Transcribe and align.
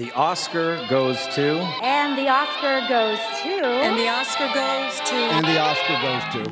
the 0.00 0.10
Oscar 0.12 0.80
goes 0.88 1.18
to. 1.34 1.60
And 1.82 2.16
the 2.16 2.26
Oscar 2.26 2.80
goes 2.88 3.18
to. 3.42 3.66
And 3.84 3.98
the 3.98 4.08
Oscar 4.08 4.48
goes 4.54 4.98
to. 5.10 5.14
And 5.14 5.46
the 5.46 5.60
Oscar 5.60 5.96
goes 6.00 6.24
to. 6.32 6.50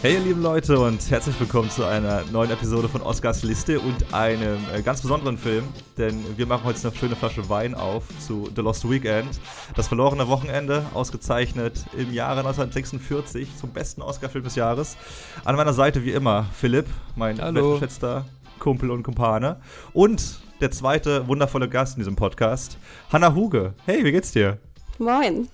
Hey 0.00 0.14
ihr 0.14 0.20
lieben 0.20 0.42
Leute 0.42 0.78
und 0.78 1.10
herzlich 1.10 1.40
willkommen 1.40 1.68
zu 1.68 1.84
einer 1.84 2.22
neuen 2.30 2.52
Episode 2.52 2.88
von 2.88 3.02
Oscars 3.02 3.42
Liste 3.42 3.80
und 3.80 4.14
einem 4.14 4.60
äh, 4.72 4.80
ganz 4.80 5.02
besonderen 5.02 5.36
Film, 5.36 5.64
denn 5.98 6.22
wir 6.36 6.46
machen 6.46 6.62
heute 6.62 6.86
eine 6.86 6.96
schöne 6.96 7.16
Flasche 7.16 7.48
Wein 7.48 7.74
auf 7.74 8.04
zu 8.24 8.48
The 8.54 8.62
Lost 8.62 8.88
Weekend, 8.88 9.40
das 9.74 9.88
verlorene 9.88 10.28
Wochenende, 10.28 10.86
ausgezeichnet 10.94 11.84
im 11.96 12.12
Jahre 12.12 12.40
1946 12.40 13.56
zum 13.56 13.70
besten 13.70 14.02
Oscar-Film 14.02 14.44
des 14.44 14.54
Jahres. 14.54 14.96
An 15.44 15.56
meiner 15.56 15.72
Seite 15.72 16.04
wie 16.04 16.12
immer 16.12 16.46
Philipp, 16.54 16.86
mein 17.16 17.38
wertgeschätzter 17.38 18.24
Kumpel 18.60 18.92
und 18.92 19.02
Kumpane 19.02 19.56
und 19.92 20.45
der 20.60 20.70
zweite 20.70 21.26
wundervolle 21.28 21.68
Gast 21.68 21.96
in 21.96 22.00
diesem 22.00 22.16
Podcast, 22.16 22.78
Hannah 23.12 23.34
Huge. 23.34 23.74
Hey, 23.84 24.04
wie 24.04 24.12
geht's 24.12 24.32
dir? 24.32 24.58
Moin. 24.98 25.48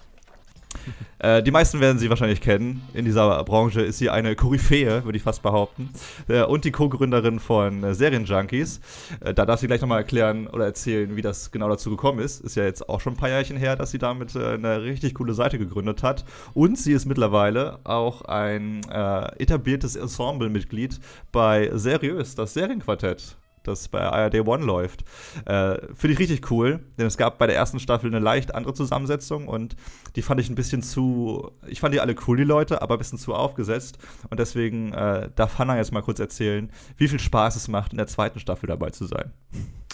Äh, 1.19 1.43
die 1.43 1.51
meisten 1.51 1.80
werden 1.80 1.98
sie 1.98 2.09
wahrscheinlich 2.10 2.41
kennen. 2.41 2.83
In 2.95 3.05
dieser 3.05 3.45
Branche 3.45 3.83
ist 3.83 3.98
sie 3.98 4.10
eine 4.10 4.34
Koryphäe, 4.34 5.05
würde 5.05 5.16
ich 5.16 5.23
fast 5.23 5.43
behaupten. 5.43 5.91
Äh, 6.29 6.45
und 6.45 6.65
die 6.65 6.73
Co-Gründerin 6.73 7.38
von 7.38 7.84
äh, 7.84 7.95
Serienjunkies. 7.95 8.80
Äh, 9.20 9.34
da 9.34 9.45
darf 9.45 9.60
sie 9.60 9.66
gleich 9.66 9.80
nochmal 9.80 9.98
erklären 9.98 10.46
oder 10.46 10.65
erzählen, 10.65 11.15
wie 11.15 11.23
das 11.23 11.51
genau 11.51 11.69
dazu 11.69 11.91
gekommen 11.91 12.19
ist. 12.19 12.41
Ist 12.41 12.57
ja 12.57 12.65
jetzt 12.65 12.88
auch 12.88 13.01
schon 13.01 13.15
ein 13.15 13.16
paar 13.16 13.29
Jährchen 13.29 13.57
her, 13.57 13.77
dass 13.77 13.91
sie 13.91 13.98
damit 13.98 14.34
äh, 14.34 14.55
eine 14.55 14.82
richtig 14.82 15.15
coole 15.15 15.34
Seite 15.34 15.59
gegründet 15.59 16.02
hat. 16.02 16.24
Und 16.55 16.79
sie 16.79 16.93
ist 16.93 17.07
mittlerweile 17.07 17.79
auch 17.84 18.23
ein 18.23 18.80
äh, 18.91 19.43
etabliertes 19.43 19.96
Ensemble-Mitglied 19.96 20.98
bei 21.30 21.71
Seriös, 21.74 22.34
das 22.34 22.55
Serienquartett 22.55 23.37
das 23.62 23.89
bei 23.89 24.01
ARD 24.01 24.47
One 24.47 24.65
läuft. 24.65 25.02
Äh, 25.45 25.79
Finde 25.95 26.15
ich 26.15 26.19
richtig 26.19 26.51
cool, 26.51 26.80
denn 26.98 27.07
es 27.07 27.16
gab 27.16 27.38
bei 27.38 27.46
der 27.46 27.57
ersten 27.57 27.80
Staffel 27.80 28.09
eine 28.09 28.18
leicht 28.18 28.55
andere 28.55 28.74
Zusammensetzung 28.74 29.49
und 29.49 29.77
die 30.16 30.23
fand 30.23 30.41
ich 30.41 30.49
ein 30.49 30.55
bisschen 30.55 30.82
zu, 30.82 31.51
ich 31.66 31.80
fand 31.80 31.95
die 31.95 32.01
alle 32.01 32.15
cool, 32.27 32.37
die 32.37 32.45
Leute, 32.45 32.83
aber 32.83 32.96
ein 32.96 32.99
bisschen 32.99 33.18
zu 33.18 33.35
aufgesetzt 33.35 33.99
und 34.30 34.40
deswegen 34.40 34.93
äh, 34.93 35.30
darf 35.35 35.59
Hannah 35.59 35.77
jetzt 35.77 35.93
mal 35.93 36.02
kurz 36.02 36.21
erzählen, 36.21 36.71
wie 36.96 37.09
viel 37.09 37.21
Spaß 37.21 37.57
es 37.57 37.68
macht, 37.68 37.93
in 37.93 37.99
der 37.99 38.07
zweiten 38.07 38.40
Staffel 38.40 38.66
dabei 38.66 38.90
zu 38.90 39.07
sein. 39.07 39.33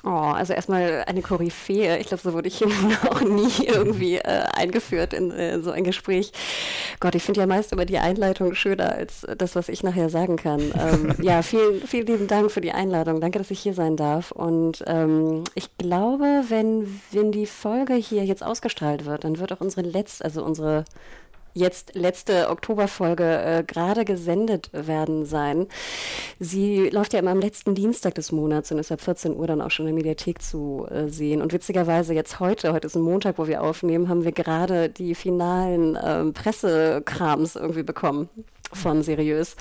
Oh, 0.05 0.11
also 0.11 0.52
erstmal 0.52 1.05
eine 1.06 1.22
Koryphäe. 1.22 1.98
Ich 1.98 2.06
glaube, 2.06 2.22
so 2.22 2.33
wurde 2.33 2.48
ich 2.48 2.61
noch 3.05 3.20
nie 3.22 3.66
irgendwie 3.66 4.16
äh, 4.16 4.44
eingeführt 4.55 5.12
in 5.12 5.30
äh, 5.33 5.61
so 5.61 5.70
ein 5.70 5.83
Gespräch. 5.83 6.33
Gott, 7.00 7.14
ich 7.14 7.22
finde 7.22 7.41
ja 7.41 7.46
meist 7.46 7.72
immer 7.72 7.84
die 7.84 7.98
Einleitung 7.98 8.55
schöner 8.55 8.92
als 8.92 9.27
das, 9.36 9.56
was 9.56 9.69
ich 9.69 9.83
nachher 9.83 10.08
sagen 10.08 10.36
kann. 10.36 10.61
Ähm, 10.61 11.14
ja, 11.22 11.42
vielen, 11.42 11.83
vielen 11.86 12.06
lieben 12.06 12.28
Dank 12.28 12.50
für 12.50 12.61
die 12.61 12.72
Einladung. 12.72 13.20
Danke, 13.20 13.39
dass 13.39 13.50
ich 13.50 13.58
hier 13.61 13.75
sein 13.75 13.97
darf. 13.97 14.31
Und 14.33 14.84
ähm, 14.87 15.45
ich 15.55 15.77
glaube, 15.78 16.45
wenn, 16.48 17.01
wenn 17.12 17.33
die 17.33 17.47
Folge 17.47 17.95
hier 17.95 18.25
jetzt 18.25 18.45
ausgestrahlt 18.45 19.05
wird, 19.05 19.25
dann 19.25 19.39
wird 19.39 19.53
auch 19.53 19.61
unsere 19.61 19.83
letzte, 19.83 20.25
also 20.25 20.45
unsere 20.45 20.84
jetzt 21.55 21.95
letzte 21.95 22.48
Oktoberfolge 22.51 23.25
äh, 23.25 23.64
gerade 23.64 24.05
gesendet 24.05 24.70
werden 24.73 25.27
sein. 25.27 25.67
Sie 26.39 26.89
läuft 26.91 27.12
ja 27.12 27.19
immer 27.19 27.33
am 27.33 27.41
letzten 27.41 27.75
Dienstag 27.75 28.14
des 28.14 28.33
Monats 28.33 28.70
und 28.70 28.79
ist 28.79 28.92
ab 28.92 29.01
14 29.01 29.36
Uhr 29.36 29.47
dann 29.47 29.61
auch 29.61 29.70
schon 29.70 29.86
in 29.86 29.95
der 29.95 30.05
Mediathek 30.05 30.41
zu 30.42 30.86
äh, 30.91 31.09
sehen. 31.09 31.42
Und 31.42 31.53
witzigerweise 31.53 32.14
jetzt 32.14 32.41
heute, 32.41 32.73
heute 32.73 32.86
ist 32.86 32.97
ein 32.97 33.03
Montag, 33.03 33.39
wo 33.39 33.47
wir 33.47 33.62
aufnehmen, 33.62 34.09
haben 34.09 34.25
wir 34.25 34.33
gerade 34.33 34.89
die 34.89 35.14
finalen 35.14 35.97
äh, 35.97 36.25
Pressekrams 36.33 37.56
irgendwie 37.56 37.83
bekommen 37.83 38.29
von 38.72 39.02
seriös. 39.02 39.56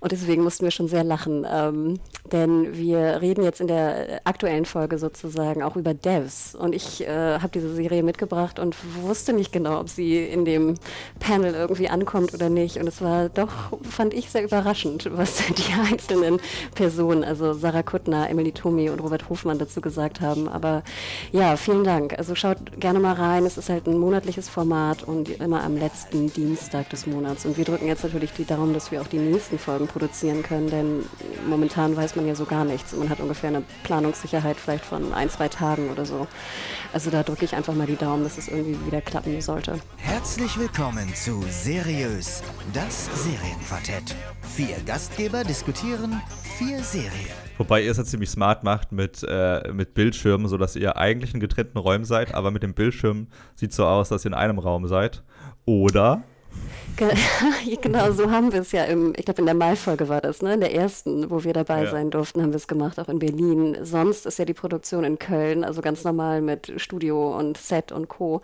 Und 0.00 0.12
deswegen 0.12 0.42
mussten 0.42 0.64
wir 0.64 0.70
schon 0.70 0.88
sehr 0.88 1.04
lachen. 1.04 1.46
Ähm, 1.50 2.00
denn 2.32 2.76
wir 2.76 3.20
reden 3.20 3.42
jetzt 3.42 3.60
in 3.60 3.66
der 3.66 4.20
aktuellen 4.24 4.64
Folge 4.64 4.98
sozusagen 4.98 5.62
auch 5.62 5.76
über 5.76 5.94
Devs. 5.94 6.54
Und 6.54 6.74
ich 6.74 7.06
äh, 7.06 7.38
habe 7.38 7.50
diese 7.52 7.74
Serie 7.74 8.02
mitgebracht 8.02 8.58
und 8.58 8.76
wusste 9.02 9.32
nicht 9.32 9.52
genau, 9.52 9.80
ob 9.80 9.88
sie 9.88 10.18
in 10.24 10.44
dem 10.44 10.74
Panel 11.18 11.54
irgendwie 11.54 11.88
ankommt 11.88 12.34
oder 12.34 12.48
nicht. 12.48 12.76
Und 12.76 12.86
es 12.86 13.02
war 13.02 13.28
doch, 13.28 13.78
fand 13.82 14.14
ich, 14.14 14.30
sehr 14.30 14.44
überraschend, 14.44 15.08
was 15.12 15.42
die 15.48 15.72
einzelnen 15.90 16.40
Personen, 16.74 17.24
also 17.24 17.52
Sarah 17.52 17.82
Kuttner, 17.82 18.28
Emily 18.30 18.52
Tomi 18.52 18.90
und 18.90 19.00
Robert 19.00 19.28
Hofmann 19.28 19.58
dazu 19.58 19.80
gesagt 19.80 20.20
haben. 20.20 20.48
Aber 20.48 20.82
ja, 21.32 21.56
vielen 21.56 21.84
Dank. 21.84 22.18
Also 22.18 22.34
schaut 22.34 22.58
gerne 22.78 23.00
mal 23.00 23.14
rein. 23.14 23.46
Es 23.46 23.58
ist 23.58 23.68
halt 23.68 23.86
ein 23.86 23.98
monatliches 23.98 24.48
Format 24.48 25.02
und 25.02 25.28
immer 25.40 25.62
am 25.62 25.76
letzten 25.76 26.32
Dienstag 26.32 26.90
des 26.90 27.06
Monats. 27.06 27.44
Und 27.44 27.56
wir 27.56 27.64
drücken 27.64 27.86
jetzt 27.86 28.04
natürlich 28.04 28.32
die 28.32 28.39
Daumen, 28.44 28.74
dass 28.74 28.90
wir 28.90 29.00
auch 29.00 29.06
die 29.06 29.18
nächsten 29.18 29.58
Folgen 29.58 29.86
produzieren 29.86 30.42
können, 30.42 30.70
denn 30.70 31.04
momentan 31.48 31.96
weiß 31.96 32.16
man 32.16 32.26
ja 32.26 32.34
so 32.34 32.44
gar 32.44 32.64
nichts. 32.64 32.92
Man 32.92 33.08
hat 33.08 33.20
ungefähr 33.20 33.48
eine 33.48 33.62
Planungssicherheit 33.84 34.56
vielleicht 34.56 34.84
von 34.84 35.12
ein, 35.12 35.30
zwei 35.30 35.48
Tagen 35.48 35.90
oder 35.90 36.04
so. 36.04 36.26
Also 36.92 37.10
da 37.10 37.22
drücke 37.22 37.44
ich 37.44 37.54
einfach 37.54 37.74
mal 37.74 37.86
die 37.86 37.96
Daumen, 37.96 38.24
dass 38.24 38.38
es 38.38 38.48
irgendwie 38.48 38.76
wieder 38.86 39.00
klappen 39.00 39.40
sollte. 39.40 39.78
Herzlich 39.96 40.58
willkommen 40.58 41.14
zu 41.14 41.42
Seriös, 41.48 42.42
das 42.72 43.08
Serienquartett. 43.24 44.14
Vier 44.42 44.76
Gastgeber 44.84 45.44
diskutieren 45.44 46.20
vier 46.60 46.82
Serien. 46.82 47.10
Wobei 47.56 47.82
ihr 47.82 47.90
es 47.90 47.96
ja 47.96 48.04
ziemlich 48.04 48.28
smart 48.28 48.64
macht 48.64 48.92
mit, 48.92 49.24
äh, 49.26 49.72
mit 49.72 49.94
Bildschirmen, 49.94 50.46
sodass 50.48 50.76
ihr 50.76 50.96
eigentlich 50.96 51.32
in 51.32 51.40
getrennten 51.40 51.78
Räumen 51.78 52.04
seid, 52.04 52.34
aber 52.34 52.50
mit 52.50 52.62
dem 52.62 52.74
Bildschirm 52.74 53.28
sieht 53.54 53.72
so 53.72 53.86
aus, 53.86 54.10
dass 54.10 54.24
ihr 54.24 54.28
in 54.28 54.34
einem 54.34 54.58
Raum 54.58 54.86
seid. 54.86 55.22
Oder 55.64 56.22
genau, 57.80 58.12
so 58.12 58.30
haben 58.30 58.52
wir 58.52 58.60
es 58.60 58.72
ja 58.72 58.84
im, 58.84 59.12
ich 59.16 59.24
glaube 59.24 59.40
in 59.40 59.46
der 59.46 59.54
Mai-Folge 59.54 60.08
war 60.08 60.20
das, 60.20 60.42
ne? 60.42 60.54
In 60.54 60.60
der 60.60 60.74
ersten, 60.74 61.30
wo 61.30 61.44
wir 61.44 61.52
dabei 61.52 61.84
ja. 61.84 61.90
sein 61.90 62.10
durften, 62.10 62.42
haben 62.42 62.50
wir 62.50 62.56
es 62.56 62.68
gemacht, 62.68 62.98
auch 62.98 63.08
in 63.08 63.18
Berlin. 63.18 63.78
Sonst 63.82 64.26
ist 64.26 64.38
ja 64.38 64.44
die 64.44 64.54
Produktion 64.54 65.04
in 65.04 65.18
Köln, 65.18 65.64
also 65.64 65.80
ganz 65.80 66.04
normal 66.04 66.42
mit 66.42 66.72
Studio 66.76 67.36
und 67.36 67.56
Set 67.56 67.92
und 67.92 68.08
Co. 68.08 68.42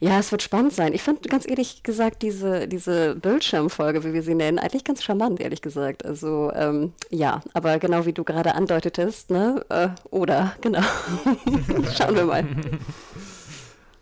Ja, 0.00 0.18
es 0.18 0.30
wird 0.30 0.42
spannend 0.42 0.72
sein. 0.72 0.92
Ich 0.92 1.02
fand 1.02 1.28
ganz 1.28 1.48
ehrlich 1.48 1.82
gesagt 1.82 2.22
diese, 2.22 2.68
diese 2.68 3.14
Bildschirmfolge, 3.14 4.04
wie 4.04 4.12
wir 4.12 4.22
sie 4.22 4.34
nennen, 4.34 4.58
eigentlich 4.58 4.84
ganz 4.84 5.02
charmant, 5.02 5.40
ehrlich 5.40 5.62
gesagt. 5.62 6.04
Also 6.04 6.52
ähm, 6.54 6.92
ja, 7.10 7.40
aber 7.54 7.78
genau 7.78 8.04
wie 8.06 8.12
du 8.12 8.24
gerade 8.24 8.54
andeutetest, 8.54 9.30
ne? 9.30 9.64
Äh, 9.68 9.88
oder, 10.10 10.54
genau. 10.60 10.82
Schauen 11.96 12.14
wir 12.14 12.24
mal. 12.24 12.44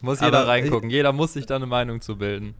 Muss 0.00 0.20
jeder 0.20 0.38
aber 0.38 0.48
reingucken. 0.48 0.90
Jeder 0.90 1.12
muss 1.12 1.32
sich 1.32 1.46
da 1.46 1.56
eine 1.56 1.66
Meinung 1.66 2.00
zu 2.00 2.16
bilden. 2.16 2.54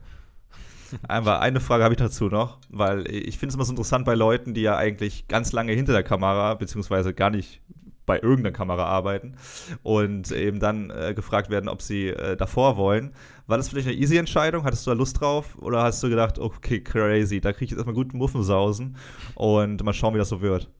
Aber 1.06 1.41
eine 1.41 1.60
Frage 1.60 1.84
habe 1.84 1.94
ich 1.94 1.99
dazu 1.99 2.26
noch, 2.26 2.59
weil 2.69 3.10
ich 3.10 3.38
finde 3.38 3.50
es 3.50 3.54
immer 3.54 3.65
so 3.65 3.72
interessant 3.72 4.04
bei 4.04 4.15
Leuten, 4.15 4.54
die 4.54 4.62
ja 4.62 4.76
eigentlich 4.76 5.28
ganz 5.28 5.53
lange 5.53 5.72
hinter 5.72 5.93
der 5.93 6.03
Kamera, 6.03 6.54
beziehungsweise 6.54 7.15
gar 7.15 7.31
nicht 7.31 7.60
bei 8.09 8.19
irgendeiner 8.19 8.53
Kamera 8.53 8.87
arbeiten 8.87 9.37
und 9.82 10.32
eben 10.32 10.60
dann 10.60 10.91
äh, 10.91 11.12
gefragt 11.15 11.50
werden, 11.50 11.69
ob 11.69 11.82
sie 11.82 12.09
äh, 12.09 12.37
davor 12.37 12.76
wollen. 12.78 13.12
War 13.47 13.59
das 13.59 13.69
dich 13.69 13.87
eine 13.87 13.94
easy 13.94 14.16
Entscheidung? 14.16 14.65
Hattest 14.65 14.87
du 14.87 14.91
da 14.91 14.97
Lust 14.97 15.21
drauf? 15.21 15.56
Oder 15.60 15.82
hast 15.82 16.03
du 16.03 16.09
gedacht, 16.09 16.38
okay, 16.38 16.81
crazy, 16.81 17.41
da 17.41 17.53
kriege 17.53 17.66
ich 17.66 17.70
jetzt 17.72 17.78
erstmal 17.78 17.94
guten 17.94 18.16
Muffensausen 18.16 18.97
und 19.34 19.84
mal 19.84 19.93
schauen, 19.93 20.15
wie 20.15 20.19
das 20.19 20.31
so 20.31 20.41
wird? 20.41 20.70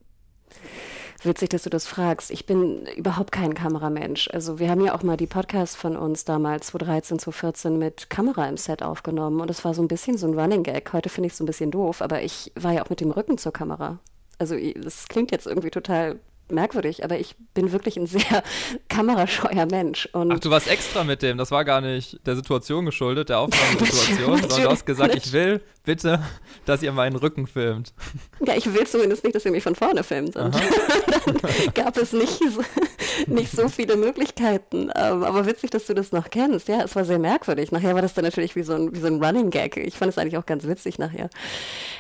Witzig, 1.25 1.49
dass 1.51 1.65
du 1.65 1.71
das 1.71 1.87
fragst. 1.87 2.31
Ich 2.31 2.47
bin 2.47 2.87
überhaupt 2.97 3.33
kein 3.33 3.55
Kameramensch. 3.55 4.29
Also 4.33 4.61
wir 4.61 4.71
haben 4.71 4.85
ja 4.85 4.95
auch 4.95 5.03
mal 5.03 5.17
die 5.17 5.27
Podcasts 5.27 5.75
von 5.75 5.97
uns 5.97 6.25
damals 6.25 6.69
2013, 6.69 7.19
2014 7.19 7.79
mit 7.79 8.09
Kamera 8.09 8.49
im 8.49 8.57
Set 8.57 8.83
aufgenommen 8.83 9.41
und 9.41 9.51
es 9.51 9.65
war 9.65 9.75
so 9.75 9.83
ein 9.83 9.89
bisschen 9.89 10.17
so 10.17 10.29
ein 10.29 10.39
Running 10.39 10.63
Gag. 10.63 10.93
Heute 10.93 11.09
finde 11.09 11.27
ich 11.27 11.33
es 11.33 11.39
so 11.39 11.45
ein 11.45 11.47
bisschen 11.47 11.73
doof, 11.73 12.03
aber 12.03 12.23
ich 12.23 12.53
war 12.55 12.73
ja 12.73 12.85
auch 12.85 12.91
mit 12.91 13.01
dem 13.01 13.11
Rücken 13.11 13.37
zur 13.37 13.53
Kamera. 13.53 13.99
Also 14.39 14.57
das 14.77 15.09
klingt 15.09 15.33
jetzt 15.33 15.49
irgendwie 15.49 15.71
total 15.71 16.21
merkwürdig, 16.51 17.05
aber 17.05 17.19
ich 17.19 17.35
bin 17.55 17.73
wirklich 17.73 17.97
ein 17.97 18.07
sehr 18.07 18.43
kamerascheuer 18.89 19.67
Mensch. 19.67 20.09
Und 20.13 20.33
Ach, 20.33 20.39
du 20.39 20.51
warst 20.51 20.69
extra 20.69 21.05
mit 21.05 21.23
dem. 21.23 21.39
Das 21.39 21.51
war 21.51 21.65
gar 21.65 21.81
nicht 21.81 22.25
der 22.27 22.37
Situation 22.37 22.87
geschuldet, 22.87 23.29
der 23.29 23.39
Aufnahmesituation, 23.41 24.39
sondern 24.41 24.63
du 24.63 24.71
hast 24.71 24.87
gesagt, 24.87 25.15
ich 25.15 25.33
will 25.33 25.63
bitte, 25.89 26.21
dass 26.67 26.83
ihr 26.83 26.93
meinen 26.93 27.17
Rücken 27.17 27.47
filmt. 27.47 27.95
Ja, 28.45 28.55
ich 28.55 28.75
will 28.75 28.87
zumindest 28.87 29.25
nicht, 29.25 29.35
dass 29.35 29.47
ihr 29.47 29.51
mich 29.51 29.63
von 29.63 29.75
vorne 29.75 30.05
filmt. 30.05 30.37
Und 30.37 30.55
dann 30.55 31.37
gab 31.75 31.97
es 31.97 32.13
nicht 32.13 32.39
so, 32.39 32.63
nicht 33.27 33.51
so 33.51 33.71
viele 33.71 33.97
Möglichkeiten. 33.97 34.91
Ähm, 34.95 35.25
aber 35.25 35.47
witzig, 35.47 35.71
dass 35.71 35.87
du 35.87 35.95
das 35.95 36.13
noch 36.13 36.29
kennst. 36.29 36.69
Ja, 36.69 36.83
es 36.83 36.95
war 36.95 37.07
sehr 37.07 37.19
merkwürdig. 37.19 37.73
Nachher 37.73 37.95
war 37.95 38.03
das 38.03 38.13
dann 38.13 38.27
natürlich 38.27 38.55
wie 38.55 38.65
so 38.65 38.75
ein, 38.75 38.95
wie 38.95 39.01
so 39.01 39.07
ein 39.07 39.25
Running 39.25 39.49
Gag. 39.49 39.79
Ich 39.79 39.97
fand 39.97 40.13
es 40.13 40.19
eigentlich 40.19 40.37
auch 40.37 40.45
ganz 40.45 40.67
witzig 40.67 40.99
nachher. 40.99 41.31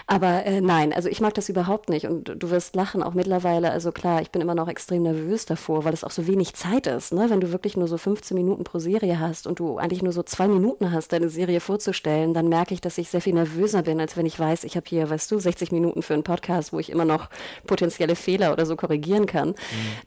Aber 0.06 0.44
äh, 0.44 0.60
nein, 0.60 0.92
also 0.92 1.08
ich 1.08 1.22
mag 1.22 1.32
das 1.32 1.48
überhaupt 1.48 1.88
nicht. 1.88 2.06
Und 2.06 2.34
du 2.36 2.50
wirst 2.50 2.76
lachen, 2.76 3.02
auch 3.02 3.14
mittlerweile. 3.14 3.70
Also 3.70 3.90
klar, 3.90 4.20
ich 4.20 4.30
bin 4.30 4.42
immer 4.42 4.54
noch 4.54 4.68
extrem 4.68 5.04
nervös 5.04 5.46
davor, 5.46 5.86
weil 5.86 5.94
es 5.94 6.04
auch 6.04 6.10
so 6.10 6.26
wenig 6.26 6.52
Zeit 6.52 6.86
ist. 6.86 7.14
Ne? 7.14 7.30
Wenn 7.30 7.40
du 7.40 7.52
wirklich 7.52 7.74
nur 7.78 7.88
so 7.88 7.96
15 7.96 8.34
Minuten 8.34 8.64
pro 8.64 8.80
Serie 8.80 9.18
hast 9.18 9.46
und 9.46 9.60
du 9.60 9.78
eigentlich 9.78 10.02
nur 10.02 10.12
so 10.12 10.22
zwei 10.22 10.46
Minuten 10.46 10.92
hast, 10.92 11.14
deine 11.14 11.30
Serie 11.30 11.60
vorzustellen, 11.60 12.34
dann 12.34 12.50
merke 12.50 12.74
ich, 12.74 12.82
dass 12.82 12.98
ich 12.98 13.08
sehr 13.08 13.22
viel 13.22 13.32
nervöser 13.32 13.77
nervöser 13.78 13.82
bin, 13.82 14.00
als 14.00 14.16
wenn 14.16 14.26
ich 14.26 14.38
weiß, 14.38 14.64
ich 14.64 14.76
habe 14.76 14.86
hier, 14.88 15.08
weißt 15.08 15.30
du, 15.30 15.38
60 15.38 15.72
Minuten 15.72 16.02
für 16.02 16.14
einen 16.14 16.22
Podcast, 16.22 16.72
wo 16.72 16.78
ich 16.78 16.90
immer 16.90 17.04
noch 17.04 17.28
potenzielle 17.66 18.16
Fehler 18.16 18.52
oder 18.52 18.66
so 18.66 18.76
korrigieren 18.76 19.26
kann. 19.26 19.48
Mhm. 19.50 19.54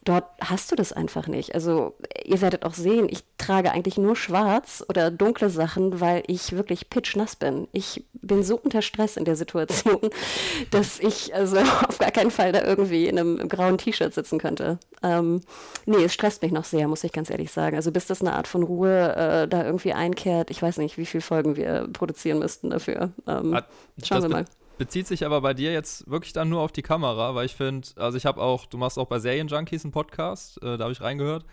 Dort 0.03 0.25
hast 0.39 0.71
du 0.71 0.75
das 0.75 0.93
einfach 0.93 1.27
nicht. 1.27 1.53
Also 1.55 1.95
ihr 2.23 2.41
werdet 2.41 2.63
auch 2.63 2.73
sehen, 2.73 3.07
ich 3.09 3.23
trage 3.37 3.71
eigentlich 3.71 3.97
nur 3.97 4.15
schwarz 4.15 4.83
oder 4.87 5.11
dunkle 5.11 5.49
Sachen, 5.49 5.99
weil 5.99 6.23
ich 6.27 6.53
wirklich 6.53 6.89
pitchnass 6.89 7.35
bin. 7.35 7.67
Ich 7.71 8.05
bin 8.13 8.43
so 8.43 8.57
unter 8.57 8.81
Stress 8.81 9.17
in 9.17 9.25
der 9.25 9.35
Situation, 9.35 10.09
dass 10.71 10.99
ich 10.99 11.33
also 11.33 11.57
auf 11.87 11.97
gar 11.99 12.11
keinen 12.11 12.31
Fall 12.31 12.51
da 12.51 12.63
irgendwie 12.63 13.07
in 13.07 13.19
einem 13.19 13.49
grauen 13.49 13.77
T-Shirt 13.77 14.13
sitzen 14.13 14.39
könnte. 14.39 14.79
Ähm, 15.03 15.41
nee, 15.85 16.03
es 16.03 16.13
stresst 16.13 16.41
mich 16.41 16.51
noch 16.51 16.63
sehr, 16.63 16.87
muss 16.87 17.03
ich 17.03 17.11
ganz 17.11 17.29
ehrlich 17.29 17.51
sagen. 17.51 17.75
Also 17.75 17.91
bis 17.91 18.05
das 18.05 18.21
eine 18.21 18.33
Art 18.33 18.47
von 18.47 18.63
Ruhe 18.63 19.15
äh, 19.15 19.47
da 19.47 19.65
irgendwie 19.65 19.93
einkehrt, 19.93 20.51
ich 20.51 20.61
weiß 20.61 20.77
nicht, 20.77 20.97
wie 20.97 21.05
viele 21.05 21.21
Folgen 21.21 21.55
wir 21.55 21.87
produzieren 21.91 22.39
müssten 22.39 22.69
dafür. 22.69 23.11
Ähm, 23.27 23.53
Ah, 23.53 23.65
schauen 24.03 24.21
wir 24.23 24.29
mal. 24.29 24.45
Bezieht 24.77 25.07
sich 25.07 25.25
aber 25.25 25.41
bei 25.41 25.53
dir 25.53 25.71
jetzt 25.73 26.09
wirklich 26.09 26.33
dann 26.33 26.49
nur 26.49 26.61
auf 26.61 26.71
die 26.71 26.81
Kamera, 26.81 27.35
weil 27.35 27.45
ich 27.45 27.55
finde, 27.55 27.87
also 27.97 28.17
ich 28.17 28.25
habe 28.25 28.41
auch, 28.41 28.65
du 28.65 28.77
machst 28.77 28.97
auch 28.97 29.05
bei 29.07 29.19
Serienjunkies 29.19 29.85
einen 29.85 29.91
Podcast, 29.91 30.61
äh, 30.63 30.77
da 30.77 30.85
habe 30.85 30.91
ich 30.91 31.01
reingehört. 31.01 31.45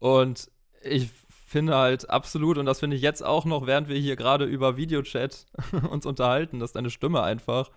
Und 0.00 0.50
ich 0.82 1.10
finde 1.46 1.76
halt 1.76 2.10
absolut, 2.10 2.58
und 2.58 2.66
das 2.66 2.80
finde 2.80 2.96
ich 2.96 3.02
jetzt 3.02 3.24
auch 3.24 3.44
noch, 3.44 3.66
während 3.66 3.88
wir 3.88 3.96
hier 3.96 4.16
gerade 4.16 4.44
über 4.44 4.76
Videochat 4.76 5.46
uns 5.90 6.04
unterhalten, 6.04 6.58
dass 6.58 6.72
deine 6.72 6.90
Stimme 6.90 7.22
einfach 7.22 7.70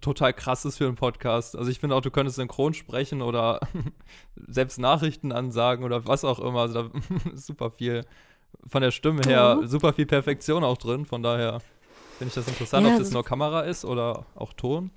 total 0.00 0.32
krass 0.32 0.64
ist 0.64 0.78
für 0.78 0.86
einen 0.86 0.94
Podcast. 0.96 1.56
Also 1.56 1.70
ich 1.70 1.78
finde 1.78 1.94
auch, 1.94 2.00
du 2.00 2.10
könntest 2.10 2.36
synchron 2.36 2.74
sprechen 2.74 3.20
oder 3.22 3.60
selbst 4.36 4.78
Nachrichten 4.78 5.32
ansagen 5.32 5.84
oder 5.84 6.06
was 6.06 6.24
auch 6.24 6.38
immer. 6.38 6.60
Also 6.62 6.82
da 6.84 6.90
ist 7.34 7.46
super 7.46 7.70
viel 7.70 8.04
von 8.66 8.80
der 8.82 8.90
Stimme 8.90 9.20
her, 9.26 9.60
super 9.64 9.92
viel 9.92 10.06
Perfektion 10.06 10.64
auch 10.64 10.78
drin. 10.78 11.04
Von 11.04 11.22
daher 11.22 11.60
finde 12.18 12.28
ich 12.28 12.34
das 12.34 12.48
interessant, 12.48 12.86
Ja, 12.86 12.92
ob 12.92 12.98
das 12.98 13.08
das- 13.08 13.14
nur 13.14 13.24
Kamera 13.24 13.60
ist 13.62 13.84
oder 13.84 14.24
auch 14.34 14.52
Ton. 14.54 14.90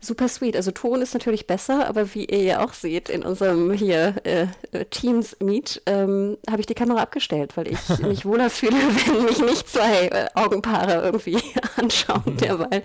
Super 0.00 0.28
sweet. 0.28 0.56
Also 0.56 0.70
Ton 0.70 1.02
ist 1.02 1.14
natürlich 1.14 1.46
besser, 1.46 1.88
aber 1.88 2.14
wie 2.14 2.24
ihr 2.26 2.42
ja 2.42 2.64
auch 2.64 2.72
seht 2.74 3.08
in 3.08 3.22
unserem 3.22 3.72
hier 3.72 4.14
äh, 4.24 4.46
äh, 4.72 4.84
Teams-Meet, 4.86 5.82
ähm, 5.86 6.36
habe 6.50 6.60
ich 6.60 6.66
die 6.66 6.74
Kamera 6.74 7.00
abgestellt, 7.02 7.56
weil 7.56 7.68
ich 7.68 7.78
mich 8.00 8.24
wohler 8.26 8.50
fühle, 8.50 8.72
wenn 9.06 9.24
mich 9.24 9.40
nicht 9.40 9.68
zwei 9.68 10.06
äh, 10.08 10.26
Augenpaare 10.34 11.02
irgendwie 11.04 11.38
anschauen 11.76 12.36
derweil. 12.40 12.82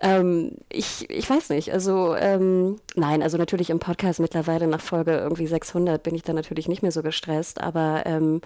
Ähm, 0.00 0.52
ich, 0.70 1.08
ich 1.10 1.28
weiß 1.28 1.50
nicht, 1.50 1.72
also 1.72 2.14
ähm, 2.16 2.76
nein, 2.94 3.22
also 3.22 3.36
natürlich 3.38 3.70
im 3.70 3.78
Podcast 3.78 4.20
mittlerweile 4.20 4.66
nach 4.66 4.80
Folge 4.80 5.12
irgendwie 5.16 5.46
600 5.46 6.02
bin 6.02 6.14
ich 6.14 6.22
da 6.22 6.32
natürlich 6.32 6.68
nicht 6.68 6.82
mehr 6.82 6.92
so 6.92 7.02
gestresst, 7.02 7.60
aber 7.60 8.02
ähm, 8.06 8.40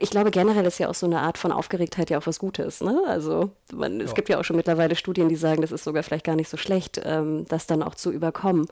ich 0.00 0.10
glaube 0.10 0.30
generell 0.30 0.64
ist 0.66 0.78
ja 0.78 0.88
auch 0.88 0.94
so 0.94 1.06
eine 1.06 1.20
Art 1.20 1.38
von 1.38 1.52
Aufgeregtheit 1.52 2.10
ja 2.10 2.18
auch 2.18 2.26
was 2.26 2.38
Gutes, 2.38 2.80
ne? 2.80 3.00
Also 3.06 3.50
man, 3.72 4.00
es 4.00 4.10
Ja. 4.10 4.14
gibt 4.14 4.28
ja 4.28 4.38
auch 4.38 4.44
schon 4.44 4.56
mittlerweile 4.56 4.96
Studien, 4.96 5.28
die 5.28 5.36
sagen, 5.36 5.62
das 5.62 5.72
ist 5.72 5.84
sogar 5.84 6.02
vielleicht 6.02 6.24
gar 6.26 6.36
nicht 6.36 6.48
so 6.48 6.56
schlecht, 6.56 6.98
ähm, 7.20 7.44
das 7.48 7.66
dann 7.66 7.82
auch 7.82 7.94
zu 7.94 8.10
überkommen. 8.10 8.66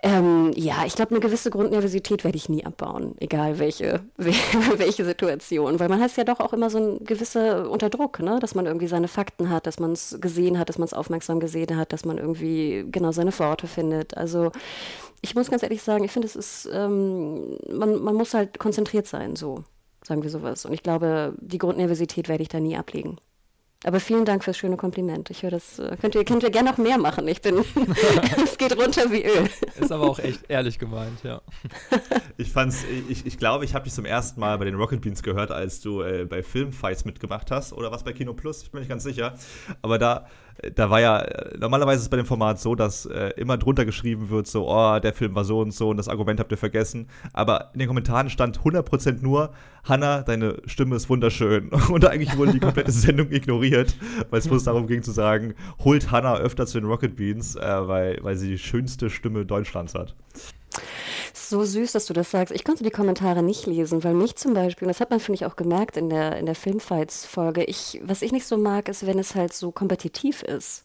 Ähm, 0.00 0.52
ja, 0.54 0.84
ich 0.86 0.94
glaube, 0.94 1.10
eine 1.10 1.20
gewisse 1.20 1.50
Grundnervosität 1.50 2.22
werde 2.22 2.36
ich 2.36 2.48
nie 2.48 2.64
abbauen, 2.64 3.16
egal 3.18 3.58
welche, 3.58 4.00
welche 4.16 5.04
Situation, 5.04 5.80
weil 5.80 5.88
man 5.88 6.00
heißt 6.00 6.16
ja 6.16 6.22
doch 6.22 6.38
auch 6.38 6.52
immer 6.52 6.70
so 6.70 6.78
ein 6.78 7.04
gewisser 7.04 7.68
Unterdruck, 7.68 8.20
ne? 8.20 8.38
dass 8.38 8.54
man 8.54 8.66
irgendwie 8.66 8.86
seine 8.86 9.08
Fakten 9.08 9.50
hat, 9.50 9.66
dass 9.66 9.80
man 9.80 9.92
es 9.92 10.16
gesehen 10.20 10.56
hat, 10.56 10.68
dass 10.68 10.78
man 10.78 10.86
es 10.86 10.94
aufmerksam 10.94 11.40
gesehen 11.40 11.76
hat, 11.76 11.92
dass 11.92 12.04
man 12.04 12.18
irgendwie 12.18 12.86
genau 12.92 13.10
seine 13.10 13.36
Worte 13.40 13.66
findet. 13.66 14.16
Also 14.16 14.52
ich 15.20 15.34
muss 15.34 15.50
ganz 15.50 15.64
ehrlich 15.64 15.82
sagen, 15.82 16.04
ich 16.04 16.12
finde, 16.12 16.28
es 16.28 16.36
ist, 16.36 16.68
ähm, 16.72 17.58
man, 17.68 18.00
man 18.00 18.14
muss 18.14 18.34
halt 18.34 18.60
konzentriert 18.60 19.08
sein, 19.08 19.34
so 19.34 19.64
sagen 20.06 20.22
wir 20.22 20.30
sowas. 20.30 20.64
Und 20.64 20.72
ich 20.72 20.82
glaube, 20.82 21.34
die 21.40 21.58
Grundnervosität 21.58 22.28
werde 22.28 22.42
ich 22.42 22.48
da 22.48 22.60
nie 22.60 22.76
ablegen. 22.76 23.18
Aber 23.84 24.00
vielen 24.00 24.24
Dank 24.24 24.42
fürs 24.42 24.58
schöne 24.58 24.76
Kompliment. 24.76 25.30
Ich 25.30 25.44
höre 25.44 25.52
das, 25.52 25.78
äh, 25.78 25.96
könnt 26.00 26.16
ihr, 26.16 26.24
könnt 26.24 26.42
ihr 26.42 26.50
gerne 26.50 26.70
noch 26.70 26.78
mehr 26.78 26.98
machen. 26.98 27.28
Ich 27.28 27.40
bin, 27.40 27.58
es 28.44 28.58
geht 28.58 28.76
runter 28.76 29.12
wie 29.12 29.24
Öl. 29.24 29.48
Ist 29.78 29.92
aber 29.92 30.10
auch 30.10 30.18
echt 30.18 30.50
ehrlich 30.50 30.80
gemeint, 30.80 31.22
ja. 31.22 31.40
Ich 32.36 32.50
fand's, 32.50 32.84
ich, 33.08 33.24
ich 33.24 33.38
glaube, 33.38 33.64
ich 33.64 33.74
habe 33.74 33.84
dich 33.84 33.94
zum 33.94 34.04
ersten 34.04 34.40
Mal 34.40 34.58
bei 34.58 34.64
den 34.64 34.74
Rocket 34.74 35.00
Beans 35.00 35.22
gehört, 35.22 35.52
als 35.52 35.80
du 35.80 36.02
äh, 36.02 36.24
bei 36.24 36.42
Filmfights 36.42 37.04
mitgemacht 37.04 37.52
hast 37.52 37.72
oder 37.72 37.92
was 37.92 38.02
bei 38.02 38.12
Kino 38.12 38.34
Plus, 38.34 38.64
ich 38.64 38.72
bin 38.72 38.80
nicht 38.80 38.88
ganz 38.88 39.04
sicher. 39.04 39.34
Aber 39.80 39.98
da, 39.98 40.26
da 40.74 40.90
war 40.90 41.00
ja, 41.00 41.24
normalerweise 41.58 41.98
ist 41.98 42.02
es 42.02 42.08
bei 42.08 42.16
dem 42.16 42.26
Format 42.26 42.58
so, 42.58 42.74
dass 42.74 43.06
äh, 43.06 43.30
immer 43.36 43.56
drunter 43.58 43.84
geschrieben 43.84 44.28
wird, 44.30 44.46
so, 44.46 44.68
oh, 44.68 44.98
der 44.98 45.12
Film 45.12 45.34
war 45.34 45.44
so 45.44 45.60
und 45.60 45.72
so 45.72 45.90
und 45.90 45.96
das 45.96 46.08
Argument 46.08 46.40
habt 46.40 46.50
ihr 46.50 46.58
vergessen. 46.58 47.08
Aber 47.32 47.70
in 47.74 47.78
den 47.78 47.88
Kommentaren 47.88 48.28
stand 48.28 48.60
100% 48.60 49.22
nur, 49.22 49.50
Hanna, 49.84 50.22
deine 50.22 50.56
Stimme 50.66 50.96
ist 50.96 51.08
wunderschön. 51.08 51.68
Und 51.90 52.04
eigentlich 52.04 52.36
wurde 52.36 52.52
die 52.52 52.60
komplette 52.60 52.92
Sendung 52.92 53.30
ignoriert, 53.30 53.96
weil 54.28 54.40
es 54.40 54.48
bloß 54.48 54.64
darum 54.64 54.86
ging 54.86 55.02
zu 55.02 55.12
sagen, 55.12 55.54
holt 55.82 56.10
Hanna 56.10 56.36
öfter 56.36 56.66
zu 56.66 56.78
den 56.78 56.88
Rocket 56.88 57.16
Beans, 57.16 57.56
äh, 57.56 57.88
weil, 57.88 58.18
weil 58.22 58.36
sie 58.36 58.48
die 58.48 58.58
schönste 58.58 59.08
Stimme 59.08 59.46
Deutschlands 59.46 59.94
hat. 59.94 60.14
So 61.40 61.64
süß, 61.64 61.92
dass 61.92 62.06
du 62.06 62.12
das 62.12 62.30
sagst. 62.30 62.52
Ich 62.52 62.64
konnte 62.64 62.82
die 62.82 62.90
Kommentare 62.90 63.42
nicht 63.42 63.64
lesen, 63.66 64.02
weil 64.02 64.12
mich 64.12 64.34
zum 64.36 64.54
Beispiel, 64.54 64.86
und 64.86 64.90
das 64.90 65.00
hat 65.00 65.10
man, 65.10 65.20
finde 65.20 65.36
ich, 65.36 65.46
auch 65.46 65.56
gemerkt 65.56 65.96
in 65.96 66.10
der, 66.10 66.36
in 66.36 66.46
der 66.46 66.54
Filmfights-Folge, 66.56 67.64
ich, 67.64 68.00
was 68.02 68.22
ich 68.22 68.32
nicht 68.32 68.46
so 68.46 68.56
mag, 68.58 68.88
ist, 68.88 69.06
wenn 69.06 69.18
es 69.18 69.34
halt 69.34 69.52
so 69.52 69.70
kompetitiv 69.70 70.42
ist. 70.42 70.84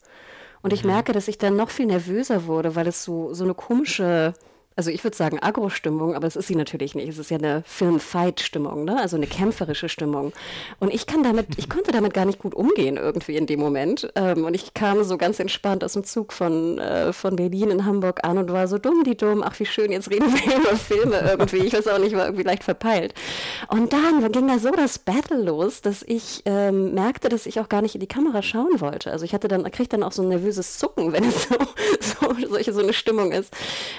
Und 0.62 0.72
ich 0.72 0.86
merke, 0.86 1.12
dass 1.12 1.28
ich 1.28 1.38
dann 1.38 1.58
noch 1.58 1.70
viel 1.70 1.88
nervöser 1.88 2.46
wurde, 2.46 2.76
weil 2.76 2.88
es 2.88 3.04
so, 3.04 3.34
so 3.34 3.44
eine 3.44 3.54
komische, 3.56 4.34
also 4.76 4.90
ich 4.90 5.04
würde 5.04 5.16
sagen 5.16 5.40
Agro-Stimmung, 5.40 6.16
aber 6.16 6.28
es 6.28 6.36
ist 6.36 6.48
sie 6.48 6.56
natürlich 6.56 6.96
nicht. 6.96 7.08
Es 7.08 7.18
ist 7.18 7.30
ja 7.30 7.38
eine 7.38 7.64
Film-Fight-Stimmung, 7.66 8.86
ne? 8.86 9.00
also 9.00 9.16
eine 9.18 9.28
kämpferische 9.28 9.90
Stimmung. 9.90 10.34
Und 10.80 10.94
ich 10.94 11.06
kann 11.06 11.24
damit, 11.24 11.48
ich 11.58 11.70
konnte 11.70 11.92
damit 11.92 12.14
gar 12.14 12.26
nicht 12.26 12.40
gut 12.40 12.56
umgehen 12.56 12.98
irgendwie 12.98 13.38
in 13.38 13.46
dem 13.46 13.60
Moment. 13.60 14.12
Ähm, 14.16 14.46
und 14.46 14.54
ich 14.54 14.74
kam 14.74 15.04
so 15.04 15.18
ganz 15.18 15.40
entspannt 15.40 15.84
aus 15.84 15.94
dem 15.94 16.04
Zug 16.04 16.34
von, 16.34 16.80
äh, 16.80 17.14
von 17.14 17.36
Berlin 17.36 17.70
in 17.70 17.86
Hamburg 17.86 18.24
an 18.24 18.38
und 18.38 18.52
war 18.52 18.68
so 18.68 18.78
dumm, 18.78 19.04
die 19.04 19.16
dumm, 19.16 19.44
ach 19.44 19.60
wie 19.60 19.66
schön, 19.66 19.92
jetzt 19.92 20.10
reden 20.10 20.34
wir 20.34 20.58
über 20.58 20.76
Filme 20.76 21.20
irgendwie. 21.20 21.58
Ich 21.58 21.74
weiß 21.74 21.88
auch 21.88 22.00
nicht, 22.00 22.16
war 22.16 22.26
irgendwie 22.26 22.44
leicht 22.44 22.64
verpeilt. 22.64 23.14
Und 23.70 23.94
dann 23.94 24.32
ging 24.32 24.48
da 24.48 24.60
so 24.60 24.72
das 24.72 25.00
Battle 25.00 25.42
los, 25.42 25.82
dass 25.82 26.04
ich 26.04 26.42
ähm, 26.46 26.94
merkte, 26.94 27.30
dass 27.30 27.46
ich 27.46 27.60
auch 27.60 27.70
gar 27.70 27.82
nicht 27.82 27.96
in 27.96 28.02
die 28.02 28.08
Kamera 28.08 28.42
schauen 28.42 28.82
wollte. 28.82 29.12
Also 29.12 29.26
ich 29.26 29.34
hatte 29.34 29.48
dann, 29.48 29.64
kriegte 29.72 29.98
dann 29.98 30.04
auch 30.04 30.12
so 30.12 30.24
ein 30.24 30.30
nervöses 30.30 30.78
Zucken, 30.78 31.14
wenn 31.14 31.24
es 31.24 31.44
so, 31.44 31.56
so, 32.00 32.48
solche, 32.50 32.74
so 32.74 32.82
eine 32.82 32.94
Stimmung 32.94 33.32
ist. 33.32 33.54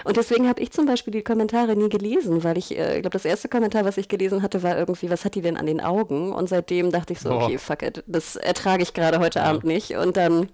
Und 0.04 0.16
deswegen 0.16 0.48
habe 0.48 0.63
ich 0.64 0.72
zum 0.72 0.86
Beispiel 0.86 1.12
die 1.12 1.22
Kommentare 1.22 1.76
nie 1.76 1.88
gelesen, 1.88 2.44
weil 2.44 2.58
ich, 2.58 2.76
äh, 2.76 2.96
ich 2.96 3.02
glaube, 3.02 3.10
das 3.10 3.24
erste 3.24 3.48
Kommentar, 3.48 3.84
was 3.84 3.96
ich 3.96 4.08
gelesen 4.08 4.42
hatte, 4.42 4.62
war 4.62 4.76
irgendwie, 4.76 5.10
was 5.10 5.24
hat 5.24 5.34
die 5.34 5.42
denn 5.42 5.56
an 5.56 5.66
den 5.66 5.80
Augen? 5.80 6.32
Und 6.32 6.48
seitdem 6.48 6.90
dachte 6.90 7.12
ich 7.12 7.20
so, 7.20 7.30
Boah. 7.30 7.44
okay, 7.44 7.58
fuck 7.58 7.82
it, 7.82 8.04
das 8.06 8.36
ertrage 8.36 8.82
ich 8.82 8.94
gerade 8.94 9.20
heute 9.20 9.42
Abend 9.42 9.64
nicht. 9.64 9.92
Und 9.92 10.16
dann 10.16 10.48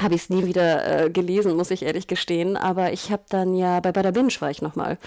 habe 0.00 0.14
ich 0.14 0.22
es 0.22 0.30
nie 0.30 0.44
wieder 0.44 1.04
äh, 1.04 1.10
gelesen, 1.10 1.56
muss 1.56 1.70
ich 1.70 1.84
ehrlich 1.84 2.06
gestehen. 2.06 2.56
Aber 2.56 2.92
ich 2.92 3.12
habe 3.12 3.22
dann 3.28 3.54
ja, 3.54 3.80
bei 3.80 3.92
Bada 3.92 4.10
Binge 4.10 4.32
war 4.40 4.50
ich 4.50 4.60
nochmal. 4.60 4.98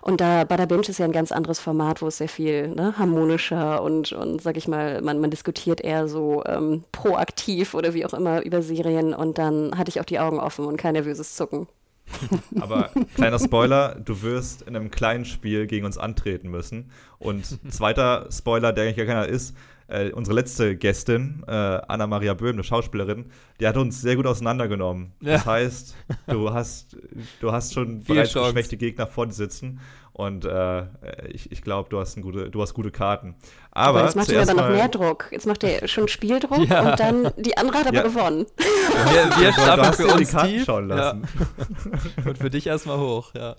Und 0.00 0.20
da 0.20 0.44
Bada 0.44 0.66
Binge 0.66 0.88
ist 0.88 0.98
ja 0.98 1.04
ein 1.04 1.12
ganz 1.12 1.32
anderes 1.32 1.58
Format, 1.58 2.02
wo 2.02 2.06
es 2.06 2.18
sehr 2.18 2.28
viel 2.28 2.68
ne, 2.68 2.96
harmonischer 2.98 3.82
und, 3.82 4.12
und 4.12 4.40
sag 4.40 4.56
ich 4.56 4.68
mal, 4.68 5.02
man, 5.02 5.20
man 5.20 5.30
diskutiert 5.30 5.80
eher 5.80 6.08
so 6.08 6.44
ähm, 6.46 6.84
proaktiv 6.92 7.74
oder 7.74 7.94
wie 7.94 8.06
auch 8.06 8.14
immer 8.14 8.42
über 8.44 8.62
Serien. 8.62 9.12
Und 9.12 9.38
dann 9.38 9.76
hatte 9.76 9.88
ich 9.88 10.00
auch 10.00 10.04
die 10.04 10.20
Augen 10.20 10.38
offen 10.38 10.66
und 10.66 10.76
kein 10.76 10.92
nervöses 10.92 11.34
Zucken. 11.34 11.66
Aber 12.60 12.90
kleiner 13.14 13.38
Spoiler, 13.38 13.94
du 13.94 14.22
wirst 14.22 14.62
in 14.62 14.76
einem 14.76 14.90
kleinen 14.90 15.24
Spiel 15.24 15.66
gegen 15.66 15.86
uns 15.86 15.98
antreten 15.98 16.48
müssen. 16.50 16.90
Und 17.18 17.44
zweiter 17.72 18.28
Spoiler, 18.30 18.72
der 18.72 18.84
eigentlich 18.84 18.96
gar 18.96 19.06
keiner 19.06 19.26
ist, 19.26 19.56
äh, 19.88 20.10
unsere 20.12 20.34
letzte 20.34 20.76
Gästin, 20.76 21.42
äh, 21.46 21.50
Anna-Maria 21.50 22.34
Böhm, 22.34 22.52
eine 22.52 22.64
Schauspielerin, 22.64 23.26
die 23.60 23.66
hat 23.66 23.76
uns 23.76 24.00
sehr 24.00 24.16
gut 24.16 24.26
auseinandergenommen. 24.26 25.12
Ja. 25.20 25.32
Das 25.34 25.46
heißt, 25.46 25.96
du 26.28 26.52
hast, 26.52 26.96
du 27.40 27.52
hast 27.52 27.74
schon 27.74 28.02
Viel 28.02 28.14
bereits 28.14 28.32
Chance. 28.32 28.48
geschwächte 28.50 28.76
Gegner 28.76 29.06
vor 29.06 29.26
dir 29.26 29.32
sitzen. 29.32 29.80
Und 30.14 30.44
äh, 30.44 30.84
ich, 31.28 31.50
ich 31.50 31.62
glaube, 31.62 31.88
du, 31.88 31.98
hast 31.98 32.16
ein 32.18 32.22
gute- 32.22 32.50
du 32.50 32.60
hast 32.60 32.74
gute 32.74 32.90
Karten. 32.90 33.34
Aber 33.70 34.00
Aber 34.00 34.04
jetzt 34.06 34.14
macht 34.16 34.28
ihr 34.30 34.42
aber 34.42 34.52
noch 34.52 34.62
mal- 34.64 34.72
mehr 34.72 34.88
Druck. 34.88 35.28
Jetzt 35.30 35.46
macht 35.46 35.62
ihr 35.62 35.88
schon 35.88 36.06
Spieldruck 36.08 36.58
Ja. 36.68 36.90
und 36.90 37.00
dann 37.00 37.32
die 37.38 37.56
andere 37.56 37.78
hat 37.78 37.86
aber 37.86 37.96
Ja. 37.96 38.02
gewonnen. 38.02 38.44
Wir, 38.58 39.40
wir 39.40 39.56
hast 39.56 39.96
für 39.96 40.02
dir 40.02 40.12
die 40.14 40.18
uns 40.20 40.30
Karten 40.30 40.48
tief. 40.50 40.64
schauen 40.66 40.88
lassen. 40.88 41.22
Ja. 41.38 42.24
Und 42.28 42.36
für 42.38 42.50
dich 42.50 42.66
erstmal 42.66 42.98
hoch, 42.98 43.32
ja. 43.34 43.56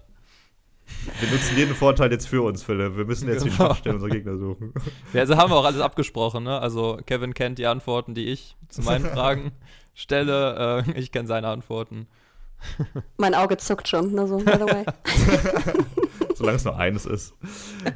Wir 1.20 1.32
nutzen 1.32 1.58
jeden 1.58 1.74
Vorteil 1.74 2.12
jetzt 2.12 2.28
für 2.28 2.44
uns, 2.44 2.62
Philipp. 2.62 2.98
Wir 2.98 3.06
müssen 3.06 3.28
jetzt 3.30 3.44
die 3.46 3.50
Genau. 3.50 3.66
Schwachstellen 3.70 3.96
unserer 3.96 4.12
Gegner 4.12 4.38
suchen. 4.38 4.74
ja. 5.14 5.22
Also 5.22 5.38
haben 5.38 5.50
wir 5.52 5.56
auch 5.56 5.66
alles 5.66 5.82
abgesprochen, 5.82 6.44
ne? 6.44 6.60
Also 6.60 7.00
Kevin 7.08 7.34
kennt 7.34 7.58
die 7.58 7.66
Antworten, 7.66 8.14
die 8.14 8.26
ich 8.28 8.56
zu 8.70 8.82
meinen 8.84 9.06
Fragen 9.06 9.54
stelle. 9.96 10.84
Äh, 10.88 11.00
ich 11.00 11.12
kenne 11.12 11.28
seine 11.28 11.48
Antworten. 11.48 12.08
Mein 13.18 13.34
Auge 13.36 13.58
zuckt 13.58 13.88
schon, 13.90 14.14
nur 14.14 14.28
so, 14.28 14.38
by 14.38 14.54
the 14.54 14.66
way. 14.66 14.86
Solange 16.36 16.58
es 16.58 16.66
nur 16.66 16.78
eines 16.78 17.06
ist. 17.06 17.34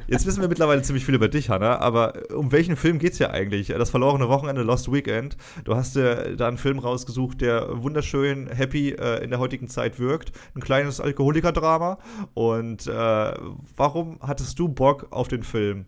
Jetzt 0.06 0.26
wissen 0.26 0.40
wir 0.40 0.48
mittlerweile 0.48 0.82
ziemlich 0.82 1.04
viel 1.04 1.14
über 1.14 1.28
dich, 1.28 1.50
Hanna, 1.50 1.78
aber 1.78 2.14
um 2.34 2.52
welchen 2.52 2.76
Film 2.76 2.98
geht 2.98 3.12
es 3.12 3.18
hier 3.18 3.30
eigentlich? 3.32 3.68
Das 3.68 3.90
verlorene 3.90 4.28
Wochenende, 4.28 4.62
Lost 4.62 4.92
Weekend. 4.92 5.36
Du 5.64 5.74
hast 5.74 5.96
dir 5.96 6.36
da 6.36 6.48
einen 6.48 6.58
Film 6.58 6.78
rausgesucht, 6.78 7.40
der 7.40 7.82
wunderschön 7.82 8.48
happy 8.48 8.90
äh, 8.90 9.22
in 9.24 9.30
der 9.30 9.38
heutigen 9.38 9.68
Zeit 9.68 9.98
wirkt. 9.98 10.32
Ein 10.54 10.60
kleines 10.60 11.00
Alkoholikerdrama. 11.00 11.98
Und 12.34 12.86
äh, 12.86 13.34
warum 13.76 14.18
hattest 14.20 14.58
du 14.58 14.68
Bock 14.68 15.06
auf 15.10 15.28
den 15.28 15.42
Film, 15.42 15.86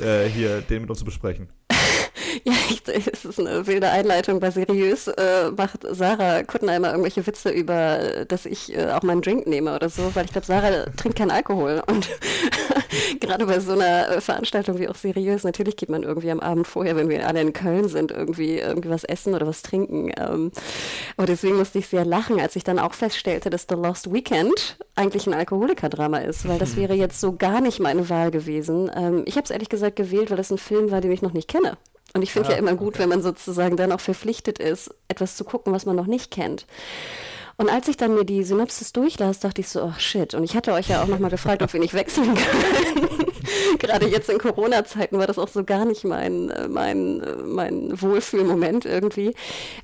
äh, 0.00 0.26
hier 0.28 0.60
den 0.62 0.82
mit 0.82 0.90
uns 0.90 1.00
zu 1.00 1.04
besprechen? 1.04 1.48
Ja, 2.44 2.52
ist 2.92 3.24
es 3.24 3.38
eine 3.38 3.66
wilde 3.66 3.90
Einleitung, 3.90 4.40
bei 4.40 4.50
seriös 4.50 5.08
äh, 5.08 5.50
macht 5.56 5.80
Sarah 5.90 6.42
Kuttenheimer 6.42 6.90
irgendwelche 6.90 7.26
Witze 7.26 7.50
über, 7.50 8.24
dass 8.26 8.46
ich 8.46 8.74
äh, 8.76 8.90
auch 8.92 9.02
meinen 9.02 9.22
Drink 9.22 9.46
nehme 9.46 9.74
oder 9.74 9.88
so, 9.88 10.14
weil 10.14 10.24
ich 10.24 10.32
glaube, 10.32 10.46
Sarah 10.46 10.86
trinkt 10.96 11.18
keinen 11.18 11.30
Alkohol 11.30 11.82
und 11.86 12.08
gerade 13.20 13.46
bei 13.46 13.60
so 13.60 13.72
einer 13.72 14.10
äh, 14.10 14.20
Veranstaltung 14.20 14.78
wie 14.78 14.88
auch 14.88 14.94
seriös, 14.94 15.44
natürlich 15.44 15.76
geht 15.76 15.88
man 15.88 16.02
irgendwie 16.02 16.30
am 16.30 16.40
Abend 16.40 16.66
vorher, 16.66 16.96
wenn 16.96 17.08
wir 17.08 17.26
alle 17.26 17.40
in 17.40 17.52
Köln 17.52 17.88
sind, 17.88 18.10
irgendwie, 18.10 18.58
irgendwie 18.58 18.90
was 18.90 19.04
essen 19.04 19.34
oder 19.34 19.46
was 19.46 19.62
trinken. 19.62 20.12
Ähm, 20.16 20.52
aber 21.16 21.26
deswegen 21.26 21.56
musste 21.56 21.78
ich 21.78 21.88
sehr 21.88 22.04
lachen, 22.04 22.40
als 22.40 22.56
ich 22.56 22.64
dann 22.64 22.78
auch 22.78 22.94
feststellte, 22.94 23.50
dass 23.50 23.66
The 23.68 23.74
Lost 23.74 24.12
Weekend 24.12 24.78
eigentlich 24.94 25.26
ein 25.26 25.34
Alkoholikerdrama 25.34 26.18
ist, 26.18 26.48
weil 26.48 26.58
das 26.58 26.76
wäre 26.76 26.94
jetzt 26.94 27.20
so 27.20 27.36
gar 27.36 27.60
nicht 27.60 27.80
meine 27.80 28.08
Wahl 28.08 28.30
gewesen. 28.30 28.90
Ähm, 28.94 29.22
ich 29.26 29.36
habe 29.36 29.44
es 29.44 29.50
ehrlich 29.50 29.68
gesagt 29.68 29.96
gewählt, 29.96 30.30
weil 30.30 30.36
das 30.36 30.50
ein 30.50 30.58
Film 30.58 30.90
war, 30.90 31.00
den 31.00 31.12
ich 31.12 31.22
noch 31.22 31.32
nicht 31.32 31.48
kenne. 31.48 31.76
Und 32.14 32.22
ich 32.22 32.32
finde 32.32 32.48
ja, 32.48 32.54
ja 32.54 32.58
immer 32.58 32.74
gut, 32.74 32.94
okay. 32.94 33.00
wenn 33.00 33.08
man 33.08 33.22
sozusagen 33.22 33.76
dann 33.76 33.92
auch 33.92 34.00
verpflichtet 34.00 34.58
ist, 34.58 34.94
etwas 35.08 35.36
zu 35.36 35.44
gucken, 35.44 35.72
was 35.72 35.86
man 35.86 35.96
noch 35.96 36.06
nicht 36.06 36.30
kennt. 36.30 36.66
Und 37.60 37.68
als 37.68 37.88
ich 37.88 37.98
dann 37.98 38.14
mir 38.14 38.24
die 38.24 38.42
Synopsis 38.42 38.94
durchlas, 38.94 39.40
dachte 39.40 39.60
ich 39.60 39.68
so, 39.68 39.82
oh 39.82 39.92
shit. 39.98 40.32
Und 40.32 40.44
ich 40.44 40.56
hatte 40.56 40.72
euch 40.72 40.88
ja 40.88 41.02
auch 41.02 41.06
nochmal 41.06 41.30
gefragt, 41.30 41.60
ob 41.62 41.70
wir 41.70 41.78
nicht 41.78 41.92
wechseln 41.92 42.34
können. 42.34 43.06
Gerade 43.78 44.06
jetzt 44.06 44.30
in 44.30 44.38
Corona-Zeiten 44.38 45.18
war 45.18 45.26
das 45.26 45.38
auch 45.38 45.48
so 45.48 45.62
gar 45.62 45.84
nicht 45.84 46.04
mein, 46.04 46.50
mein, 46.70 47.22
mein 47.44 48.00
Wohlfühlmoment 48.00 48.86
irgendwie. 48.86 49.34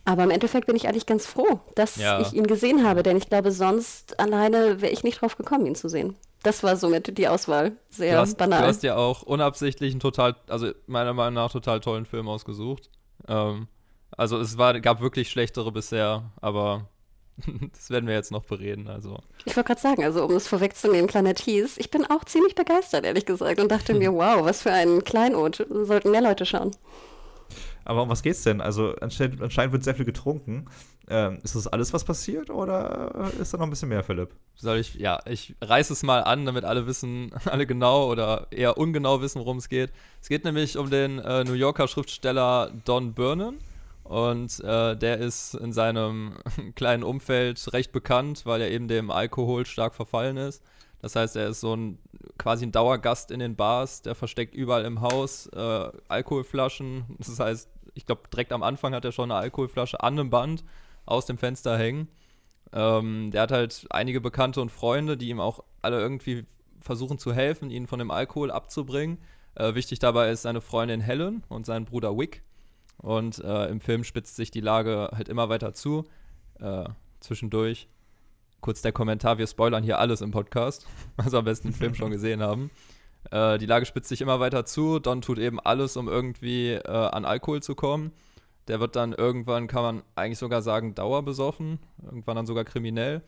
Aber 0.06 0.24
im 0.24 0.30
Endeffekt 0.30 0.66
bin 0.66 0.74
ich 0.74 0.88
eigentlich 0.88 1.04
ganz 1.04 1.26
froh, 1.26 1.60
dass 1.74 1.96
ja. 1.96 2.18
ich 2.20 2.32
ihn 2.32 2.46
gesehen 2.46 2.82
habe, 2.82 3.02
denn 3.02 3.18
ich 3.18 3.28
glaube, 3.28 3.52
sonst 3.52 4.18
alleine 4.18 4.80
wäre 4.80 4.92
ich 4.92 5.04
nicht 5.04 5.20
drauf 5.20 5.36
gekommen, 5.36 5.66
ihn 5.66 5.74
zu 5.74 5.90
sehen. 5.90 6.16
Das 6.46 6.62
war 6.62 6.76
somit 6.76 7.18
die 7.18 7.26
Auswahl. 7.26 7.72
Sehr 7.90 8.14
du 8.14 8.20
hast, 8.20 8.38
banal. 8.38 8.62
Du 8.62 8.68
hast 8.68 8.84
ja 8.84 8.94
auch 8.94 9.22
unabsichtlich 9.22 9.90
einen 9.90 9.98
total, 9.98 10.36
also 10.48 10.70
meiner 10.86 11.12
Meinung 11.12 11.34
nach 11.34 11.50
total 11.50 11.80
tollen 11.80 12.06
Film 12.06 12.28
ausgesucht. 12.28 12.88
Ähm, 13.26 13.66
also 14.16 14.38
es 14.38 14.56
war, 14.56 14.78
gab 14.80 15.00
wirklich 15.00 15.28
schlechtere 15.28 15.72
bisher, 15.72 16.30
aber 16.40 16.88
das 17.72 17.90
werden 17.90 18.06
wir 18.06 18.14
jetzt 18.14 18.30
noch 18.30 18.44
bereden. 18.44 18.86
Also. 18.86 19.18
Ich 19.44 19.56
wollte 19.56 19.66
gerade 19.66 19.80
sagen, 19.80 20.04
also 20.04 20.24
um 20.24 20.36
es 20.36 20.46
vorwegzunehmen, 20.46 21.08
kleiner 21.08 21.34
Tease, 21.34 21.80
ich 21.80 21.90
bin 21.90 22.06
auch 22.06 22.24
ziemlich 22.24 22.54
begeistert, 22.54 23.04
ehrlich 23.04 23.26
gesagt, 23.26 23.58
und 23.58 23.68
dachte 23.68 23.92
mir, 23.94 24.12
wow, 24.14 24.44
was 24.44 24.62
für 24.62 24.70
ein 24.70 25.02
Kleinod, 25.02 25.66
sollten 25.68 26.12
mehr 26.12 26.22
Leute 26.22 26.46
schauen. 26.46 26.70
Aber 27.86 28.02
um 28.02 28.08
was 28.08 28.22
geht's 28.22 28.42
denn? 28.42 28.60
Also 28.60 28.94
anscheinend, 29.00 29.40
anscheinend 29.40 29.72
wird 29.72 29.84
sehr 29.84 29.94
viel 29.94 30.04
getrunken. 30.04 30.66
Ähm, 31.08 31.38
ist 31.44 31.54
das 31.54 31.68
alles, 31.68 31.92
was 31.92 32.04
passiert, 32.04 32.50
oder 32.50 33.30
ist 33.40 33.54
da 33.54 33.58
noch 33.58 33.66
ein 33.66 33.70
bisschen 33.70 33.88
mehr, 33.88 34.02
Philipp? 34.02 34.34
Soll 34.56 34.78
ich, 34.78 34.96
ja, 34.96 35.20
ich 35.24 35.54
reiße 35.60 35.92
es 35.92 36.02
mal 36.02 36.24
an, 36.24 36.44
damit 36.46 36.64
alle 36.64 36.88
wissen, 36.88 37.30
alle 37.44 37.64
genau 37.64 38.10
oder 38.10 38.48
eher 38.50 38.76
ungenau 38.76 39.20
wissen, 39.22 39.38
worum 39.38 39.58
es 39.58 39.68
geht. 39.68 39.92
Es 40.20 40.28
geht 40.28 40.44
nämlich 40.44 40.76
um 40.76 40.90
den 40.90 41.20
äh, 41.20 41.44
New 41.44 41.52
Yorker 41.52 41.86
Schriftsteller 41.86 42.72
Don 42.84 43.14
Burnham. 43.14 43.58
Und 44.02 44.60
äh, 44.60 44.96
der 44.96 45.18
ist 45.18 45.54
in 45.54 45.72
seinem 45.72 46.34
kleinen 46.74 47.02
Umfeld 47.04 47.72
recht 47.72 47.92
bekannt, 47.92 48.42
weil 48.44 48.60
er 48.60 48.70
eben 48.70 48.88
dem 48.88 49.10
Alkohol 49.10 49.64
stark 49.66 49.94
verfallen 49.94 50.36
ist. 50.36 50.62
Das 51.02 51.14
heißt, 51.14 51.36
er 51.36 51.48
ist 51.48 51.60
so 51.60 51.74
ein 51.74 51.98
quasi 52.38 52.66
ein 52.66 52.72
Dauergast 52.72 53.30
in 53.30 53.40
den 53.40 53.56
Bars, 53.56 54.02
der 54.02 54.14
versteckt 54.14 54.54
überall 54.54 54.84
im 54.84 55.00
Haus 55.00 55.46
äh, 55.48 55.90
Alkoholflaschen. 56.08 57.04
Das 57.18 57.38
heißt, 57.38 57.68
ich 57.96 58.06
glaube, 58.06 58.22
direkt 58.32 58.52
am 58.52 58.62
Anfang 58.62 58.94
hat 58.94 59.04
er 59.04 59.12
schon 59.12 59.30
eine 59.30 59.40
Alkoholflasche 59.40 60.02
an 60.02 60.18
einem 60.18 60.30
Band 60.30 60.64
aus 61.06 61.26
dem 61.26 61.38
Fenster 61.38 61.78
hängen. 61.78 62.08
Ähm, 62.72 63.30
der 63.30 63.42
hat 63.42 63.52
halt 63.52 63.86
einige 63.90 64.20
Bekannte 64.20 64.60
und 64.60 64.70
Freunde, 64.70 65.16
die 65.16 65.30
ihm 65.30 65.40
auch 65.40 65.64
alle 65.82 65.98
irgendwie 65.98 66.44
versuchen 66.80 67.18
zu 67.18 67.32
helfen, 67.32 67.70
ihn 67.70 67.86
von 67.86 67.98
dem 67.98 68.10
Alkohol 68.10 68.50
abzubringen. 68.50 69.18
Äh, 69.54 69.74
wichtig 69.74 69.98
dabei 69.98 70.30
ist 70.30 70.42
seine 70.42 70.60
Freundin 70.60 71.00
Helen 71.00 71.42
und 71.48 71.64
sein 71.64 71.86
Bruder 71.86 72.16
Wick. 72.16 72.42
Und 72.98 73.38
äh, 73.38 73.66
im 73.68 73.80
Film 73.80 74.04
spitzt 74.04 74.36
sich 74.36 74.50
die 74.50 74.60
Lage 74.60 75.10
halt 75.12 75.28
immer 75.28 75.48
weiter 75.48 75.72
zu. 75.72 76.04
Äh, 76.60 76.84
zwischendurch 77.20 77.88
kurz 78.60 78.82
der 78.82 78.92
Kommentar, 78.92 79.38
wir 79.38 79.46
spoilern 79.46 79.84
hier 79.84 79.98
alles 79.98 80.20
im 80.20 80.30
Podcast, 80.30 80.86
also 81.16 81.38
am 81.38 81.44
besten 81.44 81.68
den 81.68 81.74
Film 81.74 81.94
schon 81.94 82.10
gesehen 82.10 82.42
haben. 82.42 82.70
Äh, 83.30 83.58
die 83.58 83.66
Lage 83.66 83.86
spitzt 83.86 84.08
sich 84.08 84.20
immer 84.20 84.40
weiter 84.40 84.64
zu. 84.64 84.98
Don 84.98 85.22
tut 85.22 85.38
eben 85.38 85.60
alles, 85.60 85.96
um 85.96 86.08
irgendwie 86.08 86.72
äh, 86.72 86.88
an 86.88 87.24
Alkohol 87.24 87.62
zu 87.62 87.74
kommen. 87.74 88.12
Der 88.68 88.80
wird 88.80 88.96
dann 88.96 89.12
irgendwann, 89.12 89.68
kann 89.68 89.82
man 89.82 90.02
eigentlich 90.14 90.38
sogar 90.38 90.62
sagen, 90.62 90.94
dauerbesoffen, 90.94 91.78
irgendwann 92.04 92.36
dann 92.36 92.46
sogar 92.46 92.64
kriminell, 92.64 93.22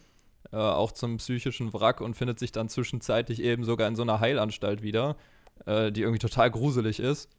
äh, 0.53 0.57
auch 0.57 0.93
zum 0.93 1.19
psychischen 1.19 1.73
Wrack 1.73 2.01
und 2.01 2.15
findet 2.15 2.39
sich 2.39 2.51
dann 2.51 2.69
zwischenzeitlich 2.69 3.43
eben 3.43 3.65
sogar 3.65 3.87
in 3.87 3.97
so 3.97 4.03
einer 4.03 4.21
Heilanstalt 4.21 4.83
wieder, 4.83 5.17
äh, 5.67 5.93
die 5.93 6.03
irgendwie 6.03 6.19
total 6.19 6.51
gruselig 6.51 6.99
ist. 6.99 7.31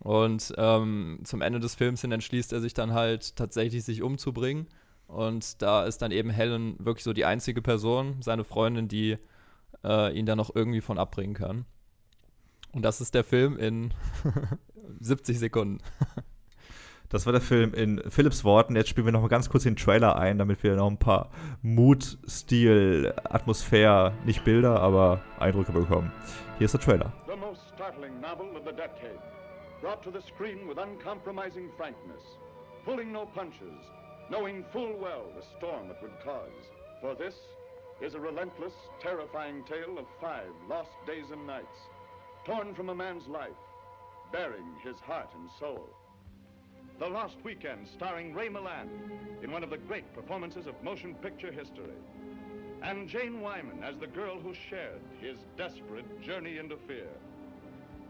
Und 0.00 0.54
ähm, 0.56 1.20
zum 1.24 1.42
Ende 1.42 1.58
des 1.58 1.74
Films 1.74 2.02
hin 2.02 2.12
entschließt 2.12 2.52
er 2.52 2.60
sich 2.60 2.74
dann 2.74 2.94
halt 2.94 3.34
tatsächlich, 3.34 3.84
sich 3.84 4.02
umzubringen. 4.02 4.68
Und 5.08 5.60
da 5.62 5.84
ist 5.84 6.02
dann 6.02 6.12
eben 6.12 6.30
Helen 6.30 6.76
wirklich 6.78 7.02
so 7.02 7.12
die 7.12 7.24
einzige 7.24 7.62
Person, 7.62 8.18
seine 8.20 8.44
Freundin, 8.44 8.86
die 8.86 9.16
äh, 9.82 10.16
ihn 10.16 10.26
dann 10.26 10.38
noch 10.38 10.54
irgendwie 10.54 10.80
von 10.80 10.98
abbringen 10.98 11.34
kann. 11.34 11.64
Und 12.72 12.82
das 12.82 13.00
ist 13.00 13.14
der 13.14 13.24
Film 13.24 13.56
in 13.56 13.94
70 15.00 15.38
Sekunden. 15.38 15.78
Das 17.08 17.24
war 17.24 17.32
der 17.32 17.40
Film 17.40 17.72
in 17.72 18.02
Philips 18.10 18.44
Worten. 18.44 18.76
Jetzt 18.76 18.90
spielen 18.90 19.06
wir 19.06 19.12
noch 19.12 19.22
mal 19.22 19.28
ganz 19.28 19.48
kurz 19.48 19.62
den 19.62 19.76
Trailer 19.76 20.16
ein, 20.16 20.36
damit 20.36 20.62
wir 20.62 20.76
noch 20.76 20.90
ein 20.90 20.98
paar 20.98 21.30
Mut, 21.62 22.18
Stil, 22.28 23.14
Atmosphäre, 23.24 24.12
nicht 24.26 24.44
Bilder, 24.44 24.80
aber 24.80 25.22
Eindrücke 25.38 25.72
bekommen. 25.72 26.12
Hier 26.58 26.66
ist 26.66 26.74
der 26.74 26.80
Trailer. 26.82 27.12
The 27.26 27.36
most 27.36 27.62
startling 27.74 28.20
novel 28.20 28.54
of 28.54 28.64
the 28.66 28.72
decade. 28.76 29.18
Brought 29.80 30.02
to 30.02 30.10
the 30.10 30.20
screen 30.20 30.68
with 30.68 30.76
uncompromising 30.76 31.70
frankness. 31.78 32.20
Pulling 32.84 33.10
no 33.10 33.24
punches. 33.24 33.80
Knowing 34.28 34.62
full 34.70 34.92
well 35.00 35.32
the 35.34 35.42
storm 35.56 35.90
it 35.90 35.96
would 36.02 36.12
cause. 36.22 36.52
For 37.00 37.14
this 37.14 37.36
is 38.02 38.14
a 38.14 38.20
relentless, 38.20 38.74
terrifying 39.00 39.64
tale 39.64 39.98
of 39.98 40.04
five 40.20 40.50
lost 40.68 40.90
days 41.06 41.30
and 41.32 41.46
nights. 41.46 41.78
Torn 42.48 42.74
from 42.74 42.88
a 42.88 42.94
man's 42.94 43.28
life. 43.28 43.60
Bearing 44.32 44.64
his 44.82 44.96
heart 45.00 45.28
and 45.38 45.50
soul. 45.60 45.86
The 46.98 47.06
Lost 47.06 47.36
Weekend, 47.44 47.86
starring 47.86 48.32
Ray 48.32 48.48
Milland 48.48 48.88
in 49.42 49.50
one 49.50 49.62
of 49.62 49.68
the 49.68 49.76
great 49.76 50.14
performances 50.14 50.66
of 50.66 50.82
motion 50.82 51.14
picture 51.16 51.52
history. 51.52 52.00
And 52.82 53.06
Jane 53.06 53.42
Wyman 53.42 53.84
as 53.84 53.98
the 53.98 54.06
girl 54.06 54.40
who 54.40 54.54
shared 54.70 55.02
his 55.20 55.36
desperate 55.58 56.22
journey 56.22 56.56
into 56.56 56.78
fear. 56.86 57.10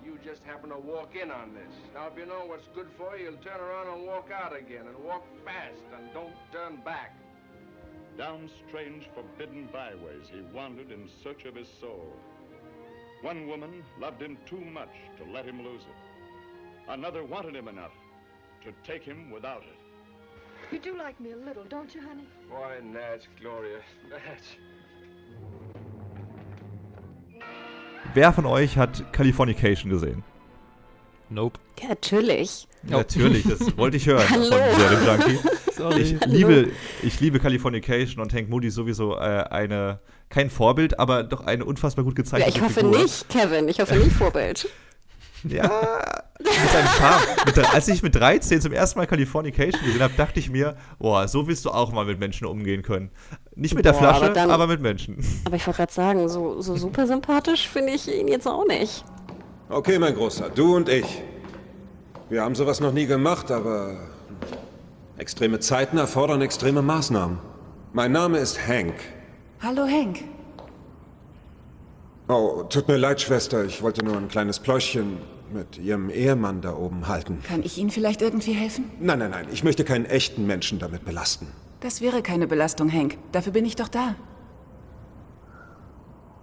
You 0.04 0.20
just 0.24 0.44
happen 0.44 0.70
to 0.70 0.78
walk 0.78 1.16
in 1.20 1.32
on 1.32 1.52
this. 1.52 1.74
Now, 1.92 2.06
if 2.06 2.16
you 2.16 2.24
know 2.24 2.44
what's 2.46 2.68
good 2.76 2.90
for 2.96 3.18
you, 3.18 3.24
you'll 3.24 3.42
turn 3.42 3.60
around 3.60 3.92
and 3.92 4.06
walk 4.06 4.30
out 4.32 4.56
again, 4.56 4.86
and 4.86 5.04
walk 5.04 5.24
fast, 5.44 5.82
and 5.96 6.14
don't 6.14 6.36
turn 6.52 6.76
back. 6.84 7.18
Down 8.16 8.48
strange, 8.68 9.08
forbidden 9.16 9.68
byways 9.72 10.28
he 10.32 10.42
wandered 10.54 10.92
in 10.92 11.08
search 11.24 11.44
of 11.44 11.56
his 11.56 11.68
soul. 11.80 12.14
One 13.22 13.48
woman 13.48 13.82
loved 14.00 14.22
him 14.22 14.38
too 14.46 14.60
much 14.60 14.94
to 15.18 15.24
let 15.32 15.44
him 15.44 15.62
lose 15.64 15.82
it. 15.82 16.90
Another 16.90 17.24
wanted 17.24 17.54
him 17.56 17.68
enough 17.68 17.92
to 18.64 18.72
take 18.86 19.02
him 19.02 19.30
without 19.30 19.62
it. 19.62 19.78
You 20.72 20.78
do 20.78 20.96
like 20.96 21.18
me 21.20 21.32
a 21.32 21.36
little, 21.36 21.64
don't 21.64 21.94
you, 21.94 22.00
honey? 22.00 22.26
Why, 22.48 22.80
Natch, 22.82 23.24
Gloria, 23.40 23.80
Natch. 24.10 24.58
Wer 28.14 28.32
von 28.32 28.46
euch 28.46 28.76
hat 28.76 29.12
Californication 29.12 29.90
gesehen? 29.90 30.22
Nope. 31.30 31.58
Ja, 31.80 31.88
natürlich. 31.88 32.68
Nope. 32.82 33.02
Natürlich, 33.02 33.44
das 33.46 33.76
wollte 33.76 33.96
ich 33.96 34.06
hören 34.06 34.28
Hallo. 34.30 34.56
Sorry. 35.78 36.00
Ich 36.02 36.26
liebe, 36.26 36.68
ich 37.02 37.20
liebe 37.20 37.38
Californication 37.40 38.20
und 38.22 38.32
Hank 38.34 38.48
Moody 38.50 38.70
sowieso 38.70 39.14
äh, 39.16 39.44
eine, 39.50 40.00
kein 40.28 40.50
Vorbild, 40.50 40.98
aber 40.98 41.22
doch 41.22 41.46
eine 41.46 41.64
unfassbar 41.64 42.04
gut 42.04 42.16
gezeichnete 42.16 42.50
Ja, 42.50 42.56
ich 42.56 42.62
hoffe 42.62 42.80
Figur. 42.80 42.98
nicht, 43.02 43.28
Kevin. 43.28 43.68
Ich 43.68 43.80
hoffe 43.80 43.94
nicht 43.96 44.12
Vorbild. 44.12 44.68
Ja, 45.48 45.70
mit 46.40 46.48
seinem 46.48 46.88
Charme. 46.98 47.22
Mit, 47.46 47.58
als 47.72 47.86
ich 47.86 48.02
mit 48.02 48.12
13 48.16 48.60
zum 48.60 48.72
ersten 48.72 48.98
Mal 48.98 49.06
Californication 49.06 49.80
gesehen 49.84 50.02
habe, 50.02 50.12
dachte 50.16 50.40
ich 50.40 50.50
mir, 50.50 50.76
boah, 50.98 51.28
so 51.28 51.46
willst 51.46 51.64
du 51.64 51.70
auch 51.70 51.92
mal 51.92 52.04
mit 52.04 52.18
Menschen 52.18 52.44
umgehen 52.48 52.82
können. 52.82 53.10
Nicht 53.54 53.74
mit 53.76 53.84
der 53.84 53.92
Boah, 53.92 53.98
Flasche, 54.00 54.24
aber 54.24 54.34
dann- 54.34 54.50
aber 54.50 54.66
mit 54.66 54.80
Menschen. 54.82 55.16
Aber 55.44 55.54
ich 55.54 55.64
wollte 55.66 55.76
gerade 55.78 55.92
sagen, 55.92 56.28
so, 56.28 56.60
so 56.60 56.76
super 56.76 57.06
sympathisch 57.06 57.68
finde 57.68 57.92
ich 57.92 58.12
ihn 58.12 58.26
jetzt 58.26 58.48
auch 58.48 58.66
nicht. 58.66 59.04
Okay, 59.68 59.98
mein 60.00 60.14
Großer, 60.16 60.50
du 60.50 60.74
und 60.74 60.88
ich. 60.88 61.22
Wir 62.30 62.42
haben 62.42 62.56
sowas 62.56 62.80
noch 62.80 62.92
nie 62.92 63.06
gemacht, 63.06 63.50
aber 63.52 63.96
extreme 65.18 65.58
Zeiten 65.58 65.98
erfordern 65.98 66.40
extreme 66.40 66.80
Maßnahmen. 66.80 67.38
Mein 67.92 68.12
Name 68.12 68.38
ist 68.38 68.66
Hank. 68.66 68.94
Hallo, 69.60 69.82
Hank. 69.86 70.24
Oh, 72.28 72.62
tut 72.68 72.88
mir 72.88 72.96
leid, 72.96 73.20
Schwester, 73.20 73.64
ich 73.64 73.82
wollte 73.82 74.04
nur 74.04 74.16
ein 74.16 74.28
kleines 74.28 74.60
Pläuschchen 74.60 75.18
mit 75.52 75.78
Ihrem 75.78 76.10
Ehemann 76.10 76.60
da 76.60 76.74
oben 76.74 77.08
halten. 77.08 77.42
Kann 77.42 77.62
ich 77.62 77.78
Ihnen 77.78 77.90
vielleicht 77.90 78.20
irgendwie 78.22 78.52
helfen? 78.52 78.90
Nein, 79.00 79.18
nein, 79.18 79.30
nein, 79.30 79.46
ich 79.50 79.64
möchte 79.64 79.82
keinen 79.82 80.04
echten 80.04 80.46
Menschen 80.46 80.78
damit 80.78 81.04
belasten. 81.04 81.48
Das 81.80 82.00
wäre 82.00 82.22
keine 82.22 82.46
Belastung, 82.46 82.92
Hank. 82.92 83.16
Dafür 83.32 83.52
bin 83.52 83.64
ich 83.64 83.76
doch 83.76 83.88
da. 83.88 84.14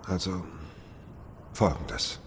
Also, 0.08 0.44
folgendes. 1.53 2.20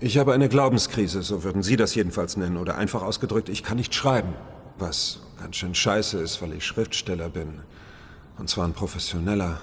Ich 0.00 0.18
habe 0.18 0.34
eine 0.34 0.48
Glaubenskrise, 0.48 1.22
so 1.22 1.44
würden 1.44 1.62
Sie 1.62 1.76
das 1.76 1.94
jedenfalls 1.94 2.36
nennen. 2.36 2.56
Oder 2.56 2.76
einfach 2.76 3.02
ausgedrückt, 3.02 3.48
ich 3.48 3.62
kann 3.62 3.76
nicht 3.76 3.94
schreiben. 3.94 4.34
Was 4.78 5.20
ganz 5.40 5.56
schön 5.56 5.74
scheiße 5.74 6.18
ist, 6.18 6.42
weil 6.42 6.52
ich 6.52 6.66
Schriftsteller 6.66 7.28
bin. 7.28 7.60
Und 8.38 8.48
zwar 8.48 8.66
ein 8.66 8.72
professioneller. 8.74 9.60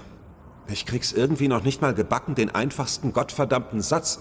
Ich 0.66 0.86
krieg's 0.86 1.12
irgendwie 1.12 1.48
noch 1.48 1.62
nicht 1.62 1.82
mal 1.82 1.94
gebacken, 1.94 2.34
den 2.34 2.54
einfachsten 2.54 3.12
gottverdammten 3.12 3.80
Satz. 3.82 4.20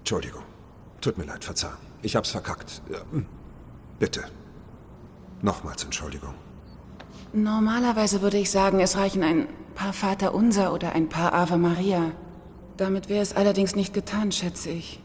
Entschuldigung. 0.00 0.42
Tut 1.00 1.18
mir 1.18 1.24
leid, 1.24 1.44
verzeih. 1.44 1.72
Ich 2.02 2.16
hab's 2.16 2.30
verkackt. 2.30 2.82
Bitte. 3.98 4.24
Nochmals 5.40 5.84
Entschuldigung. 5.84 6.34
Normalerweise 7.32 8.20
würde 8.20 8.38
ich 8.38 8.50
sagen, 8.50 8.80
es 8.80 8.96
reichen 8.96 9.22
ein 9.22 9.48
paar 9.74 9.92
Vater 9.92 10.34
Unser 10.34 10.72
oder 10.74 10.92
ein 10.92 11.08
paar 11.08 11.32
Ave 11.32 11.56
Maria. 11.56 12.10
Damit 12.76 13.08
wäre 13.08 13.22
es 13.22 13.34
allerdings 13.34 13.74
nicht 13.74 13.94
getan, 13.94 14.32
schätze 14.32 14.70
ich. 14.70 15.00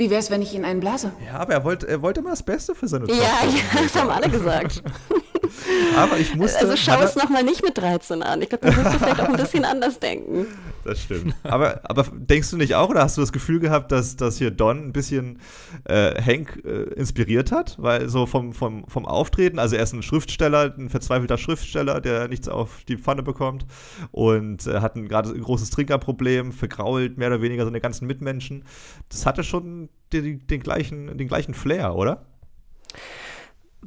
Wie 0.00 0.08
wäre 0.08 0.20
es, 0.20 0.30
wenn 0.30 0.40
ich 0.40 0.54
ihn 0.54 0.64
einblase? 0.64 1.12
Ja, 1.26 1.40
aber 1.40 1.52
er 1.52 1.62
wollte, 1.62 1.86
er 1.86 2.00
wollte 2.00 2.20
immer 2.20 2.30
das 2.30 2.42
Beste 2.42 2.74
für 2.74 2.88
seine 2.88 3.06
Ja, 3.06 3.14
ja, 3.14 3.82
das 3.82 3.94
haben 3.94 4.08
alle 4.08 4.30
gesagt. 4.30 4.82
aber 5.96 6.18
ich 6.18 6.34
musste. 6.34 6.60
Also 6.60 6.76
schau 6.76 7.00
es 7.02 7.16
nochmal 7.16 7.42
nicht 7.42 7.62
mit 7.62 7.76
13 7.76 8.22
an. 8.22 8.42
Ich 8.42 8.48
glaube, 8.48 8.70
da 8.70 8.76
musst 8.76 8.94
du 8.94 8.98
vielleicht 8.98 9.20
auch 9.20 9.28
ein 9.28 9.36
bisschen 9.36 9.64
anders 9.64 9.98
denken. 9.98 10.46
Das 10.82 11.02
stimmt. 11.02 11.34
Aber, 11.42 11.80
aber 11.84 12.06
denkst 12.10 12.50
du 12.50 12.56
nicht 12.56 12.74
auch, 12.74 12.88
oder 12.88 13.02
hast 13.02 13.16
du 13.18 13.20
das 13.20 13.32
Gefühl 13.32 13.60
gehabt, 13.60 13.92
dass, 13.92 14.16
dass 14.16 14.38
hier 14.38 14.50
Don 14.50 14.86
ein 14.86 14.92
bisschen 14.94 15.38
äh, 15.84 16.20
Hank 16.22 16.62
äh, 16.64 16.94
inspiriert 16.94 17.52
hat? 17.52 17.76
Weil 17.78 18.08
so 18.08 18.24
vom, 18.24 18.54
vom, 18.54 18.86
vom 18.88 19.04
Auftreten, 19.04 19.58
also 19.58 19.76
er 19.76 19.82
ist 19.82 19.92
ein 19.92 20.02
Schriftsteller, 20.02 20.74
ein 20.78 20.88
verzweifelter 20.88 21.36
Schriftsteller, 21.36 22.00
der 22.00 22.28
nichts 22.28 22.48
auf 22.48 22.82
die 22.88 22.96
Pfanne 22.96 23.22
bekommt 23.22 23.66
und 24.10 24.66
äh, 24.66 24.80
hat 24.80 24.96
ein 24.96 25.06
gerade 25.06 25.28
ein 25.30 25.42
großes 25.42 25.68
Trinkerproblem, 25.68 26.52
vergrault 26.52 27.18
mehr 27.18 27.28
oder 27.28 27.42
weniger 27.42 27.64
seine 27.66 27.80
ganzen 27.80 28.06
Mitmenschen. 28.06 28.64
Das 29.10 29.26
hatte 29.26 29.44
schon 29.44 29.90
den, 30.12 30.46
den, 30.46 30.60
gleichen, 30.60 31.18
den 31.18 31.28
gleichen 31.28 31.52
Flair, 31.52 31.94
oder? 31.94 32.22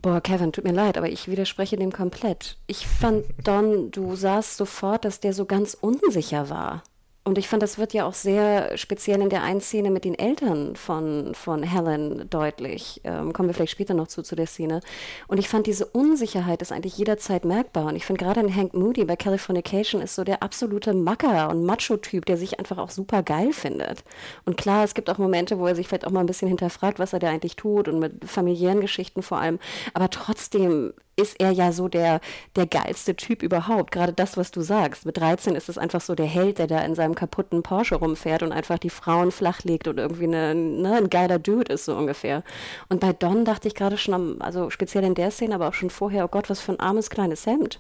Boah, 0.04 0.20
Kevin, 0.20 0.52
tut 0.52 0.66
mir 0.66 0.74
leid, 0.74 0.98
aber 0.98 1.08
ich 1.08 1.30
widerspreche 1.30 1.78
dem 1.78 1.94
komplett. 1.94 2.58
Ich 2.68 2.86
fand, 2.86 3.24
Don, 3.46 3.90
du 3.90 4.18
sahst 4.18 4.58
sofort, 4.58 5.06
dass 5.06 5.22
der 5.22 5.32
so 5.32 5.46
ganz 5.46 5.76
unsicher 5.80 6.50
war. 6.50 6.84
Und 7.26 7.38
ich 7.38 7.48
fand, 7.48 7.64
das 7.64 7.78
wird 7.78 7.94
ja 7.94 8.06
auch 8.06 8.14
sehr 8.14 8.78
speziell 8.78 9.22
in 9.22 9.30
der 9.30 9.44
einen 9.44 9.62
Szene 9.62 9.92
mit 9.92 10.04
den 10.04 10.20
Eltern 10.20 10.76
von, 10.76 11.34
von 11.34 11.64
Helen 11.64 12.30
deutlich. 12.30 13.00
Ähm, 13.06 13.32
kommen 13.32 13.48
wir 13.48 13.54
vielleicht 13.54 13.72
später 13.72 13.94
noch 13.94 14.08
zu, 14.08 14.24
zu 14.24 14.36
der 14.36 14.46
Szene. 14.46 14.82
Und 15.28 15.38
ich 15.38 15.48
fand, 15.48 15.66
diese 15.66 15.86
Unsicherheit 15.86 16.62
ist 16.62 16.74
eigentlich 16.74 16.98
jederzeit 16.98 17.46
merkbar. 17.46 17.86
Und 17.86 17.96
ich 17.96 18.06
finde 18.06 18.26
gerade 18.26 18.42
in 18.42 18.54
Hank 18.54 18.74
Moody 18.74 19.06
bei 19.06 19.16
Californication 19.16 20.02
ist 20.02 20.16
so 20.16 20.26
der 20.26 20.44
absolute 20.44 20.94
Macker 20.94 21.50
und 21.50 21.64
Macho-Typ, 21.64 22.26
der 22.26 22.36
sich 22.36 22.60
einfach 22.60 22.78
auch 22.78 22.90
super 22.90 23.24
geil 23.24 23.54
findet. 23.54 24.04
Und 24.44 24.58
klar, 24.58 24.84
es 24.84 24.94
gibt 24.94 25.10
auch 25.10 25.18
Momente, 25.18 25.60
wo 25.60 25.66
er 25.66 25.76
sich 25.76 25.88
vielleicht 25.88 26.06
auch 26.06 26.12
mal 26.12 26.20
ein 26.20 26.26
bisschen 26.26 26.50
hinterfragt, 26.50 27.00
was 27.00 27.14
er 27.14 27.20
da 27.20 27.30
eigentlich 27.30 27.56
tut 27.56 27.88
und 27.88 28.00
mit 28.00 28.26
familiären 28.26 28.82
Geschichten 28.82 29.24
vor 29.24 29.40
allem. 29.40 29.60
Aber 29.94 30.10
trotzdem 30.10 30.94
ist 31.16 31.40
er 31.40 31.52
ja 31.52 31.72
so 31.72 31.88
der, 31.88 32.22
der 32.56 32.66
geilste 32.66 33.16
Typ 33.16 33.44
überhaupt. 33.44 33.92
Gerade 33.92 34.14
das, 34.14 34.38
was 34.38 34.52
du 34.52 34.62
sagst. 34.62 35.06
Mit 35.06 35.18
13 35.18 35.56
ist 35.56 35.70
es 35.70 35.78
einfach 35.78 36.02
so 36.02 36.16
der 36.16 36.26
Held, 36.26 36.58
der 36.58 36.68
da 36.68 36.80
in 36.80 36.96
seinem 36.96 37.16
kaputten 37.16 37.64
Porsche 37.64 37.96
rumfährt 37.96 38.44
und 38.44 38.52
einfach 38.52 38.80
die 38.80 38.90
Frauen 38.90 39.32
flachlegt 39.32 39.88
und 39.88 40.00
irgendwie 40.00 40.26
eine, 40.26 40.56
ne, 40.56 40.96
ein 40.96 41.10
geiler 41.10 41.40
Dude 41.40 41.72
ist, 41.74 41.86
so 41.86 41.96
ungefähr. 41.96 42.44
Und 42.90 43.00
bei 43.00 43.14
Don 43.14 43.46
dachte 43.46 43.68
ich 43.68 43.76
gerade 43.76 43.98
schon, 43.98 44.42
also 44.42 44.70
speziell 44.70 45.04
in 45.04 45.16
der 45.16 45.32
Szene, 45.32 45.56
aber 45.56 45.68
auch 45.68 45.74
schon 45.74 45.90
vorher, 45.90 46.26
oh 46.26 46.30
Gott, 46.30 46.50
was 46.50 46.60
für 46.60 46.72
ein 46.72 46.80
armes 46.80 47.10
kleines 47.10 47.46
Hemd. 47.46 47.80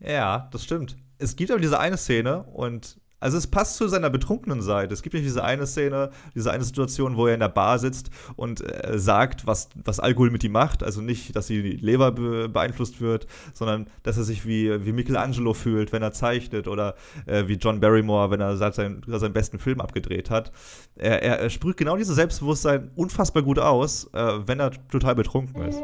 Ja, 0.00 0.48
das 0.52 0.64
stimmt. 0.64 0.96
Es 1.18 1.36
gibt 1.36 1.50
aber 1.50 1.60
diese 1.60 1.80
eine 1.80 1.96
Szene 1.96 2.44
und 2.52 2.98
also 3.20 3.36
es 3.36 3.46
passt 3.46 3.76
zu 3.76 3.88
seiner 3.88 4.10
betrunkenen 4.10 4.62
Seite. 4.62 4.94
Es 4.94 5.02
gibt 5.02 5.14
nicht 5.14 5.26
diese 5.26 5.42
eine 5.42 5.66
Szene, 5.66 6.10
diese 6.34 6.52
eine 6.52 6.64
Situation, 6.64 7.16
wo 7.16 7.26
er 7.26 7.34
in 7.34 7.40
der 7.40 7.48
Bar 7.48 7.78
sitzt 7.78 8.10
und 8.36 8.60
äh, 8.60 8.98
sagt, 8.98 9.46
was, 9.46 9.68
was 9.84 10.00
Alkohol 10.00 10.30
mit 10.30 10.44
ihm 10.44 10.52
macht. 10.52 10.82
Also 10.82 11.00
nicht, 11.00 11.34
dass 11.34 11.48
die 11.48 11.60
Leber 11.60 12.12
be 12.12 12.48
beeinflusst 12.48 13.00
wird, 13.00 13.26
sondern 13.52 13.88
dass 14.02 14.16
er 14.16 14.24
sich 14.24 14.46
wie, 14.46 14.84
wie 14.84 14.92
Michelangelo 14.92 15.54
fühlt, 15.54 15.92
wenn 15.92 16.02
er 16.02 16.12
zeichnet 16.12 16.68
oder 16.68 16.94
äh, 17.26 17.48
wie 17.48 17.54
John 17.54 17.80
Barrymore, 17.80 18.30
wenn 18.30 18.40
er 18.40 18.56
seinen, 18.56 19.02
seinen 19.06 19.32
besten 19.32 19.58
Film 19.58 19.80
abgedreht 19.80 20.30
hat. 20.30 20.52
Er, 20.96 21.22
er, 21.22 21.40
er 21.40 21.50
sprüht 21.50 21.76
genau 21.76 21.96
dieses 21.96 22.16
Selbstbewusstsein 22.16 22.90
unfassbar 22.94 23.42
gut 23.42 23.58
aus, 23.58 24.08
äh, 24.12 24.46
wenn 24.46 24.60
er 24.60 24.70
total 24.88 25.14
betrunken 25.14 25.62
ist. 25.62 25.80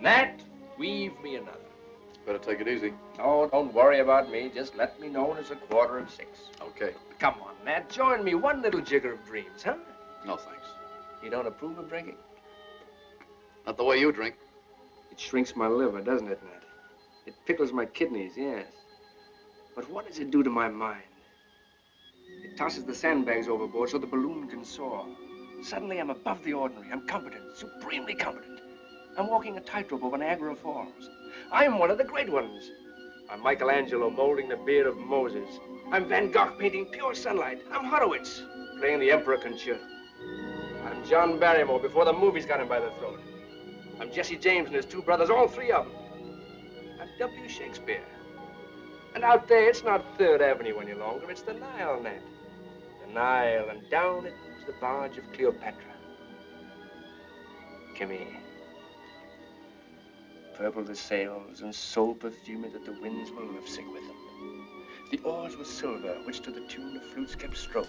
Nat, 0.00 0.44
weave 0.78 1.12
me 1.22 1.38
another. 1.38 1.53
Better 2.26 2.38
take 2.38 2.60
it 2.60 2.68
easy. 2.68 2.94
Oh, 3.18 3.48
don't 3.48 3.72
worry 3.74 4.00
about 4.00 4.30
me. 4.30 4.50
Just 4.54 4.76
let 4.76 4.98
me 4.98 5.08
know 5.08 5.24
when 5.24 5.38
it's 5.38 5.50
a 5.50 5.56
quarter 5.56 5.98
of 5.98 6.10
six. 6.10 6.48
Okay. 6.60 6.94
Come 7.18 7.34
on, 7.42 7.52
Nat, 7.64 7.90
join 7.90 8.24
me. 8.24 8.34
One 8.34 8.62
little 8.62 8.80
jigger 8.80 9.12
of 9.12 9.24
dreams, 9.26 9.62
huh? 9.62 9.76
No 10.26 10.36
thanks. 10.36 10.66
You 11.22 11.30
don't 11.30 11.46
approve 11.46 11.78
of 11.78 11.88
drinking? 11.88 12.16
Not 13.66 13.76
the 13.76 13.84
way 13.84 13.98
you 13.98 14.10
drink. 14.10 14.36
It 15.10 15.20
shrinks 15.20 15.54
my 15.54 15.66
liver, 15.66 16.00
doesn't 16.00 16.28
it, 16.28 16.42
Nat? 16.42 16.62
It 17.26 17.34
pickles 17.46 17.72
my 17.72 17.84
kidneys, 17.84 18.32
yes. 18.36 18.66
But 19.74 19.90
what 19.90 20.06
does 20.06 20.18
it 20.18 20.30
do 20.30 20.42
to 20.42 20.50
my 20.50 20.68
mind? 20.68 21.02
It 22.42 22.56
tosses 22.56 22.84
the 22.84 22.94
sandbags 22.94 23.48
overboard 23.48 23.90
so 23.90 23.98
the 23.98 24.06
balloon 24.06 24.48
can 24.48 24.64
soar. 24.64 25.06
Suddenly 25.62 25.98
I'm 25.98 26.10
above 26.10 26.42
the 26.44 26.54
ordinary. 26.54 26.88
I'm 26.90 27.06
competent, 27.06 27.56
supremely 27.56 28.14
competent. 28.14 28.60
I'm 29.16 29.28
walking 29.28 29.56
a 29.56 29.60
tightrope 29.60 30.02
over 30.02 30.18
Niagara 30.18 30.54
Falls. 30.56 31.08
I'm 31.52 31.78
one 31.78 31.90
of 31.90 31.98
the 31.98 32.04
great 32.04 32.30
ones. 32.30 32.70
I'm 33.30 33.42
Michelangelo 33.42 34.10
molding 34.10 34.48
the 34.48 34.56
beard 34.56 34.86
of 34.86 34.96
Moses. 34.96 35.48
I'm 35.92 36.08
Van 36.08 36.30
Gogh 36.30 36.56
painting 36.58 36.86
pure 36.86 37.14
sunlight. 37.14 37.62
I'm 37.70 37.84
Horowitz 37.84 38.42
playing 38.78 39.00
the 39.00 39.10
Emperor 39.10 39.36
Concerto. 39.36 39.80
I'm 40.84 41.04
John 41.04 41.38
Barrymore 41.38 41.80
before 41.80 42.04
the 42.04 42.12
movies 42.12 42.46
got 42.46 42.60
him 42.60 42.68
by 42.68 42.80
the 42.80 42.90
throat. 42.98 43.20
I'm 44.00 44.12
Jesse 44.12 44.36
James 44.36 44.66
and 44.66 44.76
his 44.76 44.86
two 44.86 45.02
brothers, 45.02 45.30
all 45.30 45.48
three 45.48 45.70
of 45.70 45.86
them. 45.86 45.94
I'm 47.00 47.08
W. 47.18 47.48
Shakespeare. 47.48 48.02
And 49.14 49.22
out 49.22 49.46
there, 49.46 49.68
it's 49.68 49.84
not 49.84 50.04
Third 50.18 50.42
Avenue 50.42 50.78
any 50.78 50.94
longer, 50.94 51.30
it's 51.30 51.42
the 51.42 51.54
Nile, 51.54 52.02
Nat. 52.02 52.20
The 53.06 53.12
Nile, 53.12 53.68
and 53.70 53.88
down 53.90 54.26
it 54.26 54.34
moves 54.48 54.66
the 54.66 54.74
barge 54.80 55.16
of 55.18 55.32
Cleopatra. 55.32 55.92
Kimmy. 57.96 58.43
Purple 60.56 60.84
the 60.86 60.94
sails, 60.94 61.62
and 61.62 61.74
soul 61.74 62.14
perfumed 62.14 62.64
that 62.72 62.82
the 62.84 62.92
winds 63.02 63.30
were 63.30 63.44
lovesick 63.54 63.84
with 63.92 64.02
them. 64.06 64.16
The 65.10 65.20
oars 65.24 65.56
were 65.56 65.64
silver, 65.64 66.16
which 66.26 66.40
to 66.42 66.50
the 66.50 66.60
tune 66.68 66.96
of 66.96 67.02
flutes 67.12 67.36
kept 67.36 67.56
stroke. 67.56 67.88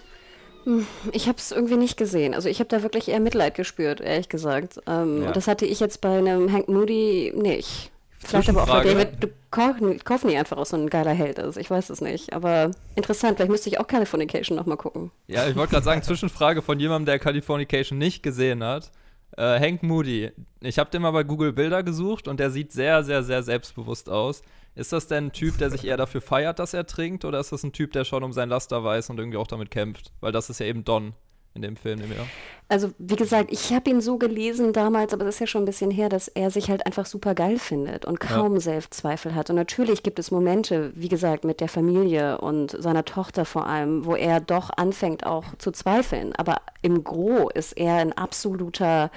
Hm, 0.64 0.86
Ich 1.12 1.28
habe 1.28 1.38
es 1.38 1.52
irgendwie 1.52 1.76
nicht 1.76 1.96
gesehen. 1.96 2.34
Also 2.34 2.48
ich 2.48 2.58
habe 2.58 2.68
da 2.68 2.82
wirklich 2.82 3.08
eher 3.08 3.20
Mitleid 3.20 3.54
gespürt, 3.54 4.00
ehrlich 4.00 4.28
gesagt. 4.28 4.80
Ähm, 4.86 5.22
Ja. 5.22 5.28
Und 5.28 5.36
das 5.36 5.46
hatte 5.48 5.64
ich 5.66 5.80
jetzt 5.80 6.00
bei 6.00 6.18
einem 6.18 6.52
Hank 6.52 6.68
Moody 6.68 7.32
nicht. 7.36 7.90
Vielleicht 8.18 8.48
aber 8.48 8.64
auch 8.64 8.66
bei. 8.66 8.82
David 8.82 9.22
Duchovny 9.52 9.98
Duchovny 9.98 10.36
einfach 10.36 10.56
auch 10.56 10.66
so 10.66 10.76
ein 10.76 10.90
geiler 10.90 11.12
Held 11.12 11.38
ist. 11.38 11.56
Ich 11.58 11.70
weiß 11.70 11.90
es 11.90 12.00
nicht. 12.00 12.32
Aber 12.32 12.72
interessant, 12.96 13.36
vielleicht 13.36 13.50
müsste 13.52 13.68
ich 13.68 13.78
auch 13.78 13.86
Californication 13.86 14.56
nochmal 14.56 14.76
gucken. 14.76 15.12
Ja, 15.28 15.46
ich 15.46 15.54
wollte 15.54 15.72
gerade 15.72 15.84
sagen, 15.84 16.02
Zwischenfrage 16.02 16.62
von 16.62 16.80
jemandem, 16.80 17.06
der 17.06 17.18
Californication 17.20 17.98
nicht 17.98 18.22
gesehen 18.24 18.64
hat. 18.64 18.90
Äh, 19.36 19.60
Hank 19.60 19.82
Moody. 19.82 20.32
Ich 20.60 20.78
habe 20.78 20.90
den 20.90 21.02
mal 21.02 21.10
bei 21.10 21.22
Google 21.22 21.52
Bilder 21.52 21.82
gesucht 21.82 22.26
und 22.26 22.40
der 22.40 22.50
sieht 22.50 22.72
sehr, 22.72 23.04
sehr, 23.04 23.22
sehr 23.22 23.42
selbstbewusst 23.42 24.08
aus. 24.08 24.42
Ist 24.74 24.92
das 24.92 25.06
denn 25.06 25.26
ein 25.26 25.32
Typ, 25.32 25.58
der 25.58 25.70
sich 25.70 25.84
eher 25.84 25.96
dafür 25.96 26.20
feiert, 26.20 26.58
dass 26.58 26.74
er 26.74 26.86
trinkt, 26.86 27.24
oder 27.24 27.40
ist 27.40 27.52
das 27.52 27.62
ein 27.62 27.72
Typ, 27.72 27.92
der 27.92 28.04
schon 28.04 28.24
um 28.24 28.32
sein 28.32 28.48
Laster 28.48 28.82
weiß 28.82 29.10
und 29.10 29.18
irgendwie 29.18 29.38
auch 29.38 29.46
damit 29.46 29.70
kämpft? 29.70 30.12
Weil 30.20 30.32
das 30.32 30.50
ist 30.50 30.60
ja 30.60 30.66
eben 30.66 30.84
Don 30.84 31.14
in 31.56 31.62
dem 31.62 31.76
Film, 31.76 32.00
ja. 32.00 32.24
Also 32.68 32.90
wie 32.98 33.14
gesagt, 33.14 33.52
ich 33.52 33.72
habe 33.72 33.88
ihn 33.90 34.00
so 34.00 34.18
gelesen 34.18 34.72
damals, 34.72 35.14
aber 35.14 35.24
das 35.24 35.36
ist 35.36 35.40
ja 35.40 35.46
schon 35.46 35.62
ein 35.62 35.66
bisschen 35.66 35.92
her, 35.92 36.08
dass 36.08 36.26
er 36.26 36.50
sich 36.50 36.68
halt 36.68 36.84
einfach 36.84 37.06
super 37.06 37.34
geil 37.34 37.60
findet 37.60 38.04
und 38.04 38.18
kaum 38.18 38.58
Selbstzweifel 38.58 39.36
hat. 39.36 39.50
Und 39.50 39.56
natürlich 39.56 40.02
gibt 40.02 40.18
es 40.18 40.32
Momente, 40.32 40.92
wie 40.96 41.08
gesagt, 41.08 41.44
mit 41.44 41.60
der 41.60 41.68
Familie 41.68 42.38
und 42.38 42.76
seiner 42.76 43.04
Tochter 43.04 43.44
vor 43.44 43.66
allem, 43.66 44.04
wo 44.04 44.16
er 44.16 44.40
doch 44.40 44.70
anfängt 44.76 45.24
auch 45.24 45.44
zu 45.58 45.70
zweifeln. 45.70 46.34
Aber 46.34 46.56
im 46.82 47.04
Gro 47.04 47.50
ist 47.50 47.72
er 47.72 47.94
ein 47.94 48.12
absoluter 48.12 49.12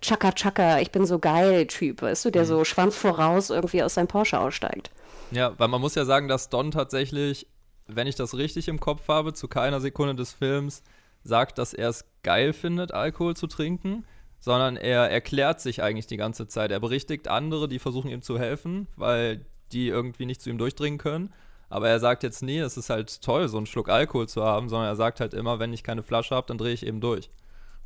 Chaka-Chaka, 0.00 0.80
ich 0.80 0.90
bin 0.90 1.04
so 1.04 1.18
geil 1.18 1.66
Typ, 1.66 2.00
weißt 2.00 2.24
du, 2.24 2.30
der 2.30 2.46
so 2.46 2.64
Schwanz 2.64 2.96
voraus 2.96 3.50
irgendwie 3.50 3.82
aus 3.82 3.94
seinem 3.94 4.08
Porsche 4.08 4.40
aussteigt. 4.40 4.90
Ja, 5.32 5.52
weil 5.58 5.68
man 5.68 5.82
muss 5.82 5.96
ja 5.96 6.06
sagen, 6.06 6.28
dass 6.28 6.48
Don 6.48 6.70
tatsächlich, 6.70 7.46
wenn 7.88 8.06
ich 8.06 8.14
das 8.14 8.38
richtig 8.38 8.68
im 8.68 8.80
Kopf 8.80 9.08
habe, 9.08 9.34
zu 9.34 9.48
keiner 9.48 9.80
Sekunde 9.80 10.14
des 10.14 10.32
Films 10.32 10.82
sagt, 11.26 11.58
dass 11.58 11.74
er 11.74 11.90
es 11.90 12.04
geil 12.22 12.52
findet, 12.52 12.92
Alkohol 12.92 13.36
zu 13.36 13.46
trinken, 13.46 14.04
sondern 14.38 14.76
er 14.76 15.10
erklärt 15.10 15.60
sich 15.60 15.82
eigentlich 15.82 16.06
die 16.06 16.16
ganze 16.16 16.46
Zeit. 16.48 16.70
Er 16.70 16.80
berichtigt 16.80 17.28
andere, 17.28 17.68
die 17.68 17.78
versuchen 17.78 18.10
ihm 18.10 18.22
zu 18.22 18.38
helfen, 18.38 18.86
weil 18.96 19.44
die 19.72 19.88
irgendwie 19.88 20.26
nicht 20.26 20.40
zu 20.40 20.50
ihm 20.50 20.58
durchdringen 20.58 20.98
können. 20.98 21.32
Aber 21.68 21.88
er 21.88 21.98
sagt 21.98 22.22
jetzt 22.22 22.42
nie, 22.42 22.58
es 22.58 22.76
ist 22.76 22.90
halt 22.90 23.22
toll, 23.22 23.48
so 23.48 23.56
einen 23.56 23.66
Schluck 23.66 23.88
Alkohol 23.88 24.28
zu 24.28 24.44
haben, 24.44 24.68
sondern 24.68 24.88
er 24.88 24.96
sagt 24.96 25.20
halt 25.20 25.34
immer, 25.34 25.58
wenn 25.58 25.72
ich 25.72 25.82
keine 25.82 26.04
Flasche 26.04 26.34
habe, 26.34 26.46
dann 26.46 26.58
drehe 26.58 26.74
ich 26.74 26.86
eben 26.86 27.00
durch. 27.00 27.30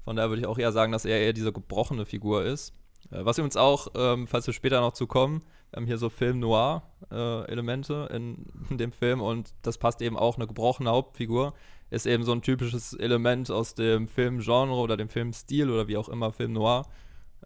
Von 0.05 0.17
daher 0.17 0.31
würde 0.31 0.43
ich 0.43 0.47
auch 0.47 0.59
eher 0.59 0.73
sagen, 0.73 0.93
dass 0.93 1.05
er 1.05 1.19
eher 1.19 1.33
diese 1.33 1.53
gebrochene 1.53 2.05
Figur 2.05 2.45
ist. 2.45 2.75
Äh, 3.11 3.25
was 3.25 3.39
übrigens 3.39 3.57
auch, 3.57 3.89
ähm, 3.95 4.27
falls 4.27 4.47
wir 4.47 4.55
später 4.55 4.81
noch 4.81 4.93
zu 4.93 5.07
kommen, 5.07 5.43
wir 5.71 5.77
haben 5.77 5.87
hier 5.87 5.99
so 5.99 6.11
Film-Noir-Elemente 6.11 8.09
äh, 8.11 8.17
in, 8.17 8.47
in, 8.71 8.79
dem 8.79 8.93
Film 8.93 9.21
und 9.21 9.55
das 9.63 9.79
passt 9.79 10.03
eben 10.03 10.19
auch, 10.19 10.37
eine 10.37 10.47
gebrochene 10.47 10.91
Hauptfigur 10.91 11.55
ist 11.91 12.07
eben 12.07 12.25
so 12.25 12.33
ein 12.33 12.43
typisches 12.43 12.95
Element 12.95 13.51
aus 13.51 13.75
dem 13.75 14.09
Filmgenre 14.09 14.75
oder 14.75 14.97
dem 14.97 15.09
Filmstil 15.09 15.71
oder 15.71 15.89
wie 15.89 15.97
auch 15.97 16.09
immer, 16.09 16.33
Film 16.33 16.53
Noir. 16.53 16.87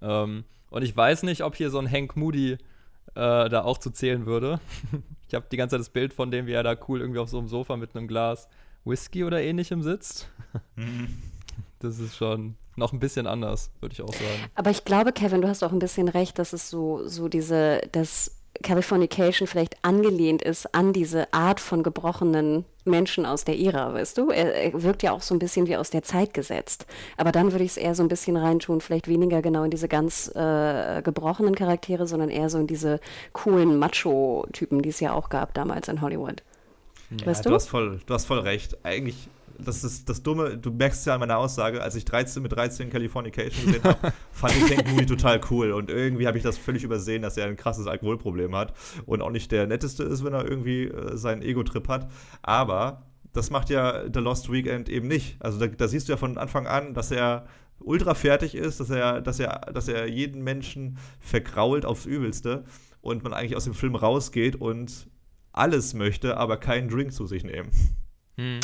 Ähm, 0.01 0.45
und 0.71 0.83
ich 0.83 0.97
weiß 0.97 1.23
nicht, 1.23 1.43
ob 1.43 1.57
hier 1.57 1.71
so 1.71 1.79
ein 1.79 1.91
Hank 1.91 2.17
Moody 2.17 2.53
äh, 2.53 2.57
da 3.15 3.63
auch 3.63 3.79
zu 3.79 3.91
zählen 3.91 4.27
würde. 4.27 4.61
ich 5.29 5.35
habe 5.35 5.47
die 5.51 5.57
ganze 5.57 5.75
Zeit 5.75 5.81
das 5.81 5.91
Bild 5.91 6.13
von 6.13 6.31
dem, 6.31 6.47
wie 6.47 6.53
er 6.53 6.63
da 6.63 6.77
cool 6.89 7.01
irgendwie 7.01 7.21
auf 7.21 7.29
so 7.29 7.39
einem 7.39 7.49
Sofa 7.49 7.77
mit 7.77 7.97
einem 7.97 8.09
Glas 8.09 8.49
Whisky 8.85 9.25
oder 9.25 9.41
ähnlichem 9.41 9.83
sitzt. 9.83 10.29
Mhm. 10.77 11.09
Das 11.81 11.99
ist 11.99 12.17
schon 12.17 12.57
noch 12.77 12.95
ein 12.95 12.99
bisschen 12.99 13.27
anders, 13.27 13.71
würde 13.81 13.93
ich 13.93 14.01
auch 14.01 14.13
sagen. 14.13 14.51
Aber 14.55 14.71
ich 14.71 14.87
glaube, 14.87 15.13
Kevin, 15.13 15.43
du 15.43 15.49
hast 15.49 15.63
auch 15.63 15.73
ein 15.73 15.79
bisschen 15.79 16.09
recht, 16.09 16.39
dass 16.39 16.55
es 16.55 16.71
so, 16.71 17.07
so 17.07 17.29
diese, 17.29 17.83
dass 17.93 18.39
Californication 18.63 19.47
vielleicht 19.47 19.77
angelehnt 19.83 20.43
ist 20.43 20.75
an 20.75 20.93
diese 20.93 21.33
Art 21.33 21.61
von 21.61 21.83
gebrochenen 21.83 22.65
Menschen 22.85 23.27
aus 23.27 23.45
der 23.45 23.59
Ära, 23.59 23.95
weißt 23.95 24.19
du? 24.19 24.31
Er, 24.31 24.55
er, 24.55 24.83
wirkt 24.83 25.03
ja 25.03 25.13
auch 25.13 25.23
so 25.23 25.35
ein 25.35 25.39
bisschen 25.39 25.67
wie 25.67 25.77
aus 25.77 25.91
der 25.91 26.03
Zeit 26.03 26.35
gesetzt. 26.35 26.87
Aber 27.17 27.33
dann 27.33 27.53
würde 27.53 27.65
ich 27.65 27.73
es 27.73 27.77
eher 27.77 27.95
so 27.95 28.03
ein 28.03 28.09
bisschen 28.09 28.37
reintun, 28.37 28.81
vielleicht 28.81 29.09
weniger 29.09 29.43
genau 29.43 29.65
in 29.65 29.71
diese 29.71 29.89
ganz 29.89 30.31
äh, 30.35 31.03
gebrochenen 31.03 31.55
Charaktere, 31.55 32.07
sondern 32.07 32.29
eher 32.29 32.51
so 32.51 32.59
in 32.59 32.67
diese 32.67 33.01
coolen 33.33 33.79
Macho-Typen, 33.79 34.83
die 34.83 34.91
es 34.91 35.01
ja 35.01 35.13
auch 35.13 35.31
gab 35.31 35.55
damals 35.55 35.89
in 35.89 36.01
Hollywood. 36.01 36.43
Ja, 37.11 37.27
weißt 37.27 37.45
du? 37.45 37.51
Du 37.51 37.55
hast, 37.55 37.69
voll, 37.69 38.01
du 38.07 38.15
hast 38.15 38.27
voll 38.27 38.41
recht. 38.41 38.77
Eigentlich 38.85 39.29
das 39.59 39.85
ist 39.85 40.09
das 40.09 40.23
Dumme, 40.23 40.57
du 40.59 40.71
merkst 40.71 41.01
es 41.01 41.07
ja 41.07 41.15
an 41.15 41.21
meiner 41.21 41.39
Aussage, 41.39 41.83
als 41.83 41.95
ich 41.95 42.05
13 42.05 42.43
mit 42.43 42.53
13 42.53 42.91
Californication 42.91 43.67
gesehen 43.67 43.85
habe, 43.85 44.13
fand 44.33 44.57
ich 44.57 44.77
Hank 44.77 44.91
Moody 44.91 45.07
total 45.07 45.41
cool. 45.51 45.73
Und 45.73 45.91
irgendwie 45.91 46.27
habe 46.27 46.37
ich 46.37 46.45
das 46.45 46.59
völlig 46.59 46.85
übersehen, 46.85 47.23
dass 47.23 47.37
er 47.37 47.47
ein 47.47 47.57
krasses 47.57 47.87
Alkoholproblem 47.87 48.55
hat 48.55 48.75
und 49.07 49.23
auch 49.23 49.31
nicht 49.31 49.53
der 49.53 49.67
netteste 49.67 50.05
ist, 50.05 50.25
wenn 50.25 50.33
er 50.33 50.49
irgendwie 50.49 50.85
äh, 50.85 51.17
seinen 51.17 51.43
Ego-Trip 51.43 51.89
hat. 51.89 52.11
Aber 52.43 53.07
das 53.33 53.51
macht 53.51 53.71
ja 53.71 54.05
The 54.13 54.21
Lost 54.21 54.51
Weekend 54.51 54.89
eben 54.89 55.09
nicht. 55.09 55.37
Also 55.41 55.59
da, 55.59 55.67
da 55.67 55.89
siehst 55.89 56.09
du 56.09 56.13
ja 56.13 56.17
von 56.17 56.39
Anfang 56.39 56.67
an, 56.67 56.95
dass 56.95 57.11
er 57.11 57.47
ultra 57.81 58.15
fertig 58.15 58.55
ist, 58.55 58.81
dass 58.81 58.91
er, 58.91 59.21
dass 59.21 59.41
er, 59.41 59.73
dass 59.73 59.89
er 59.89 60.07
jeden 60.07 60.43
Menschen 60.43 60.99
vergrault 61.21 61.85
aufs 61.85 62.07
Übelste 62.07 62.65
und 63.01 63.23
man 63.23 63.33
eigentlich 63.33 63.57
aus 63.57 63.65
dem 63.65 63.75
Film 63.75 63.95
rausgeht 63.95 64.57
und 64.57 65.09
alles 65.53 65.95
möchte, 65.95 66.37
aber 66.37 66.57
keinen 66.57 66.89
Drink 66.89 67.13
zu 67.13 67.27
sich 67.27 67.45
nehmen. 67.45 67.71
Hm. 68.37 68.61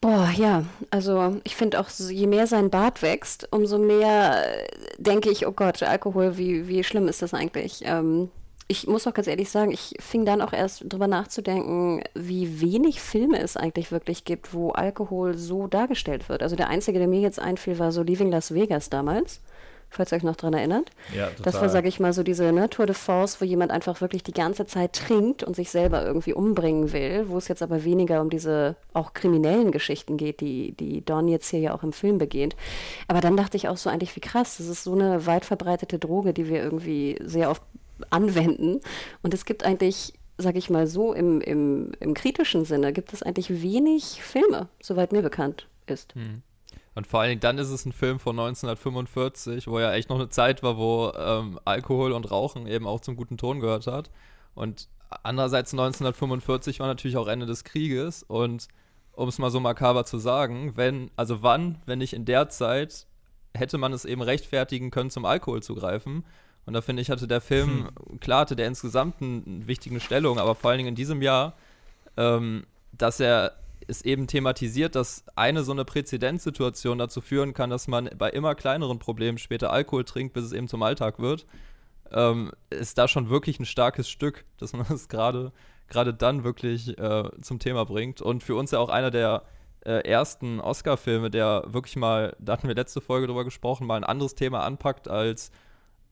Boah, 0.00 0.30
ja, 0.34 0.64
also 0.90 1.36
ich 1.44 1.56
finde 1.56 1.78
auch, 1.78 1.90
je 1.90 2.26
mehr 2.26 2.46
sein 2.46 2.70
Bart 2.70 3.02
wächst, 3.02 3.48
umso 3.50 3.78
mehr 3.78 4.46
äh, 4.46 4.66
denke 4.96 5.30
ich, 5.30 5.46
oh 5.46 5.52
Gott, 5.52 5.82
Alkohol, 5.82 6.38
wie, 6.38 6.68
wie 6.68 6.82
schlimm 6.84 7.06
ist 7.06 7.20
das 7.20 7.34
eigentlich? 7.34 7.82
Ähm, 7.84 8.30
ich 8.66 8.86
muss 8.86 9.06
auch 9.06 9.12
ganz 9.12 9.26
ehrlich 9.26 9.50
sagen, 9.50 9.72
ich 9.72 9.96
fing 9.98 10.24
dann 10.24 10.40
auch 10.40 10.54
erst 10.54 10.84
drüber 10.90 11.06
nachzudenken, 11.06 12.02
wie 12.14 12.60
wenig 12.62 13.00
Filme 13.00 13.40
es 13.40 13.58
eigentlich 13.58 13.92
wirklich 13.92 14.24
gibt, 14.24 14.54
wo 14.54 14.70
Alkohol 14.70 15.36
so 15.36 15.66
dargestellt 15.66 16.28
wird. 16.30 16.42
Also 16.42 16.56
der 16.56 16.68
einzige, 16.68 16.98
der 16.98 17.08
mir 17.08 17.20
jetzt 17.20 17.40
einfiel, 17.40 17.78
war 17.78 17.92
so 17.92 18.02
Leaving 18.02 18.30
Las 18.30 18.54
Vegas 18.54 18.88
damals 18.88 19.40
falls 19.90 20.12
ihr 20.12 20.16
euch 20.16 20.22
noch 20.22 20.36
daran 20.36 20.54
erinnert. 20.54 20.90
Ja, 21.14 21.26
total. 21.26 21.42
Das 21.42 21.60
war, 21.60 21.68
sage 21.68 21.88
ich 21.88 22.00
mal, 22.00 22.12
so 22.12 22.22
diese 22.22 22.52
ne, 22.52 22.70
Tour 22.70 22.86
de 22.86 22.94
Force, 22.94 23.40
wo 23.40 23.44
jemand 23.44 23.72
einfach 23.72 24.00
wirklich 24.00 24.22
die 24.22 24.32
ganze 24.32 24.66
Zeit 24.66 24.94
trinkt 24.94 25.42
und 25.42 25.56
sich 25.56 25.70
selber 25.70 26.04
irgendwie 26.04 26.32
umbringen 26.32 26.92
will, 26.92 27.28
wo 27.28 27.36
es 27.36 27.48
jetzt 27.48 27.62
aber 27.62 27.84
weniger 27.84 28.20
um 28.20 28.30
diese 28.30 28.76
auch 28.94 29.12
kriminellen 29.12 29.72
Geschichten 29.72 30.16
geht, 30.16 30.40
die, 30.40 30.72
die 30.72 31.04
Don 31.04 31.28
jetzt 31.28 31.50
hier 31.50 31.60
ja 31.60 31.74
auch 31.74 31.82
im 31.82 31.92
Film 31.92 32.18
begeht. 32.18 32.56
Aber 33.08 33.20
dann 33.20 33.36
dachte 33.36 33.56
ich 33.56 33.68
auch 33.68 33.76
so 33.76 33.90
eigentlich, 33.90 34.14
wie 34.16 34.20
krass, 34.20 34.58
das 34.58 34.68
ist 34.68 34.84
so 34.84 34.94
eine 34.94 35.26
weit 35.26 35.44
verbreitete 35.44 35.98
Droge, 35.98 36.32
die 36.32 36.48
wir 36.48 36.62
irgendwie 36.62 37.18
sehr 37.22 37.50
oft 37.50 37.62
anwenden. 38.10 38.80
Und 39.22 39.34
es 39.34 39.44
gibt 39.44 39.64
eigentlich 39.64 40.14
sage 40.38 40.58
ich 40.58 40.70
mal 40.70 40.86
so, 40.86 41.12
im, 41.12 41.42
im, 41.42 41.92
im 42.00 42.14
kritischen 42.14 42.64
Sinne 42.64 42.94
gibt 42.94 43.12
es 43.12 43.22
eigentlich 43.22 43.62
wenig 43.62 44.22
Filme, 44.22 44.68
soweit 44.80 45.12
mir 45.12 45.20
bekannt 45.20 45.68
ist. 45.86 46.14
Hm. 46.14 46.42
Und 46.94 47.06
vor 47.06 47.20
allen 47.20 47.30
Dingen 47.30 47.40
dann 47.40 47.58
ist 47.58 47.70
es 47.70 47.86
ein 47.86 47.92
Film 47.92 48.18
von 48.18 48.38
1945, 48.38 49.68
wo 49.68 49.78
ja 49.78 49.92
echt 49.92 50.08
noch 50.10 50.16
eine 50.16 50.28
Zeit 50.28 50.62
war, 50.62 50.76
wo 50.76 51.12
ähm, 51.16 51.60
Alkohol 51.64 52.12
und 52.12 52.30
Rauchen 52.30 52.66
eben 52.66 52.86
auch 52.86 53.00
zum 53.00 53.16
guten 53.16 53.36
Ton 53.36 53.60
gehört 53.60 53.86
hat. 53.86 54.10
Und 54.54 54.88
andererseits 55.22 55.72
1945 55.72 56.80
war 56.80 56.88
natürlich 56.88 57.16
auch 57.16 57.28
Ende 57.28 57.46
des 57.46 57.64
Krieges. 57.64 58.24
Und 58.24 58.68
um 59.12 59.28
es 59.28 59.38
mal 59.38 59.50
so 59.50 59.60
makaber 59.60 60.04
zu 60.04 60.18
sagen, 60.18 60.76
wenn, 60.76 61.10
also 61.16 61.42
wann, 61.42 61.80
wenn 61.86 61.98
nicht 61.98 62.12
in 62.12 62.24
der 62.24 62.48
Zeit, 62.48 63.06
hätte 63.54 63.78
man 63.78 63.92
es 63.92 64.04
eben 64.04 64.22
rechtfertigen 64.22 64.90
können, 64.90 65.10
zum 65.10 65.24
Alkohol 65.24 65.62
zu 65.62 65.74
greifen. 65.74 66.24
Und 66.66 66.74
da 66.74 66.82
finde 66.82 67.02
ich, 67.02 67.10
hatte 67.10 67.26
der 67.26 67.40
Film, 67.40 67.88
hm. 68.08 68.20
klar 68.20 68.40
hatte 68.40 68.56
der 68.56 68.66
insgesamt 68.66 69.20
eine 69.20 69.66
wichtige 69.66 69.98
Stellung, 70.00 70.38
aber 70.38 70.54
vor 70.54 70.70
allen 70.70 70.78
Dingen 70.78 70.90
in 70.90 70.94
diesem 70.94 71.22
Jahr, 71.22 71.54
ähm, 72.16 72.64
dass 72.92 73.20
er 73.20 73.54
ist 73.90 74.06
eben 74.06 74.26
thematisiert, 74.26 74.94
dass 74.94 75.24
eine 75.36 75.64
so 75.64 75.72
eine 75.72 75.84
Präzedenzsituation 75.84 76.98
dazu 76.98 77.20
führen 77.20 77.52
kann, 77.52 77.68
dass 77.68 77.88
man 77.88 78.08
bei 78.16 78.30
immer 78.30 78.54
kleineren 78.54 78.98
Problemen 78.98 79.36
später 79.36 79.70
Alkohol 79.72 80.04
trinkt, 80.04 80.32
bis 80.32 80.44
es 80.44 80.52
eben 80.52 80.68
zum 80.68 80.82
Alltag 80.82 81.18
wird, 81.18 81.44
ähm, 82.12 82.52
ist 82.70 82.96
da 82.96 83.08
schon 83.08 83.28
wirklich 83.28 83.60
ein 83.60 83.66
starkes 83.66 84.08
Stück, 84.08 84.44
dass 84.58 84.72
man 84.72 84.86
das 84.88 85.08
gerade 85.08 85.52
gerade 85.90 86.14
dann 86.14 86.44
wirklich 86.44 86.96
äh, 86.98 87.24
zum 87.42 87.58
Thema 87.58 87.84
bringt. 87.84 88.22
Und 88.22 88.42
für 88.42 88.54
uns 88.54 88.70
ja 88.70 88.78
auch 88.78 88.88
einer 88.88 89.10
der 89.10 89.42
äh, 89.84 90.08
ersten 90.08 90.60
Oscar-Filme, 90.60 91.30
der 91.30 91.64
wirklich 91.66 91.96
mal, 91.96 92.34
da 92.40 92.54
hatten 92.54 92.68
wir 92.68 92.74
letzte 92.74 93.02
Folge 93.02 93.26
drüber 93.26 93.44
gesprochen, 93.44 93.86
mal 93.86 93.96
ein 93.96 94.04
anderes 94.04 94.34
Thema 94.34 94.64
anpackt 94.64 95.08
als, 95.08 95.50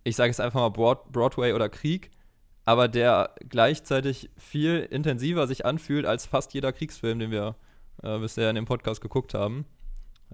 ich 0.05 0.17
sage 0.17 0.31
es 0.31 0.41
einfach 0.41 0.61
mal, 0.61 0.71
Broad 0.71 1.11
Broadway 1.13 1.55
oder 1.55 1.69
Krieg, 1.69 2.11
aber 2.65 2.89
der 2.89 3.35
gleichzeitig 3.49 4.31
viel 4.37 4.81
intensiver 4.91 5.47
sich 5.47 5.65
anfühlt 5.65 6.05
als 6.05 6.27
fast 6.27 6.53
jeder 6.53 6.73
Kriegsfilm, 6.73 7.19
den 7.19 7.31
wir 7.31 7.55
äh, 8.03 8.19
bisher 8.19 8.51
in 8.51 8.57
dem 8.57 8.65
Podcast 8.65 9.01
geguckt 9.01 9.35
haben. 9.35 9.65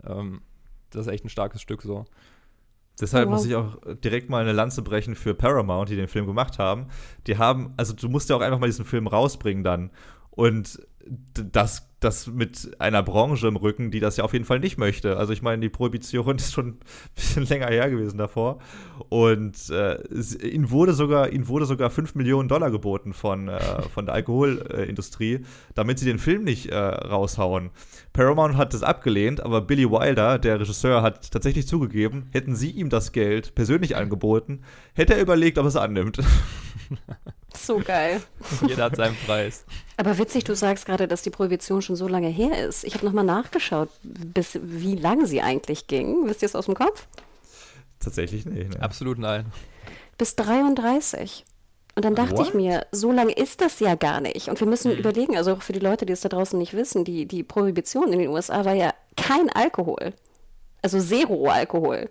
Ähm, 0.04 0.42
das 0.90 1.06
ist 1.06 1.12
echt 1.12 1.24
ein 1.24 1.30
starkes 1.30 1.60
Stück 1.60 1.82
so. 1.82 2.04
Deshalb 3.00 3.28
wow. 3.28 3.34
muss 3.34 3.46
ich 3.46 3.54
auch 3.56 3.76
direkt 4.04 4.30
mal 4.30 4.42
eine 4.42 4.52
Lanze 4.52 4.82
brechen 4.82 5.16
für 5.16 5.34
Paramount, 5.34 5.88
die 5.88 5.96
den 5.96 6.06
Film 6.06 6.26
gemacht 6.26 6.58
haben. 6.58 6.86
Die 7.26 7.38
haben, 7.38 7.74
also 7.76 7.92
du 7.92 8.08
musst 8.08 8.30
ja 8.30 8.36
auch 8.36 8.40
einfach 8.40 8.60
mal 8.60 8.66
diesen 8.66 8.84
Film 8.84 9.08
rausbringen 9.08 9.64
dann. 9.64 9.90
Und 10.30 10.80
das, 11.34 11.88
das 12.00 12.26
mit 12.26 12.76
einer 12.78 13.02
Branche 13.02 13.48
im 13.48 13.56
Rücken, 13.56 13.90
die 13.90 14.00
das 14.00 14.16
ja 14.16 14.24
auf 14.24 14.32
jeden 14.32 14.44
Fall 14.44 14.60
nicht 14.60 14.78
möchte. 14.78 15.16
Also 15.16 15.32
ich 15.32 15.42
meine, 15.42 15.60
die 15.60 15.68
Prohibition 15.68 16.36
ist 16.36 16.52
schon 16.52 16.68
ein 16.68 16.78
bisschen 17.14 17.44
länger 17.46 17.68
her 17.68 17.90
gewesen 17.90 18.18
davor. 18.18 18.58
Und 19.08 19.70
äh, 19.70 20.02
ihnen 20.46 20.70
wurde 20.70 20.92
sogar, 20.92 21.28
wurde 21.32 21.66
sogar 21.66 21.90
5 21.90 22.14
Millionen 22.14 22.48
Dollar 22.48 22.70
geboten 22.70 23.12
von, 23.12 23.48
äh, 23.48 23.82
von 23.82 24.06
der 24.06 24.14
Alkoholindustrie, 24.14 25.44
damit 25.74 25.98
sie 25.98 26.06
den 26.06 26.18
Film 26.18 26.44
nicht 26.44 26.66
äh, 26.66 26.76
raushauen. 26.76 27.70
Paramount 28.12 28.56
hat 28.56 28.74
das 28.74 28.82
abgelehnt, 28.82 29.40
aber 29.42 29.60
Billy 29.60 29.90
Wilder, 29.90 30.38
der 30.38 30.60
Regisseur, 30.60 31.02
hat 31.02 31.30
tatsächlich 31.30 31.66
zugegeben, 31.66 32.28
hätten 32.32 32.54
sie 32.54 32.70
ihm 32.70 32.88
das 32.88 33.12
Geld 33.12 33.54
persönlich 33.54 33.96
angeboten, 33.96 34.60
hätte 34.94 35.14
er 35.14 35.22
überlegt, 35.22 35.58
ob 35.58 35.64
er 35.64 35.68
es 35.68 35.76
annimmt. 35.76 36.18
So 37.56 37.78
geil. 37.78 38.20
Jeder 38.66 38.84
hat 38.84 38.96
seinen 38.96 39.16
Preis. 39.26 39.64
Aber 39.96 40.18
witzig, 40.18 40.44
du 40.44 40.54
sagst 40.54 40.86
gerade, 40.86 41.06
dass 41.06 41.22
die 41.22 41.30
Prohibition 41.30 41.82
schon 41.82 41.96
so 41.96 42.08
lange 42.08 42.28
her 42.28 42.66
ist. 42.66 42.84
Ich 42.84 42.94
habe 42.94 43.06
nochmal 43.06 43.24
nachgeschaut, 43.24 43.88
bis 44.02 44.58
wie 44.62 44.96
lang 44.96 45.26
sie 45.26 45.40
eigentlich 45.40 45.86
ging. 45.86 46.28
Wisst 46.28 46.42
ihr 46.42 46.46
es 46.46 46.56
aus 46.56 46.66
dem 46.66 46.74
Kopf? 46.74 47.06
Tatsächlich 48.00 48.44
nicht. 48.44 48.74
Ne? 48.74 48.82
Absolut 48.82 49.18
nein. 49.18 49.46
Bis 50.18 50.36
33. 50.36 51.44
Und 51.96 52.04
dann 52.04 52.16
dachte 52.16 52.38
What? 52.38 52.48
ich 52.48 52.54
mir, 52.54 52.86
so 52.90 53.12
lange 53.12 53.32
ist 53.32 53.60
das 53.60 53.78
ja 53.78 53.94
gar 53.94 54.20
nicht. 54.20 54.48
Und 54.48 54.58
wir 54.58 54.66
müssen 54.66 54.90
hm. 54.90 54.98
überlegen, 54.98 55.36
also 55.36 55.52
auch 55.52 55.62
für 55.62 55.72
die 55.72 55.80
Leute, 55.80 56.06
die 56.06 56.12
es 56.12 56.22
da 56.22 56.28
draußen 56.28 56.58
nicht 56.58 56.74
wissen, 56.74 57.04
die, 57.04 57.26
die 57.26 57.44
Prohibition 57.44 58.12
in 58.12 58.18
den 58.18 58.28
USA 58.28 58.64
war 58.64 58.74
ja 58.74 58.92
kein 59.16 59.48
Alkohol. 59.50 60.12
Also 60.82 61.00
Zero 61.00 61.48
Alkohol. 61.48 62.10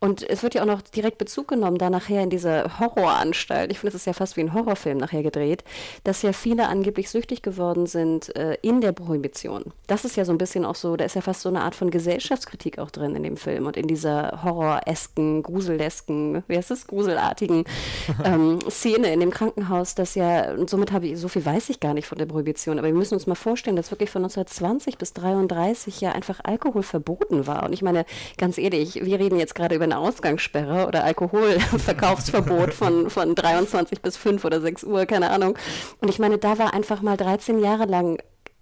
Und 0.00 0.28
es 0.28 0.42
wird 0.42 0.54
ja 0.54 0.62
auch 0.62 0.66
noch 0.66 0.80
direkt 0.80 1.18
Bezug 1.18 1.48
genommen, 1.48 1.78
da 1.78 1.90
nachher 1.90 2.22
in 2.22 2.30
diese 2.30 2.78
Horroranstalt, 2.78 3.72
ich 3.72 3.80
finde, 3.80 3.88
es 3.88 3.94
ist 3.96 4.06
ja 4.06 4.12
fast 4.12 4.36
wie 4.36 4.42
ein 4.42 4.54
Horrorfilm 4.54 4.98
nachher 4.98 5.24
gedreht, 5.24 5.64
dass 6.04 6.22
ja 6.22 6.32
viele 6.32 6.68
angeblich 6.68 7.10
süchtig 7.10 7.42
geworden 7.42 7.86
sind 7.86 8.34
äh, 8.36 8.56
in 8.62 8.80
der 8.80 8.92
Prohibition. 8.92 9.64
Das 9.88 10.04
ist 10.04 10.16
ja 10.16 10.24
so 10.24 10.30
ein 10.30 10.38
bisschen 10.38 10.64
auch 10.64 10.76
so, 10.76 10.96
da 10.96 11.04
ist 11.04 11.16
ja 11.16 11.20
fast 11.20 11.40
so 11.40 11.48
eine 11.48 11.62
Art 11.62 11.74
von 11.74 11.90
Gesellschaftskritik 11.90 12.78
auch 12.78 12.90
drin 12.90 13.16
in 13.16 13.24
dem 13.24 13.36
Film 13.36 13.66
und 13.66 13.76
in 13.76 13.88
dieser 13.88 14.44
horroresken, 14.44 15.42
gruselesken, 15.42 16.44
wie 16.46 16.56
heißt 16.56 16.70
es, 16.70 16.86
gruselartigen 16.86 17.64
ähm, 18.24 18.60
Szene 18.70 19.12
in 19.12 19.18
dem 19.18 19.30
Krankenhaus, 19.30 19.96
das 19.96 20.14
ja, 20.14 20.52
und 20.52 20.70
somit 20.70 20.92
habe 20.92 21.08
ich, 21.08 21.18
so 21.18 21.26
viel 21.26 21.44
weiß 21.44 21.70
ich 21.70 21.80
gar 21.80 21.94
nicht 21.94 22.06
von 22.06 22.18
der 22.18 22.26
Prohibition, 22.26 22.78
aber 22.78 22.86
wir 22.86 22.94
müssen 22.94 23.14
uns 23.14 23.26
mal 23.26 23.34
vorstellen, 23.34 23.74
dass 23.74 23.90
wirklich 23.90 24.10
von 24.10 24.22
1920 24.22 24.96
bis 24.96 25.12
33 25.14 26.00
ja 26.00 26.12
einfach 26.12 26.38
Alkohol 26.44 26.84
verboten 26.84 27.48
war. 27.48 27.64
Und 27.64 27.72
ich 27.72 27.82
meine, 27.82 28.04
ganz 28.36 28.58
ehrlich, 28.58 29.04
wir 29.04 29.18
reden 29.18 29.38
jetzt 29.38 29.56
gerade 29.56 29.74
über 29.74 29.87
eine 29.92 29.98
Ausgangssperre 29.98 30.86
oder 30.86 31.04
Alkoholverkaufsverbot 31.04 32.74
von, 32.74 33.10
von 33.10 33.34
23 33.34 34.00
bis 34.00 34.16
5 34.16 34.44
oder 34.44 34.60
6 34.60 34.84
Uhr, 34.84 35.06
keine 35.06 35.30
Ahnung. 35.30 35.56
Und 36.00 36.08
ich 36.08 36.18
meine, 36.18 36.38
da 36.38 36.58
war 36.58 36.74
einfach 36.74 37.02
mal 37.02 37.16
13 37.16 37.58
Jahre 37.58 37.86
lang 37.86 38.18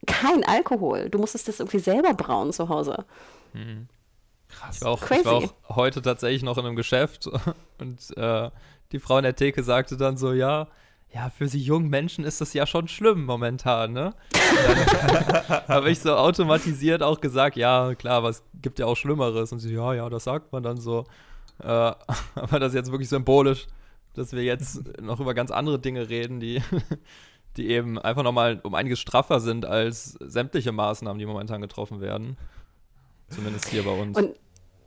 kein 0.06 0.44
Alkohol. 0.44 1.10
Du 1.10 1.18
musstest 1.18 1.48
das 1.48 1.60
irgendwie 1.60 1.78
selber 1.78 2.14
brauen 2.14 2.52
zu 2.52 2.68
Hause. 2.68 3.04
Hm. 3.52 3.88
Krass. 4.48 4.76
Ich 4.76 4.82
war, 4.82 4.92
auch, 4.92 5.10
ich 5.10 5.24
war 5.24 5.34
auch 5.34 5.76
heute 5.76 6.02
tatsächlich 6.02 6.42
noch 6.42 6.58
in 6.58 6.66
einem 6.66 6.76
Geschäft 6.76 7.28
und 7.78 8.16
äh, 8.16 8.50
die 8.92 9.00
Frau 9.00 9.18
in 9.18 9.24
der 9.24 9.36
Theke 9.36 9.62
sagte 9.62 9.96
dann 9.96 10.16
so, 10.16 10.32
ja, 10.32 10.68
ja, 11.16 11.30
für 11.30 11.48
sie 11.48 11.60
jungen 11.60 11.88
Menschen 11.88 12.24
ist 12.24 12.42
das 12.42 12.52
ja 12.52 12.66
schon 12.66 12.88
schlimm 12.88 13.24
momentan, 13.24 13.94
ne? 13.94 14.14
habe 15.66 15.90
ich 15.90 16.00
so 16.00 16.14
automatisiert 16.14 17.02
auch 17.02 17.22
gesagt, 17.22 17.56
ja, 17.56 17.94
klar, 17.94 18.22
es 18.24 18.42
gibt 18.60 18.78
ja 18.78 18.84
auch 18.84 18.96
Schlimmeres. 18.96 19.50
Und 19.50 19.60
sie, 19.60 19.72
ja, 19.72 19.94
ja, 19.94 20.10
das 20.10 20.24
sagt 20.24 20.52
man 20.52 20.62
dann 20.62 20.76
so. 20.76 21.04
Äh, 21.62 21.66
aber 22.34 22.60
das 22.60 22.72
ist 22.72 22.74
jetzt 22.74 22.90
wirklich 22.90 23.08
symbolisch, 23.08 23.66
dass 24.12 24.32
wir 24.32 24.44
jetzt 24.44 25.00
noch 25.00 25.18
über 25.18 25.32
ganz 25.32 25.50
andere 25.50 25.78
Dinge 25.78 26.10
reden, 26.10 26.38
die, 26.38 26.62
die 27.56 27.68
eben 27.68 27.98
einfach 27.98 28.22
nochmal 28.22 28.60
um 28.62 28.74
einiges 28.74 29.00
straffer 29.00 29.40
sind 29.40 29.64
als 29.64 30.18
sämtliche 30.20 30.72
Maßnahmen, 30.72 31.18
die 31.18 31.24
momentan 31.24 31.62
getroffen 31.62 32.02
werden. 32.02 32.36
Zumindest 33.30 33.68
hier 33.68 33.84
bei 33.84 33.98
uns. 33.98 34.18
Und 34.18 34.34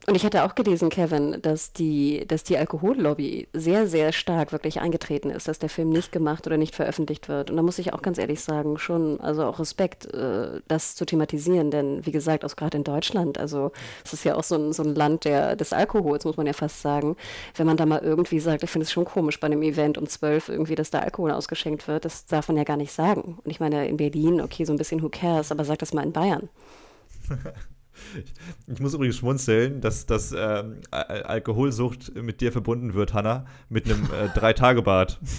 und 0.10 0.16
ich 0.16 0.26
hatte 0.26 0.44
auch 0.44 0.56
gelesen, 0.56 0.90
Kevin, 0.90 1.38
dass 1.42 1.72
die, 1.72 2.26
dass 2.28 2.44
die 2.44 2.58
Alkohollobby 2.58 3.48
sehr, 3.54 3.88
sehr 3.88 4.12
stark 4.12 4.52
wirklich 4.52 4.82
eingetreten 4.82 5.30
ist, 5.30 5.48
dass 5.48 5.60
der 5.60 5.70
Film 5.70 5.90
nicht 5.90 6.12
gemacht 6.12 6.48
oder 6.48 6.58
nicht 6.58 6.76
veröffentlicht 6.76 7.30
wird. 7.30 7.52
Und 7.52 7.58
da 7.58 7.62
muss 7.62 7.78
ich 7.78 7.94
auch 7.94 8.02
ganz 8.02 8.18
ehrlich 8.18 8.42
sagen, 8.42 8.80
schon, 8.80 9.22
also 9.22 9.46
auch 9.46 9.60
Respekt, 9.60 10.12
äh, 10.12 10.62
das 10.68 10.96
zu 10.96 11.06
thematisieren, 11.06 11.70
denn 11.70 12.06
wie 12.08 12.12
gesagt, 12.12 12.44
auch 12.44 12.56
gerade 12.56 12.78
in 12.78 12.84
Deutschland, 12.84 13.38
also 13.38 13.72
es 14.04 14.14
ist 14.14 14.24
ja 14.24 14.36
auch 14.36 14.44
so 14.44 14.56
ein, 14.56 14.74
so 14.74 14.82
ein 14.82 14.96
Land 14.96 15.26
der, 15.26 15.56
des 15.56 15.74
Alkohols, 15.74 16.26
muss 16.26 16.38
man 16.38 16.48
ja 16.48 16.54
fast 16.54 16.82
sagen. 16.82 17.16
Wenn 17.56 17.68
man 17.68 17.78
da 17.78 17.86
mal 17.86 18.00
irgendwie 18.00 18.40
sagt, 18.40 18.64
ich 18.64 18.70
finde 18.72 18.86
es 18.86 18.92
schon 18.92 19.06
komisch 19.06 19.40
bei 19.40 19.46
einem 19.46 19.62
Event 19.62 20.00
um 20.00 20.08
zwölf 20.08 20.50
irgendwie, 20.50 20.76
dass 20.76 20.90
da 20.90 21.00
Alkohol 21.00 21.32
ausgeschenkt 21.32 21.88
wird, 21.88 22.06
das 22.06 22.26
darf 22.26 22.48
man 22.48 22.58
ja 22.58 22.64
gar 22.64 22.78
nicht 22.78 22.92
sagen. 22.92 23.38
Und 23.44 23.52
ich 23.52 23.60
meine, 23.60 23.88
in 23.88 23.98
Berlin, 23.98 24.42
okay, 24.42 24.66
so 24.66 24.74
ein 24.74 24.78
bisschen 24.78 25.04
who 25.04 25.10
cares, 25.10 25.52
aber 25.52 25.66
sag 25.66 25.78
das 25.78 25.94
mal 25.94 26.04
in 26.04 26.14
Bayern. 26.14 26.50
Ich 28.68 28.80
muss 28.80 28.94
übrigens 28.94 29.18
schmunzeln, 29.18 29.82
dass, 29.82 30.06
dass 30.06 30.32
ähm, 30.32 30.78
Alkoholsucht 30.92 32.16
mit 32.16 32.42
dir 32.42 32.52
verbunden 32.52 32.94
wird, 32.94 33.14
Hanna, 33.14 33.46
mit 33.70 33.86
einem 33.86 34.04
äh, 34.06 34.30
Drei-Tage-Bad. 34.36 35.20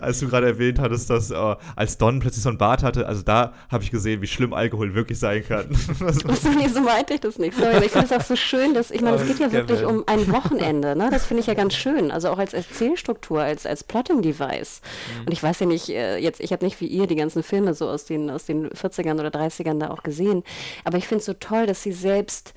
als 0.00 0.20
du 0.20 0.28
gerade 0.28 0.46
erwähnt 0.46 0.78
hattest, 0.78 1.10
dass 1.10 1.30
äh, 1.30 1.56
als 1.74 1.98
Don 1.98 2.20
plötzlich 2.20 2.42
so 2.42 2.50
ein 2.50 2.58
Bad 2.58 2.82
hatte, 2.82 3.06
also 3.06 3.22
da 3.22 3.52
habe 3.68 3.84
ich 3.84 3.90
gesehen, 3.90 4.22
wie 4.22 4.26
schlimm 4.26 4.52
Alkohol 4.52 4.94
wirklich 4.94 5.18
sein 5.18 5.44
kann. 5.46 5.66
Achso, 6.06 6.50
nee, 6.50 6.68
so 6.68 6.80
meinte 6.80 7.14
ich 7.14 7.20
das 7.20 7.38
nicht. 7.38 7.56
Sorry, 7.56 7.84
ich 7.84 7.92
finde 7.92 8.06
es 8.06 8.12
auch 8.12 8.24
so 8.24 8.36
schön, 8.36 8.74
dass, 8.74 8.90
ich 8.90 9.00
meine, 9.00 9.16
es 9.16 9.26
geht 9.26 9.38
ja 9.38 9.52
wirklich 9.52 9.84
um 9.84 10.04
ein 10.06 10.30
Wochenende, 10.30 10.96
ne? 10.96 11.08
Das 11.10 11.26
finde 11.26 11.40
ich 11.40 11.46
ja 11.46 11.54
ganz 11.54 11.74
schön. 11.74 12.10
Also 12.10 12.30
auch 12.30 12.38
als 12.38 12.54
Erzählstruktur, 12.54 13.40
als, 13.40 13.66
als 13.66 13.84
Plotting-Device. 13.84 14.80
Mhm. 14.82 15.26
Und 15.26 15.32
ich 15.32 15.42
weiß 15.42 15.60
ja 15.60 15.66
nicht, 15.66 15.88
äh, 15.88 16.18
jetzt, 16.18 16.40
ich 16.40 16.52
habe 16.52 16.64
nicht 16.64 16.80
wie 16.80 16.86
ihr 16.86 17.06
die 17.06 17.16
ganzen 17.16 17.42
Filme 17.42 17.74
so 17.74 17.88
aus 17.88 18.04
den, 18.04 18.30
aus 18.30 18.44
den 18.44 18.68
40ern 18.70 19.14
oder 19.14 19.28
30ern 19.28 19.78
da 19.78 19.90
auch 19.90 20.02
gesehen. 20.02 20.42
Aber 20.84 20.98
ich 20.98 21.06
finde 21.06 21.20
es 21.20 21.26
so 21.26 21.34
toll, 21.34 21.66
dass 21.66 21.82
sie 21.82 21.92
selbst, 21.92 22.54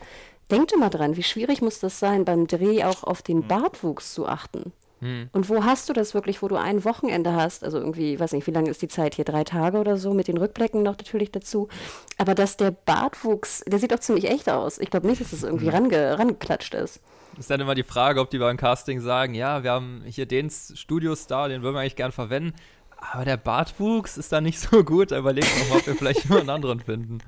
denkt 0.51 0.71
immer 0.71 0.89
dran, 0.89 1.15
wie 1.15 1.23
schwierig 1.23 1.61
muss 1.61 1.79
das 1.79 1.99
sein, 1.99 2.25
beim 2.25 2.47
Dreh 2.47 2.83
auch 2.83 3.03
auf 3.03 3.21
den 3.21 3.41
hm. 3.41 3.47
Bartwuchs 3.47 4.13
zu 4.13 4.27
achten. 4.27 4.73
Hm. 5.01 5.29
Und 5.31 5.49
wo 5.49 5.63
hast 5.63 5.87
du 5.87 5.93
das 5.93 6.13
wirklich, 6.13 6.41
wo 6.41 6.47
du 6.47 6.57
ein 6.57 6.83
Wochenende 6.83 7.33
hast? 7.33 7.63
Also 7.63 7.79
irgendwie, 7.79 8.19
weiß 8.19 8.33
nicht, 8.33 8.47
wie 8.47 8.51
lange 8.51 8.69
ist 8.69 8.81
die 8.81 8.87
Zeit 8.87 9.15
hier? 9.15 9.25
Drei 9.25 9.43
Tage 9.43 9.77
oder 9.77 9.97
so, 9.97 10.13
mit 10.13 10.27
den 10.27 10.37
Rückblicken 10.37 10.83
noch 10.83 10.97
natürlich 10.97 11.31
dazu. 11.31 11.69
Aber 12.17 12.35
dass 12.35 12.57
der 12.57 12.71
Bartwuchs, 12.71 13.63
der 13.65 13.79
sieht 13.79 13.91
doch 13.91 13.99
ziemlich 13.99 14.29
echt 14.29 14.49
aus. 14.49 14.77
Ich 14.79 14.89
glaube 14.89 15.07
nicht, 15.07 15.21
dass 15.21 15.31
es 15.31 15.41
das 15.41 15.49
irgendwie 15.49 15.67
hm. 15.67 15.75
range, 15.75 16.19
rangeklatscht 16.19 16.73
ist. 16.73 17.01
Ist 17.37 17.49
dann 17.49 17.61
immer 17.61 17.75
die 17.75 17.83
Frage, 17.83 18.19
ob 18.19 18.29
die 18.29 18.39
beim 18.39 18.57
Casting 18.57 18.99
sagen, 18.99 19.33
ja, 19.33 19.63
wir 19.63 19.71
haben 19.71 20.03
hier 20.05 20.25
den 20.25 20.49
Studiostar, 20.49 21.47
den 21.47 21.61
würden 21.61 21.75
wir 21.75 21.81
eigentlich 21.81 21.95
gern 21.95 22.11
verwenden. 22.11 22.53
Aber 23.01 23.23
der 23.23 23.37
Bartwuchs 23.37 24.17
ist 24.17 24.31
da 24.31 24.41
nicht 24.41 24.59
so 24.59 24.83
gut. 24.83 25.11
Überlegt 25.11 25.47
noch 25.59 25.69
mal, 25.69 25.77
ob 25.77 25.87
wir 25.87 25.95
vielleicht 25.95 26.29
einen 26.29 26.49
anderen 26.49 26.79
finden. 26.79 27.19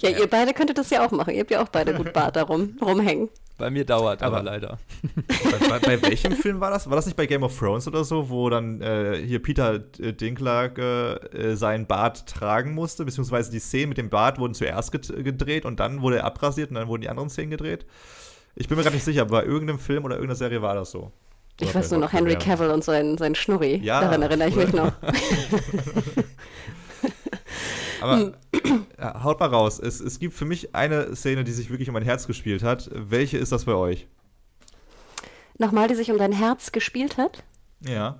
Ja, 0.00 0.10
ihr 0.10 0.26
beide 0.26 0.52
könntet 0.52 0.78
das 0.78 0.90
ja 0.90 1.06
auch 1.06 1.12
machen. 1.12 1.34
Ihr 1.34 1.40
habt 1.40 1.50
ja 1.50 1.62
auch 1.62 1.68
beide 1.68 1.94
gut 1.94 2.12
Bart 2.12 2.36
darum 2.36 2.76
rumhängen. 2.80 3.28
Bei 3.58 3.70
mir 3.70 3.84
dauert 3.84 4.22
aber, 4.22 4.38
aber 4.38 4.44
leider. 4.44 4.78
Bei, 5.68 5.78
bei, 5.78 6.02
welchem 6.02 6.32
Film 6.32 6.58
war 6.58 6.70
das? 6.70 6.90
War 6.90 6.96
das 6.96 7.06
nicht 7.06 7.16
bei 7.16 7.26
Game 7.26 7.44
of 7.44 7.56
Thrones 7.56 7.86
oder 7.86 8.02
so, 8.02 8.28
wo 8.28 8.50
dann 8.50 8.80
äh, 8.80 9.22
hier 9.24 9.40
Peter 9.40 9.78
Dinklage 9.78 11.20
äh, 11.32 11.54
seinen 11.54 11.86
Bart 11.86 12.26
tragen 12.26 12.74
musste, 12.74 13.04
beziehungsweise 13.04 13.52
die 13.52 13.60
Szenen 13.60 13.90
mit 13.90 13.98
dem 13.98 14.10
Bart 14.10 14.38
wurden 14.38 14.54
zuerst 14.54 14.90
gedreht 14.90 15.64
und 15.64 15.78
dann 15.78 16.02
wurde 16.02 16.16
er 16.16 16.24
abrasiert 16.24 16.70
und 16.70 16.74
dann 16.74 16.88
wurden 16.88 17.02
die 17.02 17.08
anderen 17.08 17.30
Szenen 17.30 17.50
gedreht? 17.50 17.86
Ich 18.56 18.68
bin 18.68 18.76
mir 18.76 18.82
gerade 18.82 18.96
nicht 18.96 19.04
sicher, 19.04 19.22
aber 19.22 19.42
bei 19.42 19.44
irgendeinem 19.44 19.78
Film 19.78 20.04
oder 20.04 20.16
irgendeiner 20.16 20.36
Serie 20.36 20.60
war 20.60 20.74
das 20.74 20.90
so. 20.90 21.12
Ich 21.62 21.74
weiß 21.74 21.90
nur 21.90 22.00
noch 22.00 22.12
Henry 22.12 22.36
Cavill 22.36 22.70
und 22.70 22.84
sein, 22.84 23.16
sein 23.18 23.34
Schnurri. 23.34 23.76
Ja, 23.82 24.00
Daran 24.00 24.22
erinnere 24.22 24.48
ich 24.48 24.56
mich 24.56 24.72
noch. 24.72 24.92
Aber 28.00 28.32
ja, 28.98 29.22
haut 29.22 29.38
mal 29.40 29.48
raus. 29.48 29.78
Es, 29.78 30.00
es 30.00 30.18
gibt 30.18 30.34
für 30.34 30.44
mich 30.44 30.74
eine 30.74 31.14
Szene, 31.14 31.44
die 31.44 31.52
sich 31.52 31.70
wirklich 31.70 31.88
um 31.88 31.94
mein 31.94 32.02
Herz 32.02 32.26
gespielt 32.26 32.62
hat. 32.62 32.90
Welche 32.92 33.38
ist 33.38 33.52
das 33.52 33.64
bei 33.64 33.74
euch? 33.74 34.08
Nochmal, 35.58 35.86
die 35.88 35.94
sich 35.94 36.10
um 36.10 36.18
dein 36.18 36.32
Herz 36.32 36.72
gespielt 36.72 37.16
hat? 37.16 37.44
Ja. 37.80 38.18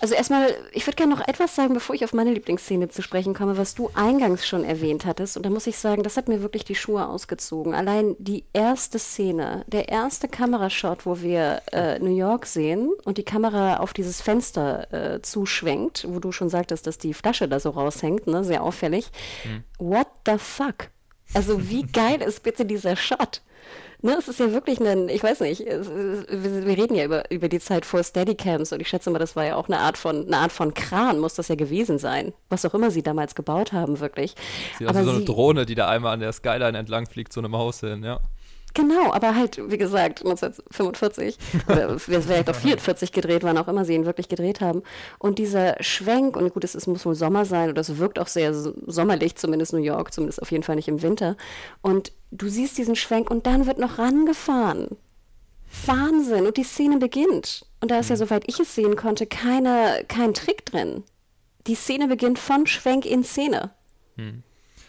Also 0.00 0.14
erstmal, 0.14 0.54
ich 0.72 0.86
würde 0.86 0.96
gerne 0.96 1.14
noch 1.14 1.26
etwas 1.26 1.54
sagen, 1.54 1.74
bevor 1.74 1.94
ich 1.94 2.04
auf 2.04 2.12
meine 2.12 2.32
Lieblingsszene 2.32 2.88
zu 2.88 3.02
sprechen 3.02 3.34
komme, 3.34 3.56
was 3.56 3.74
du 3.74 3.90
eingangs 3.94 4.46
schon 4.46 4.64
erwähnt 4.64 5.04
hattest. 5.04 5.36
Und 5.36 5.44
da 5.44 5.50
muss 5.50 5.66
ich 5.66 5.78
sagen, 5.78 6.02
das 6.02 6.16
hat 6.16 6.28
mir 6.28 6.42
wirklich 6.42 6.64
die 6.64 6.74
Schuhe 6.74 7.06
ausgezogen. 7.06 7.74
Allein 7.74 8.14
die 8.18 8.44
erste 8.52 8.98
Szene, 8.98 9.64
der 9.66 9.88
erste 9.88 10.28
Kamerashot, 10.28 11.04
wo 11.04 11.20
wir 11.20 11.62
äh, 11.72 11.98
New 11.98 12.16
York 12.16 12.46
sehen 12.46 12.90
und 13.04 13.18
die 13.18 13.24
Kamera 13.24 13.78
auf 13.78 13.92
dieses 13.92 14.20
Fenster 14.20 14.92
äh, 14.92 15.22
zuschwenkt, 15.22 16.06
wo 16.08 16.20
du 16.20 16.32
schon 16.32 16.48
sagtest, 16.48 16.86
dass 16.86 16.98
die 16.98 17.14
Flasche 17.14 17.48
da 17.48 17.58
so 17.58 17.70
raushängt, 17.70 18.26
ne? 18.26 18.44
sehr 18.44 18.62
auffällig. 18.62 19.10
Mhm. 19.44 19.64
What 19.78 20.08
the 20.26 20.38
fuck? 20.38 20.90
Also 21.34 21.68
wie 21.68 21.82
geil 21.82 22.22
ist 22.22 22.42
bitte 22.42 22.64
dieser 22.64 22.96
Shot? 22.96 23.42
Ne, 24.00 24.14
es 24.16 24.28
ist 24.28 24.38
ja 24.38 24.52
wirklich 24.52 24.80
ein, 24.80 25.08
ich 25.08 25.24
weiß 25.24 25.40
nicht, 25.40 25.60
es, 25.60 25.88
es, 25.88 26.26
wir 26.28 26.76
reden 26.76 26.94
ja 26.94 27.04
über, 27.04 27.28
über 27.32 27.48
die 27.48 27.58
Zeit 27.58 27.84
vor 27.84 28.04
Steadycams 28.04 28.72
und 28.72 28.80
ich 28.80 28.88
schätze 28.88 29.10
mal, 29.10 29.18
das 29.18 29.34
war 29.34 29.44
ja 29.44 29.56
auch 29.56 29.66
eine 29.66 29.80
Art 29.80 29.98
von, 29.98 30.26
eine 30.26 30.36
Art 30.36 30.52
von 30.52 30.72
Kran, 30.72 31.18
muss 31.18 31.34
das 31.34 31.48
ja 31.48 31.56
gewesen 31.56 31.98
sein. 31.98 32.32
Was 32.48 32.64
auch 32.64 32.74
immer 32.74 32.92
sie 32.92 33.02
damals 33.02 33.34
gebaut 33.34 33.72
haben, 33.72 33.98
wirklich. 33.98 34.36
Sie 34.78 34.86
also 34.86 35.02
so 35.02 35.10
eine 35.10 35.24
Drohne, 35.24 35.66
die 35.66 35.74
da 35.74 35.88
einmal 35.88 36.14
an 36.14 36.20
der 36.20 36.32
Skyline 36.32 36.78
entlang 36.78 37.06
fliegt, 37.06 37.32
zu 37.32 37.40
einem 37.40 37.56
Haus 37.56 37.80
hin, 37.80 38.04
ja. 38.04 38.20
Genau, 38.74 39.12
aber 39.12 39.34
halt, 39.34 39.58
wie 39.70 39.78
gesagt, 39.78 40.20
1945 40.20 41.36
oder 41.68 41.90
es 41.90 42.08
wäre 42.08 42.22
vielleicht 42.22 42.50
auch 42.50 42.54
44 42.54 43.10
gedreht, 43.10 43.42
wann 43.42 43.58
auch 43.58 43.66
immer 43.66 43.84
sie 43.84 43.94
ihn 43.94 44.06
wirklich 44.06 44.28
gedreht 44.28 44.60
haben. 44.60 44.82
Und 45.18 45.38
dieser 45.38 45.82
Schwenk, 45.82 46.36
und 46.36 46.52
gut, 46.52 46.62
es, 46.62 46.76
es 46.76 46.86
muss 46.86 47.04
wohl 47.04 47.16
Sommer 47.16 47.44
sein 47.44 47.70
oder 47.70 47.80
es 47.80 47.98
wirkt 47.98 48.20
auch 48.20 48.28
sehr 48.28 48.54
sommerlich, 48.54 49.36
zumindest 49.36 49.72
New 49.72 49.80
York, 49.80 50.12
zumindest 50.12 50.40
auf 50.40 50.52
jeden 50.52 50.62
Fall 50.62 50.76
nicht 50.76 50.86
im 50.86 51.02
Winter. 51.02 51.36
Und 51.80 52.12
du 52.30 52.48
siehst 52.48 52.78
diesen 52.78 52.96
Schwenk 52.96 53.30
und 53.30 53.46
dann 53.46 53.66
wird 53.66 53.78
noch 53.78 53.98
rangefahren. 53.98 54.96
Wahnsinn! 55.86 56.46
Und 56.46 56.56
die 56.56 56.64
Szene 56.64 56.98
beginnt. 56.98 57.66
Und 57.80 57.90
da 57.90 57.98
ist 57.98 58.10
ja, 58.10 58.16
mhm. 58.16 58.20
soweit 58.20 58.44
ich 58.46 58.58
es 58.58 58.74
sehen 58.74 58.96
konnte, 58.96 59.26
keine, 59.26 60.04
kein 60.08 60.34
Trick 60.34 60.64
drin. 60.64 61.04
Die 61.66 61.74
Szene 61.74 62.08
beginnt 62.08 62.38
von 62.38 62.66
Schwenk 62.66 63.04
in 63.04 63.24
Szene. 63.24 63.70
Hm. 64.16 64.42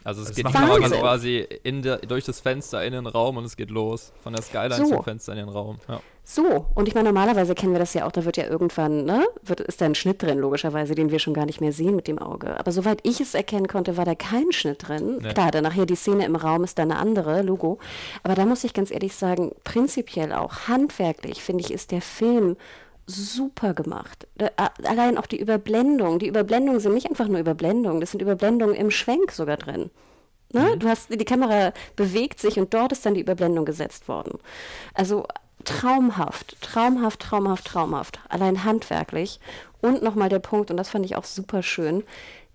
Also 0.04 0.22
es 0.22 0.30
das 0.30 0.36
geht 0.38 0.46
quasi 0.46 1.46
in 1.64 1.82
der, 1.82 1.98
durch 1.98 2.24
das 2.24 2.40
Fenster 2.40 2.84
in 2.84 2.94
den 2.94 3.06
Raum 3.06 3.38
und 3.38 3.44
es 3.44 3.58
geht 3.58 3.70
los. 3.70 4.14
Von 4.24 4.34
der 4.34 4.42
Skyline 4.42 4.76
so. 4.76 4.96
zum 4.96 5.04
Fenster 5.04 5.34
in 5.34 5.40
den 5.40 5.50
Raum. 5.50 5.80
Ja. 5.88 6.02
So, 6.32 6.68
und 6.76 6.88
ich 6.88 6.94
meine, 6.94 7.10
normalerweise 7.10 7.56
kennen 7.56 7.72
wir 7.72 7.80
das 7.80 7.96
ja 7.96 8.06
auch, 8.06 8.12
da 8.12 8.24
wird 8.24 8.38
ja 8.38 8.46
irgendwann, 8.46 9.04
ne, 9.04 9.26
wird, 9.42 9.62
ist 9.62 9.82
da 9.82 9.86
ein 9.86 9.96
Schnitt 9.96 10.22
drin, 10.22 10.38
logischerweise, 10.38 10.94
den 10.94 11.10
wir 11.10 11.18
schon 11.18 11.34
gar 11.34 11.48
nicht 11.48 11.60
mehr 11.60 11.72
sehen 11.72 11.96
mit 11.96 12.08
dem 12.08 12.20
Auge. 12.20 12.60
Aber 12.60 12.72
soweit 12.72 13.00
ich 13.02 13.20
es 13.20 13.34
erkennen 13.34 13.68
konnte, 13.68 13.98
war 13.98 14.06
da 14.06 14.14
kein 14.14 14.52
Schnitt 14.52 14.88
drin. 14.88 15.18
Nee. 15.24 15.34
Klar, 15.34 15.50
dann 15.50 15.64
nachher 15.64 15.88
die 15.88 15.96
Szene 15.96 16.26
im 16.26 16.36
Raum 16.36 16.64
ist 16.64 16.78
da 16.78 16.84
eine 16.84 16.98
andere, 16.98 17.42
Logo. 17.42 17.80
Aber 18.22 18.36
da 18.36 18.46
muss 18.46 18.64
ich 18.64 18.74
ganz 18.76 18.92
ehrlich 18.92 19.16
sagen, 19.16 19.56
prinzipiell 19.64 20.32
auch, 20.32 20.68
handwerklich, 20.68 21.42
finde 21.42 21.64
ich, 21.64 21.74
ist 21.74 21.90
der 21.90 22.02
Film 22.02 22.58
super 23.08 23.74
gemacht. 23.74 24.28
Allein 24.84 25.18
auch 25.18 25.26
die 25.26 25.40
Überblendung. 25.40 26.20
Die 26.20 26.28
Überblendungen 26.28 26.80
sind 26.80 26.94
nicht 26.94 27.10
einfach 27.10 27.28
nur 27.28 27.40
Überblendungen, 27.40 28.02
das 28.02 28.12
sind 28.12 28.22
Überblendungen 28.22 28.76
im 28.76 28.92
Schwenk 28.92 29.32
sogar 29.32 29.58
drin. 29.58 29.90
Ne? 30.54 30.74
Mhm. 30.76 30.80
Du 30.80 30.90
hast, 30.90 31.10
die 31.10 31.26
Kamera 31.26 31.74
bewegt 31.96 32.40
sich 32.40 32.60
und 32.60 32.72
dort 32.72 32.92
ist 32.92 33.04
dann 33.04 33.16
die 33.16 33.22
Überblendung 33.22 33.66
gesetzt 33.66 34.08
worden. 34.08 34.38
Also 34.94 35.26
traumhaft, 35.66 36.62
traumhaft, 36.62 37.20
traumhaft, 37.20 37.66
traumhaft. 37.66 38.20
Allein 38.30 38.64
handwerklich. 38.64 39.40
Und 39.82 40.02
nochmal 40.02 40.30
der 40.30 40.40
Punkt, 40.40 40.72
und 40.72 40.78
das 40.78 40.90
fand 40.90 41.06
ich 41.06 41.16
auch 41.16 41.26
super 41.26 41.64
schön, 41.64 42.04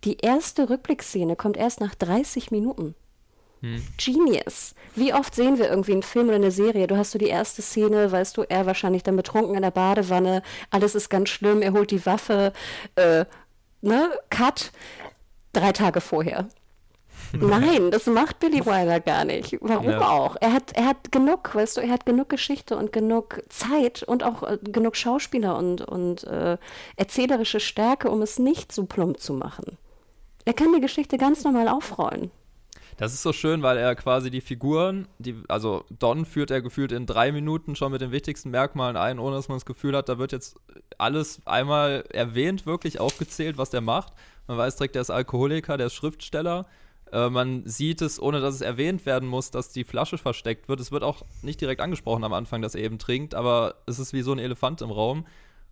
die 0.05 0.19
erste 0.19 0.69
Rückblickszene 0.69 1.37
kommt 1.37 1.57
erst 1.57 1.81
nach 1.81 1.95
30 1.95 2.51
Minuten. 2.51 2.95
Hm. 3.61 3.83
Genius. 3.97 4.75
Wie 4.95 5.15
oft 5.15 5.35
sehen 5.35 5.59
wir 5.59 5.71
irgendwie 5.71 5.93
einen 5.93 6.03
Film 6.03 6.27
oder 6.29 6.37
eine 6.37 6.51
Serie? 6.51 6.87
Du 6.87 6.99
hast 6.99 7.13
so 7.13 7.19
die 7.19 7.29
erste 7.29 7.63
Szene, 7.63 8.13
weißt 8.13 8.37
du, 8.37 8.43
er 8.43 8.67
wahrscheinlich 8.67 9.03
dann 9.03 9.17
betrunken 9.17 9.55
in 9.55 9.63
der 9.63 9.71
Badewanne, 9.71 10.43
alles 10.71 10.95
ist 10.95 11.09
ganz 11.09 11.31
schlimm, 11.31 11.63
er 11.63 11.73
holt 11.73 11.91
die 11.91 12.05
Waffe, 12.05 12.53
äh, 12.97 13.25
ne, 13.81 14.11
Cut, 14.29 14.73
drei 15.55 15.73
Tage 15.73 16.03
vorher. 16.03 16.49
Nein, 17.41 17.91
das 17.91 18.07
macht 18.07 18.39
Billy 18.41 18.65
Wilder 18.65 19.01
gar 19.01 19.25
nicht. 19.25 19.57
Warum 19.61 19.91
ja. 19.91 20.01
auch? 20.01 20.37
Er 20.41 20.53
hat, 20.53 20.73
er 20.73 20.87
hat 20.87 21.13
genug, 21.13 21.55
weißt 21.55 21.77
du, 21.77 21.81
er 21.81 21.91
hat 21.91 22.07
genug 22.07 22.29
Geschichte 22.29 22.77
und 22.77 22.93
genug 22.93 23.43
Zeit 23.49 24.03
und 24.03 24.23
auch 24.23 24.43
äh, 24.43 24.59
genug 24.63 24.97
Schauspieler 24.97 25.57
und, 25.57 25.83
und 25.83 26.25
äh, 26.25 26.59
erzählerische 26.97 27.61
Stärke, 27.61 28.11
um 28.11 28.23
es 28.23 28.39
nicht 28.39 28.73
so 28.73 28.85
plump 28.85 29.21
zu 29.21 29.33
machen. 29.33 29.79
Er 30.45 30.53
kann 30.53 30.73
die 30.73 30.81
Geschichte 30.81 31.17
ganz 31.17 31.45
normal 31.45 31.69
aufrollen. 31.69 32.31
Das 32.97 33.13
ist 33.13 33.23
so 33.23 33.33
schön, 33.33 33.63
weil 33.63 33.77
er 33.77 33.97
quasi 33.97 34.31
die 34.31 34.41
Figuren, 34.41 35.09
die, 35.19 35.35
also 35.49 35.85
Don 35.99 36.25
führt 36.25 36.51
er 36.51 36.63
gefühlt 36.63 36.93
in 36.93 37.07
drei 37.07 37.33
Minuten 37.33 37.75
schon 37.75 37.91
mit 37.91 38.01
den 38.01 38.13
wichtigsten 38.13 38.51
Merkmalen 38.51 38.97
ein, 38.97 39.19
ohne 39.19 39.35
dass 39.37 39.49
man 39.49 39.57
das 39.57 39.67
Gefühl 39.67 39.97
hat, 39.97 40.09
da 40.09 40.19
wird 40.19 40.31
jetzt 40.31 40.57
alles 40.97 41.41
einmal 41.45 42.05
erwähnt, 42.13 42.67
wirklich 42.67 43.01
aufgezählt, 43.01 43.59
was 43.59 43.71
der 43.71 43.81
macht. 43.81 44.13
Man 44.47 44.59
weiß 44.59 44.77
direkt, 44.77 44.95
der 44.95 45.03
ist 45.03 45.11
Alkoholiker, 45.11 45.77
der 45.77 45.89
ist 45.89 45.95
Schriftsteller. 45.95 46.67
Äh, 47.15 47.31
man 47.31 47.63
sieht 47.65 48.03
es, 48.03 48.21
ohne 48.21 48.41
dass 48.41 48.57
es 48.57 48.61
erwähnt 48.61 49.07
werden 49.07 49.29
muss, 49.29 49.53
dass 49.53 49.71
die 49.71 49.85
Flasche 49.85 50.19
versteckt 50.19 50.69
wird. 50.69 50.81
Es 50.81 50.91
wird 50.91 51.05
auch 51.05 51.23
nicht 51.43 51.61
direkt 51.61 51.81
angesprochen 51.81 52.25
am 52.25 52.33
Anfang, 52.33 52.61
dass 52.61 52.75
er 52.75 52.83
eben 52.83 52.99
trinkt, 52.99 53.37
aber 53.37 53.77
es 53.87 54.01
ist 54.01 54.13
wie 54.13 54.23
so 54.23 54.33
ein 54.33 54.41
Elefant 54.41 54.83
im 54.83 54.91
Raum. 54.91 55.25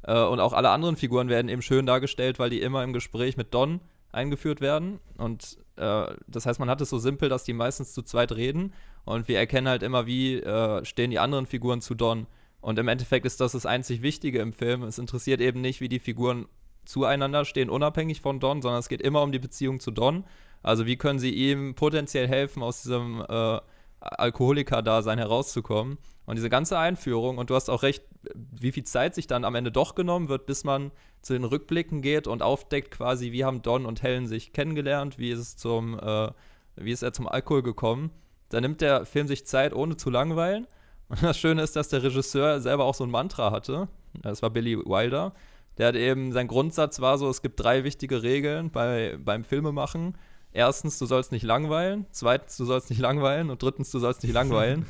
Äh, 0.03 0.23
und 0.23 0.39
auch 0.39 0.53
alle 0.53 0.71
anderen 0.71 0.95
Figuren 0.95 1.29
werden 1.29 1.49
eben 1.49 1.61
schön 1.61 1.85
dargestellt, 1.85 2.39
weil 2.39 2.51
die 2.51 2.63
immer 2.63 2.85
im 2.85 2.93
Gespräch 2.93 3.37
mit 3.37 3.53
Don 3.53 3.81
eingeführt 4.13 4.61
werden. 4.61 5.01
Und 5.19 5.59
äh, 5.77 6.15
das 6.29 6.47
heißt, 6.47 6.61
man 6.61 6.71
hat 6.71 6.81
es 6.81 6.91
so 6.91 6.99
simpel, 6.99 7.29
dass 7.29 7.43
die 7.43 7.55
meistens 7.55 7.93
zu 7.93 8.03
zweit 8.03 8.31
reden. 8.33 8.73
Und 9.05 9.27
wir 9.27 9.39
erkennen 9.39 9.67
halt 9.67 9.83
immer, 9.83 10.07
wie 10.07 10.37
äh, 10.37 10.85
stehen 10.85 11.11
die 11.11 11.19
anderen 11.19 11.47
Figuren 11.47 11.81
zu 11.81 11.97
Don. 11.97 12.29
Und 12.61 12.79
im 12.79 12.87
Endeffekt 12.87 13.27
ist 13.27 13.41
das 13.41 13.53
das 13.53 13.67
einzig 13.67 14.03
Wichtige 14.03 14.39
im 14.39 14.53
Film. 14.53 14.85
Es 14.85 14.99
interessiert 14.99 15.41
eben 15.41 15.61
nicht, 15.61 15.81
wie 15.81 15.89
die 15.89 15.99
Figuren 15.99 16.47
zueinander 16.85 17.45
stehen, 17.45 17.69
unabhängig 17.69 18.21
von 18.21 18.39
Don, 18.39 18.63
sondern 18.63 18.79
es 18.79 18.89
geht 18.89 19.03
immer 19.03 19.23
um 19.23 19.33
die 19.33 19.41
Beziehung 19.41 19.81
zu 19.81 19.91
Don. 19.91 20.25
Also 20.63 20.87
wie 20.87 20.97
können 20.97 21.19
sie 21.19 21.31
ihm 21.31 21.75
potenziell 21.75 22.29
helfen, 22.29 22.63
aus 22.63 22.83
diesem 22.83 23.25
äh, 23.29 23.61
Alkoholiker-Dasein 24.01 25.19
herauszukommen. 25.19 25.99
Und 26.25 26.37
diese 26.37 26.51
ganze 26.51 26.79
Einführung, 26.79 27.39
und 27.39 27.51
du 27.51 27.55
hast 27.55 27.69
auch 27.69 27.83
recht, 27.83 28.05
wie 28.35 28.73
viel 28.73 28.85
Zeit 28.85 29.15
sich 29.15 29.27
dann 29.27 29.45
am 29.45 29.55
Ende 29.55 29.73
doch 29.73 29.95
genommen 29.95 30.29
wird, 30.29 30.47
bis 30.47 30.65
man 30.65 30.93
zu 31.21 31.33
den 31.33 31.45
Rückblicken 31.45 32.01
geht 32.01 32.27
und 32.27 32.43
aufdeckt 32.43 32.93
quasi, 32.93 33.33
wie 33.33 33.45
haben 33.45 33.63
Don 33.63 33.87
und 33.87 34.03
Helen 34.03 34.27
sich 34.27 34.53
kennengelernt, 34.53 35.19
wie 35.19 35.31
ist 35.31 35.39
es 35.39 35.57
zum, 35.57 35.99
äh, 35.99 36.31
wie 36.77 36.93
ist 36.93 37.03
er 37.03 37.13
zum 37.13 37.29
Alkohol 37.29 37.63
gekommen. 37.63 38.11
Da 38.49 38.61
nimmt 38.61 38.81
der 38.81 39.07
Film 39.07 39.27
sich 39.27 39.47
Zeit, 39.47 39.73
ohne 39.73 39.97
zu 39.97 40.11
langweilen. 40.11 40.67
Und 41.09 41.23
das 41.23 41.39
Schöne 41.39 41.63
ist, 41.63 41.77
dass 41.77 41.89
der 41.89 42.03
Regisseur 42.03 42.61
selber 42.61 42.85
auch 42.85 42.95
so 42.95 43.05
ein 43.05 43.11
Mantra 43.11 43.51
hatte. 43.51 43.89
Das 44.23 44.43
war 44.43 44.51
Billy 44.51 44.79
Wilder. 44.79 45.35
Der 45.79 45.89
hat 45.89 45.97
eben, 45.97 46.33
sein 46.33 46.49
Grundsatz 46.49 47.01
war 47.01 47.19
so, 47.19 47.29
es 47.29 47.43
gibt 47.43 47.61
drei 47.61 47.85
wichtige 47.85 48.23
Regeln 48.23 48.71
bei, 48.71 49.17
beim 49.23 49.45
Filmemachen. 49.45 50.17
Erstens, 50.55 50.99
du 50.99 51.07
sollst 51.07 51.33
nicht 51.33 51.45
langweilen. 51.45 52.07
Zweitens, 52.11 52.57
du 52.57 52.65
sollst 52.65 52.91
nicht 52.91 52.99
langweilen. 53.01 53.51
Und 53.51 53.63
drittens, 53.63 53.91
du 53.91 53.99
sollst 53.99 54.23
nicht 54.23 54.33
langweilen. 54.33 54.87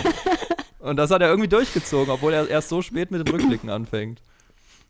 und 0.78 0.96
das 0.96 1.10
hat 1.10 1.22
er 1.22 1.28
irgendwie 1.28 1.48
durchgezogen, 1.48 2.12
obwohl 2.12 2.32
er 2.32 2.48
erst 2.48 2.68
so 2.68 2.82
spät 2.82 3.10
mit 3.10 3.26
den 3.26 3.34
Rückblicken 3.34 3.68
anfängt. 3.68 4.22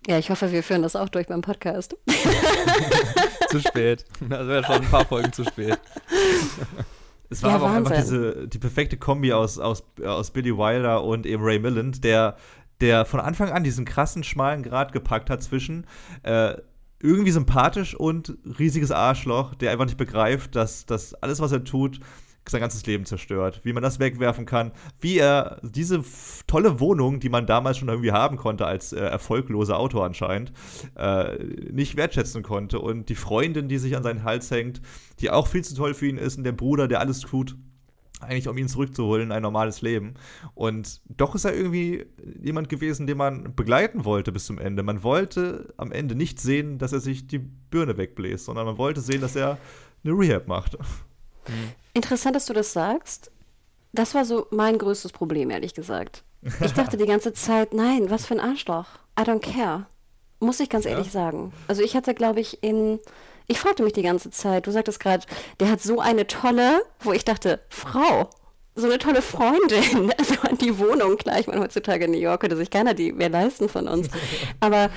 Ja, 0.06 0.18
ich 0.18 0.30
hoffe, 0.30 0.52
wir 0.52 0.62
führen 0.62 0.82
das 0.82 0.94
auch 0.94 1.08
durch 1.08 1.26
beim 1.26 1.40
Podcast. 1.40 1.96
zu 3.50 3.60
spät. 3.60 4.04
Das 4.28 4.46
wäre 4.46 4.64
schon 4.64 4.76
ein 4.76 4.90
paar 4.90 5.06
Folgen 5.06 5.32
zu 5.32 5.44
spät. 5.44 5.78
Es 7.28 7.42
war 7.42 7.50
Ja, 7.50 7.56
aber 7.56 7.66
auch 7.66 7.70
einfach 7.70 7.96
diese, 7.96 8.46
die 8.46 8.58
perfekte 8.58 8.98
Kombi 8.98 9.32
aus, 9.32 9.58
aus, 9.58 9.82
aus 10.04 10.30
Billy 10.30 10.56
Wilder 10.56 11.02
und 11.02 11.26
eben 11.26 11.42
Ray 11.42 11.58
Milland, 11.58 12.04
der, 12.04 12.36
der 12.80 13.04
von 13.04 13.20
Anfang 13.20 13.50
an 13.50 13.64
diesen 13.64 13.84
krassen, 13.84 14.22
schmalen 14.22 14.62
Grad 14.62 14.92
gepackt 14.92 15.30
hat 15.30 15.42
zwischen 15.42 15.86
äh, 16.22 16.54
irgendwie 17.00 17.30
sympathisch 17.30 17.94
und 17.94 18.38
riesiges 18.58 18.90
Arschloch, 18.90 19.54
der 19.54 19.72
einfach 19.72 19.84
nicht 19.84 19.98
begreift, 19.98 20.54
dass, 20.54 20.86
dass 20.86 21.14
alles, 21.14 21.40
was 21.40 21.52
er 21.52 21.64
tut, 21.64 22.00
sein 22.48 22.60
ganzes 22.60 22.86
Leben 22.86 23.04
zerstört. 23.04 23.60
Wie 23.64 23.72
man 23.72 23.82
das 23.82 23.98
wegwerfen 23.98 24.46
kann, 24.46 24.72
wie 25.00 25.18
er 25.18 25.60
diese 25.62 26.04
tolle 26.46 26.80
Wohnung, 26.80 27.20
die 27.20 27.28
man 27.28 27.46
damals 27.46 27.78
schon 27.78 27.88
irgendwie 27.88 28.12
haben 28.12 28.36
konnte, 28.36 28.66
als 28.66 28.92
äh, 28.92 29.00
erfolgloser 29.00 29.78
Autor 29.78 30.04
anscheinend, 30.04 30.52
äh, 30.96 31.42
nicht 31.72 31.96
wertschätzen 31.96 32.42
konnte. 32.42 32.78
Und 32.78 33.08
die 33.08 33.14
Freundin, 33.14 33.68
die 33.68 33.78
sich 33.78 33.96
an 33.96 34.02
seinen 34.02 34.24
Hals 34.24 34.50
hängt, 34.50 34.80
die 35.20 35.30
auch 35.30 35.48
viel 35.48 35.64
zu 35.64 35.74
toll 35.74 35.94
für 35.94 36.06
ihn 36.06 36.18
ist, 36.18 36.38
und 36.38 36.44
der 36.44 36.52
Bruder, 36.52 36.88
der 36.88 37.00
alles 37.00 37.20
tut, 37.20 37.56
eigentlich 38.20 38.48
um 38.48 38.56
ihn 38.56 38.68
zurückzuholen 38.68 39.24
in 39.24 39.32
ein 39.32 39.42
normales 39.42 39.82
Leben. 39.82 40.14
Und 40.54 41.00
doch 41.08 41.34
ist 41.34 41.44
er 41.44 41.54
irgendwie 41.54 42.06
jemand 42.40 42.68
gewesen, 42.68 43.06
den 43.06 43.18
man 43.18 43.54
begleiten 43.54 44.04
wollte 44.04 44.32
bis 44.32 44.46
zum 44.46 44.58
Ende. 44.58 44.82
Man 44.82 45.02
wollte 45.02 45.74
am 45.76 45.92
Ende 45.92 46.14
nicht 46.14 46.40
sehen, 46.40 46.78
dass 46.78 46.92
er 46.92 47.00
sich 47.00 47.26
die 47.26 47.38
Birne 47.38 47.96
wegbläst, 47.96 48.46
sondern 48.46 48.66
man 48.66 48.78
wollte 48.78 49.00
sehen, 49.00 49.20
dass 49.20 49.36
er 49.36 49.58
eine 50.04 50.14
Rehab 50.14 50.46
macht. 50.46 50.78
Interessant, 51.94 52.36
dass 52.36 52.46
du 52.46 52.52
das 52.52 52.72
sagst. 52.72 53.30
Das 53.92 54.14
war 54.14 54.24
so 54.24 54.46
mein 54.50 54.78
größtes 54.78 55.12
Problem, 55.12 55.50
ehrlich 55.50 55.74
gesagt. 55.74 56.24
Ich 56.60 56.72
dachte 56.72 56.96
die 56.96 57.06
ganze 57.06 57.32
Zeit, 57.32 57.74
nein, 57.74 58.10
was 58.10 58.26
für 58.26 58.34
ein 58.34 58.40
Arschloch. 58.40 58.86
I 59.18 59.22
don't 59.22 59.40
care. 59.40 59.86
Muss 60.38 60.60
ich 60.60 60.68
ganz 60.68 60.84
ehrlich 60.84 61.10
sagen. 61.10 61.52
Also 61.66 61.82
ich 61.82 61.96
hatte, 61.96 62.14
glaube 62.14 62.40
ich, 62.40 62.62
in. 62.62 62.98
Ich 63.46 63.58
fragte 63.58 63.82
mich 63.82 63.92
die 63.92 64.02
ganze 64.02 64.30
Zeit, 64.30 64.66
du 64.66 64.70
sagtest 64.70 65.00
gerade, 65.00 65.24
der 65.60 65.70
hat 65.70 65.80
so 65.80 66.00
eine 66.00 66.26
tolle, 66.26 66.82
wo 67.00 67.12
ich 67.12 67.24
dachte, 67.24 67.60
Frau, 67.68 68.30
so 68.74 68.86
eine 68.86 68.98
tolle 68.98 69.22
Freundin. 69.22 70.12
Also 70.18 70.34
an 70.42 70.58
die 70.58 70.78
Wohnung, 70.78 71.16
klar, 71.16 71.38
ich 71.38 71.46
meine, 71.46 71.60
heutzutage 71.60 72.04
in 72.04 72.10
New 72.10 72.18
York 72.18 72.40
könnte 72.40 72.56
sich 72.56 72.70
keiner 72.70 72.94
die 72.94 73.12
mehr 73.12 73.28
leisten 73.28 73.68
von 73.68 73.88
uns. 73.88 74.08
Aber 74.60 74.90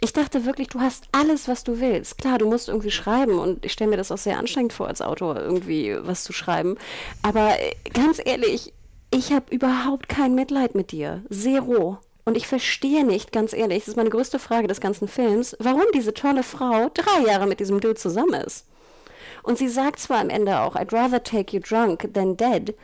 ich 0.00 0.12
dachte 0.12 0.44
wirklich, 0.44 0.68
du 0.68 0.80
hast 0.80 1.08
alles, 1.12 1.48
was 1.48 1.64
du 1.64 1.80
willst. 1.80 2.18
Klar, 2.18 2.38
du 2.38 2.46
musst 2.46 2.68
irgendwie 2.68 2.90
schreiben 2.90 3.38
und 3.38 3.64
ich 3.64 3.72
stelle 3.72 3.90
mir 3.90 3.96
das 3.96 4.12
auch 4.12 4.18
sehr 4.18 4.38
anstrengend 4.38 4.72
vor, 4.72 4.88
als 4.88 5.00
Autor 5.00 5.36
irgendwie 5.36 5.96
was 6.00 6.24
zu 6.24 6.32
schreiben. 6.32 6.76
Aber 7.22 7.58
äh, 7.58 7.74
ganz 7.92 8.20
ehrlich, 8.22 8.72
ich 9.10 9.32
habe 9.32 9.54
überhaupt 9.54 10.08
kein 10.08 10.34
Mitleid 10.34 10.74
mit 10.74 10.92
dir. 10.92 11.22
Zero. 11.30 11.98
Und 12.24 12.36
ich 12.36 12.46
verstehe 12.46 13.04
nicht, 13.04 13.32
ganz 13.32 13.52
ehrlich, 13.52 13.80
das 13.80 13.88
ist 13.88 13.96
meine 13.96 14.10
größte 14.10 14.38
Frage 14.38 14.66
des 14.66 14.80
ganzen 14.80 15.08
Films, 15.08 15.56
warum 15.58 15.84
diese 15.92 16.14
tolle 16.14 16.42
Frau 16.42 16.90
drei 16.94 17.26
Jahre 17.26 17.46
mit 17.46 17.60
diesem 17.60 17.80
Dude 17.80 17.96
zusammen 17.96 18.34
ist. 18.34 18.66
Und 19.42 19.58
sie 19.58 19.68
sagt 19.68 20.00
zwar 20.00 20.20
am 20.20 20.30
Ende 20.30 20.60
auch, 20.60 20.74
I'd 20.74 20.92
rather 20.94 21.22
take 21.22 21.54
you 21.54 21.62
drunk 21.62 22.12
than 22.14 22.36
dead. 22.36 22.74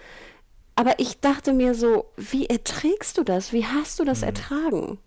Aber 0.76 0.98
ich 0.98 1.20
dachte 1.20 1.52
mir 1.52 1.74
so, 1.74 2.06
wie 2.16 2.46
erträgst 2.46 3.16
du 3.16 3.24
das? 3.24 3.52
Wie 3.52 3.64
hast 3.64 3.98
du 3.98 4.04
das 4.04 4.22
ertragen? 4.22 4.98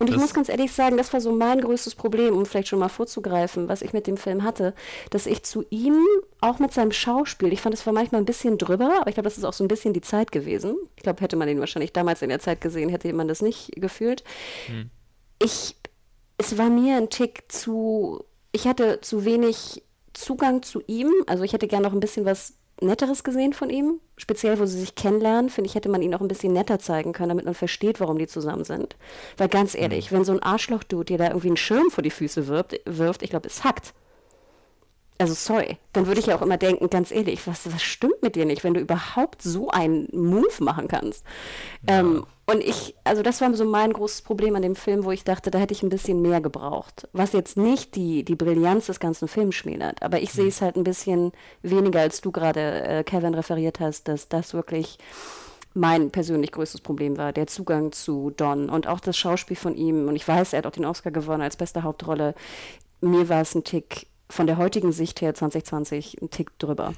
Und 0.00 0.08
ich 0.08 0.14
Das- 0.14 0.22
muss 0.22 0.34
ganz 0.34 0.48
ehrlich 0.48 0.70
sagen, 0.72 0.96
das 0.96 1.12
war 1.12 1.20
so 1.20 1.32
mein 1.32 1.60
größtes 1.60 1.94
Problem, 1.96 2.36
um 2.36 2.46
vielleicht 2.46 2.68
schon 2.68 2.78
mal 2.78 2.88
vorzugreifen, 2.88 3.68
was 3.68 3.82
ich 3.82 3.92
mit 3.92 4.06
dem 4.06 4.16
Film 4.16 4.44
hatte, 4.44 4.72
dass 5.10 5.26
ich 5.26 5.42
zu 5.42 5.64
ihm, 5.70 6.04
auch 6.40 6.60
mit 6.60 6.72
seinem 6.72 6.92
Schauspiel, 6.92 7.52
ich 7.52 7.60
fand, 7.60 7.74
es 7.74 7.84
war 7.84 7.92
manchmal 7.92 8.20
ein 8.22 8.26
bisschen 8.26 8.58
drüber, 8.58 8.98
aber 9.00 9.08
ich 9.08 9.14
glaube, 9.14 9.28
das 9.28 9.38
ist 9.38 9.44
auch 9.44 9.52
so 9.52 9.64
ein 9.64 9.68
bisschen 9.68 9.92
die 9.92 10.00
Zeit 10.00 10.30
gewesen. 10.30 10.76
Ich 10.96 11.02
glaube, 11.02 11.20
hätte 11.20 11.34
man 11.36 11.48
ihn 11.48 11.58
wahrscheinlich 11.60 11.92
damals 11.92 12.22
in 12.22 12.28
der 12.28 12.38
Zeit 12.38 12.60
gesehen, 12.60 12.88
hätte 12.90 13.12
man 13.12 13.26
das 13.28 13.42
nicht 13.42 13.72
gefühlt. 13.76 14.22
Ich, 15.40 15.76
es 16.36 16.58
war 16.58 16.70
mir 16.70 16.96
ein 16.96 17.10
Tick 17.10 17.50
zu, 17.50 18.24
ich 18.52 18.66
hatte 18.66 19.00
zu 19.00 19.24
wenig 19.24 19.82
Zugang 20.14 20.62
zu 20.62 20.82
ihm, 20.86 21.10
also 21.26 21.44
ich 21.44 21.52
hätte 21.52 21.68
gerne 21.68 21.86
noch 21.86 21.92
ein 21.94 22.00
bisschen 22.00 22.24
was 22.24 22.54
Netteres 22.80 23.24
gesehen 23.24 23.52
von 23.52 23.70
ihm, 23.70 24.00
speziell 24.16 24.58
wo 24.58 24.66
sie 24.66 24.78
sich 24.78 24.94
kennenlernen, 24.94 25.50
finde 25.50 25.68
ich, 25.68 25.74
hätte 25.74 25.88
man 25.88 26.02
ihn 26.02 26.14
auch 26.14 26.20
ein 26.20 26.28
bisschen 26.28 26.52
netter 26.52 26.78
zeigen 26.78 27.12
können, 27.12 27.30
damit 27.30 27.44
man 27.44 27.54
versteht, 27.54 28.00
warum 28.00 28.18
die 28.18 28.26
zusammen 28.26 28.64
sind. 28.64 28.96
Weil 29.36 29.48
ganz 29.48 29.74
ehrlich, 29.74 30.12
wenn 30.12 30.24
so 30.24 30.32
ein 30.32 30.42
Arschloch-Dude 30.42 31.04
dir 31.04 31.18
da 31.18 31.28
irgendwie 31.28 31.48
einen 31.48 31.56
Schirm 31.56 31.90
vor 31.90 32.02
die 32.02 32.10
Füße 32.10 32.46
wirft, 32.46 32.80
wirft 32.84 33.22
ich 33.22 33.30
glaube, 33.30 33.48
es 33.48 33.64
hackt. 33.64 33.94
Also 35.20 35.34
sorry, 35.34 35.78
dann 35.92 36.06
würde 36.06 36.20
ich 36.20 36.26
ja 36.26 36.36
auch 36.36 36.42
immer 36.42 36.58
denken, 36.58 36.88
ganz 36.90 37.10
ehrlich, 37.10 37.44
was, 37.48 37.72
was 37.72 37.82
stimmt 37.82 38.22
mit 38.22 38.36
dir 38.36 38.44
nicht, 38.44 38.62
wenn 38.62 38.74
du 38.74 38.80
überhaupt 38.80 39.42
so 39.42 39.68
einen 39.68 40.08
Move 40.12 40.46
machen 40.62 40.86
kannst? 40.86 41.24
Ähm, 41.88 42.24
und 42.46 42.62
ich, 42.62 42.94
also 43.02 43.22
das 43.22 43.40
war 43.40 43.52
so 43.54 43.64
mein 43.64 43.92
großes 43.92 44.22
Problem 44.22 44.54
an 44.54 44.62
dem 44.62 44.76
Film, 44.76 45.04
wo 45.04 45.10
ich 45.10 45.24
dachte, 45.24 45.50
da 45.50 45.58
hätte 45.58 45.74
ich 45.74 45.82
ein 45.82 45.88
bisschen 45.88 46.22
mehr 46.22 46.40
gebraucht. 46.40 47.08
Was 47.12 47.32
jetzt 47.32 47.56
nicht 47.56 47.96
die, 47.96 48.24
die 48.24 48.36
Brillanz 48.36 48.86
des 48.86 49.00
ganzen 49.00 49.26
Films 49.26 49.56
schmälert, 49.56 50.02
aber 50.04 50.20
ich 50.22 50.32
sehe 50.32 50.46
es 50.46 50.62
halt 50.62 50.76
ein 50.76 50.84
bisschen 50.84 51.32
weniger, 51.62 52.00
als 52.00 52.20
du 52.20 52.30
gerade, 52.30 52.82
äh, 52.82 53.04
Kevin, 53.04 53.34
referiert 53.34 53.80
hast, 53.80 54.06
dass 54.06 54.28
das 54.28 54.54
wirklich 54.54 54.98
mein 55.74 56.10
persönlich 56.10 56.52
größtes 56.52 56.80
Problem 56.80 57.18
war, 57.18 57.32
der 57.32 57.48
Zugang 57.48 57.90
zu 57.90 58.30
Don 58.36 58.70
und 58.70 58.86
auch 58.86 59.00
das 59.00 59.16
Schauspiel 59.16 59.56
von 59.56 59.74
ihm. 59.74 60.08
Und 60.08 60.14
ich 60.14 60.26
weiß, 60.26 60.52
er 60.52 60.58
hat 60.58 60.66
auch 60.66 60.72
den 60.72 60.84
Oscar 60.84 61.10
gewonnen 61.10 61.42
als 61.42 61.56
beste 61.56 61.82
Hauptrolle. 61.82 62.34
Mir 63.00 63.28
war 63.28 63.42
es 63.42 63.54
ein 63.54 63.64
Tick 63.64 64.06
von 64.30 64.46
der 64.46 64.56
heutigen 64.58 64.92
Sicht 64.92 65.20
her 65.20 65.34
2020 65.34 66.18
ein 66.22 66.30
Tick 66.30 66.58
drüber. 66.58 66.92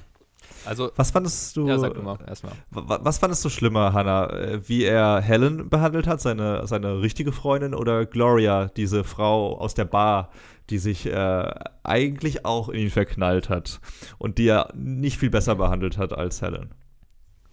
Also, 0.65 0.91
Was 0.95 1.11
fandest 1.11 1.55
du, 1.55 1.67
ja, 1.67 1.79
sag 1.79 1.93
du 1.93 2.01
mal 2.01 2.17
erstmal. 2.27 2.53
wa- 2.71 2.99
was 3.01 3.17
fandest 3.19 3.43
du 3.45 3.49
schlimmer, 3.49 3.93
Hannah? 3.93 4.29
Äh, 4.31 4.67
Wie 4.67 4.83
er 4.83 5.21
Helen 5.21 5.69
behandelt 5.69 6.07
hat, 6.07 6.21
seine, 6.21 6.67
seine 6.67 7.01
richtige 7.01 7.31
Freundin, 7.31 7.73
oder 7.73 8.05
Gloria, 8.05 8.65
diese 8.75 9.03
Frau 9.03 9.57
aus 9.57 9.73
der 9.73 9.85
Bar, 9.85 10.29
die 10.69 10.77
sich 10.77 11.05
äh, 11.07 11.51
eigentlich 11.83 12.45
auch 12.45 12.69
in 12.69 12.81
ihn 12.81 12.89
verknallt 12.89 13.49
hat 13.49 13.79
und 14.17 14.37
die 14.37 14.47
er 14.47 14.69
nicht 14.75 15.17
viel 15.17 15.29
besser 15.29 15.55
behandelt 15.55 15.97
hat 15.97 16.13
als 16.13 16.41
Helen? 16.41 16.73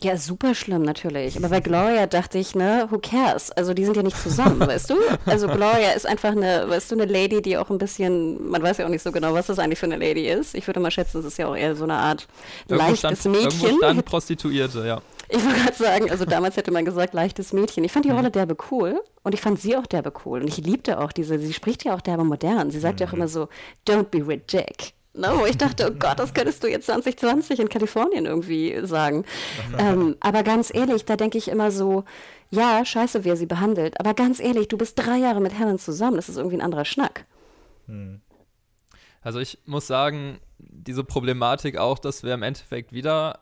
Ja, 0.00 0.16
super 0.16 0.54
schlimm 0.54 0.82
natürlich. 0.82 1.36
Aber 1.36 1.48
bei 1.48 1.58
Gloria 1.58 2.06
dachte 2.06 2.38
ich, 2.38 2.54
ne, 2.54 2.86
who 2.88 2.98
cares? 2.98 3.50
Also 3.50 3.74
die 3.74 3.84
sind 3.84 3.96
ja 3.96 4.04
nicht 4.04 4.16
zusammen, 4.16 4.60
weißt 4.66 4.90
du? 4.90 4.94
Also 5.26 5.48
Gloria 5.48 5.90
ist 5.90 6.06
einfach 6.06 6.30
eine, 6.30 6.68
weißt 6.68 6.92
du, 6.92 6.94
eine 6.94 7.04
Lady, 7.06 7.42
die 7.42 7.58
auch 7.58 7.68
ein 7.68 7.78
bisschen, 7.78 8.48
man 8.48 8.62
weiß 8.62 8.78
ja 8.78 8.86
auch 8.86 8.90
nicht 8.90 9.02
so 9.02 9.10
genau, 9.10 9.34
was 9.34 9.48
das 9.48 9.58
eigentlich 9.58 9.80
für 9.80 9.86
eine 9.86 9.96
Lady 9.96 10.28
ist. 10.28 10.54
Ich 10.54 10.68
würde 10.68 10.78
mal 10.78 10.92
schätzen, 10.92 11.18
es 11.18 11.24
ist 11.24 11.38
ja 11.38 11.48
auch 11.48 11.56
eher 11.56 11.74
so 11.74 11.82
eine 11.82 11.94
Art 11.94 12.28
Irgendwo 12.68 12.90
leichtes 12.90 13.20
stand, 13.20 13.36
irgendwo 13.36 13.64
Mädchen. 13.64 13.78
stand 13.78 14.04
Prostituierte, 14.04 14.86
ja. 14.86 15.00
Ich 15.30 15.44
wollte 15.44 15.58
gerade 15.60 15.76
sagen, 15.76 16.10
also 16.10 16.24
damals 16.24 16.56
hätte 16.56 16.70
man 16.70 16.84
gesagt, 16.84 17.12
leichtes 17.12 17.52
Mädchen. 17.52 17.82
Ich 17.84 17.92
fand 17.92 18.04
die 18.04 18.10
Rolle 18.10 18.30
derbe 18.30 18.56
cool 18.70 19.02
und 19.24 19.34
ich 19.34 19.40
fand 19.40 19.60
sie 19.60 19.76
auch 19.76 19.86
derbe 19.86 20.12
cool. 20.24 20.40
Und 20.40 20.48
ich 20.48 20.58
liebte 20.58 21.00
auch 21.00 21.12
diese, 21.12 21.38
sie 21.38 21.52
spricht 21.52 21.84
ja 21.84 21.94
auch 21.94 22.00
derbe 22.00 22.24
modern. 22.24 22.70
Sie 22.70 22.78
sagt 22.78 23.00
ja 23.00 23.08
auch 23.08 23.12
immer 23.12 23.28
so, 23.28 23.48
don't 23.86 24.04
be 24.04 24.26
ridiculous. 24.26 24.94
Ne, 25.18 25.32
wo 25.36 25.46
ich 25.46 25.58
dachte, 25.58 25.90
oh 25.90 25.96
Gott, 25.98 26.18
das 26.18 26.32
könntest 26.32 26.62
du 26.62 26.68
jetzt 26.68 26.86
2020 26.86 27.60
in 27.60 27.68
Kalifornien 27.68 28.26
irgendwie 28.26 28.78
sagen. 28.84 29.24
ähm, 29.78 30.16
aber 30.20 30.42
ganz 30.42 30.72
ehrlich, 30.72 31.04
da 31.04 31.16
denke 31.16 31.38
ich 31.38 31.48
immer 31.48 31.70
so, 31.70 32.04
ja, 32.50 32.84
scheiße, 32.84 33.24
wer 33.24 33.36
sie 33.36 33.46
behandelt, 33.46 34.00
aber 34.00 34.14
ganz 34.14 34.40
ehrlich, 34.40 34.68
du 34.68 34.78
bist 34.78 34.98
drei 34.98 35.18
Jahre 35.18 35.40
mit 35.40 35.58
Helen 35.58 35.78
zusammen, 35.78 36.16
das 36.16 36.28
ist 36.28 36.36
irgendwie 36.36 36.56
ein 36.56 36.62
anderer 36.62 36.84
Schnack. 36.84 37.26
Hm. 37.86 38.20
Also 39.20 39.40
ich 39.40 39.58
muss 39.66 39.86
sagen, 39.86 40.38
diese 40.58 41.04
Problematik 41.04 41.76
auch, 41.76 41.98
dass 41.98 42.22
wir 42.22 42.34
im 42.34 42.42
Endeffekt 42.42 42.92
wieder, 42.92 43.40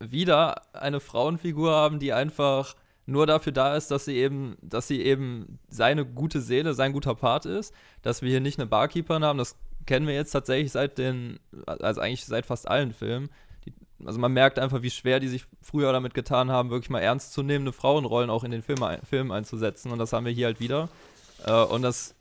wieder 0.00 0.62
eine 0.74 1.00
Frauenfigur 1.00 1.70
haben, 1.72 1.98
die 1.98 2.12
einfach 2.12 2.74
nur 3.06 3.26
dafür 3.26 3.52
da 3.52 3.74
ist, 3.74 3.90
dass 3.90 4.04
sie 4.04 4.16
eben, 4.16 4.56
dass 4.60 4.86
sie 4.86 5.02
eben 5.02 5.58
seine 5.68 6.04
gute 6.04 6.40
Seele, 6.40 6.74
sein 6.74 6.92
guter 6.92 7.14
Part 7.14 7.46
ist, 7.46 7.72
dass 8.02 8.20
wir 8.20 8.28
hier 8.28 8.40
nicht 8.40 8.58
eine 8.58 8.66
Barkeeperin 8.66 9.24
haben, 9.24 9.38
das 9.38 9.56
kennen 9.88 10.06
wir 10.06 10.14
jetzt 10.14 10.30
tatsächlich 10.30 10.70
seit 10.70 10.98
den, 10.98 11.40
also 11.66 12.00
eigentlich 12.00 12.24
seit 12.26 12.46
fast 12.46 12.68
allen 12.68 12.92
Filmen. 12.92 13.30
Die, 13.64 13.72
also 14.04 14.20
man 14.20 14.32
merkt 14.32 14.58
einfach, 14.58 14.82
wie 14.82 14.90
schwer 14.90 15.18
die 15.18 15.28
sich 15.28 15.46
früher 15.62 15.92
damit 15.92 16.12
getan 16.14 16.50
haben, 16.50 16.70
wirklich 16.70 16.90
mal 16.90 17.00
ernstzunehmende 17.00 17.72
Frauenrollen 17.72 18.30
auch 18.30 18.44
in 18.44 18.50
den 18.50 18.62
Film, 18.62 18.84
Film 19.02 19.30
einzusetzen. 19.32 19.90
Und 19.90 19.98
das 19.98 20.12
haben 20.12 20.26
wir 20.26 20.32
hier 20.32 20.46
halt 20.46 20.60
wieder. 20.60 20.90
Äh, 21.46 21.52
und 21.52 21.82
das, 21.82 22.14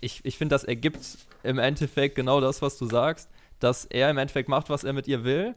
ich, 0.00 0.24
ich 0.24 0.38
finde, 0.38 0.54
das 0.54 0.64
ergibt 0.64 1.18
im 1.42 1.58
Endeffekt 1.58 2.14
genau 2.14 2.40
das, 2.40 2.62
was 2.62 2.78
du 2.78 2.86
sagst, 2.86 3.28
dass 3.60 3.84
er 3.84 4.10
im 4.10 4.16
Endeffekt 4.16 4.48
macht, 4.48 4.70
was 4.70 4.82
er 4.82 4.94
mit 4.94 5.06
ihr 5.06 5.24
will, 5.24 5.54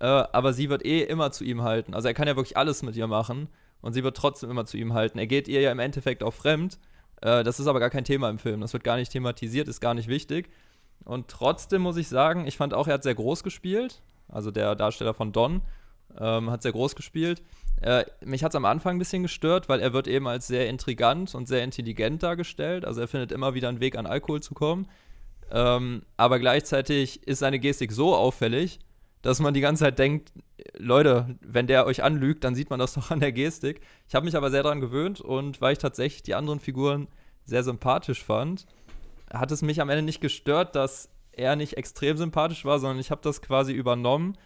äh, 0.00 0.06
aber 0.06 0.52
sie 0.52 0.68
wird 0.68 0.84
eh 0.84 1.02
immer 1.02 1.30
zu 1.30 1.44
ihm 1.44 1.62
halten. 1.62 1.94
Also 1.94 2.08
er 2.08 2.14
kann 2.14 2.26
ja 2.26 2.34
wirklich 2.34 2.56
alles 2.56 2.82
mit 2.82 2.96
ihr 2.96 3.06
machen 3.06 3.48
und 3.82 3.92
sie 3.92 4.02
wird 4.02 4.16
trotzdem 4.16 4.50
immer 4.50 4.66
zu 4.66 4.76
ihm 4.76 4.94
halten. 4.94 5.18
Er 5.18 5.28
geht 5.28 5.46
ihr 5.46 5.60
ja 5.60 5.70
im 5.70 5.78
Endeffekt 5.78 6.24
auch 6.24 6.34
fremd. 6.34 6.78
Äh, 7.20 7.44
das 7.44 7.60
ist 7.60 7.68
aber 7.68 7.78
gar 7.78 7.90
kein 7.90 8.04
Thema 8.04 8.28
im 8.28 8.38
Film. 8.38 8.60
Das 8.60 8.72
wird 8.72 8.84
gar 8.84 8.96
nicht 8.96 9.12
thematisiert, 9.12 9.68
ist 9.68 9.80
gar 9.80 9.94
nicht 9.94 10.08
wichtig. 10.08 10.50
Und 11.04 11.28
trotzdem 11.28 11.82
muss 11.82 11.96
ich 11.96 12.08
sagen, 12.08 12.46
ich 12.46 12.56
fand 12.56 12.74
auch, 12.74 12.86
er 12.88 12.94
hat 12.94 13.02
sehr 13.02 13.14
groß 13.14 13.42
gespielt. 13.42 14.02
Also 14.28 14.50
der 14.50 14.74
Darsteller 14.74 15.14
von 15.14 15.32
Don 15.32 15.62
ähm, 16.18 16.50
hat 16.50 16.62
sehr 16.62 16.72
groß 16.72 16.96
gespielt. 16.96 17.42
Äh, 17.80 18.04
mich 18.24 18.44
hat 18.44 18.52
es 18.52 18.56
am 18.56 18.64
Anfang 18.64 18.96
ein 18.96 18.98
bisschen 18.98 19.22
gestört, 19.22 19.68
weil 19.68 19.80
er 19.80 19.92
wird 19.92 20.06
eben 20.06 20.28
als 20.28 20.46
sehr 20.46 20.68
intrigant 20.68 21.34
und 21.34 21.48
sehr 21.48 21.64
intelligent 21.64 22.22
dargestellt. 22.22 22.84
Also 22.84 23.00
er 23.00 23.08
findet 23.08 23.32
immer 23.32 23.54
wieder 23.54 23.68
einen 23.68 23.80
Weg, 23.80 23.96
an 23.96 24.06
Alkohol 24.06 24.40
zu 24.40 24.54
kommen. 24.54 24.88
Ähm, 25.50 26.02
aber 26.16 26.38
gleichzeitig 26.38 27.26
ist 27.26 27.40
seine 27.40 27.58
Gestik 27.58 27.92
so 27.92 28.14
auffällig, 28.14 28.78
dass 29.20 29.40
man 29.40 29.54
die 29.54 29.60
ganze 29.60 29.84
Zeit 29.84 29.98
denkt, 29.98 30.32
Leute, 30.78 31.36
wenn 31.40 31.66
der 31.66 31.86
euch 31.86 32.02
anlügt, 32.02 32.44
dann 32.44 32.54
sieht 32.54 32.70
man 32.70 32.78
das 32.78 32.94
doch 32.94 33.10
an 33.10 33.20
der 33.20 33.32
Gestik. 33.32 33.80
Ich 34.08 34.14
habe 34.14 34.24
mich 34.24 34.36
aber 34.36 34.50
sehr 34.50 34.62
daran 34.62 34.80
gewöhnt 34.80 35.20
und 35.20 35.60
weil 35.60 35.72
ich 35.72 35.78
tatsächlich 35.78 36.22
die 36.22 36.34
anderen 36.34 36.60
Figuren 36.60 37.08
sehr 37.44 37.64
sympathisch 37.64 38.22
fand, 38.22 38.66
hat 39.32 39.50
es 39.50 39.62
mich 39.62 39.80
am 39.80 39.88
Ende 39.88 40.02
nicht 40.02 40.20
gestört, 40.20 40.74
dass 40.74 41.08
er 41.32 41.56
nicht 41.56 41.76
extrem 41.76 42.16
sympathisch 42.16 42.64
war, 42.64 42.78
sondern 42.78 43.00
ich 43.00 43.10
habe 43.10 43.22
das 43.22 43.42
quasi 43.42 43.72
übernommen, 43.72 44.36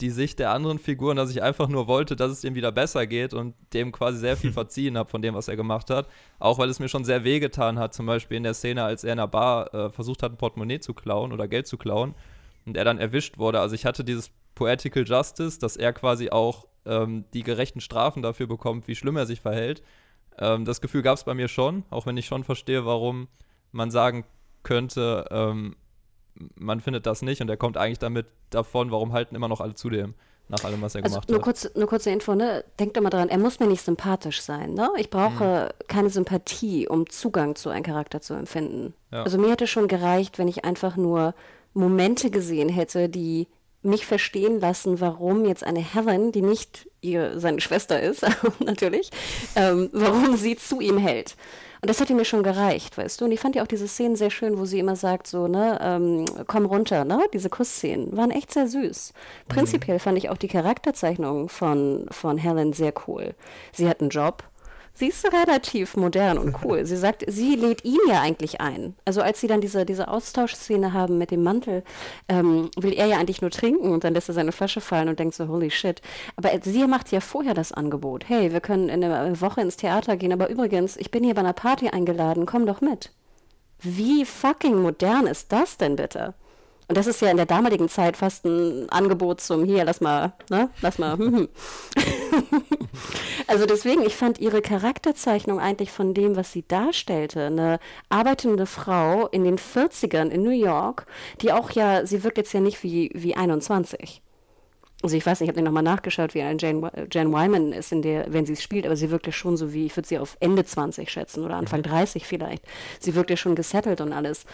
die 0.00 0.10
Sicht 0.10 0.38
der 0.38 0.52
anderen 0.52 0.78
Figuren, 0.78 1.16
dass 1.16 1.30
ich 1.30 1.42
einfach 1.42 1.68
nur 1.68 1.86
wollte, 1.86 2.16
dass 2.16 2.32
es 2.32 2.44
ihm 2.44 2.54
wieder 2.54 2.72
besser 2.72 3.06
geht 3.06 3.34
und 3.34 3.54
dem 3.74 3.92
quasi 3.92 4.18
sehr 4.18 4.36
viel 4.36 4.52
verziehen 4.54 4.96
habe 4.96 5.10
von 5.10 5.22
dem, 5.22 5.34
was 5.34 5.48
er 5.48 5.56
gemacht 5.56 5.90
hat. 5.90 6.08
Auch 6.38 6.58
weil 6.58 6.70
es 6.70 6.78
mir 6.78 6.88
schon 6.88 7.04
sehr 7.04 7.24
wehgetan 7.24 7.78
hat, 7.78 7.92
zum 7.92 8.06
Beispiel 8.06 8.38
in 8.38 8.42
der 8.42 8.54
Szene, 8.54 8.82
als 8.82 9.04
er 9.04 9.12
in 9.12 9.18
der 9.18 9.26
Bar 9.26 9.74
äh, 9.74 9.90
versucht 9.90 10.22
hat, 10.22 10.32
ein 10.32 10.38
Portemonnaie 10.38 10.80
zu 10.80 10.94
klauen 10.94 11.32
oder 11.32 11.48
Geld 11.48 11.66
zu 11.66 11.76
klauen 11.76 12.14
und 12.64 12.76
er 12.76 12.84
dann 12.84 12.98
erwischt 12.98 13.38
wurde. 13.38 13.60
Also 13.60 13.74
ich 13.74 13.84
hatte 13.84 14.04
dieses 14.04 14.30
Poetical 14.54 15.04
Justice, 15.06 15.58
dass 15.58 15.76
er 15.76 15.92
quasi 15.92 16.30
auch 16.30 16.66
ähm, 16.86 17.24
die 17.34 17.42
gerechten 17.42 17.80
Strafen 17.80 18.22
dafür 18.22 18.46
bekommt, 18.46 18.88
wie 18.88 18.96
schlimm 18.96 19.16
er 19.16 19.26
sich 19.26 19.40
verhält. 19.40 19.82
Ähm, 20.38 20.64
das 20.64 20.80
Gefühl 20.80 21.02
gab 21.02 21.16
es 21.16 21.24
bei 21.24 21.34
mir 21.34 21.48
schon, 21.48 21.84
auch 21.90 22.06
wenn 22.06 22.16
ich 22.16 22.26
schon 22.26 22.44
verstehe, 22.44 22.86
warum 22.86 23.28
man 23.72 23.90
sagen 23.90 24.24
könnte, 24.62 25.26
ähm, 25.30 25.76
man 26.54 26.80
findet 26.80 27.06
das 27.06 27.22
nicht 27.22 27.40
und 27.40 27.48
er 27.48 27.56
kommt 27.56 27.76
eigentlich 27.76 27.98
damit 27.98 28.26
davon, 28.50 28.90
warum 28.90 29.12
halten 29.12 29.34
immer 29.34 29.48
noch 29.48 29.60
alle 29.60 29.74
zu 29.74 29.90
dem, 29.90 30.14
nach 30.48 30.64
allem, 30.64 30.82
was 30.82 30.94
er 30.94 31.04
also 31.04 31.14
gemacht 31.14 31.28
nur 31.28 31.38
hat. 31.38 31.44
Kurz, 31.44 31.70
nur 31.74 31.86
kurze 31.86 32.10
Info, 32.10 32.34
ne? 32.34 32.64
Denkt 32.78 32.96
immer 32.96 33.10
dran, 33.10 33.28
er 33.28 33.38
muss 33.38 33.60
mir 33.60 33.66
nicht 33.66 33.84
sympathisch 33.84 34.40
sein, 34.42 34.74
ne? 34.74 34.90
Ich 34.98 35.10
brauche 35.10 35.72
mhm. 35.72 35.86
keine 35.88 36.10
Sympathie, 36.10 36.88
um 36.88 37.08
Zugang 37.08 37.56
zu 37.56 37.68
einem 37.70 37.84
Charakter 37.84 38.20
zu 38.20 38.34
empfinden. 38.34 38.94
Ja. 39.12 39.22
Also 39.22 39.38
mir 39.38 39.50
hätte 39.50 39.66
schon 39.66 39.88
gereicht, 39.88 40.38
wenn 40.38 40.48
ich 40.48 40.64
einfach 40.64 40.96
nur 40.96 41.34
Momente 41.72 42.30
gesehen 42.30 42.68
hätte, 42.68 43.08
die 43.08 43.48
mich 43.82 44.04
verstehen 44.04 44.60
lassen, 44.60 45.00
warum 45.00 45.44
jetzt 45.46 45.64
eine 45.64 45.80
Helen, 45.80 46.32
die 46.32 46.42
nicht 46.42 46.88
ihr, 47.00 47.38
seine 47.40 47.60
Schwester 47.60 48.00
ist, 48.00 48.26
natürlich, 48.60 49.10
ähm, 49.56 49.88
warum 49.92 50.36
sie 50.36 50.56
zu 50.56 50.80
ihm 50.80 50.98
hält. 50.98 51.36
Und 51.82 51.88
das 51.88 51.98
hätte 51.98 52.14
mir 52.14 52.26
schon 52.26 52.42
gereicht, 52.42 52.98
weißt 52.98 53.20
du. 53.20 53.24
Und 53.24 53.32
ich 53.32 53.40
fand 53.40 53.56
ja 53.56 53.62
auch 53.62 53.66
diese 53.66 53.88
Szenen 53.88 54.14
sehr 54.14 54.30
schön, 54.30 54.58
wo 54.58 54.66
sie 54.66 54.78
immer 54.78 54.96
sagt, 54.96 55.26
so, 55.26 55.48
ne, 55.48 55.78
ähm, 55.80 56.26
komm 56.46 56.66
runter, 56.66 57.06
ne? 57.06 57.24
Diese 57.32 57.48
Kussszenen 57.48 58.14
waren 58.16 58.30
echt 58.30 58.52
sehr 58.52 58.68
süß. 58.68 59.14
Prinzipiell 59.48 59.96
mhm. 59.96 60.00
fand 60.00 60.18
ich 60.18 60.28
auch 60.28 60.36
die 60.36 60.48
Charakterzeichnung 60.48 61.48
von, 61.48 62.06
von 62.10 62.36
Helen 62.36 62.74
sehr 62.74 62.92
cool. 63.06 63.34
Sie 63.72 63.88
hat 63.88 64.00
einen 64.00 64.10
Job, 64.10 64.44
sie 65.00 65.08
ist 65.08 65.26
relativ 65.32 65.96
modern 65.96 66.38
und 66.38 66.54
cool. 66.62 66.84
Sie 66.86 66.96
sagt, 66.96 67.24
sie 67.26 67.56
lädt 67.56 67.84
ihn 67.84 67.98
ja 68.06 68.20
eigentlich 68.20 68.60
ein. 68.60 68.94
Also 69.04 69.22
als 69.22 69.40
sie 69.40 69.48
dann 69.48 69.60
diese, 69.60 69.84
diese 69.84 70.08
Austauschszene 70.08 70.92
haben 70.92 71.18
mit 71.18 71.30
dem 71.30 71.42
Mantel, 71.42 71.82
ähm, 72.28 72.70
will 72.78 72.92
er 72.92 73.06
ja 73.06 73.18
eigentlich 73.18 73.40
nur 73.40 73.50
trinken 73.50 73.90
und 73.90 74.04
dann 74.04 74.14
lässt 74.14 74.28
er 74.28 74.34
seine 74.34 74.52
Flasche 74.52 74.80
fallen 74.80 75.08
und 75.08 75.18
denkt 75.18 75.34
so, 75.34 75.48
holy 75.48 75.70
shit. 75.70 76.02
Aber 76.36 76.50
sie 76.62 76.86
macht 76.86 77.10
ja 77.10 77.20
vorher 77.20 77.54
das 77.54 77.72
Angebot. 77.72 78.28
Hey, 78.28 78.52
wir 78.52 78.60
können 78.60 78.88
in 78.88 79.02
einer 79.02 79.40
Woche 79.40 79.62
ins 79.62 79.76
Theater 79.76 80.16
gehen, 80.16 80.32
aber 80.32 80.50
übrigens, 80.50 80.96
ich 80.96 81.10
bin 81.10 81.24
hier 81.24 81.34
bei 81.34 81.40
einer 81.40 81.54
Party 81.54 81.88
eingeladen, 81.88 82.46
komm 82.46 82.66
doch 82.66 82.80
mit. 82.80 83.10
Wie 83.80 84.26
fucking 84.26 84.82
modern 84.82 85.26
ist 85.26 85.50
das 85.50 85.78
denn 85.78 85.96
bitte? 85.96 86.34
Und 86.90 86.96
das 86.96 87.06
ist 87.06 87.22
ja 87.22 87.30
in 87.30 87.36
der 87.36 87.46
damaligen 87.46 87.88
Zeit 87.88 88.16
fast 88.16 88.44
ein 88.44 88.90
Angebot 88.90 89.40
zum 89.40 89.64
hier, 89.64 89.84
lass 89.84 90.00
mal, 90.00 90.32
ne, 90.50 90.70
lass 90.80 90.98
mal. 90.98 91.16
Hm, 91.16 91.36
hm. 91.36 91.48
also 93.46 93.64
deswegen, 93.64 94.02
ich 94.02 94.16
fand 94.16 94.40
ihre 94.40 94.60
Charakterzeichnung 94.60 95.60
eigentlich 95.60 95.92
von 95.92 96.14
dem, 96.14 96.34
was 96.34 96.50
sie 96.50 96.64
darstellte, 96.66 97.46
eine 97.46 97.78
arbeitende 98.08 98.66
Frau 98.66 99.28
in 99.28 99.44
den 99.44 99.56
40ern 99.56 100.30
in 100.30 100.42
New 100.42 100.50
York, 100.50 101.06
die 101.42 101.52
auch 101.52 101.70
ja, 101.70 102.04
sie 102.04 102.24
wirkt 102.24 102.38
jetzt 102.38 102.52
ja 102.54 102.58
nicht 102.58 102.82
wie, 102.82 103.12
wie 103.14 103.36
21. 103.36 104.20
Also 105.04 105.16
ich 105.16 105.24
weiß 105.24 105.38
nicht, 105.38 105.48
ich 105.48 105.54
habe 105.56 105.64
nochmal 105.64 105.84
nachgeschaut, 105.84 106.34
wie 106.34 106.40
Jane, 106.40 106.90
Jane 107.08 107.32
Wyman 107.32 107.72
ist, 107.72 107.92
in 107.92 108.02
der, 108.02 108.32
wenn 108.32 108.46
sie 108.46 108.54
es 108.54 108.64
spielt, 108.64 108.84
aber 108.84 108.96
sie 108.96 109.12
wirkt 109.12 109.26
ja 109.26 109.32
schon 109.32 109.56
so 109.56 109.72
wie, 109.72 109.86
ich 109.86 109.96
würde 109.96 110.08
sie 110.08 110.18
auf 110.18 110.36
Ende 110.40 110.64
20 110.64 111.08
schätzen 111.08 111.44
oder 111.44 111.54
Anfang 111.54 111.84
30 111.84 112.24
mhm. 112.24 112.26
vielleicht. 112.26 112.64
Sie 112.98 113.14
wirkt 113.14 113.30
ja 113.30 113.36
schon 113.36 113.54
gesettelt 113.54 114.00
und 114.00 114.12
alles. 114.12 114.44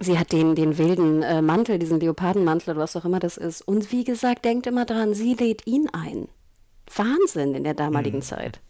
Sie 0.00 0.18
hat 0.18 0.32
den, 0.32 0.54
den 0.54 0.78
wilden 0.78 1.22
äh, 1.22 1.42
Mantel, 1.42 1.78
diesen 1.78 1.98
Leopardenmantel 1.98 2.70
oder 2.70 2.80
was 2.80 2.94
auch 2.96 3.04
immer 3.04 3.18
das 3.18 3.36
ist. 3.36 3.62
Und 3.62 3.90
wie 3.90 4.04
gesagt, 4.04 4.44
denkt 4.44 4.66
immer 4.66 4.84
dran, 4.84 5.14
sie 5.14 5.34
lädt 5.34 5.66
ihn 5.66 5.88
ein. 5.92 6.28
Wahnsinn 6.94 7.54
in 7.54 7.64
der 7.64 7.74
damaligen 7.74 8.18
mhm. 8.18 8.22
Zeit. 8.22 8.60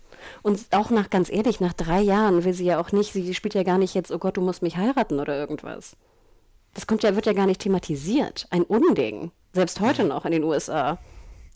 Und 0.42 0.60
auch 0.72 0.90
nach, 0.90 1.10
ganz 1.10 1.30
ehrlich, 1.30 1.60
nach 1.60 1.74
drei 1.74 2.00
Jahren 2.00 2.44
will 2.44 2.54
sie 2.54 2.64
ja 2.64 2.80
auch 2.80 2.92
nicht, 2.92 3.12
sie 3.12 3.34
spielt 3.34 3.54
ja 3.54 3.62
gar 3.62 3.78
nicht 3.78 3.94
jetzt, 3.94 4.10
oh 4.10 4.18
Gott, 4.18 4.36
du 4.36 4.40
musst 4.40 4.62
mich 4.62 4.76
heiraten 4.76 5.20
oder 5.20 5.38
irgendwas. 5.38 5.96
Das 6.74 6.86
kommt 6.86 7.02
ja, 7.02 7.14
wird 7.14 7.26
ja 7.26 7.32
gar 7.32 7.46
nicht 7.46 7.60
thematisiert. 7.60 8.46
Ein 8.50 8.62
Unding. 8.62 9.30
Selbst 9.52 9.80
heute 9.80 10.04
noch 10.04 10.24
in 10.24 10.32
den 10.32 10.44
USA. 10.44 10.98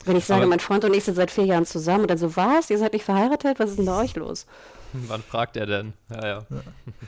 Wenn 0.05 0.17
ich 0.17 0.25
sage, 0.25 0.41
Aber 0.41 0.49
mein 0.49 0.59
Freund 0.59 0.83
und 0.85 0.93
ich 0.93 1.03
sind 1.03 1.15
seit 1.15 1.31
vier 1.31 1.45
Jahren 1.45 1.65
zusammen 1.65 2.01
und 2.01 2.11
dann 2.11 2.17
so, 2.17 2.35
was? 2.35 2.69
Ihr 2.69 2.77
seid 2.77 2.93
nicht 2.93 3.05
verheiratet? 3.05 3.59
Was 3.59 3.71
ist 3.71 3.79
denn 3.79 3.85
bei 3.85 4.01
euch 4.01 4.15
los? 4.15 4.45
Wann 5.07 5.21
fragt 5.21 5.57
er 5.57 5.65
denn? 5.65 5.93
Ja, 6.09 6.27
ja. 6.27 6.45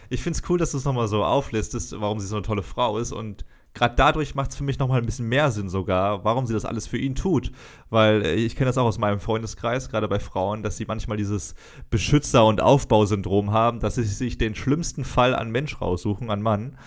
Ich 0.09 0.21
finde 0.21 0.39
es 0.39 0.49
cool, 0.49 0.57
dass 0.57 0.71
du 0.71 0.77
es 0.77 0.85
nochmal 0.85 1.07
so 1.07 1.23
auflistest, 1.23 1.99
warum 1.99 2.19
sie 2.19 2.27
so 2.27 2.35
eine 2.35 2.45
tolle 2.45 2.63
Frau 2.63 2.97
ist 2.97 3.11
und 3.11 3.45
gerade 3.75 3.95
dadurch 3.95 4.33
macht 4.33 4.51
es 4.51 4.55
für 4.55 4.63
mich 4.63 4.79
nochmal 4.79 4.99
ein 4.99 5.05
bisschen 5.05 5.27
mehr 5.27 5.51
Sinn 5.51 5.69
sogar, 5.69 6.23
warum 6.23 6.47
sie 6.47 6.53
das 6.53 6.65
alles 6.65 6.87
für 6.87 6.97
ihn 6.97 7.13
tut. 7.13 7.51
Weil 7.89 8.25
äh, 8.25 8.33
ich 8.33 8.55
kenne 8.55 8.69
das 8.69 8.77
auch 8.77 8.85
aus 8.85 8.97
meinem 8.97 9.19
Freundeskreis, 9.19 9.89
gerade 9.89 10.07
bei 10.07 10.19
Frauen, 10.19 10.63
dass 10.63 10.77
sie 10.77 10.85
manchmal 10.85 11.17
dieses 11.17 11.53
Beschützer- 11.91 12.45
und 12.45 12.61
Aufbausyndrom 12.61 13.51
haben, 13.51 13.79
dass 13.79 13.95
sie 13.95 14.03
sich 14.03 14.37
den 14.37 14.55
schlimmsten 14.55 15.03
Fall 15.03 15.35
an 15.35 15.51
Mensch 15.51 15.79
raussuchen, 15.79 16.31
an 16.31 16.41
Mann. 16.41 16.77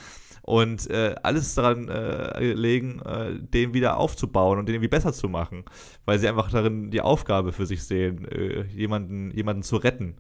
Und 0.42 0.88
äh, 0.88 1.14
alles 1.22 1.54
daran 1.54 1.90
äh, 1.90 2.54
legen, 2.54 3.02
äh, 3.02 3.38
den 3.38 3.74
wieder 3.74 3.98
aufzubauen 3.98 4.58
und 4.58 4.64
den 4.64 4.76
irgendwie 4.76 4.88
besser 4.88 5.12
zu 5.12 5.28
machen. 5.28 5.64
Weil 6.06 6.18
sie 6.18 6.26
einfach 6.26 6.50
darin 6.50 6.90
die 6.90 7.02
Aufgabe 7.02 7.52
für 7.52 7.66
sich 7.66 7.84
sehen, 7.84 8.24
äh, 8.24 8.62
jemanden, 8.62 9.30
jemanden 9.32 9.62
zu 9.62 9.76
retten. 9.76 10.16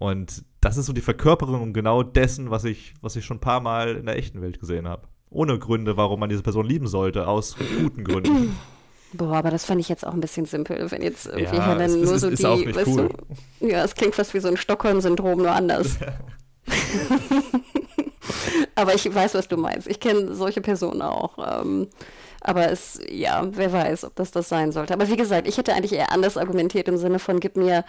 Und 0.00 0.46
das 0.62 0.78
ist 0.78 0.86
so 0.86 0.94
die 0.94 1.02
Verkörperung 1.02 1.74
genau 1.74 2.02
dessen, 2.02 2.50
was 2.50 2.64
ich, 2.64 2.94
was 3.02 3.16
ich 3.16 3.26
schon 3.26 3.36
ein 3.36 3.40
paar 3.40 3.60
Mal 3.60 3.96
in 3.96 4.06
der 4.06 4.16
echten 4.16 4.40
Welt 4.40 4.58
gesehen 4.58 4.88
habe. 4.88 5.06
Ohne 5.28 5.58
Gründe, 5.58 5.98
warum 5.98 6.20
man 6.20 6.30
diese 6.30 6.42
Person 6.42 6.64
lieben 6.64 6.88
sollte, 6.88 7.28
aus 7.28 7.54
guten 7.82 8.02
Gründen. 8.02 8.56
Boah, 9.12 9.36
aber 9.36 9.50
das 9.50 9.66
fand 9.66 9.78
ich 9.78 9.90
jetzt 9.90 10.06
auch 10.06 10.14
ein 10.14 10.22
bisschen 10.22 10.46
simpel, 10.46 10.90
wenn 10.90 11.02
jetzt 11.02 11.26
irgendwie 11.26 11.56
ja, 11.56 11.66
Helen 11.66 11.80
es, 11.82 11.96
nur 11.96 12.18
so 12.18 12.28
ist 12.28 12.38
die, 12.38 12.74
weißt 12.74 12.86
cool. 12.86 13.10
du, 13.60 13.66
ja, 13.66 13.84
es 13.84 13.94
klingt 13.94 14.14
fast 14.14 14.32
wie 14.32 14.40
so 14.40 14.48
ein 14.48 14.56
Stockholm-Syndrom, 14.56 15.38
nur 15.38 15.50
anders. 15.50 15.98
aber 18.74 18.94
ich 18.94 19.14
weiß, 19.14 19.34
was 19.34 19.48
du 19.48 19.58
meinst. 19.58 19.86
Ich 19.86 20.00
kenne 20.00 20.34
solche 20.34 20.62
Personen 20.62 21.02
auch. 21.02 21.60
Ähm, 21.60 21.88
aber 22.40 22.70
es, 22.70 22.98
ja, 23.10 23.46
wer 23.50 23.70
weiß, 23.70 24.04
ob 24.04 24.16
das 24.16 24.30
das 24.30 24.48
sein 24.48 24.72
sollte. 24.72 24.94
Aber 24.94 25.08
wie 25.08 25.16
gesagt, 25.16 25.46
ich 25.46 25.58
hätte 25.58 25.74
eigentlich 25.74 25.92
eher 25.92 26.10
anders 26.10 26.38
argumentiert 26.38 26.88
im 26.88 26.96
Sinne 26.96 27.18
von, 27.18 27.38
gib 27.38 27.56
mir 27.56 27.84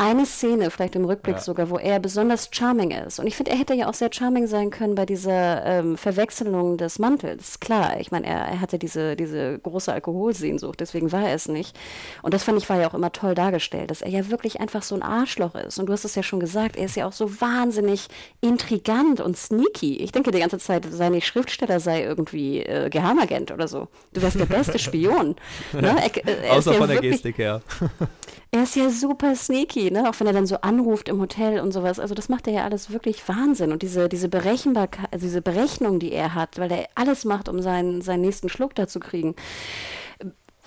eine 0.00 0.24
Szene, 0.24 0.70
vielleicht 0.70 0.96
im 0.96 1.04
Rückblick 1.04 1.36
Ja. 1.36 1.42
sogar, 1.42 1.68
wo 1.68 1.76
er 1.76 2.00
besonders 2.00 2.48
charming 2.50 2.90
ist. 2.90 3.18
Und 3.20 3.26
ich 3.26 3.36
finde, 3.36 3.50
er 3.50 3.58
hätte 3.58 3.74
ja 3.74 3.86
auch 3.86 3.92
sehr 3.94 4.08
charming 4.10 4.46
sein 4.46 4.70
können 4.70 4.94
bei 4.94 5.04
dieser 5.04 5.64
ähm, 5.66 5.98
Verwechslung 5.98 6.78
des 6.78 6.98
Mantels. 6.98 7.60
Klar, 7.60 8.00
ich 8.00 8.10
meine, 8.10 8.26
er, 8.26 8.38
er 8.46 8.60
hatte 8.62 8.78
diese, 8.78 9.14
diese 9.14 9.58
große 9.58 9.92
Alkoholsehnsucht, 9.92 10.80
deswegen 10.80 11.12
war 11.12 11.28
er 11.28 11.34
es 11.34 11.48
nicht. 11.48 11.78
Und 12.22 12.32
das 12.32 12.44
fand 12.44 12.56
ich, 12.56 12.68
war 12.70 12.80
ja 12.80 12.88
auch 12.88 12.94
immer 12.94 13.12
toll 13.12 13.34
dargestellt, 13.34 13.90
dass 13.90 14.00
er 14.00 14.08
ja 14.08 14.30
wirklich 14.30 14.58
einfach 14.58 14.82
so 14.82 14.94
ein 14.94 15.02
Arschloch 15.02 15.54
ist. 15.54 15.78
Und 15.78 15.86
du 15.86 15.92
hast 15.92 16.04
es 16.06 16.14
ja 16.14 16.22
schon 16.22 16.40
gesagt, 16.40 16.76
er 16.76 16.86
ist 16.86 16.96
ja 16.96 17.06
auch 17.06 17.12
so 17.12 17.40
wahnsinnig 17.40 18.08
intrigant 18.40 19.20
und 19.20 19.36
sneaky. 19.36 19.96
Ich 19.98 20.12
denke 20.12 20.30
die 20.30 20.40
ganze 20.40 20.58
Zeit, 20.58 20.86
seine 20.90 21.20
Schriftsteller 21.20 21.78
sei 21.78 22.02
irgendwie 22.04 22.60
äh, 22.62 22.88
Geheimagent 22.88 23.50
oder 23.52 23.68
so. 23.68 23.88
Du 24.14 24.22
wärst 24.22 24.40
der 24.40 24.46
beste 24.46 24.78
Spion. 24.78 25.36
ne? 25.72 25.94
er, 26.02 26.26
äh, 26.26 26.46
er 26.46 26.52
Außer 26.56 26.72
ja 26.72 26.78
von 26.78 26.88
der 26.88 26.96
wirklich- 26.96 27.12
Gestik 27.12 27.36
her. 27.38 27.60
er 28.50 28.62
ist 28.62 28.76
ja 28.76 28.88
super 28.90 29.34
sneaky, 29.36 29.89
ne? 29.90 30.08
Auch 30.08 30.18
wenn 30.18 30.26
er 30.26 30.32
dann 30.32 30.46
so 30.46 30.56
anruft 30.56 31.08
im 31.08 31.20
Hotel 31.20 31.60
und 31.60 31.72
sowas. 31.72 31.98
Also 31.98 32.14
das 32.14 32.28
macht 32.28 32.46
er 32.46 32.52
ja 32.52 32.64
alles 32.64 32.90
wirklich 32.90 33.28
Wahnsinn. 33.28 33.72
Und 33.72 33.82
diese, 33.82 34.08
diese 34.08 34.28
Berechenbarkeit, 34.28 35.08
also 35.12 35.26
diese 35.26 35.42
Berechnung, 35.42 35.98
die 35.98 36.12
er 36.12 36.34
hat, 36.34 36.58
weil 36.58 36.72
er 36.72 36.88
alles 36.94 37.24
macht, 37.24 37.48
um 37.48 37.60
seinen, 37.60 38.00
seinen 38.00 38.22
nächsten 38.22 38.48
Schluck 38.48 38.74
da 38.74 38.86
zu 38.86 39.00
kriegen. 39.00 39.34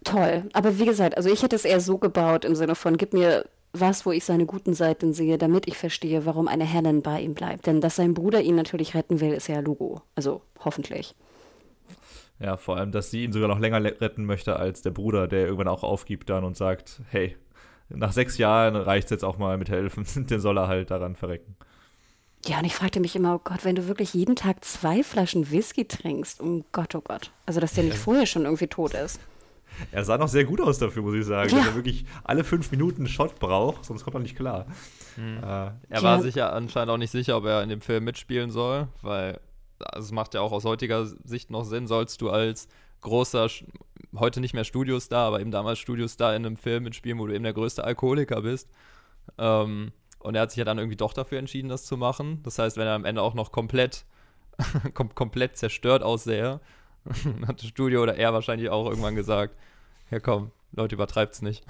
Toll. 0.04 0.44
Aber 0.54 0.80
wie 0.80 0.86
gesagt, 0.86 1.18
also 1.18 1.30
ich 1.30 1.44
hätte 1.44 1.56
es 1.56 1.66
eher 1.66 1.80
so 1.80 1.98
gebaut 1.98 2.46
im 2.46 2.56
Sinne 2.56 2.76
von, 2.76 2.98
gib 2.98 3.14
mir 3.14 3.46
was, 3.74 4.06
wo 4.06 4.12
ich 4.12 4.24
seine 4.24 4.46
guten 4.46 4.74
Seiten 4.74 5.14
sehe, 5.14 5.38
damit 5.38 5.68
ich 5.68 5.78
verstehe, 5.78 6.26
warum 6.26 6.48
eine 6.48 6.64
Helen 6.64 7.02
bei 7.02 7.22
ihm 7.22 7.34
bleibt. 7.34 7.66
Denn 7.66 7.82
dass 7.82 7.96
sein 7.96 8.14
Bruder 8.14 8.42
ihn 8.42 8.56
natürlich 8.56 8.94
retten 8.94 9.20
will, 9.20 9.34
ist 9.34 9.48
ja 9.48 9.60
Logo. 9.60 10.02
Also 10.16 10.42
hoffentlich. 10.64 11.16
Ja, 12.40 12.58
vor 12.58 12.78
allem, 12.78 12.92
dass 12.92 13.10
sie 13.10 13.24
ihn 13.24 13.32
sogar 13.32 13.48
noch 13.48 13.60
länger 13.60 13.84
retten 13.84 14.26
möchte 14.26 14.58
als 14.58 14.82
der 14.82 14.92
Bruder, 14.92 15.28
der 15.28 15.46
irgendwann 15.46 15.68
auch 15.68 15.84
aufgibt 15.84 16.30
dann 16.30 16.44
und 16.44 16.58
sagt, 16.58 17.02
hey, 17.10 17.36
nach 17.90 18.12
sechs 18.12 18.38
Jahren 18.38 18.76
reicht 18.76 19.06
es 19.06 19.12
jetzt 19.12 19.24
auch 19.26 19.38
mal 19.38 19.58
mit 19.58 19.70
helfen, 19.70 20.06
den 20.28 20.40
soll 20.40 20.58
er 20.58 20.68
halt 20.68 20.92
daran 20.92 21.16
verrecken. 21.16 21.56
Ja, 22.46 22.60
und 22.60 22.66
ich 22.66 22.76
fragte 22.76 23.00
mich 23.00 23.16
immer, 23.16 23.36
oh 23.36 23.42
Gott, 23.44 23.64
wenn 23.64 23.76
du 23.76 23.88
wirklich 23.88 24.14
jeden 24.14 24.36
Tag 24.36 24.66
zwei 24.66 25.02
Flaschen 25.02 25.50
Whisky 25.50 25.86
trinkst, 25.86 26.42
oh 26.42 26.64
Gott, 26.74 26.94
oh 26.96 27.02
Gott. 27.02 27.32
Also, 27.46 27.60
dass 27.62 27.74
der 27.74 27.86
nicht 27.86 27.98
vorher 27.98 28.26
schon 28.26 28.44
irgendwie 28.44 28.68
tot 28.68 28.94
ist. 28.94 29.20
Er 29.92 30.04
sah 30.04 30.18
noch 30.18 30.28
sehr 30.28 30.44
gut 30.44 30.60
aus 30.62 30.78
dafür, 30.78 31.02
muss 31.04 31.16
ich 31.16 31.26
sagen, 31.26 31.50
Ja. 31.50 31.58
dass 31.58 31.68
er 31.68 31.76
wirklich 31.76 32.06
alle 32.24 32.44
fünf 32.44 32.70
Minuten 32.72 33.02
einen 33.02 33.08
Shot 33.08 33.40
braucht, 33.40 33.86
sonst 33.86 34.04
kommt 34.04 34.16
er 34.18 34.20
nicht 34.20 34.36
klar. 34.36 34.66
Mhm. 35.16 35.38
Äh, 35.38 35.42
Er 35.42 35.76
Ja. 35.90 36.04
war 36.04 36.22
sich 36.22 36.36
ja 36.36 36.50
anscheinend 36.50 36.92
auch 36.92 36.98
nicht 36.98 37.12
sicher, 37.12 37.38
ob 37.38 37.46
er 37.46 37.64
in 37.64 37.70
dem 37.70 37.82
Film 37.82 38.04
mitspielen 38.04 38.52
soll, 38.52 38.88
weil 39.02 39.40
also 39.80 40.06
es 40.06 40.12
macht 40.12 40.34
ja 40.34 40.42
auch 40.42 40.52
aus 40.52 40.66
heutiger 40.66 41.06
Sicht 41.06 41.50
noch 41.50 41.64
Sinn, 41.64 41.88
sollst 41.88 42.22
du 42.22 42.30
als 42.30 42.68
großer, 43.02 43.48
heute 44.18 44.40
nicht 44.42 44.54
mehr 44.54 44.64
Studiostar, 44.64 45.28
aber 45.28 45.40
eben 45.42 45.52
damals 45.52 45.80
Studiostar 45.80 46.36
in 46.36 46.46
einem 46.46 46.58
Film 46.58 46.84
mitspielen, 46.84 47.20
wo 47.20 47.28
du 47.28 47.34
eben 47.34 47.44
der 47.44 47.54
größte 47.54 47.84
Alkoholiker 47.84 48.42
bist. 48.42 48.70
Ähm, 49.38 49.92
und 50.20 50.36
er 50.36 50.42
hat 50.44 50.52
sich 50.52 50.58
ja 50.60 50.66
dann 50.66 50.78
irgendwie 50.78 50.96
doch 50.96 51.14
dafür 51.14 51.40
entschieden, 51.40 51.70
das 51.70 51.84
zu 51.86 51.98
machen. 51.98 52.42
Das 52.44 52.60
heißt, 52.60 52.78
wenn 52.78 52.88
er 52.88 52.94
am 52.94 53.06
Ende 53.06 53.22
auch 53.22 53.34
noch 53.34 53.52
komplett, 53.52 54.06
kom 54.94 55.14
komplett 55.16 55.58
zerstört 55.58 56.04
aussähe, 56.04 56.60
hat 57.48 57.60
das 57.62 57.68
Studio 57.68 58.02
oder 58.04 58.16
er 58.16 58.34
wahrscheinlich 58.34 58.70
auch 58.70 58.88
irgendwann 58.88 59.16
gesagt, 59.16 59.58
ja 60.12 60.20
komm, 60.20 60.52
Leute, 60.72 60.96
übertreibt's 60.96 61.42
nicht. 61.42 61.64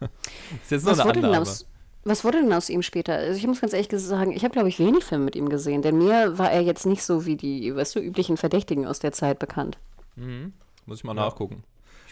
ist 0.62 0.70
jetzt 0.70 0.84
nur 0.84 0.92
Was 0.92 1.00
eine 1.00 1.08
wurde, 1.08 1.20
denn 1.20 1.30
Annahme. 1.30 1.42
aus, 1.42 1.66
was 2.04 2.24
wurde 2.24 2.40
denn 2.42 2.52
aus 2.52 2.68
ihm 2.68 2.82
später? 2.82 3.14
Also 3.14 3.38
ich 3.38 3.46
muss 3.46 3.60
ganz 3.62 3.72
ehrlich 3.72 3.88
sagen, 3.92 4.32
ich 4.32 4.44
habe, 4.44 4.52
glaube 4.52 4.68
ich, 4.68 4.78
wenig 4.78 5.04
Filme 5.04 5.24
mit 5.24 5.36
ihm 5.36 5.48
gesehen, 5.48 5.80
denn 5.80 5.96
mir 5.96 6.36
war 6.38 6.50
er 6.50 6.60
jetzt 6.60 6.84
nicht 6.84 7.02
so 7.02 7.24
wie 7.24 7.36
die, 7.36 7.74
weißt 7.74 7.96
du, 7.96 8.00
üblichen 8.00 8.36
Verdächtigen 8.36 8.86
aus 8.86 8.98
der 8.98 9.12
Zeit 9.12 9.38
bekannt. 9.38 9.78
Mhm. 10.16 10.52
Muss 10.86 10.98
ich 10.98 11.04
mal 11.04 11.16
Ja. 11.16 11.22
nachgucken. 11.24 11.64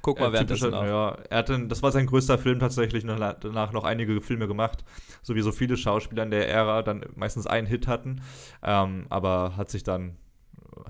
Ich 0.03 0.05
guck 0.05 0.19
mal 0.19 0.31
äh, 0.31 0.33
währenddessen 0.33 0.71
nach. 0.73 0.85
ja, 0.85 1.17
er 1.31 1.39
hatte, 1.39 1.67
das 1.69 1.81
war 1.83 1.93
sein 1.93 2.07
größter 2.07 2.37
Film 2.37 2.59
tatsächlich, 2.59 3.05
danach 3.05 3.35
danach 3.39 3.73
noch 3.73 3.85
einige 3.85 4.21
Filme 4.21 4.49
gemacht, 4.49 4.85
so 5.23 5.37
wie 5.37 5.43
so 5.43 5.53
viele 5.53 5.77
Schauspieler 5.77 6.25
in 6.25 6.33
der 6.33 6.49
Ära 6.49 6.83
dann 6.83 7.05
meistens 7.15 7.47
einen 7.47 7.69
Hit 7.69 7.87
hatten, 7.87 8.21
ähm, 8.65 9.07
aber 9.11 9.57
hat 9.57 9.71
sich 9.71 9.85
dann 9.85 10.17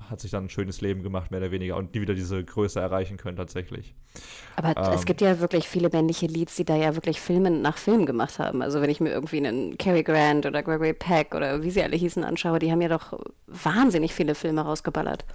hat 0.09 0.19
sich 0.21 0.31
dann 0.31 0.45
ein 0.45 0.49
schönes 0.49 0.81
Leben 0.81 1.03
gemacht, 1.03 1.29
mehr 1.29 1.41
oder 1.41 1.51
weniger, 1.51 1.75
und 1.77 1.93
nie 1.93 2.01
wieder 2.01 2.15
diese 2.15 2.43
Größe 2.43 2.79
erreichen 2.79 3.17
können 3.17 3.35
tatsächlich. 3.37 3.93
Aber 4.55 4.75
es 4.93 5.01
Ähm. 5.01 5.05
gibt 5.05 5.21
ja 5.21 5.39
wirklich 5.39 5.67
viele 5.67 5.89
männliche 5.89 6.25
Leads, 6.27 6.55
die 6.55 6.65
da 6.65 6.75
ja 6.75 6.95
wirklich 6.95 7.19
Filme 7.19 7.51
nach 7.51 7.77
Film 7.77 8.05
gemacht 8.05 8.39
haben. 8.39 8.61
Also 8.61 8.81
wenn 8.81 8.89
ich 8.89 8.99
mir 9.01 9.11
irgendwie 9.11 9.37
einen 9.45 9.77
Cary 9.77 10.03
Grant 10.03 10.45
oder 10.45 10.63
Gregory 10.63 10.93
Peck 10.93 11.35
oder 11.35 11.61
wie 11.63 11.69
sie 11.69 11.83
alle 11.83 11.97
hießen 11.97 12.23
anschaue, 12.23 12.59
die 12.59 12.71
haben 12.71 12.81
ja 12.81 12.89
doch 12.89 13.19
wahnsinnig 13.47 14.13
viele 14.13 14.35
Filme 14.35 14.61
rausgeballert. 14.61 15.25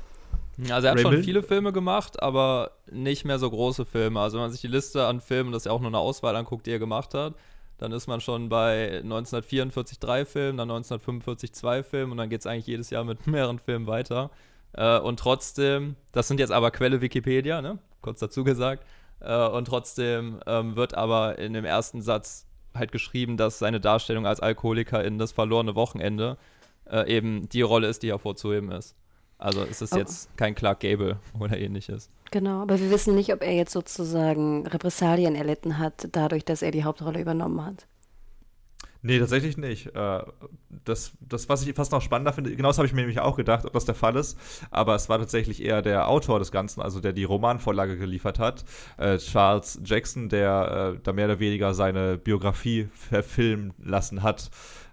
Also 0.70 0.86
er 0.86 0.90
hat 0.90 0.98
Ray 0.98 1.02
schon 1.02 1.22
viele 1.22 1.42
Filme 1.42 1.72
gemacht, 1.72 2.22
aber 2.22 2.72
nicht 2.90 3.24
mehr 3.24 3.38
so 3.38 3.48
große 3.48 3.84
Filme. 3.84 4.20
Also 4.20 4.36
wenn 4.36 4.44
man 4.44 4.50
sich 4.50 4.60
die 4.60 4.68
Liste 4.68 5.06
an 5.06 5.20
Filmen, 5.20 5.52
das 5.52 5.62
ist 5.62 5.66
ja 5.66 5.72
auch 5.72 5.80
nur 5.80 5.90
eine 5.90 5.98
Auswahl 5.98 6.34
anguckt, 6.36 6.66
die 6.66 6.72
er 6.72 6.78
gemacht 6.78 7.14
hat, 7.14 7.34
dann 7.78 7.92
ist 7.92 8.08
man 8.08 8.20
schon 8.20 8.48
bei 8.48 8.98
1944 8.98 10.00
drei 10.00 10.24
Filmen, 10.24 10.58
dann 10.58 10.70
1945 10.70 11.52
zwei 11.52 11.82
Filmen 11.82 12.12
und 12.12 12.18
dann 12.18 12.28
geht 12.28 12.40
es 12.40 12.46
eigentlich 12.46 12.66
jedes 12.66 12.90
Jahr 12.90 13.04
mit 13.04 13.26
mehreren 13.28 13.58
Filmen 13.58 13.86
weiter. 13.86 14.30
Äh, 14.72 14.98
und 14.98 15.20
trotzdem, 15.20 15.96
das 16.12 16.28
sind 16.28 16.40
jetzt 16.40 16.50
aber 16.50 16.70
Quelle 16.70 17.00
Wikipedia, 17.00 17.62
ne? 17.62 17.78
kurz 18.00 18.20
dazu 18.20 18.44
gesagt, 18.44 18.84
äh, 19.20 19.48
und 19.48 19.66
trotzdem 19.66 20.40
ähm, 20.46 20.76
wird 20.76 20.94
aber 20.94 21.38
in 21.38 21.52
dem 21.52 21.64
ersten 21.64 22.02
Satz 22.02 22.46
halt 22.74 22.92
geschrieben, 22.92 23.36
dass 23.36 23.58
seine 23.58 23.80
Darstellung 23.80 24.26
als 24.26 24.40
Alkoholiker 24.40 25.04
in 25.04 25.18
das 25.18 25.32
verlorene 25.32 25.74
Wochenende 25.74 26.36
äh, 26.90 27.10
eben 27.12 27.48
die 27.48 27.62
Rolle 27.62 27.88
ist, 27.88 28.02
die 28.02 28.10
hervorzuheben 28.10 28.70
ist. 28.70 28.96
Also 29.38 29.62
es 29.62 29.80
ist 29.82 29.92
Oh. 29.94 29.98
jetzt 29.98 30.36
kein 30.36 30.54
Clark 30.54 30.80
Gable 30.80 31.18
oder 31.38 31.56
ähnliches. 31.58 32.10
Genau, 32.30 32.60
aber 32.62 32.78
wir 32.78 32.90
wissen 32.90 33.14
nicht, 33.14 33.32
ob 33.32 33.42
er 33.42 33.54
jetzt 33.54 33.72
sozusagen 33.72 34.66
Repressalien 34.66 35.34
erlitten 35.34 35.78
hat, 35.78 36.08
dadurch, 36.12 36.44
dass 36.44 36.60
er 36.62 36.72
die 36.72 36.84
Hauptrolle 36.84 37.20
übernommen 37.20 37.64
hat. 37.64 37.86
Nee, 39.00 39.20
tatsächlich 39.20 39.56
nicht. 39.56 39.94
Äh, 39.94 40.22
Das, 40.84 41.12
das, 41.20 41.48
was 41.48 41.66
ich 41.66 41.74
fast 41.74 41.92
noch 41.92 42.02
spannender 42.02 42.32
finde, 42.32 42.54
genau 42.54 42.68
das 42.70 42.78
habe 42.78 42.86
ich 42.86 42.92
mir 42.92 43.00
nämlich 43.02 43.20
auch 43.20 43.36
gedacht, 43.36 43.64
ob 43.64 43.72
das 43.72 43.84
der 43.84 43.94
Fall 43.94 44.16
ist, 44.16 44.36
aber 44.70 44.94
es 44.94 45.08
war 45.08 45.18
tatsächlich 45.18 45.62
eher 45.62 45.82
der 45.82 46.08
Autor 46.08 46.38
des 46.40 46.50
Ganzen, 46.50 46.80
also 46.82 46.98
der 47.00 47.12
die 47.12 47.24
Romanvorlage 47.24 47.96
geliefert 47.96 48.38
hat, 48.38 48.64
äh, 48.96 49.18
Charles 49.18 49.80
Jackson, 49.84 50.28
der 50.28 50.94
äh, 50.96 51.00
da 51.02 51.12
mehr 51.12 51.26
oder 51.26 51.38
weniger 51.40 51.74
seine 51.74 52.18
Biografie 52.18 52.88
verfilmen 52.92 53.72
lassen 53.78 54.22
hat, 54.22 54.50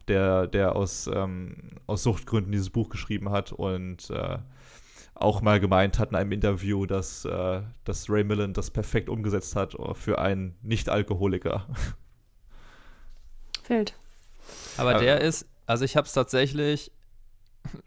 der, 0.08 0.47
der 0.47 0.76
aus, 0.76 1.08
ähm, 1.14 1.72
aus 1.88 2.03
Suchtgründen 2.03 2.51
dieses 2.51 2.70
Buch 2.70 2.89
geschrieben 2.89 3.30
hat 3.32 3.51
und 3.51 4.10
äh, 4.10 4.38
auch 5.16 5.41
mal 5.41 5.60
gemeint 5.60 5.97
hat 5.97 6.10
in 6.10 6.16
einem 6.16 6.32
Interview, 6.34 6.86
dass, 6.86 7.24
äh, 7.26 7.62
dass 7.86 8.10
Ray 8.10 8.24
Milland 8.24 8.58
das 8.58 8.70
perfekt 8.70 9.10
umgesetzt 9.10 9.56
hat 9.56 9.76
für 9.93 10.20
einen 10.20 10.56
Nicht-Alkoholiker. 10.62 11.66
Wild. 13.68 13.93
Aber 14.78 14.91
Aber- 14.91 14.99
der 14.99 15.22
ist, 15.22 15.47
also 15.66 15.86
ich 15.86 15.95
habe 15.97 16.06
es 16.06 16.14
tatsächlich 16.14 16.91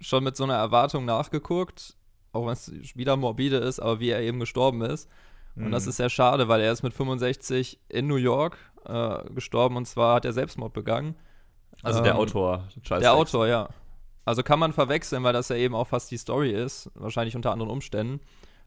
schon 0.00 0.24
mit 0.24 0.36
so 0.36 0.44
einer 0.44 0.54
Erwartung 0.56 1.04
nachgeguckt, 1.04 1.96
auch 2.32 2.46
wenn 2.46 2.52
es 2.52 2.72
wieder 2.96 3.16
morbide 3.16 3.56
ist, 3.58 3.78
aber 3.80 4.00
wie 4.00 4.10
er 4.10 4.20
eben 4.22 4.40
gestorben 4.40 4.82
ist. 4.82 5.08
Und 5.54 5.70
das 5.72 5.84
Mhm. 5.84 5.90
ist 5.90 5.96
sehr 5.96 6.10
schade, 6.10 6.48
weil 6.48 6.60
er 6.60 6.72
ist 6.72 6.82
mit 6.82 6.94
65 6.94 7.78
in 7.88 8.06
New 8.06 8.16
York 8.16 8.56
äh, 8.86 9.24
gestorben 9.34 9.76
und 9.76 9.86
zwar 9.86 10.14
hat 10.16 10.24
er 10.24 10.32
Selbstmord 10.32 10.72
begangen. 10.72 11.14
Also 11.82 12.02
der 12.02 12.12
Ähm, 12.12 12.18
Autor, 12.18 12.64
Charles 12.82 13.02
Der 13.02 13.12
Jackson. 13.12 13.40
Autor, 13.40 13.46
ja. 13.46 13.68
Also 14.24 14.42
kann 14.42 14.58
man 14.58 14.72
verwechseln, 14.72 15.22
weil 15.24 15.32
das 15.32 15.48
ja 15.48 15.56
eben 15.56 15.74
auch 15.74 15.86
fast 15.86 16.10
die 16.10 16.18
Story 16.18 16.50
ist, 16.50 16.90
wahrscheinlich 16.94 17.34
unter 17.36 17.50
anderen 17.50 17.70
Umständen. 17.70 18.20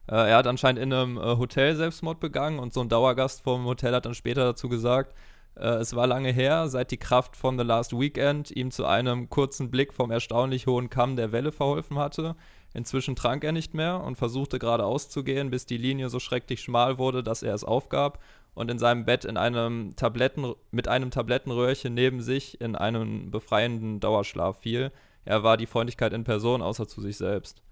Äh, 0.08 0.30
er 0.30 0.36
hat 0.38 0.46
anscheinend 0.46 0.82
in 0.82 0.92
einem 0.92 1.18
äh, 1.18 1.36
Hotel 1.36 1.76
Selbstmord 1.76 2.18
begangen 2.18 2.58
und 2.58 2.72
so 2.74 2.80
ein 2.80 2.88
Dauergast 2.88 3.42
vom 3.42 3.64
Hotel 3.64 3.94
hat 3.94 4.04
dann 4.06 4.14
später 4.14 4.44
dazu 4.44 4.68
gesagt, 4.68 5.14
äh, 5.54 5.66
es 5.66 5.94
war 5.94 6.06
lange 6.08 6.32
her, 6.32 6.68
seit 6.68 6.90
die 6.90 6.96
Kraft 6.96 7.36
von 7.36 7.56
The 7.58 7.64
Last 7.64 7.92
Weekend 7.98 8.50
ihm 8.50 8.70
zu 8.72 8.86
einem 8.86 9.28
kurzen 9.30 9.70
Blick 9.70 9.92
vom 9.92 10.10
erstaunlich 10.10 10.66
hohen 10.66 10.90
Kamm 10.90 11.14
der 11.14 11.30
Welle 11.30 11.52
verholfen 11.52 11.98
hatte. 11.98 12.34
Inzwischen 12.74 13.14
trank 13.14 13.44
er 13.44 13.52
nicht 13.52 13.74
mehr 13.74 14.02
und 14.02 14.16
versuchte 14.16 14.58
geradeaus 14.58 15.10
zu 15.10 15.22
gehen, 15.22 15.50
bis 15.50 15.66
die 15.66 15.76
Linie 15.76 16.08
so 16.08 16.18
schrecklich 16.18 16.62
schmal 16.62 16.96
wurde, 16.98 17.22
dass 17.22 17.42
er 17.42 17.54
es 17.54 17.64
aufgab 17.64 18.18
und 18.54 18.70
in 18.70 18.78
seinem 18.78 19.04
Bett 19.04 19.24
in 19.24 19.36
einem 19.36 19.96
Tabletten, 19.96 20.52
mit 20.70 20.88
einem 20.88 21.10
Tablettenröhrchen 21.10 21.94
neben 21.94 22.20
sich 22.20 22.60
in 22.60 22.76
einen 22.76 23.30
befreienden 23.30 23.98
Dauerschlaf 24.00 24.58
fiel. 24.60 24.92
Er 25.24 25.42
war 25.42 25.56
die 25.56 25.66
Freundlichkeit 25.66 26.12
in 26.12 26.24
Person, 26.24 26.62
außer 26.62 26.86
zu 26.88 27.00
sich 27.00 27.16
selbst. 27.16 27.62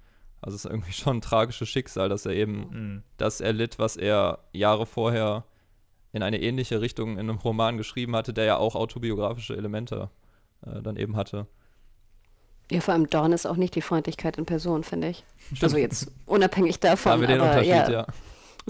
Also 0.40 0.54
es 0.56 0.64
ist 0.64 0.70
irgendwie 0.70 0.92
schon 0.92 1.18
ein 1.18 1.20
tragisches 1.20 1.68
Schicksal, 1.68 2.08
dass 2.08 2.24
er 2.26 2.32
eben 2.32 2.56
Mhm. 2.70 3.02
das 3.18 3.40
erlitt, 3.40 3.78
was 3.78 3.96
er 3.96 4.38
Jahre 4.52 4.86
vorher 4.86 5.44
in 6.12 6.22
eine 6.22 6.40
ähnliche 6.40 6.80
Richtung 6.80 7.12
in 7.14 7.28
einem 7.30 7.38
Roman 7.38 7.76
geschrieben 7.76 8.16
hatte, 8.16 8.32
der 8.32 8.44
ja 8.44 8.56
auch 8.56 8.74
autobiografische 8.74 9.56
Elemente 9.56 10.10
äh, 10.66 10.80
dann 10.82 10.96
eben 10.96 11.14
hatte. 11.16 11.46
Ja, 12.70 12.80
vor 12.80 12.94
allem 12.94 13.10
Dawn 13.10 13.32
ist 13.32 13.46
auch 13.46 13.56
nicht 13.56 13.74
die 13.74 13.80
Freundlichkeit 13.82 14.38
in 14.38 14.46
Person, 14.46 14.84
finde 14.84 15.08
ich. 15.10 15.24
Stimmt. 15.46 15.64
Also 15.64 15.76
jetzt 15.76 16.10
unabhängig 16.26 16.78
Da 16.80 16.90
davon. 16.90 17.12
haben 17.12 17.20
wir 17.20 17.28
den 17.28 17.40
aber 17.40 17.50
Unterschied, 17.50 17.70
ja, 17.70 17.90
ja. 17.90 18.06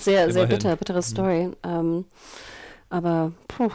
Sehr, 0.00 0.32
sehr 0.32 0.46
bitter, 0.46 0.76
bittere 0.76 1.02
Story. 1.02 1.50
Ähm, 1.62 2.04
aber, 2.88 3.32
puh, 3.48 3.70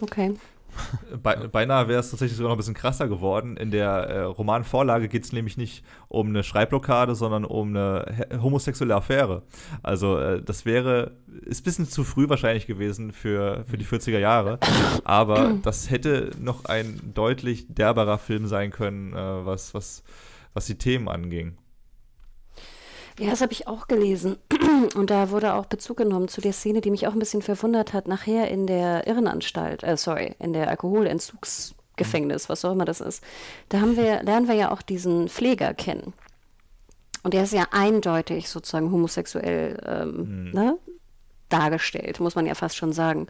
okay. 0.00 0.34
Be 1.22 1.48
beinahe 1.50 1.88
wäre 1.88 2.00
es 2.00 2.10
tatsächlich 2.10 2.36
sogar 2.36 2.50
noch 2.50 2.56
ein 2.56 2.58
bisschen 2.58 2.74
krasser 2.74 3.08
geworden. 3.08 3.56
In 3.56 3.70
der 3.70 3.88
äh, 3.88 4.20
Romanvorlage 4.22 5.08
geht 5.08 5.24
es 5.24 5.32
nämlich 5.32 5.56
nicht 5.56 5.84
um 6.08 6.28
eine 6.28 6.42
Schreibblockade, 6.42 7.14
sondern 7.14 7.44
um 7.44 7.70
eine 7.70 8.26
homosexuelle 8.42 8.94
Affäre. 8.94 9.42
Also 9.82 10.18
äh, 10.18 10.42
das 10.42 10.64
wäre, 10.64 11.12
ist 11.42 11.60
ein 11.60 11.64
bisschen 11.64 11.88
zu 11.88 12.04
früh 12.04 12.28
wahrscheinlich 12.28 12.66
gewesen 12.66 13.12
für, 13.12 13.64
für 13.68 13.78
die 13.78 13.84
40er 13.84 14.18
Jahre. 14.18 14.58
Aber 15.04 15.54
das 15.62 15.90
hätte 15.90 16.30
noch 16.38 16.64
ein 16.66 17.12
deutlich 17.14 17.66
derberer 17.68 18.18
Film 18.18 18.46
sein 18.46 18.70
können, 18.70 19.12
äh, 19.12 19.46
was, 19.46 19.74
was, 19.74 20.02
was 20.54 20.66
die 20.66 20.78
Themen 20.78 21.08
anging. 21.08 21.56
Ja, 23.18 23.30
das 23.30 23.40
habe 23.40 23.52
ich 23.52 23.66
auch 23.66 23.88
gelesen. 23.88 24.36
Und 24.94 25.10
da 25.10 25.30
wurde 25.30 25.54
auch 25.54 25.66
Bezug 25.66 25.98
genommen 25.98 26.28
zu 26.28 26.40
der 26.40 26.52
Szene, 26.52 26.80
die 26.80 26.90
mich 26.90 27.06
auch 27.06 27.12
ein 27.12 27.18
bisschen 27.18 27.42
verwundert 27.42 27.92
hat, 27.92 28.08
nachher 28.08 28.50
in 28.50 28.66
der 28.66 29.06
Irrenanstalt, 29.06 29.82
äh, 29.82 29.96
sorry, 29.96 30.34
in 30.38 30.52
der 30.52 30.68
Alkoholentzugsgefängnis, 30.68 32.48
was 32.48 32.64
auch 32.64 32.72
immer 32.72 32.84
das 32.84 33.00
ist. 33.00 33.22
Da 33.68 33.80
haben 33.80 33.96
wir, 33.96 34.22
lernen 34.22 34.48
wir 34.48 34.54
ja 34.54 34.70
auch 34.70 34.82
diesen 34.82 35.28
Pfleger 35.28 35.74
kennen. 35.74 36.12
Und 37.22 37.34
der 37.34 37.42
ist 37.42 37.52
ja 37.52 37.66
eindeutig 37.70 38.48
sozusagen 38.48 38.90
homosexuell 38.90 39.78
ähm, 39.84 40.46
mhm. 40.46 40.50
ne, 40.52 40.78
dargestellt, 41.50 42.20
muss 42.20 42.34
man 42.34 42.46
ja 42.46 42.54
fast 42.54 42.76
schon 42.76 42.92
sagen. 42.92 43.26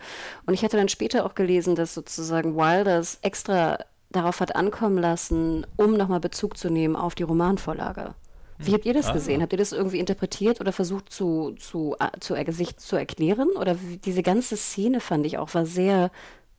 Und 0.46 0.54
ich 0.54 0.62
hatte 0.62 0.76
dann 0.76 0.88
später 0.88 1.24
auch 1.26 1.34
gelesen, 1.34 1.74
dass 1.74 1.94
sozusagen 1.94 2.56
Wilders 2.56 3.18
extra 3.22 3.78
darauf 4.10 4.40
hat 4.40 4.56
ankommen 4.56 4.98
lassen, 4.98 5.66
um 5.76 5.96
nochmal 5.96 6.20
Bezug 6.20 6.56
zu 6.56 6.70
nehmen 6.70 6.96
auf 6.96 7.14
die 7.14 7.22
Romanvorlage. 7.22 8.14
Wie 8.62 8.72
habt 8.72 8.84
ihr 8.84 8.94
das 8.94 9.08
ah. 9.08 9.12
gesehen? 9.12 9.42
Habt 9.42 9.52
ihr 9.52 9.58
das 9.58 9.72
irgendwie 9.72 9.98
interpretiert 9.98 10.60
oder 10.60 10.72
versucht 10.72 11.10
zu, 11.10 11.54
zu, 11.58 11.96
zu, 12.20 12.34
sich 12.48 12.76
zu 12.76 12.96
erklären? 12.96 13.48
Oder 13.58 13.80
wie, 13.80 13.96
diese 13.96 14.22
ganze 14.22 14.56
Szene 14.56 15.00
fand 15.00 15.26
ich 15.26 15.38
auch, 15.38 15.54
war 15.54 15.66
sehr 15.66 16.10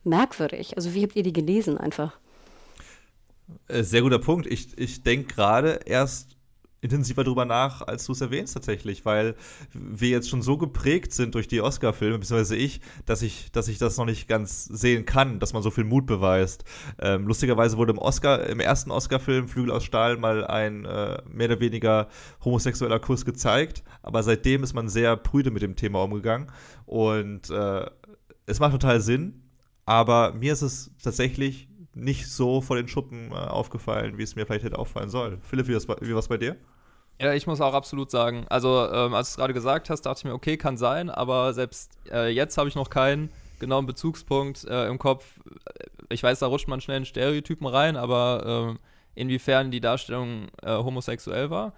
merkwürdig. 0.04 0.76
Also 0.78 0.93
wie 0.93 1.04
habt 1.04 1.16
ihr 1.16 1.24
die 1.24 1.34
gelesen 1.34 1.78
einfach? 1.78 2.18
Äh, 3.68 3.84
sehr 3.84 4.02
guter 4.02 4.20
Punkt. 4.20 4.47
Ich, 4.47 4.78
ich 4.78 5.04
denke 5.04 5.34
gerade 5.34 5.82
erst 5.86 6.38
intensiver 6.82 7.23
drüber 7.23 7.45
nach, 7.45 7.84
als 7.84 8.05
du 8.05 8.11
es 8.11 8.21
erwähnst 8.21 8.55
tatsächlich, 8.55 9.05
weil 9.05 9.36
wir 9.73 10.09
jetzt 10.09 10.29
schon 10.29 10.41
so 10.41 10.57
geprägt 10.57 11.13
sind 11.13 11.36
durch 11.36 11.47
die 11.47 11.61
Oscar-Filme, 11.61 12.17
beziehungsweise 12.17 12.55
ich, 12.55 12.82
dass 13.05 13.21
ich, 13.21 13.51
dass 13.51 13.67
ich 13.67 13.77
das 13.77 13.97
noch 13.97 14.05
nicht 14.05 14.27
ganz 14.27 14.65
sehen 14.65 15.05
kann, 15.05 15.39
dass 15.39 15.53
man 15.53 15.61
so 15.61 15.69
viel 15.69 15.84
Mut 15.84 16.07
beweist. 16.07 16.63
Ähm, 16.99 17.27
lustigerweise 17.27 17.77
wurde 17.77 17.91
im 17.91 17.99
Oscar, 17.99 18.47
im 18.47 18.59
ersten 18.59 18.89
Oscar-Film 18.89 19.47
Flügel 19.47 19.71
aus 19.71 19.84
Stahl 19.84 20.17
mal 20.17 20.45
ein 20.45 20.86
äh, 20.86 21.21
mehr 21.29 21.47
oder 21.47 21.59
weniger 21.59 22.07
homosexueller 22.43 22.99
Kuss 22.99 23.25
gezeigt, 23.25 23.84
aber 24.01 24.23
seitdem 24.23 24.63
ist 24.63 24.73
man 24.73 24.89
sehr 24.89 25.15
prüde 25.17 25.51
mit 25.51 25.61
dem 25.61 25.75
Thema 25.75 26.03
umgegangen 26.03 26.51
und 26.86 27.49
äh, 27.51 27.86
es 28.47 28.59
macht 28.59 28.71
total 28.71 29.01
Sinn, 29.01 29.43
aber 29.86 30.34
mir 30.34 30.53
ist 30.53 30.63
es 30.63 30.91
tatsächlich 31.03 31.69
nicht 31.93 32.27
so 32.27 32.61
vor 32.61 32.75
den 32.75 32.88
Schuppen 32.88 33.32
äh, 33.32 33.36
aufgefallen, 33.36 34.17
wie 34.17 34.23
es 34.23 34.36
mir 34.36 34.45
vielleicht 34.45 34.63
hätte 34.63 34.79
auffallen 34.79 35.09
sollen. 35.09 35.41
Philipp, 35.41 35.67
wie 35.67 35.73
war 36.13 36.19
es 36.19 36.27
bei 36.27 36.38
dir? 36.38 36.55
Ja, 37.22 37.34
ich 37.34 37.45
muss 37.45 37.61
auch 37.61 37.76
absolut 37.76 38.09
sagen. 38.09 38.45
Also, 38.49 38.89
ähm, 38.91 39.13
als 39.13 39.30
du 39.30 39.32
es 39.34 39.38
gerade 39.38 39.53
gesagt 39.53 39.91
hast, 39.91 40.01
dachte 40.01 40.19
ich 40.19 40.26
mir, 40.26 40.34
okay, 40.34 40.57
kann 40.57 40.76
sein, 40.76 41.11
aber 41.11 41.53
selbst 41.53 41.91
äh, 42.11 42.30
jetzt 42.30 42.57
habe 42.57 42.67
ich 42.67 42.74
noch 42.74 42.89
keinen 42.89 43.30
genauen 43.59 43.86
Bezugspunkt 43.86 44.63
äh, 44.65 44.88
im 44.88 44.97
Kopf. 44.97 45.39
Ich 46.09 46.24
weiß, 46.24 46.39
da 46.39 46.47
rutscht 46.47 46.67
man 46.67 46.82
schnell 46.82 46.97
in 46.97 47.05
Stereotypen 47.05 47.67
rein, 47.67 47.95
aber 47.95 48.76
äh, 48.76 49.22
inwiefern 49.22 49.69
die 49.69 49.82
Darstellung 49.82 50.47
äh, 50.63 50.72
homosexuell 50.76 51.51
war. 51.51 51.74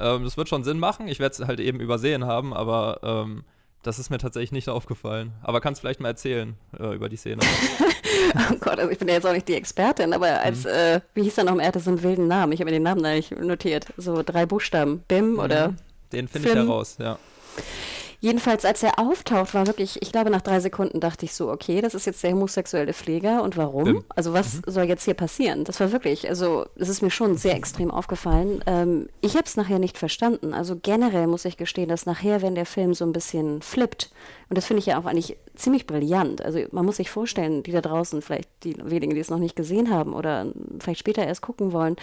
Ähm, 0.00 0.24
das 0.24 0.36
wird 0.36 0.48
schon 0.48 0.64
Sinn 0.64 0.80
machen. 0.80 1.06
Ich 1.06 1.20
werde 1.20 1.32
es 1.32 1.46
halt 1.46 1.60
eben 1.60 1.78
übersehen 1.78 2.24
haben, 2.24 2.52
aber 2.52 2.98
ähm, 3.04 3.44
das 3.82 3.98
ist 3.98 4.10
mir 4.10 4.18
tatsächlich 4.18 4.52
nicht 4.52 4.68
aufgefallen. 4.68 5.32
Aber 5.42 5.60
kannst 5.60 5.80
vielleicht 5.80 6.00
mal 6.00 6.08
erzählen 6.08 6.56
äh, 6.78 6.94
über 6.94 7.08
die 7.08 7.16
Szene. 7.16 7.42
oh 8.50 8.54
Gott, 8.60 8.78
also 8.78 8.90
ich 8.90 8.98
bin 8.98 9.08
ja 9.08 9.14
jetzt 9.14 9.26
auch 9.26 9.32
nicht 9.32 9.48
die 9.48 9.54
Expertin, 9.54 10.12
aber 10.12 10.40
als, 10.40 10.64
mhm. 10.64 10.70
äh, 10.70 11.00
wie 11.14 11.22
hieß 11.22 11.38
er 11.38 11.44
noch, 11.44 11.58
er 11.58 11.68
hatte 11.68 11.80
so 11.80 11.90
einen 11.90 12.02
wilden 12.02 12.28
Namen. 12.28 12.52
Ich 12.52 12.60
habe 12.60 12.70
mir 12.70 12.76
den 12.76 12.82
Namen 12.82 13.04
eigentlich 13.04 13.30
notiert. 13.38 13.86
So 13.96 14.22
drei 14.22 14.46
Buchstaben. 14.46 15.04
BIM 15.08 15.32
mhm. 15.32 15.38
oder. 15.38 15.74
Den 16.12 16.28
finde 16.28 16.48
ich 16.48 16.54
heraus, 16.54 16.96
ja. 16.98 17.18
Jedenfalls, 18.20 18.64
als 18.64 18.82
er 18.82 18.98
auftaucht, 18.98 19.54
war 19.54 19.68
wirklich, 19.68 20.02
ich 20.02 20.10
glaube, 20.10 20.30
nach 20.30 20.40
drei 20.40 20.58
Sekunden 20.58 20.98
dachte 20.98 21.24
ich 21.24 21.34
so, 21.34 21.50
okay, 21.50 21.80
das 21.80 21.94
ist 21.94 22.04
jetzt 22.04 22.22
der 22.24 22.32
homosexuelle 22.32 22.92
Pfleger 22.92 23.44
und 23.44 23.56
warum? 23.56 23.84
Bim. 23.84 24.04
Also 24.08 24.32
was 24.32 24.54
mhm. 24.54 24.62
soll 24.66 24.84
jetzt 24.84 25.04
hier 25.04 25.14
passieren? 25.14 25.62
Das 25.62 25.78
war 25.78 25.92
wirklich, 25.92 26.28
also 26.28 26.66
es 26.74 26.88
ist 26.88 27.00
mir 27.00 27.10
schon 27.10 27.36
sehr 27.36 27.54
extrem 27.54 27.92
aufgefallen. 27.92 28.62
Ähm, 28.66 29.08
ich 29.20 29.34
habe 29.34 29.44
es 29.44 29.56
nachher 29.56 29.78
nicht 29.78 29.98
verstanden. 29.98 30.52
Also 30.52 30.76
generell 30.82 31.28
muss 31.28 31.44
ich 31.44 31.56
gestehen, 31.56 31.88
dass 31.88 32.06
nachher, 32.06 32.42
wenn 32.42 32.56
der 32.56 32.66
Film 32.66 32.92
so 32.92 33.04
ein 33.04 33.12
bisschen 33.12 33.62
flippt, 33.62 34.10
und 34.48 34.58
das 34.58 34.66
finde 34.66 34.80
ich 34.80 34.86
ja 34.86 34.98
auch 34.98 35.04
eigentlich 35.04 35.36
ziemlich 35.54 35.86
brillant. 35.86 36.42
Also 36.42 36.60
man 36.72 36.84
muss 36.84 36.96
sich 36.96 37.10
vorstellen, 37.10 37.62
die 37.62 37.72
da 37.72 37.82
draußen, 37.82 38.20
vielleicht 38.20 38.48
die 38.64 38.76
wenigen, 38.82 39.14
die 39.14 39.20
es 39.20 39.30
noch 39.30 39.38
nicht 39.38 39.54
gesehen 39.54 39.90
haben 39.90 40.12
oder 40.12 40.46
vielleicht 40.80 41.00
später 41.00 41.24
erst 41.24 41.42
gucken 41.42 41.72
wollen, 41.72 41.94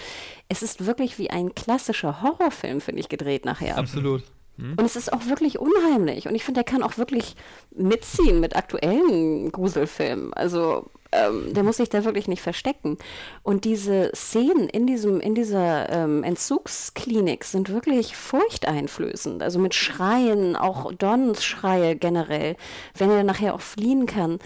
es 0.48 0.62
ist 0.62 0.86
wirklich 0.86 1.18
wie 1.18 1.30
ein 1.30 1.56
klassischer 1.56 2.22
Horrorfilm, 2.22 2.80
finde 2.80 3.02
ich, 3.02 3.10
gedreht 3.10 3.44
nachher. 3.44 3.78
Absolut. 3.78 4.24
Hm? 4.58 4.76
Und 4.78 4.86
es 4.86 4.96
ist 4.96 5.12
auch 5.12 5.26
wirklich 5.28 5.60
unheimlich. 5.60 6.28
Und 6.28 6.36
ich 6.36 6.44
finde, 6.44 6.64
der 6.64 6.72
kann 6.72 6.84
auch 6.84 6.98
wirklich 6.98 7.36
mitziehen 7.72 8.40
mit 8.40 8.56
aktuellen 8.56 9.52
Gruselfilmen. 9.52 10.34
Also 10.34 10.90
ähm, 11.12 11.54
der 11.54 11.64
muss 11.64 11.78
sich 11.78 11.90
da 11.90 12.04
wirklich 12.04 12.28
nicht 12.28 12.42
verstecken. 12.42 12.98
Und 13.44 13.66
diese 13.66 14.12
Szenen 14.16 14.70
in, 14.70 14.88
diesem, 14.88 15.20
in 15.20 15.36
dieser 15.36 15.90
ähm, 15.90 16.24
Entzugsklinik 16.24 17.44
sind 17.44 17.70
wirklich 17.70 18.16
furchteinflößend. 18.16 19.44
Also 19.44 19.60
mit 19.60 19.74
Schreien, 19.74 20.56
auch 20.56 20.92
Dons 20.94 21.44
Schreie 21.44 21.96
generell, 21.96 22.56
wenn 22.98 23.12
er 23.12 23.24
nachher 23.24 23.54
auch 23.54 23.62
fliehen 23.62 24.06
kann. 24.06 24.40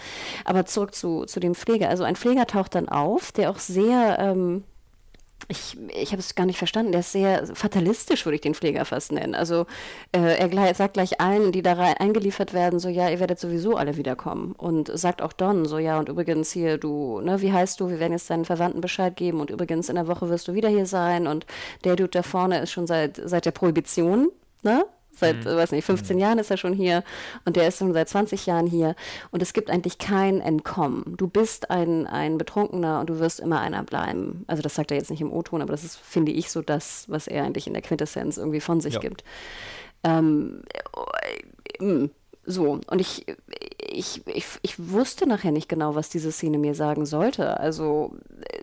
Aber 0.44 0.66
zurück 0.66 0.94
zu, 0.94 1.24
zu 1.24 1.40
dem 1.40 1.54
Pfleger. 1.54 1.88
Also 1.88 2.04
ein 2.04 2.16
Pfleger 2.16 2.46
taucht 2.46 2.74
dann 2.74 2.88
auf, 2.88 3.32
der 3.32 3.50
auch 3.50 3.58
sehr... 3.58 4.18
Ähm, 4.18 4.64
ich, 5.50 5.76
ich 5.92 6.12
habe 6.12 6.20
es 6.20 6.34
gar 6.34 6.46
nicht 6.46 6.58
verstanden. 6.58 6.92
Der 6.92 7.00
ist 7.00 7.12
sehr 7.12 7.46
fatalistisch, 7.54 8.24
würde 8.24 8.36
ich 8.36 8.40
den 8.40 8.54
Pfleger 8.54 8.84
fast 8.84 9.10
nennen. 9.10 9.34
Also 9.34 9.66
äh, 10.12 10.38
er 10.38 10.48
gleich, 10.48 10.76
sagt 10.76 10.94
gleich 10.94 11.20
allen, 11.20 11.50
die 11.50 11.62
da 11.62 11.72
rein 11.72 11.96
eingeliefert 11.98 12.54
werden, 12.54 12.78
so 12.78 12.88
ja, 12.88 13.10
ihr 13.10 13.20
werdet 13.20 13.40
sowieso 13.40 13.76
alle 13.76 13.96
wiederkommen. 13.96 14.52
Und 14.52 14.90
sagt 14.96 15.20
auch 15.22 15.32
Don 15.32 15.64
so 15.66 15.78
ja, 15.78 15.98
und 15.98 16.08
übrigens 16.08 16.52
hier, 16.52 16.78
du, 16.78 17.20
ne, 17.20 17.42
wie 17.42 17.52
heißt 17.52 17.80
du? 17.80 17.90
Wir 17.90 17.98
werden 17.98 18.12
jetzt 18.12 18.30
deinen 18.30 18.44
Verwandten 18.44 18.80
Bescheid 18.80 19.16
geben 19.16 19.40
und 19.40 19.50
übrigens 19.50 19.88
in 19.88 19.96
der 19.96 20.06
Woche 20.06 20.28
wirst 20.30 20.46
du 20.46 20.54
wieder 20.54 20.68
hier 20.68 20.86
sein. 20.86 21.26
Und 21.26 21.46
der 21.84 21.96
Dude 21.96 22.10
da 22.10 22.22
vorne 22.22 22.60
ist 22.60 22.70
schon 22.70 22.86
seit, 22.86 23.20
seit 23.24 23.44
der 23.44 23.50
Prohibition, 23.50 24.30
ne? 24.62 24.84
Seit, 25.20 25.44
mhm. 25.44 25.56
weiß 25.56 25.72
nicht, 25.72 25.84
15 25.84 26.16
mhm. 26.16 26.22
Jahren 26.22 26.38
ist 26.38 26.50
er 26.50 26.56
schon 26.56 26.72
hier 26.72 27.04
und 27.44 27.56
der 27.56 27.68
ist 27.68 27.78
schon 27.78 27.92
seit 27.92 28.08
20 28.08 28.46
Jahren 28.46 28.66
hier. 28.66 28.96
Und 29.30 29.42
es 29.42 29.52
gibt 29.52 29.70
eigentlich 29.70 29.98
kein 29.98 30.40
Entkommen. 30.40 31.16
Du 31.16 31.28
bist 31.28 31.70
ein, 31.70 32.06
ein 32.06 32.38
Betrunkener 32.38 33.00
und 33.00 33.10
du 33.10 33.20
wirst 33.20 33.38
immer 33.40 33.60
einer 33.60 33.84
bleiben. 33.84 34.44
Also 34.46 34.62
das 34.62 34.74
sagt 34.74 34.90
er 34.90 34.96
jetzt 34.96 35.10
nicht 35.10 35.20
im 35.20 35.32
O-Ton, 35.32 35.62
aber 35.62 35.72
das 35.72 35.84
ist, 35.84 35.96
finde 35.96 36.32
ich, 36.32 36.50
so 36.50 36.62
das, 36.62 37.04
was 37.08 37.28
er 37.28 37.44
eigentlich 37.44 37.66
in 37.66 37.74
der 37.74 37.82
Quintessenz 37.82 38.38
irgendwie 38.38 38.60
von 38.60 38.80
sich 38.80 38.94
ja. 38.94 39.00
gibt. 39.00 39.22
Ähm, 40.02 40.62
äh, 41.78 42.08
so, 42.46 42.80
und 42.86 43.00
ich, 43.00 43.26
ich, 43.78 44.26
ich, 44.26 44.46
ich 44.62 44.90
wusste 44.90 45.28
nachher 45.28 45.52
nicht 45.52 45.68
genau, 45.68 45.94
was 45.94 46.08
diese 46.08 46.32
Szene 46.32 46.58
mir 46.58 46.74
sagen 46.74 47.04
sollte. 47.06 47.60
Also 47.60 48.16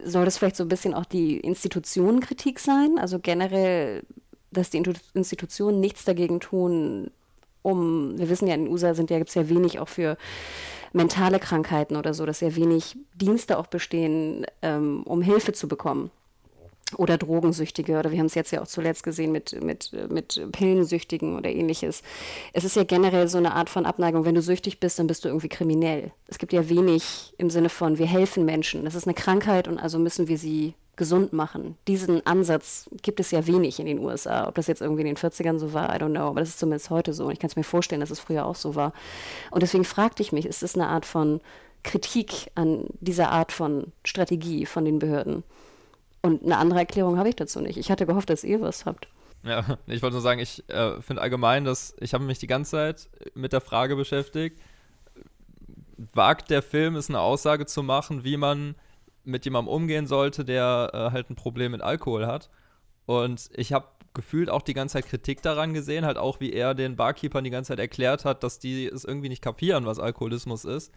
soll 0.03 0.25
das 0.25 0.37
vielleicht 0.37 0.55
so 0.55 0.63
ein 0.63 0.69
bisschen 0.69 0.93
auch 0.93 1.05
die 1.05 1.39
Institutionenkritik 1.39 2.59
sein? 2.59 2.97
Also 2.99 3.19
generell 3.19 4.03
dass 4.57 4.69
die 4.69 4.83
Institutionen 5.13 5.79
nichts 5.79 6.05
dagegen 6.05 6.39
tun, 6.39 7.11
um, 7.61 8.17
wir 8.17 8.29
wissen 8.29 8.47
ja, 8.47 8.55
in 8.55 8.65
den 8.65 8.71
USA 8.71 8.93
sind 8.93 9.09
ja, 9.09 9.17
gibt 9.17 9.29
es 9.29 9.35
ja 9.35 9.49
wenig 9.49 9.79
auch 9.79 9.89
für 9.89 10.17
mentale 10.93 11.39
Krankheiten 11.39 11.95
oder 11.95 12.13
so, 12.13 12.25
dass 12.25 12.39
ja 12.39 12.55
wenig 12.55 12.97
Dienste 13.13 13.57
auch 13.57 13.67
bestehen, 13.67 14.45
ähm, 14.61 15.03
um 15.03 15.21
Hilfe 15.21 15.53
zu 15.53 15.67
bekommen. 15.67 16.11
Oder 16.95 17.17
Drogensüchtige, 17.17 17.99
oder 17.99 18.11
wir 18.11 18.19
haben 18.19 18.27
es 18.27 18.35
jetzt 18.35 18.51
ja 18.51 18.61
auch 18.61 18.67
zuletzt 18.67 19.03
gesehen 19.03 19.33
mit, 19.33 19.61
mit, 19.61 19.91
mit 20.09 20.41
Pillensüchtigen 20.53 21.35
oder 21.35 21.49
ähnliches. 21.49 22.01
Es 22.53 22.63
ist 22.63 22.77
ja 22.77 22.85
generell 22.85 23.27
so 23.27 23.37
eine 23.37 23.53
Art 23.53 23.69
von 23.69 23.85
Abneigung. 23.85 24.23
Wenn 24.23 24.35
du 24.35 24.41
süchtig 24.41 24.79
bist, 24.79 24.97
dann 24.97 25.07
bist 25.07 25.25
du 25.25 25.27
irgendwie 25.27 25.49
kriminell. 25.49 26.13
Es 26.27 26.37
gibt 26.37 26.53
ja 26.53 26.69
wenig 26.69 27.33
im 27.37 27.49
Sinne 27.49 27.67
von, 27.67 27.97
wir 27.97 28.05
helfen 28.05 28.45
Menschen. 28.45 28.85
Das 28.85 28.95
ist 28.95 29.05
eine 29.05 29.15
Krankheit 29.15 29.67
und 29.67 29.77
also 29.77 29.99
müssen 29.99 30.29
wir 30.29 30.37
sie 30.37 30.75
gesund 30.97 31.31
machen. 31.31 31.77
Diesen 31.87 32.25
Ansatz 32.25 32.89
gibt 33.03 33.19
es 33.19 33.31
ja 33.31 33.47
wenig 33.47 33.79
in 33.79 33.85
den 33.85 33.99
USA. 33.99 34.47
Ob 34.47 34.55
das 34.55 34.67
jetzt 34.67 34.81
irgendwie 34.81 35.01
in 35.01 35.07
den 35.07 35.15
40ern 35.15 35.59
so 35.59 35.73
war, 35.73 35.95
I 35.95 35.99
don't 35.99 36.09
know, 36.09 36.27
aber 36.27 36.41
das 36.41 36.49
ist 36.49 36.59
zumindest 36.59 36.89
heute 36.89 37.13
so. 37.13 37.25
Und 37.25 37.33
ich 37.33 37.39
kann 37.39 37.49
es 37.49 37.55
mir 37.55 37.63
vorstellen, 37.63 38.01
dass 38.01 38.09
es 38.09 38.19
früher 38.19 38.45
auch 38.45 38.55
so 38.55 38.75
war. 38.75 38.93
Und 39.51 39.63
deswegen 39.63 39.85
fragte 39.85 40.21
ich 40.23 40.31
mich, 40.31 40.45
ist 40.45 40.63
das 40.63 40.75
eine 40.75 40.87
Art 40.87 41.05
von 41.05 41.39
Kritik 41.83 42.51
an 42.55 42.85
dieser 42.99 43.31
Art 43.31 43.51
von 43.51 43.93
Strategie 44.03 44.65
von 44.65 44.83
den 44.83 44.99
Behörden? 44.99 45.43
Und 46.21 46.43
eine 46.43 46.57
andere 46.57 46.79
Erklärung 46.79 47.17
habe 47.17 47.29
ich 47.29 47.35
dazu 47.35 47.61
nicht. 47.61 47.77
Ich 47.77 47.91
hatte 47.91 48.05
gehofft, 48.05 48.29
dass 48.29 48.43
ihr 48.43 48.59
was 48.59 48.85
habt. 48.85 49.07
Ja, 49.43 49.77
ich 49.87 50.01
wollte 50.01 50.15
nur 50.15 50.21
sagen, 50.21 50.39
ich 50.39 50.67
äh, 50.69 50.99
finde 51.01 51.21
allgemein, 51.21 51.63
dass 51.63 51.95
ich 51.99 52.13
habe 52.13 52.23
mich 52.23 52.39
die 52.39 52.47
ganze 52.47 52.71
Zeit 52.71 53.09
mit 53.35 53.53
der 53.53 53.61
Frage 53.61 53.95
beschäftigt, 53.95 54.59
wagt 56.13 56.49
der 56.49 56.63
Film 56.63 56.95
es 56.95 57.09
eine 57.09 57.19
Aussage 57.19 57.67
zu 57.67 57.83
machen, 57.83 58.23
wie 58.23 58.37
man 58.37 58.75
mit 59.28 59.45
jemandem 59.45 59.73
umgehen 59.73 60.07
sollte, 60.07 60.45
der 60.45 60.91
äh, 60.93 60.97
halt 61.11 61.30
ein 61.30 61.36
Problem 61.36 61.73
mit 61.73 61.82
Alkohol 61.82 62.25
hat. 62.25 62.49
Und 63.05 63.49
ich 63.53 63.73
habe 63.73 63.88
gefühlt 64.13 64.49
auch 64.49 64.63
die 64.63 64.73
ganze 64.73 64.93
Zeit 64.93 65.05
Kritik 65.05 65.41
daran 65.41 65.73
gesehen, 65.73 66.05
halt 66.05 66.17
auch 66.17 66.39
wie 66.39 66.51
er 66.51 66.73
den 66.73 66.95
Barkeepern 66.95 67.43
die 67.43 67.49
ganze 67.49 67.69
Zeit 67.69 67.80
erklärt 67.80 68.25
hat, 68.25 68.43
dass 68.43 68.59
die 68.59 68.88
es 68.88 69.05
irgendwie 69.05 69.30
nicht 69.30 69.43
kapieren, 69.43 69.86
was 69.86 69.99
Alkoholismus 69.99 70.65
ist. 70.65 70.91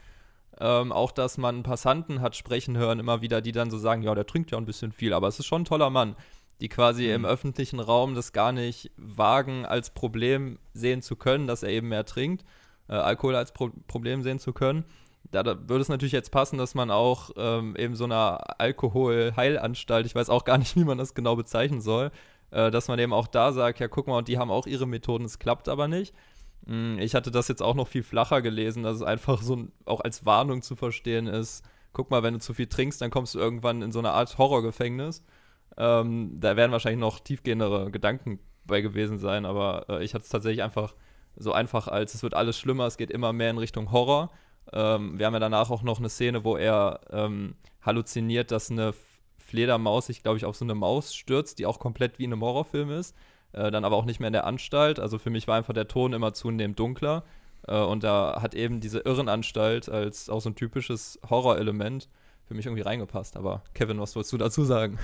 Ähm, 0.58 0.90
auch, 0.90 1.12
dass 1.12 1.38
man 1.38 1.62
Passanten 1.62 2.20
hat 2.20 2.34
sprechen 2.34 2.76
hören, 2.76 2.98
immer 2.98 3.20
wieder, 3.20 3.40
die 3.40 3.52
dann 3.52 3.70
so 3.70 3.78
sagen, 3.78 4.02
ja, 4.02 4.14
der 4.14 4.26
trinkt 4.26 4.50
ja 4.50 4.58
ein 4.58 4.66
bisschen 4.66 4.90
viel, 4.90 5.12
aber 5.12 5.28
es 5.28 5.38
ist 5.38 5.46
schon 5.46 5.62
ein 5.62 5.66
toller 5.66 5.90
Mann, 5.90 6.16
die 6.60 6.68
quasi 6.68 7.04
mhm. 7.04 7.10
im 7.14 7.24
öffentlichen 7.24 7.78
Raum 7.78 8.14
das 8.14 8.32
gar 8.32 8.52
nicht 8.52 8.90
wagen, 8.96 9.64
als 9.64 9.90
Problem 9.90 10.58
sehen 10.72 11.02
zu 11.02 11.14
können, 11.14 11.46
dass 11.46 11.62
er 11.62 11.70
eben 11.70 11.88
mehr 11.88 12.04
trinkt, 12.04 12.44
äh, 12.88 12.94
Alkohol 12.94 13.36
als 13.36 13.52
Pro 13.52 13.70
Problem 13.86 14.22
sehen 14.22 14.38
zu 14.38 14.52
können. 14.52 14.84
Da, 15.30 15.42
da, 15.42 15.56
würde 15.68 15.82
es 15.82 15.88
natürlich 15.88 16.12
jetzt 16.12 16.30
passen, 16.30 16.58
dass 16.58 16.74
man 16.74 16.90
auch 16.90 17.30
ähm, 17.36 17.76
eben 17.76 17.94
so 17.94 18.04
einer 18.04 18.60
Alkoholheilanstalt, 18.60 20.06
ich 20.06 20.14
weiß 20.14 20.28
auch 20.30 20.44
gar 20.44 20.58
nicht, 20.58 20.76
wie 20.76 20.84
man 20.84 20.98
das 20.98 21.14
genau 21.14 21.36
bezeichnen 21.36 21.80
soll, 21.80 22.10
äh, 22.50 22.70
dass 22.70 22.88
man 22.88 22.98
eben 22.98 23.12
auch 23.12 23.26
da 23.26 23.52
sagt, 23.52 23.80
ja, 23.80 23.88
guck 23.88 24.06
mal, 24.06 24.18
und 24.18 24.28
die 24.28 24.38
haben 24.38 24.50
auch 24.50 24.66
ihre 24.66 24.86
Methoden, 24.86 25.24
es 25.24 25.38
klappt 25.38 25.68
aber 25.68 25.88
nicht. 25.88 26.14
Hm, 26.66 26.98
ich 26.98 27.14
hatte 27.14 27.30
das 27.30 27.48
jetzt 27.48 27.62
auch 27.62 27.74
noch 27.74 27.88
viel 27.88 28.02
flacher 28.02 28.42
gelesen, 28.42 28.82
dass 28.82 28.96
es 28.96 29.02
einfach 29.02 29.42
so 29.42 29.68
auch 29.84 30.00
als 30.00 30.26
Warnung 30.26 30.62
zu 30.62 30.76
verstehen 30.76 31.26
ist. 31.26 31.64
Guck 31.92 32.10
mal, 32.10 32.22
wenn 32.22 32.34
du 32.34 32.40
zu 32.40 32.54
viel 32.54 32.66
trinkst, 32.66 33.00
dann 33.00 33.10
kommst 33.10 33.34
du 33.34 33.38
irgendwann 33.38 33.82
in 33.82 33.92
so 33.92 33.98
eine 33.98 34.12
Art 34.12 34.38
Horrorgefängnis. 34.38 35.24
Ähm, 35.76 36.38
da 36.40 36.56
werden 36.56 36.72
wahrscheinlich 36.72 37.00
noch 37.00 37.20
tiefgehendere 37.20 37.90
Gedanken 37.90 38.40
bei 38.64 38.80
gewesen 38.80 39.18
sein, 39.18 39.46
aber 39.46 39.86
äh, 39.88 40.04
ich 40.04 40.14
hatte 40.14 40.24
es 40.24 40.28
tatsächlich 40.28 40.62
einfach 40.62 40.94
so 41.36 41.52
einfach 41.52 41.88
als, 41.88 42.14
es 42.14 42.22
wird 42.22 42.34
alles 42.34 42.58
schlimmer, 42.58 42.86
es 42.86 42.96
geht 42.96 43.10
immer 43.10 43.32
mehr 43.32 43.50
in 43.50 43.58
Richtung 43.58 43.92
Horror. 43.92 44.30
Ähm, 44.72 45.18
wir 45.18 45.26
haben 45.26 45.34
ja 45.34 45.40
danach 45.40 45.70
auch 45.70 45.82
noch 45.82 45.98
eine 45.98 46.08
Szene, 46.08 46.44
wo 46.44 46.56
er 46.56 47.00
ähm, 47.10 47.54
halluziniert, 47.82 48.50
dass 48.50 48.70
eine 48.70 48.94
Fledermaus 49.38 50.06
sich, 50.06 50.22
glaube 50.22 50.38
ich, 50.38 50.44
auf 50.44 50.56
so 50.56 50.64
eine 50.64 50.74
Maus 50.74 51.14
stürzt, 51.14 51.58
die 51.58 51.66
auch 51.66 51.78
komplett 51.78 52.18
wie 52.18 52.24
in 52.24 52.32
einem 52.32 52.42
Horrorfilm 52.42 52.90
ist 52.90 53.14
äh, 53.52 53.70
dann 53.70 53.84
aber 53.84 53.96
auch 53.96 54.04
nicht 54.04 54.20
mehr 54.20 54.28
in 54.28 54.32
der 54.32 54.46
Anstalt. 54.46 54.98
Also 54.98 55.18
für 55.18 55.30
mich 55.30 55.48
war 55.48 55.56
einfach 55.56 55.74
der 55.74 55.88
Ton 55.88 56.12
immer 56.12 56.32
zunehmend 56.32 56.78
dunkler. 56.78 57.24
Äh, 57.66 57.78
und 57.78 58.04
da 58.04 58.40
hat 58.42 58.54
eben 58.54 58.80
diese 58.80 59.00
Irrenanstalt 59.00 59.88
als 59.88 60.28
auch 60.28 60.40
so 60.40 60.50
ein 60.50 60.54
typisches 60.54 61.18
Horrorelement 61.28 62.08
für 62.50 62.56
mich 62.56 62.66
irgendwie 62.66 62.82
reingepasst. 62.82 63.36
Aber 63.36 63.62
Kevin, 63.74 64.00
was 64.00 64.16
wolltest 64.16 64.32
du 64.32 64.38
dazu 64.38 64.64
sagen? 64.64 64.98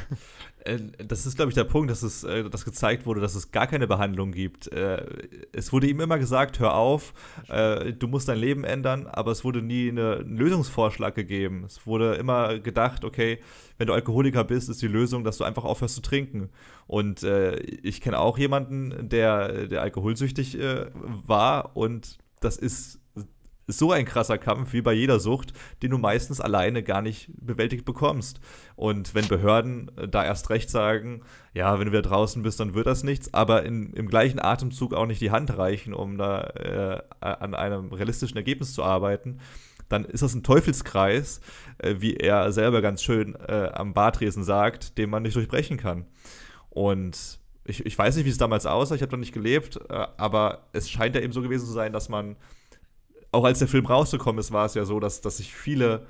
Äh, 0.65 0.81
das 0.99 1.27
ist, 1.27 1.37
glaube 1.37 1.53
ich, 1.53 1.55
der 1.55 1.63
Punkt, 1.63 1.93
dass 1.93 2.03
es 2.03 2.25
äh, 2.25 2.51
dass 2.51 2.65
gezeigt 2.65 3.07
wurde, 3.07 3.21
dass 3.21 3.37
es 3.37 3.53
gar 3.53 3.69
keine 3.69 3.87
Behandlung 3.87 4.33
gibt. 4.33 4.67
Äh, 4.73 5.07
es 5.53 5.73
wurde 5.73 5.87
ihm 5.87 6.01
immer 6.01 6.19
gesagt, 6.19 6.59
hör 6.59 6.75
auf, 6.75 7.15
du 7.47 8.09
musst 8.09 8.29
dein 8.29 8.39
Leben 8.39 8.65
ändern, 8.65 9.07
aber 9.07 9.31
es 9.31 9.45
wurde 9.45 9.63
nie 9.63 9.91
eine, 9.91 10.17
einen 10.17 10.37
Lösungsvorschlag 10.37 11.15
gegeben. 11.15 11.63
Es 11.65 11.87
wurde 11.87 12.15
immer 12.15 12.59
gedacht, 12.59 13.05
okay, 13.05 13.39
wenn 13.79 13.87
du 13.87 13.93
Alkoholiker 13.93 14.43
bist, 14.43 14.69
ist 14.69 14.83
die 14.83 14.89
Lösung, 14.89 15.23
dass 15.23 15.39
du 15.39 15.45
einfach 15.45 15.63
aufhörst 15.63 15.95
zu 15.95 16.03
trinken. 16.03 16.51
Und 16.89 17.23
ich 17.23 18.01
kenne 18.01 18.19
auch 18.19 18.39
jemanden, 18.39 19.09
der, 19.09 19.69
der 19.69 19.83
alkoholsüchtig 19.83 20.59
war 21.25 21.77
und 21.77 22.19
das 22.41 22.57
ist 22.57 22.99
so 23.67 23.91
ein 23.93 24.05
krasser 24.05 24.39
Kampf 24.39 24.73
wie 24.73 24.83
bei 24.83 24.93
jeder 24.93 25.19
Sucht, 25.19 25.53
den 25.83 25.91
du 25.91 25.99
meistens 25.99 26.41
alleine 26.41 26.83
gar 26.83 27.03
nicht 27.03 27.31
bewältigt 27.35 27.85
bekommst. 27.85 28.41
Und 28.77 29.15
wenn 29.15 29.27
Behörden 29.29 29.91
äh, 29.97 30.09
da 30.09 30.25
erst 30.25 30.51
recht 30.51 30.71
sagen, 30.71 31.23
ja, 31.53 31.79
wenn 31.79 31.87
du 31.87 31.93
wieder 31.93 32.03
draußen 32.03 32.43
bist, 32.43 32.61
dann 32.61 32.75
wird 32.75 32.87
das 32.87 33.03
nichts, 33.03 33.35
aber 33.35 33.65
in, 33.65 33.93
im 33.95 34.09
gleichen 34.09 34.41
Atemzug 34.41 34.95
auch 34.95 35.07
nicht 35.07 35.21
die 35.21 35.31
Hand 35.31 35.57
reichen, 35.57 35.95
um 35.95 36.19
da 36.19 36.43
äh, 36.43 37.03
an 37.21 37.55
einem 37.55 37.93
realistischen 37.93 38.37
Ergebnis 38.37 38.73
zu 38.73 38.85
arbeiten, 38.85 39.41
dann 39.89 40.05
ist 40.05 40.23
das 40.23 40.35
ein 40.35 40.43
Teufelskreis, 40.43 41.41
äh, 41.79 41.97
wie 41.99 42.17
er 42.17 42.53
selber 42.53 42.83
ganz 42.83 43.03
schön 43.03 43.35
äh, 43.35 43.71
am 43.73 43.95
Bartresen 43.95 44.45
sagt, 44.45 44.99
den 44.99 45.11
man 45.11 45.23
nicht 45.23 45.37
durchbrechen 45.37 45.77
kann. 45.77 46.07
Und 46.71 47.39
ich, 47.65 47.85
ich 47.85 47.99
weiß 47.99 48.17
nicht, 48.17 48.27
wie 48.27 48.31
es 48.31 48.39
damals 48.39 48.67
aussah, 48.67 48.95
ich 48.95 49.03
habe 49.03 49.11
da 49.11 49.17
nicht 49.17 49.35
gelebt, 49.35 49.81
äh, 49.89 50.07
aber 50.17 50.69
es 50.73 50.91
scheint 50.91 51.15
ja 51.17 51.21
eben 51.21 51.33
so 51.33 51.43
gewesen 51.43 51.67
zu 51.67 51.73
sein, 51.73 51.93
dass 51.93 52.09
man 52.09 52.37
auch 53.33 53.45
als 53.45 53.59
der 53.59 53.69
Film 53.69 53.87
rausgekommen 53.87 54.39
ist, 54.39 54.53
war 54.53 54.67
es 54.67 54.75
ja 54.75 54.85
so, 54.85 55.01
dass, 55.01 55.21
dass 55.21 55.39
sich 55.39 55.55
viele, 55.55 56.07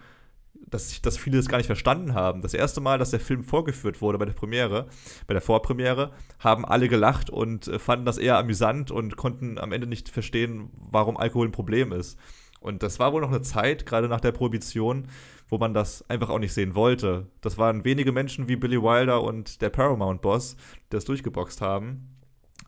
dass, 0.54 0.90
ich, 0.92 1.02
dass 1.02 1.16
viele 1.16 1.36
das 1.36 1.48
gar 1.48 1.58
nicht 1.58 1.66
verstanden 1.66 2.14
haben. 2.14 2.42
Das 2.42 2.54
erste 2.54 2.80
Mal, 2.80 2.98
dass 2.98 3.10
der 3.10 3.20
Film 3.20 3.44
vorgeführt 3.44 4.00
wurde 4.00 4.18
bei 4.18 4.24
der 4.24 4.32
Premiere, 4.32 4.86
bei 5.26 5.34
der 5.34 5.42
Vorpremiere, 5.42 6.12
haben 6.38 6.64
alle 6.64 6.88
gelacht 6.88 7.30
und 7.30 7.68
äh, 7.68 7.78
fanden 7.78 8.06
das 8.06 8.18
eher 8.18 8.38
amüsant 8.38 8.90
und 8.90 9.16
konnten 9.16 9.58
am 9.58 9.72
Ende 9.72 9.86
nicht 9.86 10.08
verstehen, 10.08 10.70
warum 10.90 11.16
Alkohol 11.16 11.48
ein 11.48 11.52
Problem 11.52 11.92
ist. 11.92 12.18
Und 12.60 12.82
das 12.82 12.98
war 12.98 13.12
wohl 13.12 13.20
noch 13.20 13.30
eine 13.30 13.42
Zeit, 13.42 13.86
gerade 13.86 14.08
nach 14.08 14.20
der 14.20 14.32
Prohibition, 14.32 15.08
wo 15.48 15.58
man 15.58 15.74
das 15.74 16.08
einfach 16.10 16.30
auch 16.30 16.38
nicht 16.38 16.52
sehen 16.52 16.74
wollte. 16.74 17.26
Das 17.40 17.58
waren 17.58 17.84
wenige 17.84 18.12
Menschen 18.12 18.48
wie 18.48 18.56
Billy 18.56 18.82
Wilder 18.82 19.22
und 19.22 19.60
der 19.62 19.70
Paramount-Boss, 19.70 20.56
die 20.56 20.96
das 20.96 21.04
durchgeboxt 21.04 21.60
haben. 21.60 22.16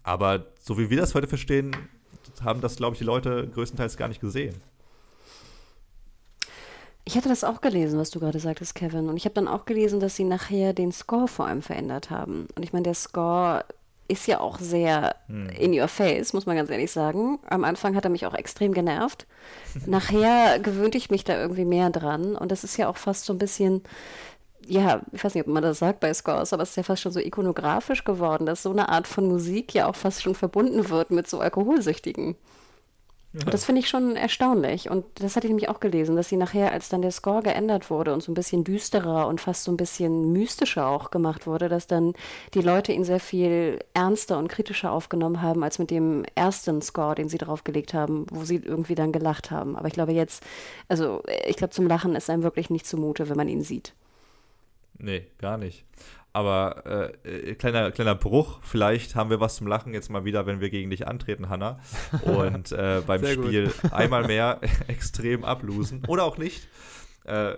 Aber 0.02 0.46
so 0.60 0.78
wie 0.78 0.90
wir 0.90 0.98
das 0.98 1.14
heute 1.14 1.26
verstehen, 1.26 1.74
haben 2.42 2.60
das, 2.60 2.76
glaube 2.76 2.94
ich, 2.94 2.98
die 2.98 3.04
Leute 3.04 3.48
größtenteils 3.54 3.96
gar 3.96 4.08
nicht 4.08 4.20
gesehen. 4.20 4.54
Ich 7.04 7.16
hatte 7.16 7.30
das 7.30 7.42
auch 7.42 7.62
gelesen, 7.62 7.98
was 7.98 8.10
du 8.10 8.20
gerade 8.20 8.38
sagtest, 8.38 8.74
Kevin. 8.74 9.08
Und 9.08 9.16
ich 9.16 9.24
habe 9.24 9.34
dann 9.34 9.48
auch 9.48 9.64
gelesen, 9.64 9.98
dass 9.98 10.14
sie 10.14 10.24
nachher 10.24 10.74
den 10.74 10.92
Score 10.92 11.26
vor 11.26 11.46
allem 11.46 11.62
verändert 11.62 12.10
haben. 12.10 12.48
Und 12.54 12.62
ich 12.62 12.74
meine, 12.74 12.82
der 12.82 12.94
Score 12.94 13.64
ist 14.08 14.26
ja 14.26 14.40
auch 14.40 14.58
sehr 14.58 15.14
hm. 15.26 15.48
in 15.50 15.78
your 15.78 15.88
face, 15.88 16.32
muss 16.32 16.44
man 16.46 16.56
ganz 16.56 16.68
ehrlich 16.70 16.90
sagen. 16.90 17.38
Am 17.48 17.64
Anfang 17.64 17.94
hat 17.94 18.04
er 18.04 18.10
mich 18.10 18.26
auch 18.26 18.34
extrem 18.34 18.74
genervt. 18.74 19.26
Nachher 19.86 20.58
gewöhnte 20.60 20.98
ich 20.98 21.10
mich 21.10 21.24
da 21.24 21.40
irgendwie 21.40 21.64
mehr 21.64 21.88
dran. 21.88 22.36
Und 22.36 22.52
das 22.52 22.64
ist 22.64 22.76
ja 22.76 22.88
auch 22.88 22.96
fast 22.96 23.24
so 23.24 23.32
ein 23.32 23.38
bisschen 23.38 23.82
ja, 24.68 25.00
ich 25.12 25.24
weiß 25.24 25.34
nicht, 25.34 25.46
ob 25.46 25.52
man 25.52 25.62
das 25.62 25.78
sagt 25.78 26.00
bei 26.00 26.12
Scores, 26.12 26.52
aber 26.52 26.62
es 26.62 26.70
ist 26.70 26.76
ja 26.76 26.82
fast 26.82 27.02
schon 27.02 27.12
so 27.12 27.20
ikonografisch 27.20 28.04
geworden, 28.04 28.46
dass 28.46 28.62
so 28.62 28.70
eine 28.70 28.88
Art 28.88 29.06
von 29.06 29.26
Musik 29.26 29.74
ja 29.74 29.88
auch 29.88 29.96
fast 29.96 30.22
schon 30.22 30.34
verbunden 30.34 30.90
wird 30.90 31.10
mit 31.10 31.28
so 31.28 31.40
Alkoholsüchtigen. 31.40 32.36
Ja. 33.34 33.44
Und 33.44 33.52
das 33.52 33.66
finde 33.66 33.80
ich 33.80 33.88
schon 33.88 34.16
erstaunlich. 34.16 34.90
Und 34.90 35.04
das 35.16 35.36
hatte 35.36 35.46
ich 35.46 35.50
nämlich 35.50 35.68
auch 35.68 35.80
gelesen, 35.80 36.16
dass 36.16 36.30
sie 36.30 36.38
nachher, 36.38 36.72
als 36.72 36.88
dann 36.88 37.02
der 37.02 37.10
Score 37.10 37.42
geändert 37.42 37.90
wurde 37.90 38.14
und 38.14 38.22
so 38.22 38.32
ein 38.32 38.34
bisschen 38.34 38.64
düsterer 38.64 39.26
und 39.26 39.40
fast 39.40 39.64
so 39.64 39.70
ein 39.70 39.76
bisschen 39.76 40.32
mystischer 40.32 40.86
auch 40.86 41.10
gemacht 41.10 41.46
wurde, 41.46 41.68
dass 41.68 41.86
dann 41.86 42.14
die 42.54 42.62
Leute 42.62 42.92
ihn 42.92 43.04
sehr 43.04 43.20
viel 43.20 43.80
ernster 43.92 44.38
und 44.38 44.48
kritischer 44.48 44.92
aufgenommen 44.92 45.42
haben, 45.42 45.62
als 45.62 45.78
mit 45.78 45.90
dem 45.90 46.24
ersten 46.34 46.80
Score, 46.80 47.14
den 47.14 47.28
sie 47.28 47.38
draufgelegt 47.38 47.92
haben, 47.92 48.26
wo 48.30 48.44
sie 48.44 48.56
irgendwie 48.56 48.94
dann 48.94 49.12
gelacht 49.12 49.50
haben. 49.50 49.76
Aber 49.76 49.88
ich 49.88 49.94
glaube 49.94 50.12
jetzt, 50.12 50.42
also 50.88 51.22
ich 51.46 51.56
glaube, 51.56 51.74
zum 51.74 51.86
Lachen 51.86 52.16
ist 52.16 52.30
einem 52.30 52.42
wirklich 52.42 52.70
nicht 52.70 52.86
zumute, 52.86 53.28
wenn 53.28 53.36
man 53.36 53.48
ihn 53.48 53.62
sieht. 53.62 53.92
Nee, 54.98 55.26
gar 55.38 55.56
nicht. 55.58 55.86
Aber 56.32 57.14
äh, 57.24 57.50
äh, 57.50 57.54
kleiner, 57.54 57.90
kleiner 57.90 58.14
Bruch, 58.14 58.60
vielleicht 58.62 59.14
haben 59.14 59.30
wir 59.30 59.40
was 59.40 59.56
zum 59.56 59.66
Lachen 59.66 59.94
jetzt 59.94 60.10
mal 60.10 60.24
wieder, 60.24 60.46
wenn 60.46 60.60
wir 60.60 60.70
gegen 60.70 60.90
dich 60.90 61.08
antreten, 61.08 61.48
Hanna. 61.48 61.80
Und 62.22 62.70
äh, 62.72 63.02
beim 63.06 63.24
Spiel 63.24 63.72
einmal 63.90 64.26
mehr 64.26 64.60
extrem 64.88 65.44
ablosen. 65.44 66.04
Oder 66.06 66.24
auch 66.24 66.38
nicht. 66.38 66.68
Äh, 67.24 67.56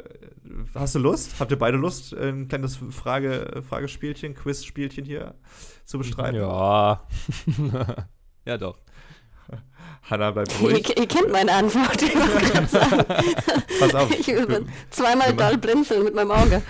hast 0.74 0.95
du 0.95 0.99
Lust? 0.99 1.38
Habt 1.38 1.51
ihr 1.51 1.59
beide 1.59 1.76
Lust, 1.76 2.14
ein 2.14 2.49
kleines 2.49 2.78
Frage, 2.91 3.62
Fragespielchen, 3.68 4.34
Quizspielchen 4.34 5.05
hier 5.05 5.34
zu 5.84 5.99
bestreiten? 5.99 6.41
Ja. 6.41 7.07
ja, 8.45 8.59
doch. 8.59 8.78
Hanna 10.03 10.30
bleibt 10.30 10.61
ruhig. 10.61 10.88
Ihr, 10.88 10.98
ihr 10.98 11.07
kennt 11.07 11.30
meine 11.30 11.53
Antwort. 11.53 12.03
Ich 12.03 12.12
Pass 13.78 13.94
auf. 13.94 14.11
Ich 14.11 14.28
übe 14.28 14.64
zweimal 14.90 15.32
doll 15.34 15.59
blinzeln 15.59 16.05
mit 16.05 16.14
meinem 16.14 16.32
Auge. 16.32 16.62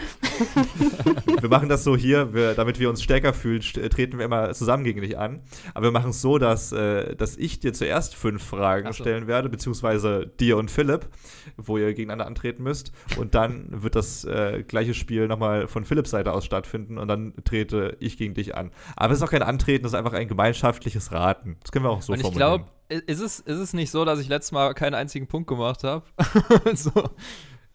wir 1.41 1.49
machen 1.49 1.69
das 1.69 1.85
so 1.85 1.97
hier, 1.97 2.35
wir, 2.35 2.55
damit 2.55 2.79
wir 2.79 2.91
uns 2.91 3.03
stärker 3.03 3.33
fühlen, 3.33 3.61
treten 3.63 4.19
wir 4.19 4.25
immer 4.25 4.53
zusammen 4.53 4.85
gegen 4.85 5.01
dich 5.01 5.19
an. 5.19 5.43
Aber 5.75 5.87
wir 5.87 5.93
machen 5.93 6.11
es 6.11 6.21
so, 6.21 6.39
dass, 6.39 6.73
äh, 6.73 7.15
dass 7.17 7.37
ich 7.37 7.61
dir 7.61 7.73
zuerst 7.73 8.15
fünf 8.15 8.43
Fragen 8.43 8.93
so. 8.93 9.03
stellen 9.03 9.27
werde, 9.27 9.49
beziehungsweise 9.49 10.27
dir 10.41 10.57
und 10.57 10.71
Philipp, 10.71 11.09
wo 11.57 11.79
ihr 11.79 11.95
gegeneinander 11.95 12.27
antreten 12.27 12.63
müsst. 12.63 12.93
Und 13.17 13.35
dann 13.35 13.67
wird 13.71 13.95
das 13.95 14.25
äh, 14.25 14.65
gleiche 14.67 14.95
Spiel 14.95 15.29
nochmal 15.29 15.69
von 15.69 15.85
Philipps 15.85 16.11
Seite 16.11 16.33
aus 16.33 16.45
stattfinden 16.45 16.99
und 16.99 17.09
dann 17.09 17.33
trete 17.45 17.97
ich 18.01 18.19
gegen 18.19 18.35
dich 18.35 18.55
an. 18.55 18.71
Aber 18.97 19.13
es 19.13 19.21
ist 19.21 19.23
auch 19.23 19.31
kein 19.31 19.43
Antreten, 19.43 19.87
es 19.87 19.93
ist 19.93 19.99
einfach 19.99 20.13
ein 20.13 20.29
gemeinschaftliches 20.29 21.13
Raten. 21.13 21.57
Das 21.63 21.73
können 21.73 21.85
wir 21.85 21.91
auch 21.91 22.03
so 22.03 22.13
und 22.13 22.21
formulieren. 22.21 22.33
Ich 22.33 22.59
glaube, 22.59 22.80
ist 22.91 23.21
es, 23.21 23.41
ist 23.41 23.59
es 23.59 23.73
nicht 23.73 23.91
so, 23.91 24.05
dass 24.05 24.19
ich 24.19 24.29
letztes 24.29 24.53
Mal 24.53 24.75
keinen 24.75 24.95
einzigen 24.95 25.27
Punkt 25.27 25.49
gemacht 25.49 25.85
habe? 25.85 26.05
so. 26.75 26.91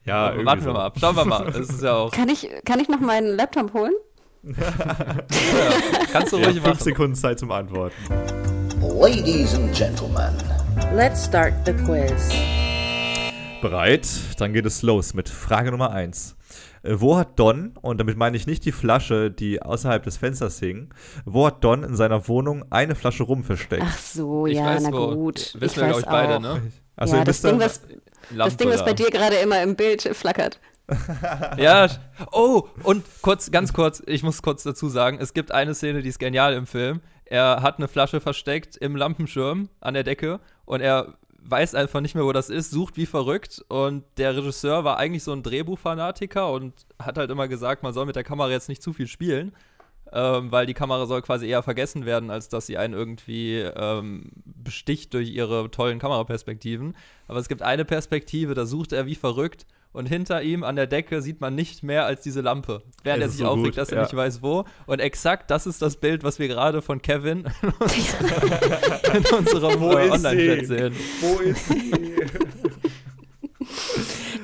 Ja, 0.03 0.29
irgendwie 0.29 0.45
Warten 0.45 0.65
wir 0.65 0.73
mal 0.73 0.85
ab. 0.85 0.97
Schauen 0.99 1.15
wir 1.15 1.25
mal. 1.25 1.45
Das 1.51 1.69
ist 1.69 1.81
ja 1.81 1.93
auch 1.95 2.11
kann, 2.11 2.29
ich, 2.29 2.47
kann 2.65 2.79
ich 2.79 2.89
noch 2.89 2.99
meinen 2.99 3.35
Laptop 3.35 3.73
holen? 3.73 3.93
ja, 4.43 5.23
kannst 6.11 6.33
du 6.33 6.37
ruhig 6.37 6.57
ja, 6.57 6.61
fünf 6.61 6.79
Sekunden 6.79 7.15
Zeit 7.15 7.39
zum 7.39 7.51
Antworten. 7.51 7.95
Ladies 8.79 9.55
and 9.55 9.73
Gentlemen, 9.75 10.35
let's 10.93 11.25
start 11.25 11.53
the 11.65 11.73
quiz. 11.73 12.29
Bereit? 13.61 14.07
Dann 14.37 14.53
geht 14.53 14.67
es 14.67 14.83
los 14.83 15.15
mit 15.15 15.27
Frage 15.29 15.71
Nummer 15.71 15.89
1. 15.89 16.35
Äh, 16.85 17.01
wo 17.01 17.17
hat 17.17 17.39
Don, 17.39 17.73
und 17.81 17.99
damit 17.99 18.17
meine 18.17 18.37
ich 18.37 18.47
nicht 18.47 18.63
die 18.65 18.71
Flasche, 18.71 19.31
die 19.31 19.61
außerhalb 19.61 20.03
des 20.03 20.17
Fensters 20.17 20.59
hing, 20.59 20.93
wo 21.25 21.47
hat 21.47 21.63
Don 21.63 21.83
in 21.83 21.95
seiner 21.95 22.27
Wohnung 22.27 22.65
eine 22.69 22.95
Flasche 22.95 23.23
Rum 23.23 23.43
versteckt? 23.43 23.83
Ach 23.85 23.97
so, 23.97 24.45
ich 24.45 24.57
ja, 24.57 24.65
weiß, 24.65 24.83
na 24.83 24.91
wo, 24.91 25.15
gut. 25.15 25.55
Wissen 25.59 25.65
ich 25.65 25.75
wir, 25.77 25.83
glaube 25.87 25.99
ich, 25.99 26.05
beide, 26.05 26.39
ne? 26.39 26.61
Also, 26.95 27.17
ja, 27.17 27.23
das 27.23 27.41
Ding, 27.41 27.59
was, 27.59 27.81
das 28.35 28.57
Ding, 28.57 28.69
was 28.69 28.85
bei 28.85 28.93
dir 28.93 29.09
gerade 29.09 29.35
immer 29.35 29.61
im 29.61 29.75
Bild 29.75 30.03
flackert. 30.15 30.59
ja, 31.57 31.89
oh, 32.31 32.67
und 32.83 33.03
kurz, 33.21 33.49
ganz 33.49 33.73
kurz, 33.73 34.03
ich 34.05 34.21
muss 34.21 34.43
kurz 34.43 34.63
dazu 34.63 34.87
sagen, 34.87 35.17
es 35.19 35.33
gibt 35.33 35.51
eine 35.51 35.73
Szene, 35.73 36.03
die 36.03 36.09
ist 36.09 36.19
genial 36.19 36.53
im 36.53 36.67
Film. 36.67 37.01
Er 37.25 37.63
hat 37.63 37.79
eine 37.79 37.87
Flasche 37.87 38.21
versteckt 38.21 38.77
im 38.77 38.95
Lampenschirm 38.95 39.69
an 39.81 39.93
der 39.95 40.03
Decke 40.03 40.39
und 40.65 40.81
er 40.81 41.15
weiß 41.47 41.75
einfach 41.75 42.01
nicht 42.01 42.15
mehr, 42.15 42.25
wo 42.25 42.31
das 42.31 42.49
ist, 42.49 42.71
sucht 42.71 42.97
wie 42.97 43.05
verrückt. 43.05 43.63
Und 43.67 44.03
der 44.17 44.35
Regisseur 44.35 44.83
war 44.83 44.97
eigentlich 44.97 45.23
so 45.23 45.31
ein 45.31 45.43
Drehbuchfanatiker 45.43 46.51
und 46.51 46.73
hat 46.99 47.17
halt 47.17 47.29
immer 47.29 47.47
gesagt, 47.47 47.83
man 47.83 47.93
soll 47.93 48.05
mit 48.05 48.15
der 48.15 48.23
Kamera 48.23 48.49
jetzt 48.49 48.69
nicht 48.69 48.81
zu 48.81 48.93
viel 48.93 49.07
spielen, 49.07 49.53
ähm, 50.11 50.51
weil 50.51 50.65
die 50.65 50.73
Kamera 50.73 51.05
soll 51.05 51.21
quasi 51.21 51.47
eher 51.47 51.63
vergessen 51.63 52.05
werden, 52.05 52.31
als 52.31 52.49
dass 52.49 52.65
sie 52.65 52.77
einen 52.77 52.93
irgendwie 52.93 53.59
ähm, 53.59 54.31
besticht 54.45 55.13
durch 55.13 55.29
ihre 55.29 55.69
tollen 55.69 55.99
Kameraperspektiven. 55.99 56.95
Aber 57.27 57.39
es 57.39 57.47
gibt 57.47 57.61
eine 57.61 57.85
Perspektive, 57.85 58.55
da 58.55 58.65
sucht 58.65 58.91
er 58.91 59.05
wie 59.05 59.15
verrückt 59.15 59.65
und 59.95 60.07
hinter 60.07 60.41
ihm 60.41 60.63
an 60.63 60.75
der 60.75 60.87
Decke 60.87 61.21
sieht 61.21 61.39
man 61.39 61.55
nicht 61.55 61.81
mehr 61.81 62.05
als 62.05 62.21
diese 62.21 62.41
Lampe, 62.41 62.83
während 63.03 63.23
er 63.23 63.29
sich 63.29 63.39
so 63.39 63.47
aufregt, 63.47 63.75
gut, 63.75 63.77
dass 63.77 63.89
er 63.89 63.97
ja. 63.97 64.03
nicht 64.03 64.15
weiß 64.15 64.43
wo. 64.43 64.65
Und 64.85 64.99
exakt 64.99 65.49
das 65.49 65.65
ist 65.65 65.81
das 65.81 65.95
Bild, 65.97 66.23
was 66.23 66.37
wir 66.37 66.49
gerade 66.49 66.81
von 66.81 67.01
Kevin 67.01 67.45
in 69.13 69.25
unserem 69.33 69.79
Wo 69.79 69.97
ist 69.97 70.11
Online-Chat 70.11 70.59
sie? 70.59 70.65
sehen. 70.65 70.95
Wo 71.21 71.39
ist 71.39 71.67
sie? 71.67 71.93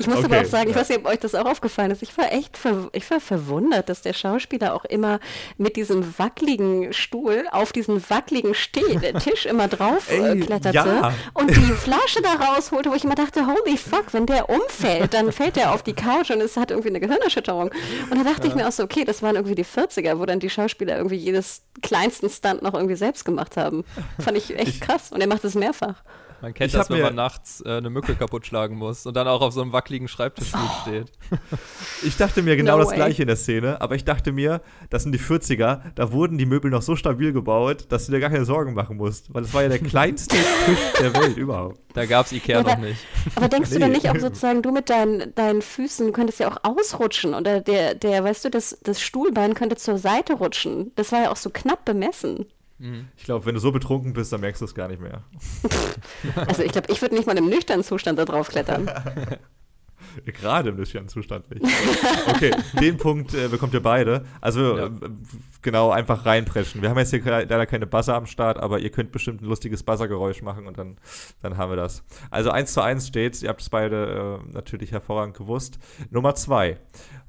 Ich 0.02 0.08
muss 0.08 0.24
aber 0.24 0.38
Okay, 0.38 0.45
auch 0.45 0.49
sagen, 0.49 0.70
ich 0.70 0.76
ja. 0.76 0.82
weiß 0.82 0.89
nicht, 0.89 0.99
ob 0.99 1.08
euch 1.08 1.20
das 1.20 1.36
auch 1.36 1.45
aufgefallen 1.45 1.91
ist. 1.91 2.02
Ich 2.02 2.18
war 2.18 2.32
echt 2.32 2.58
ich 2.91 3.12
war 3.12 3.20
verwundert, 3.20 3.89
dass 3.89 4.02
der 4.02 4.14
Schauspieler 4.14 4.74
auch 4.74 4.86
immer 4.86 5.20
mit 5.58 5.76
diesem 5.76 6.18
wackeligen 6.18 6.93
Stuhl 6.93 7.45
auf 7.52 7.72
diesen 7.72 8.10
wackeligen 8.10 8.54
Steh, 8.54 8.97
der 8.97 9.14
Tisch 9.16 9.45
immer 9.45 9.68
drauf 9.68 10.12
äh, 10.12 10.32
Ey, 10.32 10.39
kletterte 10.39 10.76
ja. 10.76 11.14
und 11.34 11.49
die 11.49 11.72
Flasche 11.74 12.22
da 12.22 12.34
rausholte, 12.34 12.91
wo 12.91 12.95
ich 12.95 13.04
immer 13.04 13.16
dachte, 13.16 13.45
holy 13.45 13.78
fuck, 13.78 14.14
wenn 14.14 14.26
der 14.26 14.49
umfällt, 14.49 15.14
dann 15.14 15.32
fällt 15.32 15.56
der 15.56 15.74
auf 15.74 15.84
die 15.84 15.93
Couch 15.93 16.32
und 16.32 16.41
es 16.41 16.58
hat 16.58 16.72
irgendwie 16.72 16.89
eine 16.89 16.99
Gehirnerschütterung. 16.99 17.72
Und 18.10 18.18
da 18.18 18.24
dachte 18.24 18.47
ich 18.47 18.56
mir 18.56 18.68
auch 18.68 18.72
so, 18.72 18.84
okay, 18.84 19.06
das 19.06 19.22
waren 19.22 19.36
irgendwie 19.36 19.56
die 19.56 19.66
40er, 19.66 20.20
wo 20.20 20.26
dann 20.26 20.39
die 20.39 20.49
Schauspieler 20.49 20.97
irgendwie 20.97 21.16
jedes 21.18 21.64
kleinsten 21.82 22.30
Stunt 22.30 22.62
noch 22.62 22.74
irgendwie 22.74 22.95
selbst 22.95 23.26
gemacht 23.26 23.58
haben. 23.58 23.84
Fand 24.20 24.38
ich 24.38 24.58
echt 24.58 24.82
krass. 24.82 25.12
Und 25.12 25.22
er 25.22 25.28
macht 25.28 25.43
es 25.43 25.56
mehrfach. 25.56 25.95
Man 26.42 26.54
kennt 26.54 26.68
Ich 26.68 26.74
das, 26.74 26.89
wenn 26.89 27.02
man 27.02 27.16
nachts 27.16 27.62
äh, 27.66 27.78
eine 27.78 27.89
Mücke 27.89 28.16
kaputt 28.16 28.46
schlagen 28.46 28.76
muss 28.76 29.06
und 29.06 29.16
dann 29.16 29.28
auch 29.28 29.42
auf 29.42 29.54
so 29.54 29.62
einem 29.62 29.74
wackeligen 29.74 30.08
Schreibtischstuhl 30.08 30.60
steht. 30.82 31.12
Ich 32.04 32.18
dachte 32.18 32.42
mir 32.42 32.56
genau 32.56 32.74
No 32.74 32.80
das 32.80 32.89
way. 32.89 32.96
gleiche 32.96 33.22
in 33.22 33.28
der 33.28 33.36
Szene, 33.38 33.80
aber 33.80 33.94
ich 33.94 34.04
dachte 34.06 34.32
mir, 34.32 34.62
das 34.89 35.04
sind 35.04 35.12
die 35.12 35.20
40er, 35.20 35.82
da 35.94 36.12
wurden 36.12 36.39
die 36.39 36.48
Möbel 36.48 36.72
noch 36.72 36.82
so 36.82 36.96
stabil 36.96 37.32
gebaut, 37.32 37.86
dass 37.89 38.08
du 38.08 38.12
dir 38.12 38.20
gar 38.20 38.32
keine 38.32 38.46
Sorgen 38.46 38.74
machen 38.74 38.98
musst, 38.98 39.32
weil 39.34 39.44
es 39.44 39.54
war 39.54 39.62
ja 39.62 39.70
der 39.70 39.78
kleinste 39.80 40.36
Tisch 40.66 40.80
der 41.00 41.14
Welt 41.16 41.38
überhaupt. 41.38 41.78
Da 41.94 42.06
gab 42.08 42.26
es 42.26 42.32
Ikea 42.32 42.58
Ja, 42.58 42.64
noch 42.64 42.72
aber- 42.72 42.82
nicht. 42.82 43.06
Aber 43.36 43.48
denkst 43.50 43.70
du 43.70 43.76
Nee. 43.76 43.82
dann 43.82 43.92
nicht 43.92 44.10
auch 44.10 44.18
sozusagen, 44.18 44.64
du 44.64 44.72
mit 44.72 44.89
deinen, 44.89 45.36
deinen 45.36 45.62
Füßen, 45.62 46.08
du 46.08 46.12
könntest 46.14 46.39
ja 46.39 46.52
auch 46.52 46.58
ausrutschen 46.64 47.36
oder 47.36 47.62
der, 47.62 47.94
der, 47.94 48.24
weißt 48.24 48.46
du, 48.46 48.50
das, 48.50 48.80
das 48.82 49.00
Stuhlbein 49.00 49.54
könnte 49.54 49.76
zur 49.76 50.00
Seite 50.00 50.34
rutschen. 50.34 50.92
Das 50.96 51.12
war 51.12 51.22
ja 51.22 51.32
auch 51.32 51.36
so 51.38 51.52
knapp 51.52 51.86
bemessen. 51.86 52.48
Ich 53.17 53.23
glaube, 53.23 53.45
wenn 53.45 53.53
du 53.55 53.59
so 53.61 53.71
betrunken 53.71 54.13
bist, 54.13 54.34
dann 54.34 54.41
merkst 54.41 54.61
du 54.61 54.65
es 54.65 54.73
gar 54.75 54.88
nicht 54.88 55.01
mehr. 55.01 55.23
Also 56.47 56.63
ich 56.63 56.71
glaube, 56.71 56.91
ich 56.91 57.01
würde 57.01 57.15
nicht 57.15 57.27
mal 57.27 57.38
im 57.38 57.47
nüchternen 57.49 57.84
Zustand 57.84 58.17
da 58.19 58.25
drauf 58.25 58.49
klettern. 58.49 58.89
Gerade 60.25 60.69
im 60.69 60.75
nüchternen 60.75 61.07
Zustand 61.07 61.49
nicht. 61.51 61.63
Okay, 62.27 62.51
den 62.82 62.97
Punkt 62.97 63.34
äh, 63.34 63.47
bekommt 63.47 63.73
ihr 63.73 63.82
beide. 63.82 64.25
Also 64.41 64.77
Ja. 64.77 64.86
äh, 64.88 64.89
genau, 65.61 65.89
einfach 65.91 66.25
reinpreschen. 66.25 66.82
Wir 66.82 66.89
haben 66.89 66.97
jetzt 66.97 67.11
hier 67.11 67.23
leider 67.23 67.65
keine 67.65 67.88
Buzzer 67.88 68.15
am 68.15 68.25
Start, 68.25 68.57
aber 68.57 68.79
ihr 68.79 68.89
könnt 68.89 69.11
bestimmt 69.13 69.41
ein 69.41 69.45
lustiges 69.45 69.84
Buzzergeräusch 69.84 70.41
machen 70.41 70.67
und 70.67 70.77
dann, 70.77 70.97
dann 71.41 71.55
haben 71.57 71.71
wir 71.71 71.77
das. 71.77 72.03
Also 72.29 72.49
1 72.51 72.73
zu 72.73 72.82
1 72.82 73.07
steht, 73.07 73.41
ihr 73.41 73.49
habt 73.49 73.61
es 73.61 73.69
beide 73.69 74.39
äh, 74.49 74.53
natürlich 74.53 74.91
hervorragend 74.91 75.38
gewusst. 75.38 75.79
Nummer 76.09 76.36
2. 76.36 76.77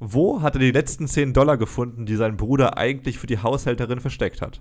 Wo 0.01 0.43
hat 0.43 0.57
er 0.57 0.61
die 0.61 0.73
letzten 0.73 1.07
10 1.07 1.35
Dollar 1.35 1.57
gefunden, 1.59 2.05
die 2.07 2.17
sein 2.17 2.37
Bruder 2.37 2.79
eigentlich 2.79 3.19
für 3.19 3.27
die 3.29 3.39
Haushälterin 3.39 4.01
versteckt 4.01 4.43
hat? 4.43 4.61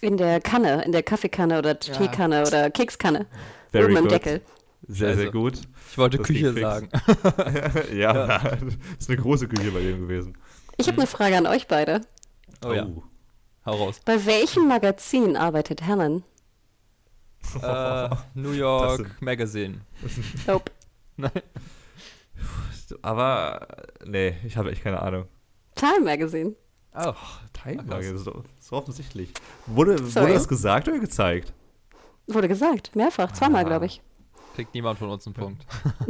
In 0.00 0.16
der 0.16 0.40
Kanne, 0.40 0.84
in 0.84 0.92
der 0.92 1.02
Kaffeekanne 1.02 1.58
oder 1.58 1.78
Teekanne 1.78 2.42
oder 2.46 2.70
Kekskanne. 2.70 3.26
Very 3.72 3.92
Oben 3.92 4.04
im. 4.04 4.08
Deckel. 4.08 4.40
Sehr, 4.88 5.08
Also, 5.08 5.20
sehr 5.22 5.30
gut. 5.32 5.60
Ich 5.90 5.98
wollte 5.98 6.18
Das 6.18 6.26
Küche 6.26 6.52
sagen. 6.52 6.88
ja, 7.94 8.38
das 8.38 8.74
ist 9.00 9.08
eine 9.10 9.18
große 9.18 9.48
Küche 9.48 9.70
bei 9.72 9.80
dem 9.80 10.00
gewesen. 10.02 10.36
Ich 10.76 10.86
habe 10.86 10.98
eine 10.98 11.06
Frage 11.06 11.36
an 11.36 11.46
euch 11.46 11.66
beide. 11.66 12.02
Oh 12.64 12.72
ja, 12.72 12.86
hau 13.64 13.72
raus. 13.72 14.00
Bei 14.04 14.24
welchem 14.26 14.68
Magazin 14.68 15.36
arbeitet 15.36 15.82
Helen? 15.86 16.22
Äh, 17.62 18.08
New 18.34 18.50
Das 18.50 18.56
York 18.56 18.96
sind- 18.98 19.22
Magazine. 19.22 19.80
Nope. 20.46 20.70
Nein. 21.16 21.30
Aber, 23.02 23.66
nee, 24.04 24.36
ich 24.44 24.56
habe 24.56 24.70
echt 24.70 24.82
keine 24.82 25.00
Ahnung. 25.02 25.26
Time 25.74 26.00
Magazine. 26.04 26.54
Oh, 26.96 27.12
krass. 27.52 27.76
Magazine, 27.86 28.18
so, 28.18 28.42
so 28.58 28.76
offensichtlich. 28.76 29.30
Wurde, 29.66 29.98
wurde 30.14 30.32
das 30.32 30.48
gesagt 30.48 30.88
oder 30.88 30.98
gezeigt? 30.98 31.52
Wurde 32.26 32.48
gesagt, 32.48 32.96
mehrfach, 32.96 33.32
zweimal, 33.32 33.64
Ah. 33.64 33.68
glaube 33.68 33.86
ich. 33.86 34.00
kriegt 34.54 34.72
niemand 34.74 34.98
von 34.98 35.10
uns 35.10 35.26
einen 35.26 35.34
Punkt. 35.34 35.66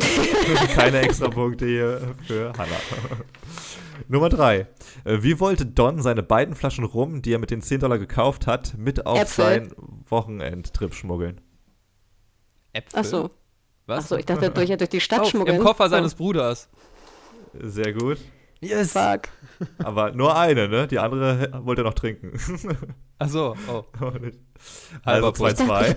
Keine 0.75 1.01
extra 1.01 1.29
Punkte 1.29 1.67
hier 1.67 2.15
für 2.27 2.53
Hannah. 2.57 2.79
Nummer 4.09 4.29
3. 4.29 4.69
Wie 5.05 5.41
wollte 5.41 5.67
Don 5.67 6.01
seine 6.01 6.23
beiden 6.23 6.55
Flaschen 6.55 6.85
Rum, 6.85 7.23
die 7.23 7.33
er 7.33 7.41
mit 7.41 7.51
den 7.51 7.61
10 7.63 7.81
Dollar 7.81 7.99
gekauft 7.99 8.47
hat, 8.47 8.79
mit 8.79 9.05
auf 9.07 9.19
Äpfel. 9.21 9.45
seinen 9.45 9.73
Wochenendtrip 10.09 10.95
schmuggeln? 10.95 11.41
Äpfel? 12.73 13.01
Ach 13.01 13.05
so. 13.05 13.31
Was? 13.87 14.05
Ach 14.05 14.09
so, 14.09 14.17
ich 14.17 14.27
dachte, 14.27 14.51
durch, 14.51 14.69
durch 14.77 14.91
die 14.91 15.01
Stadt 15.01 15.23
oh, 15.23 15.25
schmuggeln. 15.25 15.57
Im 15.59 15.65
Koffer 15.65 15.89
seines 15.89 16.15
Bruders. 16.15 16.69
Sehr 17.55 17.93
gut. 17.93 18.19
Yes. 18.61 18.93
Fuck. 18.93 19.29
Aber 19.83 20.13
nur 20.13 20.37
eine, 20.37 20.69
ne? 20.69 20.87
Die 20.87 20.99
andere 20.99 21.51
wollte 21.65 21.83
er 21.83 21.85
noch 21.85 21.95
trinken. 21.95 22.33
Ach 23.19 23.29
so, 23.29 23.55
oh. 23.69 23.85
Also 25.05 25.33
Punkt. 25.33 25.59
2-2. 25.61 25.97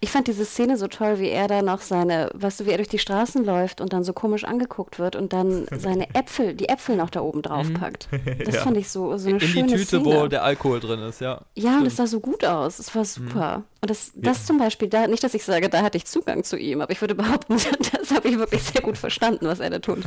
Ich 0.00 0.10
fand 0.10 0.28
diese 0.28 0.44
Szene 0.44 0.76
so 0.76 0.86
toll, 0.86 1.18
wie 1.18 1.28
er 1.28 1.48
da 1.48 1.60
noch 1.60 1.80
seine, 1.80 2.30
weißt 2.32 2.60
du, 2.60 2.66
wie 2.66 2.70
er 2.70 2.76
durch 2.76 2.88
die 2.88 3.00
Straßen 3.00 3.44
läuft 3.44 3.80
und 3.80 3.92
dann 3.92 4.04
so 4.04 4.12
komisch 4.12 4.44
angeguckt 4.44 5.00
wird 5.00 5.16
und 5.16 5.32
dann 5.32 5.66
seine 5.76 6.06
Äpfel, 6.14 6.54
die 6.54 6.68
Äpfel 6.68 6.94
noch 6.94 7.10
da 7.10 7.20
oben 7.20 7.42
drauf 7.42 7.66
packt. 7.74 8.08
Das 8.46 8.54
Ja. 8.54 8.60
fand 8.62 8.76
ich 8.76 8.88
so, 8.90 9.16
so 9.16 9.24
eine 9.28 9.38
In 9.38 9.38
die 9.40 9.46
schöne 9.48 9.66
Tüte, 9.72 9.84
Szene. 9.84 10.04
wo 10.04 10.28
der 10.28 10.44
Alkohol 10.44 10.78
drin 10.78 11.00
ist, 11.00 11.20
ja. 11.20 11.40
ja, 11.56 11.78
und 11.78 11.86
es 11.86 11.96
sah 11.96 12.06
so 12.06 12.20
gut 12.20 12.44
aus. 12.44 12.78
Es 12.78 12.94
war 12.94 13.04
super. 13.04 13.64
Und 13.80 13.90
das, 13.90 14.10
das 14.16 14.44
zum 14.44 14.58
Beispiel, 14.58 14.88
da, 14.88 15.06
nicht, 15.06 15.22
dass 15.22 15.34
ich 15.34 15.44
sage, 15.44 15.68
da 15.68 15.82
hatte 15.82 15.96
ich 15.96 16.04
Zugang 16.04 16.42
zu 16.42 16.56
ihm, 16.56 16.80
aber 16.80 16.90
ich 16.90 17.00
würde 17.00 17.14
behaupten, 17.14 17.58
das 17.92 18.10
habe 18.10 18.28
ich 18.28 18.36
wirklich 18.36 18.62
sehr 18.64 18.82
gut 18.82 18.98
verstanden, 18.98 19.46
was 19.46 19.60
er 19.60 19.70
da 19.70 19.78
tut. 19.78 20.02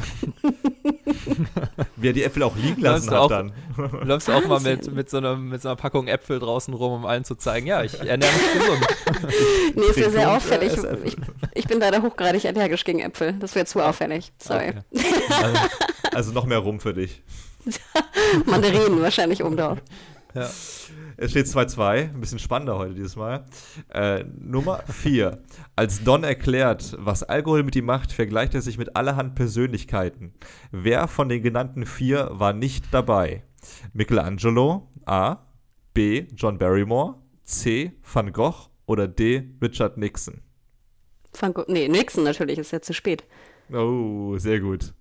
Wie 1.96 2.10
er 2.10 2.14
die 2.14 2.24
Äpfel 2.24 2.44
auch 2.44 2.56
liegen 2.58 2.82
lassen 2.82 3.10
Läufst 3.10 3.12
hat 3.12 3.18
auch, 3.18 3.30
dann. 3.30 3.54
läufst 4.04 4.28
du 4.28 4.34
auch 4.34 4.46
mal 4.46 4.60
mit, 4.60 4.92
mit, 4.94 5.10
so 5.10 5.18
einer, 5.18 5.38
mit 5.38 5.62
so 5.62 5.70
einer 5.70 5.78
Packung 5.78 6.08
Äpfel 6.08 6.40
draußen 6.40 6.74
rum, 6.74 6.92
um 6.92 7.06
allen 7.06 7.24
zu 7.24 7.36
zeigen, 7.36 7.66
ja, 7.66 7.82
ich 7.82 7.98
ernähre 7.98 8.32
mich 8.34 8.54
gesund. 8.54 8.88
Nee, 9.76 9.86
ist 9.86 9.98
mir 9.98 10.10
sehr 10.10 10.32
auffällig. 10.32 10.74
Ich, 11.04 11.16
ich 11.54 11.68
bin 11.68 11.80
leider 11.80 12.02
hochgradig 12.02 12.46
allergisch 12.46 12.84
gegen 12.84 13.00
Äpfel. 13.00 13.34
Das 13.34 13.56
wäre 13.56 13.66
zu 13.66 13.80
auffällig. 13.80 14.34
Sorry. 14.40 14.70
Okay. 14.70 15.06
Also, 15.30 15.60
also 16.14 16.32
noch 16.32 16.46
mehr 16.46 16.58
Rum 16.58 16.80
für 16.80 16.94
dich. 16.94 17.22
Mandarinen 18.46 19.02
wahrscheinlich 19.02 19.44
oben 19.44 19.58
drauf. 19.58 19.78
Ja. 20.34 20.50
Es 21.18 21.32
steht 21.32 21.46
2-2, 21.48 22.14
ein 22.14 22.20
bisschen 22.20 22.40
spannender 22.40 22.78
heute 22.78 22.94
dieses 22.96 23.16
Mal. 23.16 23.46
Äh, 23.90 24.24
Nummer 24.40 24.84
4. 24.88 25.42
Als 25.76 26.04
Don 26.04 26.24
erklärt, 26.24 26.96
was 27.00 27.24
Alkohol 27.24 27.64
mit 27.64 27.76
ihm 27.76 27.86
macht, 27.86 28.12
vergleicht 28.12 28.54
er 28.56 28.62
sich 28.62 28.78
mit 28.78 28.96
allerhand 28.96 29.36
Persönlichkeiten. 29.36 30.34
Wer 30.72 31.08
von 31.08 31.30
den 31.30 31.42
genannten 31.44 31.86
vier 31.86 32.30
war 32.34 32.54
nicht 32.54 32.86
dabei? 32.94 33.44
Michelangelo, 33.94 34.90
A, 35.06 35.38
B, 35.94 36.26
John 36.36 36.58
Barrymore, 36.58 37.16
C, 37.44 37.92
Van 38.12 38.32
Gogh 38.32 38.70
oder 38.86 39.08
D, 39.08 39.50
Richard 39.62 39.98
Nixon? 39.98 40.42
Van 41.40 41.54
Gogh, 41.54 41.66
nee, 41.72 41.88
Nixon 41.88 42.24
natürlich, 42.24 42.58
ist 42.60 42.72
ja 42.72 42.82
zu 42.82 42.94
spät. 42.94 43.24
Oh, 43.72 44.38
sehr 44.38 44.60
gut. 44.60 44.94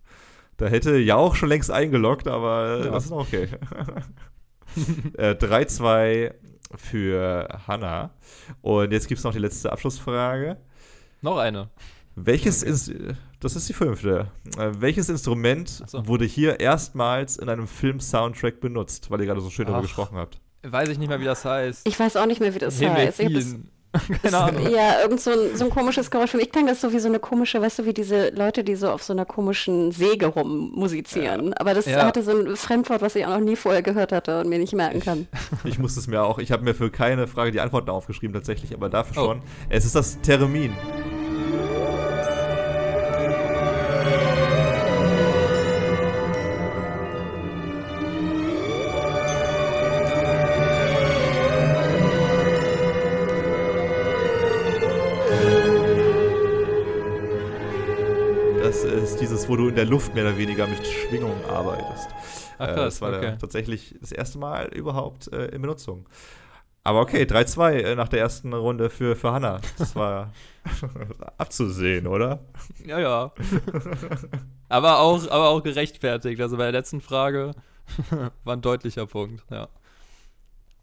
Da 0.59 0.67
hätte 0.67 0.99
ja 0.99 1.17
auch 1.17 1.35
schon 1.35 1.49
längst 1.49 1.71
eingeloggt, 1.71 2.29
aber 2.29 2.85
Ja. 2.85 2.91
das 2.91 3.05
ist 3.05 3.11
noch 3.11 3.21
okay. 3.21 3.49
äh, 5.19 5.35
3-2 5.35 6.35
für 6.77 7.49
Hannah. 7.67 8.11
Und 8.63 8.93
jetzt 8.93 9.09
gibt 9.09 9.19
es 9.19 9.25
noch 9.25 9.33
die 9.33 9.39
letzte 9.39 9.73
Abschlussfrage. 9.73 10.57
Noch 11.23 11.39
eine. 11.39 11.69
Welches 12.17 12.63
ist, 12.63 12.93
das 13.41 13.57
ist 13.57 13.69
die 13.69 13.73
fünfte. 13.73 14.31
Äh, 14.59 14.73
welches 14.79 15.09
Instrument 15.09 15.69
so. 15.87 16.07
wurde 16.07 16.25
hier 16.25 16.61
erstmals 16.61 17.37
in 17.37 17.49
einem 17.49 17.67
Film-Soundtrack 17.67 18.61
benutzt, 18.61 19.11
weil 19.11 19.21
ihr 19.21 19.27
gerade 19.27 19.41
so 19.41 19.51
schön 19.51 19.67
darüber 19.67 19.79
Ach. 19.79 19.83
gesprochen 19.83 20.17
habt? 20.17 20.41
Weiß 20.63 20.89
ich 20.91 20.99
nicht 20.99 21.09
mehr, 21.09 21.21
wie 21.21 21.25
das 21.25 21.45
heißt. 21.45 21.87
Ich 21.87 21.99
weiß 21.99 22.17
auch 22.17 22.27
nicht 22.27 22.41
mehr, 22.41 22.55
wie 22.55 22.59
das 22.59 22.81
heißt. 22.81 23.21
Ich. 23.21 23.47
Keine 24.23 24.37
Ahnung. 24.39 24.71
ja, 24.71 25.01
irgend 25.03 25.21
so 25.21 25.31
ein, 25.33 25.57
so 25.57 25.65
ein 25.65 25.71
komisches 25.71 26.11
Geräusch. 26.11 26.31
Für 26.31 26.37
mich 26.37 26.53
klang 26.53 26.67
das 26.67 26.81
so 26.81 26.93
wie 26.93 27.01
so 27.01 27.09
eine 27.09 27.19
komische, 27.19 27.61
weißt 27.61 27.81
du, 27.81 27.87
wie 27.87 27.93
diese 27.93 28.29
Leute, 28.31 28.63
die 28.63 28.77
so 28.77 28.89
auf 28.91 29.03
so 29.03 29.13
einer 29.13 29.25
komischen 29.25 29.91
Säge 29.91 30.27
rummusizieren. 30.27 31.55
Aber 31.55 31.75
das 31.75 31.87
Ja. 31.87 32.05
hatte 32.07 32.23
so 32.23 32.31
ein 32.31 32.57
Fremdwort, 32.57 33.03
was 33.03 33.17
ich 33.17 33.27
auch 33.27 33.31
noch 33.31 33.41
nie 33.41 33.57
vorher 33.57 33.83
gehört 33.83 34.13
hatte 34.13 34.41
und 34.41 34.49
mir 34.49 34.59
nicht 34.59 34.75
merken 34.75 35.01
kann. 35.01 35.27
Ich 35.65 35.79
musste 35.81 35.99
es 36.01 36.07
mir 36.07 36.23
auch, 36.23 36.39
ich 36.39 36.53
habe 36.53 36.63
mir 36.63 36.75
für 36.75 36.91
keine 36.91 37.27
Frage 37.27 37.51
die 37.51 37.61
Antworten 37.61 37.91
aufgeschrieben 37.91 38.33
tatsächlich, 38.35 38.75
aber 38.75 38.89
dafür 38.89 39.23
Oh. 39.23 39.27
schon. 39.27 39.43
Es 39.69 39.85
ist 39.85 39.95
das 39.97 40.21
Theremin. 40.21 40.73
Wo 59.51 59.57
du 59.57 59.69
in 59.69 59.75
der 59.75 59.85
Luft 59.85 60.15
mehr 60.15 60.25
oder 60.25 60.39
weniger 60.39 60.67
mit 60.69 60.87
Schwingungen 60.87 61.45
arbeitest. 61.45 62.09
Ach, 62.59 62.69
Äh, 62.69 62.75
krass, 62.75 62.85
das 62.85 63.01
war 63.03 63.09
okay. 63.11 63.21
der, 63.21 63.39
tatsächlich 63.39 63.95
das 64.01 64.13
erste 64.13 64.39
Mal 64.39 64.67
überhaupt 64.73 65.33
äh, 65.33 65.47
in 65.47 65.61
Benutzung. 65.63 66.09
Aber 66.85 67.01
okay, 67.01 67.25
3-2 67.25 67.73
äh, 67.73 67.95
nach 67.97 68.09
der 68.09 68.21
ersten 68.21 68.53
Runde 68.55 68.89
für, 68.91 69.17
für 69.17 69.33
Hannah. 69.33 69.61
Das 69.77 69.95
war 69.97 70.33
abzusehen, 71.37 72.07
oder? 72.07 72.41
Ja, 72.87 72.99
ja. 73.01 73.33
aber, 74.69 75.01
auch, 75.01 75.23
aber 75.31 75.49
auch 75.49 75.63
gerechtfertigt. 75.63 76.41
Also 76.41 76.57
bei 76.57 76.65
der 76.65 76.73
letzten 76.73 77.01
Frage 77.01 77.53
war 78.45 78.57
ein 78.57 78.63
deutlicher 78.63 79.07
Punkt, 79.07 79.43
ja. 79.51 79.69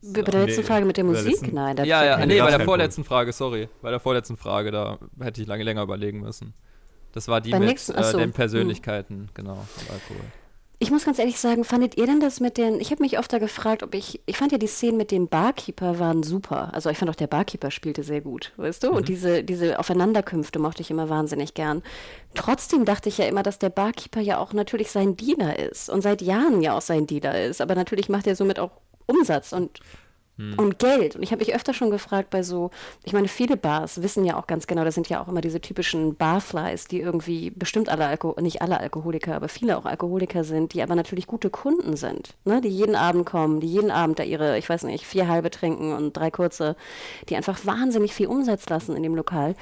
Bei 0.03 0.21
der 0.21 0.45
letzten 0.45 0.63
Frage 0.63 0.85
mit 0.85 0.97
der 0.97 1.03
der 1.05 1.13
Musik? 1.13 1.31
letzten- 1.41 1.55
Nein, 1.55 1.75
da 1.75 1.83
Ja, 1.83 2.05
ja, 2.05 2.25
nee, 2.25 2.39
bei 2.39 2.51
der 2.51 2.59
vorletzten 2.59 3.03
Frage, 3.03 3.31
sorry. 3.33 3.67
Bei 3.81 3.89
der 3.89 3.99
vorletzten 3.99 4.37
Frage, 4.37 4.71
da 4.71 4.99
hätte 5.19 5.41
ich 5.41 5.47
lange 5.47 5.63
länger 5.63 5.81
überlegen 5.83 6.19
müssen. 6.19 6.53
Das 7.17 7.27
war 7.27 7.41
die 7.41 7.49
Beim 7.49 7.61
mit 7.61 7.69
nächsten- 7.69 7.95
ach 7.95 8.13
äh, 8.13 8.17
den 8.17 8.25
hm. 8.25 8.31
Persönlichkeiten, 8.33 9.29
genau, 9.33 9.53
und 9.53 9.91
Alkohol. 9.91 10.21
Ich 10.77 10.91
muss 10.91 11.03
ganz 11.03 11.17
ehrlich 11.17 11.39
sagen, 11.39 11.63
fandet 11.63 11.97
ihr 11.97 12.05
denn 12.05 12.19
das 12.19 12.39
mit 12.39 12.59
den, 12.59 12.79
ich 12.79 12.91
habe 12.91 13.01
mich 13.01 13.17
oft 13.17 13.33
da 13.33 13.39
gefragt, 13.39 13.81
ob 13.81 13.95
ich, 13.95 14.21
ich 14.27 14.37
fand 14.37 14.51
ja 14.51 14.59
die 14.59 14.67
Szenen 14.67 14.97
mit 14.97 15.09
dem 15.09 15.27
Barkeeper 15.27 15.97
waren 15.97 16.21
super. 16.21 16.71
Also 16.75 16.91
ich 16.91 16.99
fand 16.99 17.09
auch 17.09 17.15
der 17.15 17.25
Barkeeper 17.25 17.71
spielte 17.71 18.03
sehr 18.03 18.21
gut, 18.21 18.53
weißt 18.57 18.83
du? 18.83 18.91
Mhm. 18.91 18.97
Und 18.97 19.09
diese, 19.09 19.43
diese 19.43 19.79
Aufeinanderkünfte 19.79 20.59
mochte 20.59 20.83
ich 20.83 20.91
immer 20.91 21.09
wahnsinnig 21.09 21.55
gern. 21.55 21.81
Trotzdem 22.35 22.85
dachte 22.85 23.09
ich 23.09 23.17
ja 23.17 23.25
immer, 23.25 23.41
dass 23.41 23.57
der 23.57 23.69
Barkeeper 23.71 24.21
ja 24.21 24.37
auch 24.37 24.53
natürlich 24.53 24.91
sein 24.91 25.17
Dealer 25.17 25.57
ist 25.57 25.89
und 25.89 26.01
seit 26.01 26.21
Jahren 26.21 26.61
ja 26.61 26.77
auch 26.77 26.81
sein 26.81 27.07
Dealer 27.07 27.43
ist. 27.43 27.61
Aber 27.61 27.73
natürlich 27.73 28.09
macht 28.09 28.27
er 28.27 28.35
somit 28.35 28.59
auch 28.59 28.73
Umsatz 29.07 29.53
und 29.53 29.79
und 30.37 30.79
Geld. 30.79 31.15
Und 31.15 31.23
ich 31.23 31.31
habe 31.31 31.39
mich 31.39 31.55
öfter 31.55 31.73
schon 31.73 31.89
gefragt 31.89 32.29
bei 32.29 32.43
so, 32.43 32.69
ich 33.03 33.13
meine, 33.13 33.27
viele 33.27 33.57
Bars 33.57 34.03
wissen 34.03 34.23
ja 34.23 34.37
auch 34.37 34.47
ganz 34.47 34.67
genau, 34.67 34.83
das 34.83 34.95
sind 34.95 35.09
ja 35.09 35.21
auch 35.21 35.27
immer 35.27 35.41
diese 35.41 35.61
typischen 35.61 36.15
Barflies, 36.15 36.85
die 36.85 37.01
irgendwie 37.01 37.49
bestimmt 37.49 37.89
alle 37.89 38.05
Alko 38.05 38.35
nicht 38.39 38.61
alle 38.61 38.79
Alkoholiker, 38.79 39.35
aber 39.35 39.49
viele 39.49 39.77
auch 39.77 39.85
Alkoholiker 39.85 40.43
sind, 40.43 40.73
die 40.73 40.83
aber 40.83 40.95
natürlich 40.95 41.27
gute 41.27 41.49
Kunden 41.49 41.97
sind, 41.97 42.35
ne? 42.45 42.61
die 42.61 42.69
jeden 42.69 42.95
Abend 42.95 43.25
kommen, 43.25 43.59
die 43.59 43.67
jeden 43.67 43.91
Abend 43.91 44.19
da 44.19 44.23
ihre, 44.23 44.57
ich 44.57 44.69
weiß 44.69 44.83
nicht, 44.83 45.05
vier 45.05 45.27
halbe 45.27 45.49
trinken 45.49 45.93
und 45.93 46.15
drei 46.15 46.29
kurze, 46.29 46.75
die 47.29 47.35
einfach 47.35 47.65
wahnsinnig 47.65 48.13
viel 48.13 48.27
Umsatz 48.27 48.69
lassen 48.69 48.95
in 48.95 49.03
dem 49.03 49.15
Lokal. 49.15 49.55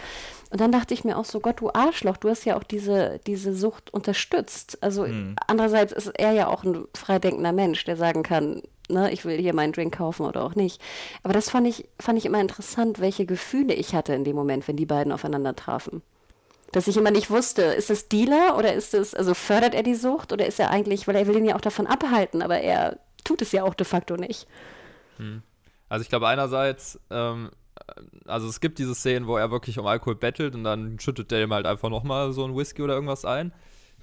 Und 0.52 0.62
dann 0.62 0.72
dachte 0.72 0.94
ich 0.94 1.04
mir 1.04 1.18
auch 1.18 1.26
so, 1.26 1.40
Gott, 1.40 1.60
du 1.60 1.72
Arschloch, 1.74 2.18
du 2.18 2.30
hast 2.30 2.46
ja 2.46 2.56
auch 2.56 2.64
diese, 2.64 3.20
diese 3.26 3.54
Sucht 3.54 3.94
unterstützt. 3.94 4.78
Also 4.82 5.06
andererseits 5.48 5.92
ist 5.92 6.08
er 6.08 6.32
ja 6.32 6.48
auch 6.48 6.64
ein 6.64 6.86
freidenkender 6.96 7.52
Mensch, 7.52 7.84
der 7.84 7.98
sagen 7.98 8.24
kann, 8.24 8.62
ne, 8.90 9.12
ich 9.12 9.26
will 9.26 9.38
hier 9.38 9.54
meinen 9.54 9.74
Drink 9.74 9.98
kaufen 9.98 10.26
oder 10.26 10.44
auch 10.44 10.56
nicht. 10.56 10.82
Aber 11.24 11.34
das 11.34 11.50
fand 11.50 11.68
ich, 11.68 11.88
fand 12.00 12.18
ich 12.18 12.26
immer 12.26 12.40
interessant, 12.40 13.00
welche 13.00 13.26
Gefühle 13.26 13.74
ich 13.74 13.96
hatte 13.96 14.14
in 14.14 14.24
dem 14.24 14.36
Moment, 14.36 14.68
wenn 14.68 14.78
die 14.78 14.86
beiden 14.86 15.12
aufeinander 15.12 15.56
trafen. 15.56 16.02
Dass 16.72 16.88
ich 16.88 16.98
immer 16.98 17.12
nicht 17.12 17.30
wusste, 17.30 17.62
ist 17.62 17.90
es 17.90 18.10
Dealer 18.10 18.58
oder 18.58 18.74
ist 18.74 18.94
es, 18.94 19.14
also 19.14 19.34
fördert 19.34 19.76
er 19.76 19.84
die 19.84 19.96
Sucht 19.96 20.34
oder 20.34 20.46
ist 20.46 20.60
er 20.60 20.72
eigentlich, 20.72 21.08
weil 21.08 21.16
er 21.16 21.28
will 21.28 21.38
ihn 21.38 21.46
ja 21.46 21.56
auch 21.56 21.62
davon 21.62 21.88
abhalten, 21.88 22.42
aber 22.42 22.60
er 22.60 23.00
tut 23.24 23.42
es 23.42 23.52
ja 23.52 23.64
auch 23.64 23.74
de 23.74 23.86
facto 23.86 24.18
nicht. 24.18 24.48
Hm. 25.18 25.42
Also 25.88 26.04
ich 26.04 26.10
glaube 26.10 26.28
einerseits, 26.28 27.00
ähm, 27.10 27.52
also 28.26 28.48
es 28.48 28.60
gibt 28.60 28.80
diese 28.80 28.96
Szenen, 28.96 29.28
wo 29.28 29.38
er 29.38 29.52
wirklich 29.52 29.78
um 29.78 29.86
Alkohol 29.86 30.16
bettelt 30.16 30.56
und 30.56 30.64
dann 30.64 31.00
schüttet 31.00 31.32
der 31.32 31.44
ihm 31.44 31.54
halt 31.54 31.66
einfach 31.66 31.90
nochmal 31.90 32.34
so 32.34 32.44
ein 32.44 32.56
Whisky 32.56 32.82
oder 32.82 32.96
irgendwas 32.96 33.26
ein. 33.26 33.54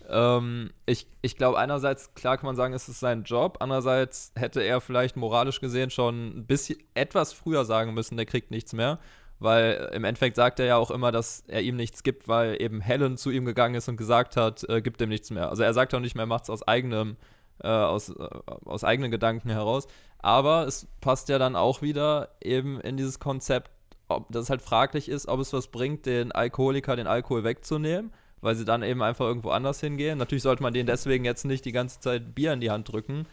Ähm, 0.09 0.71
ich 0.87 1.07
ich 1.23 1.37
glaube 1.37 1.59
einerseits, 1.59 2.15
klar 2.15 2.37
kann 2.37 2.47
man 2.47 2.57
sagen, 2.57 2.75
es 2.75 2.89
ist 2.89 3.01
sein 3.01 3.23
Job, 3.25 3.59
andererseits 3.61 4.33
hätte 4.35 4.63
er 4.63 4.81
vielleicht 4.81 5.17
moralisch 5.17 5.61
gesehen 5.61 5.91
schon 5.91 6.39
ein 6.39 6.47
bisschen 6.47 6.79
etwas 6.95 7.33
früher 7.33 7.65
sagen 7.65 7.95
müssen, 7.95 8.17
der 8.17 8.27
kriegt 8.27 8.51
nichts 8.51 8.73
mehr. 8.73 8.99
Weil 9.39 9.91
im 9.93 10.05
Endeffekt 10.05 10.37
sagt 10.37 10.61
er 10.61 10.67
ja 10.67 10.77
auch 10.77 10.93
immer, 10.93 11.11
dass 11.11 11.43
er 11.49 11.63
ihm 11.63 11.75
nichts 11.75 12.05
gibt, 12.05 12.29
weil 12.29 12.63
eben 12.63 12.81
Helen 12.81 13.17
zu 13.17 13.31
ihm 13.31 13.45
gegangen 13.45 13.75
ist 13.75 13.89
und 13.89 13.97
gesagt 13.97 14.37
hat, 14.37 14.63
äh, 14.69 14.81
gibt 14.81 15.01
ihm 15.01 15.09
nichts 15.09 15.31
mehr. 15.31 15.49
Also 15.49 15.65
er 15.65 15.75
sagt 15.75 15.95
auch 15.95 16.01
nicht 16.01 16.15
mehr, 16.15 16.27
macht 16.27 16.45
es 16.45 16.51
aus 16.51 16.67
eigenem, 16.67 17.17
äh, 17.61 17.67
aus, 17.67 18.11
äh, 18.11 18.29
aus 18.65 18.85
eigenen 18.85 19.11
Gedanken 19.11 19.51
heraus. 19.51 19.89
Aber 20.19 20.69
es 20.69 20.87
passt 21.01 21.29
ja 21.29 21.39
dann 21.41 21.57
auch 21.57 21.83
wieder 21.83 22.37
eben 22.41 22.81
in 22.81 22.97
dieses 22.97 23.19
Konzept, 23.19 23.73
ob 24.09 24.31
das 24.31 24.49
halt 24.49 24.63
fraglich 24.63 25.09
ist, 25.09 25.27
ob 25.27 25.41
es 25.41 25.53
was 25.53 25.69
bringt, 25.69 26.07
den 26.07 26.31
Alkoholiker 26.31 26.95
den 26.95 27.09
Alkohol 27.09 27.43
wegzunehmen, 27.43 28.13
weil 28.43 28.55
sie 28.55 28.67
dann 28.67 28.83
eben 28.83 29.03
einfach 29.03 29.25
irgendwo 29.25 29.51
anders 29.51 29.81
hingehen. 29.81 30.19
Natürlich 30.19 30.43
sollte 30.43 30.63
man 30.63 30.75
denen 30.75 30.87
deswegen 30.87 31.25
jetzt 31.25 31.45
nicht 31.45 31.65
die 31.65 31.73
ganze 31.73 32.01
Zeit 32.01 32.35
Bier 32.35 32.53
in 32.53 32.61
die 32.61 32.71
Hand 32.71 32.93
drücken. 32.93 33.27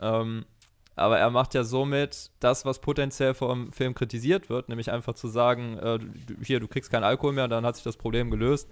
Ähm, 0.00 0.44
aber 0.96 1.18
er 1.18 1.30
macht 1.30 1.54
ja 1.54 1.62
somit 1.62 2.30
das, 2.40 2.64
was 2.64 2.80
potenziell 2.80 3.34
vom 3.34 3.70
Film 3.70 3.94
kritisiert 3.94 4.48
wird, 4.48 4.68
nämlich 4.70 4.90
einfach 4.90 5.14
zu 5.14 5.28
sagen, 5.28 5.78
äh, 5.78 5.98
hier, 6.42 6.58
du 6.58 6.68
kriegst 6.68 6.90
keinen 6.90 7.04
Alkohol 7.04 7.34
mehr, 7.34 7.48
dann 7.48 7.66
hat 7.66 7.76
sich 7.76 7.84
das 7.84 7.98
Problem 7.98 8.30
gelöst. 8.30 8.68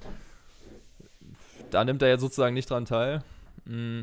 Da 1.70 1.84
nimmt 1.84 2.00
er 2.02 2.08
jetzt 2.08 2.22
sozusagen 2.22 2.54
nicht 2.54 2.70
dran 2.70 2.86
teil. 2.86 3.22
Mm, 3.66 4.02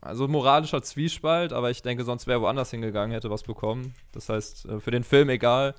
Also 0.00 0.26
moralischer 0.26 0.82
Zwiespalt, 0.82 1.52
aber 1.52 1.70
ich 1.70 1.82
denke, 1.82 2.04
sonst 2.04 2.26
wäre 2.26 2.38
er 2.38 2.42
woanders 2.42 2.70
hingegangen, 2.70 3.12
hätte 3.12 3.30
was 3.30 3.42
bekommen. 3.42 3.94
Das 4.12 4.28
heißt, 4.28 4.64
äh, 4.66 4.80
für 4.80 4.90
den 4.90 5.04
Film 5.04 5.28
egal. 5.28 5.74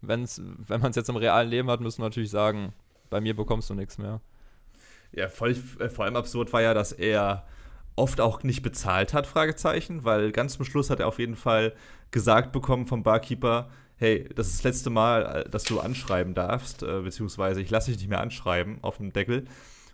Wenn's, 0.00 0.40
wenn 0.44 0.80
man 0.80 0.90
es 0.90 0.96
jetzt 0.96 1.08
im 1.08 1.16
realen 1.16 1.48
Leben 1.48 1.70
hat, 1.70 1.80
müssen 1.80 2.00
wir 2.00 2.06
natürlich 2.06 2.30
sagen, 2.30 2.72
bei 3.10 3.20
mir 3.20 3.34
bekommst 3.34 3.70
du 3.70 3.74
nichts 3.74 3.98
mehr. 3.98 4.20
Ja, 5.12 5.28
voll, 5.28 5.56
äh, 5.78 5.88
vor 5.88 6.04
allem 6.04 6.16
absurd 6.16 6.52
war 6.52 6.62
ja, 6.62 6.74
dass 6.74 6.92
er 6.92 7.44
oft 7.96 8.20
auch 8.20 8.42
nicht 8.42 8.62
bezahlt 8.62 9.12
hat, 9.12 9.26
Fragezeichen, 9.26 10.04
weil 10.04 10.32
ganz 10.32 10.54
zum 10.54 10.64
Schluss 10.64 10.90
hat 10.90 11.00
er 11.00 11.08
auf 11.08 11.18
jeden 11.18 11.36
Fall 11.36 11.72
gesagt 12.10 12.52
bekommen 12.52 12.86
vom 12.86 13.02
Barkeeper, 13.02 13.68
hey, 13.96 14.28
das 14.34 14.46
ist 14.48 14.58
das 14.58 14.64
letzte 14.64 14.90
Mal, 14.90 15.44
äh, 15.46 15.50
dass 15.50 15.64
du 15.64 15.80
anschreiben 15.80 16.34
darfst, 16.34 16.82
äh, 16.82 17.00
beziehungsweise 17.00 17.60
ich 17.60 17.70
lasse 17.70 17.90
dich 17.90 18.00
nicht 18.00 18.08
mehr 18.08 18.20
anschreiben 18.20 18.78
auf 18.82 18.98
dem 18.98 19.12
Deckel. 19.12 19.44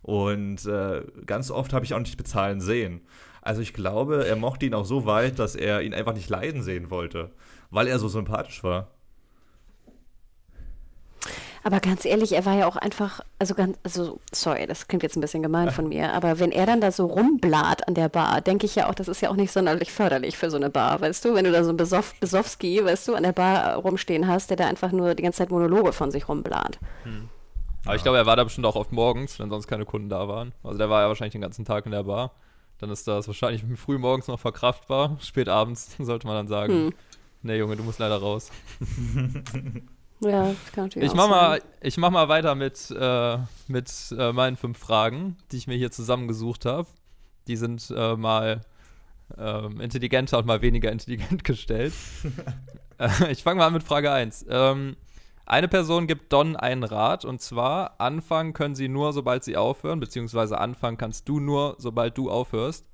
Und 0.02 0.66
äh, 0.66 1.02
ganz 1.24 1.50
oft 1.50 1.72
habe 1.72 1.86
ich 1.86 1.94
auch 1.94 1.98
nicht 1.98 2.18
bezahlen 2.18 2.60
sehen. 2.60 3.00
Also 3.40 3.62
ich 3.62 3.72
glaube, 3.72 4.26
er 4.26 4.36
mochte 4.36 4.66
ihn 4.66 4.74
auch 4.74 4.84
so 4.84 5.06
weit, 5.06 5.38
dass 5.38 5.54
er 5.54 5.82
ihn 5.82 5.94
einfach 5.94 6.12
nicht 6.14 6.28
leiden 6.28 6.62
sehen 6.62 6.90
wollte, 6.90 7.30
weil 7.70 7.86
er 7.86 7.98
so 7.98 8.08
sympathisch 8.08 8.62
war. 8.62 8.93
Aber 11.64 11.80
ganz 11.80 12.04
ehrlich, 12.04 12.32
er 12.32 12.44
war 12.44 12.54
ja 12.54 12.66
auch 12.66 12.76
einfach, 12.76 13.20
also 13.38 13.54
ganz, 13.54 13.78
also 13.82 14.20
sorry, 14.32 14.66
das 14.66 14.86
klingt 14.86 15.02
jetzt 15.02 15.16
ein 15.16 15.22
bisschen 15.22 15.42
gemein 15.42 15.70
von 15.70 15.88
mir, 15.88 16.12
aber 16.12 16.38
wenn 16.38 16.52
er 16.52 16.66
dann 16.66 16.82
da 16.82 16.92
so 16.92 17.06
rumblat 17.06 17.88
an 17.88 17.94
der 17.94 18.10
Bar, 18.10 18.42
denke 18.42 18.66
ich 18.66 18.74
ja 18.74 18.90
auch, 18.90 18.94
das 18.94 19.08
ist 19.08 19.22
ja 19.22 19.30
auch 19.30 19.36
nicht 19.36 19.50
sonderlich 19.50 19.90
förderlich 19.90 20.36
für 20.36 20.50
so 20.50 20.58
eine 20.58 20.68
Bar, 20.68 21.00
weißt 21.00 21.24
du? 21.24 21.34
Wenn 21.34 21.44
du 21.46 21.52
da 21.52 21.64
so 21.64 21.70
einen 21.70 21.78
Besoff, 21.78 22.14
Besowski, 22.20 22.84
weißt 22.84 23.08
du, 23.08 23.14
an 23.14 23.22
der 23.22 23.32
Bar 23.32 23.76
rumstehen 23.76 24.28
hast, 24.28 24.50
der 24.50 24.58
da 24.58 24.66
einfach 24.66 24.92
nur 24.92 25.14
die 25.14 25.22
ganze 25.22 25.38
Zeit 25.38 25.50
Monologe 25.50 25.94
von 25.94 26.10
sich 26.10 26.28
rumblat. 26.28 26.78
Aber 27.86 27.96
ich 27.96 28.02
glaube, 28.02 28.18
er 28.18 28.26
war 28.26 28.36
da 28.36 28.44
bestimmt 28.44 28.66
auch 28.66 28.76
oft 28.76 28.92
morgens, 28.92 29.38
wenn 29.38 29.48
sonst 29.48 29.66
keine 29.66 29.86
Kunden 29.86 30.10
da 30.10 30.28
waren. 30.28 30.52
Also 30.62 30.76
der 30.76 30.90
war 30.90 31.00
ja 31.00 31.08
wahrscheinlich 31.08 31.32
den 31.32 31.40
ganzen 31.40 31.64
Tag 31.64 31.86
in 31.86 31.92
der 31.92 32.04
Bar. 32.04 32.32
Dann 32.78 32.90
ist 32.90 33.08
das 33.08 33.26
wahrscheinlich 33.26 33.64
früh 33.78 33.96
morgens 33.96 34.28
noch 34.28 34.38
verkraftbar. 34.38 35.16
Spät 35.20 35.48
abends 35.48 35.96
sollte 35.98 36.26
man 36.26 36.36
dann 36.36 36.48
sagen, 36.48 36.72
Hm. 36.72 36.94
nee 37.40 37.56
Junge, 37.56 37.76
du 37.76 37.82
musst 37.84 38.00
leider 38.00 38.18
raus. 38.20 38.50
Ja, 40.24 40.48
das 40.48 40.72
kann 40.72 40.84
natürlich 40.84 41.08
Ich 41.08 41.14
mach, 41.14 41.28
mal, 41.28 41.60
ich 41.80 41.96
mach 41.96 42.10
mal 42.10 42.28
weiter 42.28 42.54
mit, 42.54 42.90
äh, 42.90 43.38
mit 43.68 43.90
äh, 44.18 44.32
meinen 44.32 44.56
fünf 44.56 44.78
Fragen, 44.78 45.36
die 45.52 45.56
ich 45.56 45.66
mir 45.66 45.76
hier 45.76 45.90
zusammengesucht 45.90 46.64
habe. 46.64 46.88
Die 47.46 47.56
sind 47.56 47.92
äh, 47.94 48.16
mal 48.16 48.62
ähm, 49.38 49.80
intelligenter 49.80 50.38
und 50.38 50.46
mal 50.46 50.62
weniger 50.62 50.90
intelligent 50.92 51.44
gestellt. 51.44 51.92
äh, 52.98 53.30
ich 53.30 53.42
fange 53.42 53.58
mal 53.58 53.66
an 53.66 53.72
mit 53.72 53.82
Frage 53.82 54.10
1. 54.10 54.46
Ähm, 54.48 54.96
eine 55.46 55.68
Person 55.68 56.06
gibt 56.06 56.32
Don 56.32 56.56
einen 56.56 56.84
Rat 56.84 57.24
und 57.24 57.40
zwar: 57.40 58.00
Anfangen 58.00 58.54
können 58.54 58.74
sie 58.74 58.88
nur, 58.88 59.12
sobald 59.12 59.44
sie 59.44 59.56
aufhören, 59.56 60.00
beziehungsweise 60.00 60.58
anfangen 60.58 60.96
kannst 60.96 61.28
du 61.28 61.38
nur, 61.38 61.76
sobald 61.78 62.16
du 62.16 62.30
aufhörst. 62.30 62.86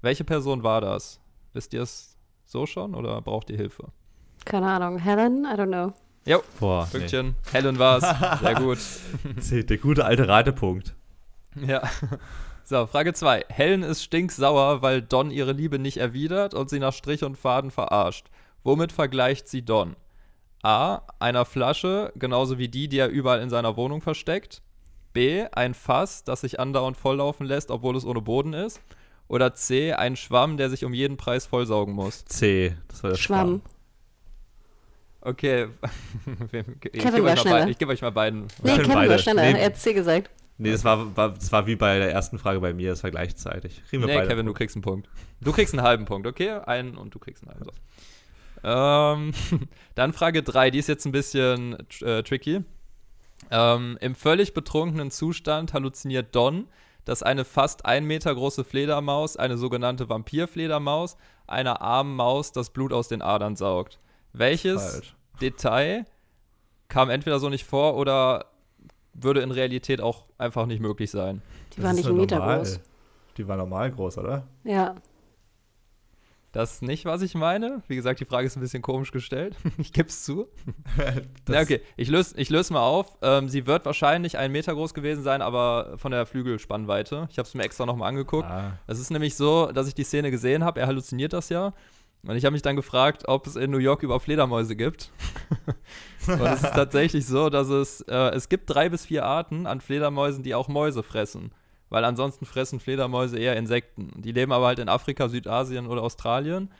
Welche 0.00 0.24
Person 0.24 0.62
war 0.62 0.80
das? 0.80 1.20
Wisst 1.52 1.74
ihr 1.74 1.82
es 1.82 2.16
so 2.46 2.66
schon 2.66 2.94
oder 2.94 3.20
braucht 3.20 3.50
ihr 3.50 3.56
Hilfe? 3.56 3.88
Keine 4.44 4.66
Ahnung, 4.68 4.98
Helen, 4.98 5.44
I 5.44 5.54
don't 5.58 5.66
know. 5.66 5.92
Jo, 6.28 6.42
Boah, 6.60 6.86
Pünktchen. 6.92 7.36
Helen 7.52 7.78
war's. 7.78 8.02
Sehr 8.42 8.54
gut. 8.54 8.78
Der 9.70 9.78
gute 9.78 10.04
alte 10.04 10.28
Ratepunkt. 10.28 10.94
Ja. 11.66 11.82
So, 12.64 12.86
Frage 12.86 13.14
2. 13.14 13.46
Helen 13.48 13.82
ist 13.82 14.02
stinksauer, 14.02 14.82
weil 14.82 15.00
Don 15.00 15.30
ihre 15.30 15.52
Liebe 15.52 15.78
nicht 15.78 15.96
erwidert 15.96 16.52
und 16.52 16.68
sie 16.68 16.80
nach 16.80 16.92
Strich 16.92 17.24
und 17.24 17.38
Faden 17.38 17.70
verarscht. 17.70 18.26
Womit 18.62 18.92
vergleicht 18.92 19.48
sie 19.48 19.64
Don? 19.64 19.96
A. 20.62 21.00
Einer 21.18 21.46
Flasche, 21.46 22.12
genauso 22.14 22.58
wie 22.58 22.68
die, 22.68 22.90
die 22.90 22.98
er 22.98 23.08
überall 23.08 23.40
in 23.40 23.48
seiner 23.48 23.78
Wohnung 23.78 24.02
versteckt. 24.02 24.60
B. 25.14 25.46
Ein 25.52 25.72
Fass, 25.72 26.24
das 26.24 26.42
sich 26.42 26.60
andauernd 26.60 26.98
volllaufen 26.98 27.46
lässt, 27.46 27.70
obwohl 27.70 27.96
es 27.96 28.04
ohne 28.04 28.20
Boden 28.20 28.52
ist. 28.52 28.82
Oder 29.28 29.54
C. 29.54 29.94
Ein 29.94 30.14
Schwamm, 30.16 30.58
der 30.58 30.68
sich 30.68 30.84
um 30.84 30.92
jeden 30.92 31.16
Preis 31.16 31.46
vollsaugen 31.46 31.94
muss. 31.94 32.26
C. 32.26 32.76
Das 32.88 33.02
war 33.02 33.10
der 33.10 33.16
Schwamm. 33.16 33.62
Okay. 35.28 35.68
ich 36.52 37.02
Kevin 37.02 37.14
gebe 37.16 37.24
war 37.24 37.32
euch, 37.34 37.44
mal 37.44 37.70
ich 37.70 37.78
geb 37.78 37.88
euch 37.90 38.00
mal 38.00 38.10
beiden. 38.10 38.46
Nee, 38.62 38.76
Kevin 38.76 38.92
beide. 38.94 39.10
war 39.10 39.18
schneller, 39.18 39.42
Nee. 39.42 39.58
er 39.58 39.66
hat 39.66 39.76
C 39.76 39.92
gesagt. 39.92 40.30
Nee, 40.56 40.72
das 40.72 40.84
war, 40.84 41.14
war, 41.16 41.34
das 41.34 41.52
war 41.52 41.66
wie 41.66 41.76
bei 41.76 41.98
der 41.98 42.10
ersten 42.10 42.38
Frage 42.38 42.60
bei 42.60 42.72
mir, 42.72 42.90
das 42.90 43.02
war 43.02 43.10
gleichzeitig. 43.10 43.82
Kriegen 43.88 44.02
wir 44.02 44.08
Nee, 44.08 44.16
beide. 44.16 44.28
Kevin, 44.28 44.46
du 44.46 44.54
kriegst 44.54 44.74
einen 44.74 44.82
Punkt. 44.82 45.08
Du 45.40 45.52
kriegst 45.52 45.74
einen 45.74 45.82
halben 45.82 46.06
Punkt, 46.06 46.26
okay? 46.26 46.52
Einen 46.64 46.96
und 46.96 47.14
du 47.14 47.18
kriegst 47.18 47.44
einen 47.44 47.54
halben. 47.54 47.66
So. 47.66 47.72
Ähm, 48.64 49.68
dann 49.94 50.14
Frage 50.14 50.42
3, 50.42 50.70
die 50.70 50.78
ist 50.78 50.88
jetzt 50.88 51.04
ein 51.04 51.12
bisschen 51.12 51.76
äh, 52.00 52.22
tricky. 52.22 52.64
Ähm, 53.50 53.98
Im 54.00 54.14
völlig 54.14 54.54
betrunkenen 54.54 55.10
Zustand 55.10 55.74
halluziniert 55.74 56.34
Don, 56.34 56.68
dass 57.04 57.22
eine 57.22 57.44
fast 57.44 57.84
ein 57.84 58.04
Meter 58.06 58.34
große 58.34 58.64
Fledermaus, 58.64 59.36
eine 59.36 59.58
sogenannte 59.58 60.08
Vampirfledermaus, 60.08 61.18
einer 61.46 61.82
armen 61.82 62.16
Maus 62.16 62.50
das 62.52 62.70
Blut 62.70 62.94
aus 62.94 63.08
den 63.08 63.20
Adern 63.20 63.56
saugt. 63.56 63.98
Welches 64.32 64.92
Falsch. 64.92 65.14
Detail 65.40 66.06
kam 66.88 67.10
entweder 67.10 67.38
so 67.38 67.48
nicht 67.48 67.64
vor 67.64 67.96
oder 67.96 68.46
würde 69.14 69.40
in 69.40 69.50
Realität 69.50 70.00
auch 70.00 70.24
einfach 70.38 70.66
nicht 70.66 70.80
möglich 70.80 71.10
sein? 71.10 71.42
Die 71.76 71.82
war 71.82 71.92
nicht 71.92 72.06
einen 72.06 72.16
Meter 72.16 72.40
groß. 72.40 72.80
Die 73.36 73.46
war 73.46 73.56
normal 73.56 73.90
groß, 73.90 74.18
oder? 74.18 74.46
Ja. 74.64 74.96
Das 76.52 76.74
ist 76.74 76.82
nicht, 76.82 77.04
was 77.04 77.20
ich 77.20 77.34
meine. 77.34 77.82
Wie 77.88 77.94
gesagt, 77.94 78.20
die 78.20 78.24
Frage 78.24 78.46
ist 78.46 78.56
ein 78.56 78.60
bisschen 78.60 78.82
komisch 78.82 79.12
gestellt. 79.12 79.54
ich 79.78 79.92
gebe 79.92 80.08
es 80.08 80.24
zu. 80.24 80.48
Na, 81.48 81.60
okay, 81.60 81.82
ich 81.96 82.08
löse 82.08 82.34
ich 82.38 82.48
löse 82.48 82.72
mal 82.72 82.80
auf. 82.80 83.18
Ähm, 83.20 83.48
sie 83.48 83.66
wird 83.66 83.84
wahrscheinlich 83.84 84.38
einen 84.38 84.52
Meter 84.52 84.74
groß 84.74 84.94
gewesen 84.94 85.22
sein, 85.22 85.42
aber 85.42 85.98
von 85.98 86.10
der 86.10 86.24
Flügelspannweite. 86.24 87.28
Ich 87.30 87.38
habe 87.38 87.46
es 87.46 87.54
mir 87.54 87.64
extra 87.64 87.84
nochmal 87.84 88.08
angeguckt. 88.08 88.48
Ah. 88.48 88.78
Es 88.86 88.98
ist 88.98 89.10
nämlich 89.10 89.36
so, 89.36 89.70
dass 89.72 89.88
ich 89.88 89.94
die 89.94 90.04
Szene 90.04 90.30
gesehen 90.30 90.64
habe. 90.64 90.80
Er 90.80 90.86
halluziniert 90.86 91.34
das 91.34 91.50
ja. 91.50 91.74
Und 92.26 92.36
ich 92.36 92.44
habe 92.44 92.52
mich 92.52 92.62
dann 92.62 92.76
gefragt, 92.76 93.24
ob 93.26 93.46
es 93.46 93.56
in 93.56 93.70
New 93.70 93.78
York 93.78 94.02
über 94.02 94.18
Fledermäuse 94.20 94.76
gibt. 94.76 95.10
Und 96.26 96.40
es 96.40 96.62
ist 96.62 96.74
tatsächlich 96.74 97.26
so, 97.26 97.48
dass 97.48 97.68
es, 97.68 98.00
äh, 98.02 98.34
es 98.34 98.48
gibt 98.48 98.68
drei 98.68 98.88
bis 98.88 99.06
vier 99.06 99.24
Arten 99.24 99.66
an 99.66 99.80
Fledermäusen, 99.80 100.42
die 100.42 100.54
auch 100.54 100.68
Mäuse 100.68 101.02
fressen. 101.02 101.52
Weil 101.90 102.04
ansonsten 102.04 102.44
fressen 102.44 102.80
Fledermäuse 102.80 103.38
eher 103.38 103.56
Insekten. 103.56 104.12
Die 104.16 104.32
leben 104.32 104.52
aber 104.52 104.66
halt 104.66 104.78
in 104.78 104.88
Afrika, 104.88 105.28
Südasien 105.28 105.86
oder 105.86 106.02
Australien. 106.02 106.70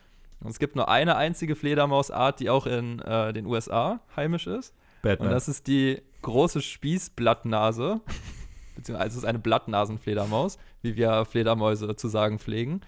Und 0.41 0.51
es 0.51 0.59
gibt 0.59 0.75
nur 0.75 0.87
eine 0.87 1.15
einzige 1.15 1.55
Fledermausart, 1.55 2.39
die 2.39 2.49
auch 2.49 2.65
in 2.65 2.99
äh, 2.99 3.33
den 3.33 3.45
USA 3.45 4.01
heimisch 4.15 4.47
ist. 4.47 4.73
Batman. 5.01 5.29
Und 5.29 5.33
das 5.33 5.47
ist 5.47 5.67
die 5.67 6.01
große 6.21 6.61
Spießblattnase. 6.61 8.01
Beziehungsweise 8.75 9.09
es 9.09 9.17
ist 9.17 9.25
eine 9.25 9.39
Blattnasenfledermaus, 9.39 10.57
wie 10.81 10.95
wir 10.95 11.25
Fledermäuse 11.25 11.95
zu 11.95 12.07
sagen 12.07 12.39
pflegen. 12.39 12.81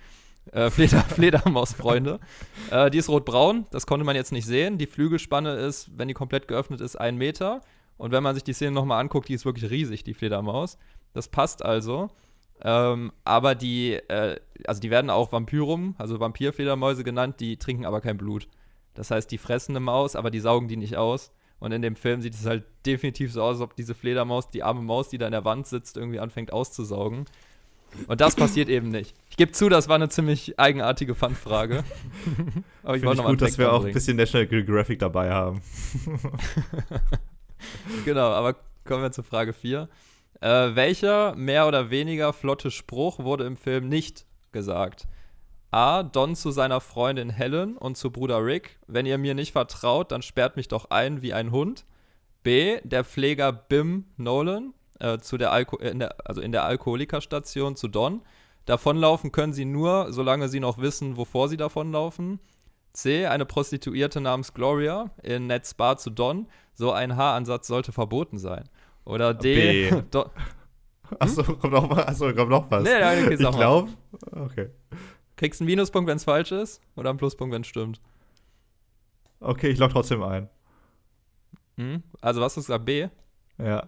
Äh, 0.51 0.69
Fleder, 0.69 0.99
Fledermausfreunde. 1.09 2.19
äh, 2.71 2.89
die 2.89 2.97
ist 2.97 3.09
rotbraun, 3.09 3.65
das 3.71 3.85
konnte 3.85 4.05
man 4.05 4.15
jetzt 4.15 4.31
nicht 4.31 4.45
sehen. 4.45 4.77
Die 4.77 4.87
Flügelspanne 4.87 5.55
ist, 5.55 5.91
wenn 5.97 6.07
die 6.07 6.13
komplett 6.13 6.47
geöffnet 6.47 6.81
ist, 6.81 6.95
ein 6.95 7.17
Meter. 7.17 7.61
Und 7.97 8.11
wenn 8.11 8.23
man 8.23 8.33
sich 8.33 8.43
die 8.43 8.53
Szene 8.53 8.71
nochmal 8.71 8.99
anguckt, 8.99 9.29
die 9.29 9.33
ist 9.33 9.45
wirklich 9.45 9.69
riesig, 9.69 10.03
die 10.03 10.15
Fledermaus. 10.15 10.77
Das 11.13 11.27
passt 11.27 11.63
also. 11.63 12.09
Ähm, 12.63 13.11
aber 13.23 13.55
die, 13.55 13.93
äh, 13.93 14.39
also 14.65 14.81
die 14.81 14.89
werden 14.89 15.09
auch 15.09 15.31
Vampyrum, 15.31 15.95
also 15.97 16.19
Vampirfledermäuse 16.19 17.03
genannt, 17.03 17.39
die 17.39 17.57
trinken 17.57 17.85
aber 17.85 18.01
kein 18.01 18.17
Blut. 18.17 18.47
Das 18.93 19.11
heißt, 19.11 19.31
die 19.31 19.37
fressen 19.37 19.73
eine 19.73 19.79
Maus, 19.79 20.15
aber 20.15 20.31
die 20.31 20.39
saugen 20.39 20.67
die 20.67 20.77
nicht 20.77 20.97
aus. 20.97 21.31
Und 21.59 21.71
in 21.71 21.81
dem 21.81 21.95
Film 21.95 22.21
sieht 22.21 22.33
es 22.33 22.45
halt 22.45 22.63
definitiv 22.85 23.31
so 23.31 23.43
aus, 23.43 23.57
als 23.57 23.61
ob 23.61 23.75
diese 23.75 23.93
Fledermaus, 23.93 24.49
die 24.49 24.63
arme 24.63 24.81
Maus, 24.81 25.09
die 25.09 25.17
da 25.19 25.27
in 25.27 25.31
der 25.31 25.45
Wand 25.45 25.67
sitzt, 25.67 25.95
irgendwie 25.95 26.19
anfängt 26.19 26.51
auszusaugen. 26.51 27.25
Und 28.07 28.21
das 28.21 28.35
passiert 28.35 28.69
eben 28.69 28.89
nicht. 28.89 29.15
Ich 29.29 29.37
gebe 29.37 29.51
zu, 29.51 29.69
das 29.69 29.87
war 29.87 29.95
eine 29.95 30.09
ziemlich 30.09 30.59
eigenartige 30.59 31.15
Fun-Frage. 31.15 31.83
aber 32.83 32.95
ich 32.95 33.01
Finde 33.01 33.05
wollte 33.05 33.21
ich 33.21 33.27
gut, 33.27 33.41
dass 33.41 33.57
wir 33.57 33.71
auch 33.71 33.85
ein 33.85 33.93
bisschen 33.93 34.17
National 34.17 34.47
Geographic 34.47 34.99
dabei 34.99 35.31
haben. 35.31 35.61
genau, 38.05 38.29
aber 38.29 38.55
kommen 38.85 39.03
wir 39.03 39.11
zu 39.11 39.23
Frage 39.23 39.53
4. 39.53 39.89
Äh, 40.41 40.75
welcher 40.75 41.35
mehr 41.35 41.67
oder 41.67 41.89
weniger 41.89 42.33
flotte 42.33 42.71
Spruch 42.71 43.19
wurde 43.19 43.45
im 43.45 43.57
Film 43.57 43.89
nicht 43.89 44.25
gesagt? 44.51 45.07
A. 45.69 46.03
Don 46.03 46.35
zu 46.35 46.51
seiner 46.51 46.81
Freundin 46.81 47.29
Helen 47.29 47.77
und 47.77 47.95
zu 47.95 48.11
Bruder 48.11 48.45
Rick. 48.45 48.79
Wenn 48.87 49.05
ihr 49.05 49.17
mir 49.17 49.35
nicht 49.35 49.53
vertraut, 49.53 50.11
dann 50.11 50.21
sperrt 50.21 50.57
mich 50.57 50.67
doch 50.67 50.89
ein 50.89 51.21
wie 51.21 51.33
ein 51.33 51.51
Hund. 51.51 51.85
B. 52.43 52.79
Der 52.83 53.05
Pfleger 53.05 53.53
Bim 53.53 54.05
Nolan 54.17 54.73
äh, 55.01 55.17
zu 55.19 55.37
der 55.37 55.51
Alko 55.51 55.77
äh, 55.79 55.89
in 55.89 55.99
der, 55.99 56.15
also 56.27 56.41
in 56.41 56.51
der 56.51 56.63
Alkoholikerstation 56.63 57.75
zu 57.75 57.87
Don. 57.87 58.21
Davonlaufen 58.65 59.31
können 59.31 59.53
sie 59.53 59.65
nur, 59.65 60.13
solange 60.13 60.47
sie 60.47 60.59
noch 60.59 60.77
wissen, 60.77 61.17
wovor 61.17 61.49
sie 61.49 61.57
davonlaufen. 61.57 62.39
C. 62.93 63.25
Eine 63.25 63.45
Prostituierte 63.45 64.21
namens 64.21 64.53
Gloria 64.53 65.09
in 65.23 65.47
Ned's 65.47 65.73
Bar 65.73 65.97
zu 65.97 66.09
Don. 66.09 66.47
So 66.73 66.91
ein 66.91 67.15
Haaransatz 67.15 67.67
sollte 67.67 67.91
verboten 67.91 68.37
sein. 68.37 68.69
Oder 69.05 69.33
D. 69.33 69.89
B. 69.89 70.01
Do 70.11 70.29
Achso, 71.19 71.43
kommt 71.43 71.73
noch, 71.73 71.89
mal- 71.89 72.05
achso, 72.05 72.33
kommt 72.33 72.49
noch 72.51 72.69
was. 72.71 72.83
Nee, 72.83 72.89
nee, 72.99 73.23
okay, 73.25 73.33
ich 73.33 73.39
glaube. 73.39 73.89
Okay. 74.31 74.69
Kriegst 75.35 75.59
einen 75.59 75.67
Minuspunkt, 75.67 76.07
wenn 76.09 76.17
es 76.17 76.23
falsch 76.23 76.51
ist, 76.51 76.79
oder 76.95 77.09
einen 77.09 77.17
Pluspunkt, 77.17 77.53
wenn 77.53 77.63
es 77.63 77.67
stimmt. 77.67 77.99
Okay, 79.39 79.69
ich 79.69 79.79
log 79.79 79.91
trotzdem 79.91 80.21
ein. 80.23 80.47
Hm? 81.77 82.03
Also, 82.21 82.39
was 82.39 82.55
hast 82.55 82.57
du 82.57 82.61
gesagt? 82.73 82.85
B? 82.85 83.07
Ja. 83.57 83.87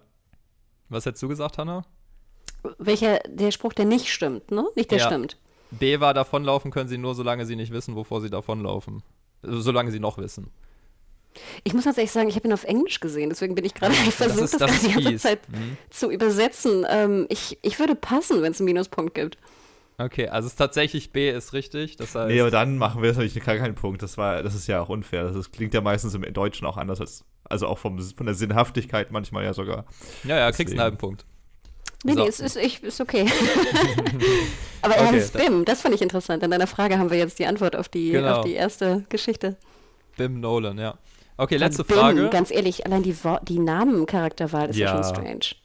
Was 0.93 1.05
hättest 1.05 1.23
du 1.23 1.27
gesagt, 1.27 1.57
Hannah? 1.57 1.83
Welcher, 2.77 3.19
der 3.27 3.51
Spruch, 3.51 3.73
der 3.73 3.85
nicht 3.85 4.07
stimmt, 4.09 4.51
ne? 4.51 4.65
Nicht 4.75 4.91
der 4.91 4.99
Ja. 4.99 5.05
stimmt. 5.07 5.37
B 5.71 5.99
war, 5.99 6.13
davonlaufen 6.13 6.71
können 6.71 6.87
sie 6.87 6.97
nur, 6.97 7.15
solange 7.15 7.45
sie 7.45 7.55
nicht 7.55 7.71
wissen, 7.73 7.95
wovor 7.95 8.21
sie 8.21 8.29
davonlaufen. 8.29 9.01
Also, 9.41 9.59
solange 9.61 9.91
sie 9.91 9.99
noch 9.99 10.17
wissen. 10.17 10.51
Ich 11.63 11.73
muss 11.73 11.83
tatsächlich 11.85 12.11
sagen, 12.11 12.29
ich 12.29 12.35
habe 12.35 12.47
ihn 12.47 12.53
auf 12.53 12.63
Englisch 12.63 12.99
gesehen, 12.99 13.29
deswegen 13.29 13.55
bin 13.55 13.65
ich 13.65 13.73
gerade 13.73 13.93
versucht, 14.11 14.43
das, 14.43 14.51
das 14.51 14.59
gerade 14.83 14.97
die 14.99 15.03
ganze. 15.03 15.17
Zeit 15.17 15.39
Mhm. 15.49 15.77
zu 15.89 16.11
übersetzen. 16.11 16.85
Ähm, 16.87 17.25
ich, 17.29 17.57
ich 17.63 17.79
würde 17.79 17.95
passen, 17.95 18.41
wenn 18.43 18.51
es 18.51 18.59
einen 18.59 18.65
Minuspunkt 18.65 19.15
gibt. 19.15 19.37
Okay, 19.97 20.27
also 20.27 20.47
es 20.47 20.53
ist 20.53 20.57
tatsächlich 20.57 21.11
B 21.11 21.29
ist 21.29 21.53
richtig. 21.53 21.97
Das 21.97 22.15
heißt, 22.15 22.27
Nee, 22.29 22.41
aber 22.41 22.49
dann 22.51 22.77
machen 22.77 23.01
wir 23.03 23.09
natürlich 23.11 23.35
gar 23.43 23.57
keinen 23.57 23.75
Punkt. 23.75 24.01
Das, 24.01 24.17
war, 24.17 24.41
das 24.41 24.55
ist 24.55 24.67
ja 24.67 24.81
auch 24.81 24.89
unfair. 24.89 25.23
Das 25.23 25.35
ist, 25.35 25.51
klingt 25.51 25.73
ja 25.73 25.81
meistens 25.81 26.13
im 26.15 26.21
Deutschen 26.33 26.65
auch 26.65 26.77
anders. 26.77 26.99
Als, 26.99 27.23
also 27.43 27.67
auch 27.67 27.77
vom, 27.77 27.99
von 27.99 28.25
der 28.25 28.35
Sinnhaftigkeit 28.35 29.11
manchmal 29.11 29.43
ja 29.43 29.53
sogar. 29.53 29.85
ja, 30.23 30.37
ja, 30.37 30.51
kriegst 30.51 30.73
einen 30.73 30.81
halben 30.81 30.97
Punkt. 30.97 31.25
Nee, 32.03 32.13
So. 32.13 32.23
nee, 32.23 32.27
es 32.27 32.39
ist, 32.39 32.57
ich, 32.57 32.83
ist 32.83 32.99
okay. 32.99 33.25
Aber 34.81 34.95
er 34.95 35.07
Okay, 35.07 35.15
heißt 35.15 35.37
Bim, 35.37 35.63
das 35.63 35.81
fand 35.81 35.95
ich 35.95 36.01
interessant. 36.01 36.43
An 36.43 36.51
deiner 36.51 36.67
Frage 36.67 36.97
haben 36.97 37.09
wir 37.11 37.17
jetzt 37.17 37.39
die 37.39 37.45
Antwort 37.45 37.75
auf 37.75 37.87
die, 37.87 38.11
Genau. 38.11 38.37
auf 38.39 38.45
die 38.45 38.53
erste 38.53 39.05
Geschichte. 39.09 39.55
Bim 40.17 40.39
Nolan, 40.39 40.77
ja. 40.77 40.97
Okay, 41.37 41.57
letzte 41.57 41.83
Bim, 41.83 41.97
Frage. 41.97 42.29
Ganz 42.29 42.51
ehrlich, 42.51 42.85
allein 42.85 43.03
die, 43.03 43.15
Wo 43.23 43.37
die 43.43 43.59
Namencharakterwahl 43.59 44.69
ist 44.69 44.77
ja. 44.77 44.95
Ja. 44.95 45.03
schon 45.03 45.15
strange. 45.15 45.55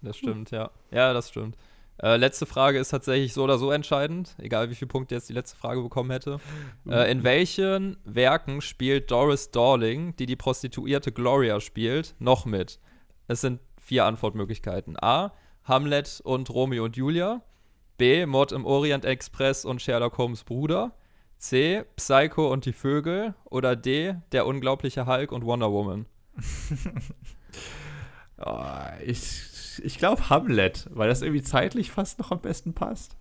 Das 0.00 0.16
stimmt, 0.16 0.50
ja. 0.50 0.70
Ja, 0.90 1.12
das 1.12 1.28
stimmt. 1.28 1.56
Äh, 2.02 2.16
letzte 2.16 2.46
Frage 2.46 2.78
ist 2.78 2.88
tatsächlich 2.88 3.32
so 3.32 3.44
oder 3.44 3.58
so 3.58 3.70
entscheidend, 3.70 4.34
egal 4.38 4.70
wie 4.70 4.74
viele 4.74 4.88
Punkte 4.88 5.14
jetzt 5.14 5.28
die 5.28 5.34
letzte 5.34 5.56
Frage 5.56 5.82
bekommen 5.82 6.10
hätte. 6.10 6.40
Äh, 6.88 7.10
in 7.12 7.22
welchen 7.22 7.96
Werken 8.04 8.60
spielt 8.60 9.10
Doris 9.10 9.52
Darling, 9.52 10.16
die 10.16 10.26
die 10.26 10.34
Prostituierte 10.34 11.12
Gloria 11.12 11.60
spielt, 11.60 12.16
noch 12.18 12.44
mit? 12.44 12.80
Es 13.28 13.40
sind 13.40 13.60
vier 13.80 14.04
Antwortmöglichkeiten. 14.04 14.96
A. 15.00 15.32
Hamlet 15.64 16.20
und 16.24 16.50
Romeo 16.50 16.84
und 16.84 16.96
Julia. 16.96 17.42
B. 17.98 18.26
Mord 18.26 18.50
im 18.50 18.66
Orient 18.66 19.04
Express 19.04 19.64
und 19.64 19.80
Sherlock 19.80 20.18
Holmes 20.18 20.42
Bruder. 20.42 20.96
C. 21.38 21.84
Psycho 21.94 22.52
und 22.52 22.64
die 22.64 22.72
Vögel. 22.72 23.34
Oder 23.44 23.76
D. 23.76 24.16
Der 24.32 24.46
unglaubliche 24.46 25.06
Hulk 25.06 25.30
und 25.30 25.44
Wonder 25.44 25.70
Woman. 25.70 26.06
Oh, 28.44 28.64
ich 29.04 29.51
ich 29.80 29.98
glaube 29.98 30.30
Hamlet, 30.30 30.88
weil 30.90 31.08
das 31.08 31.22
irgendwie 31.22 31.42
zeitlich 31.42 31.90
fast 31.90 32.18
noch 32.18 32.30
am 32.30 32.40
besten 32.40 32.74
passt. 32.74 33.16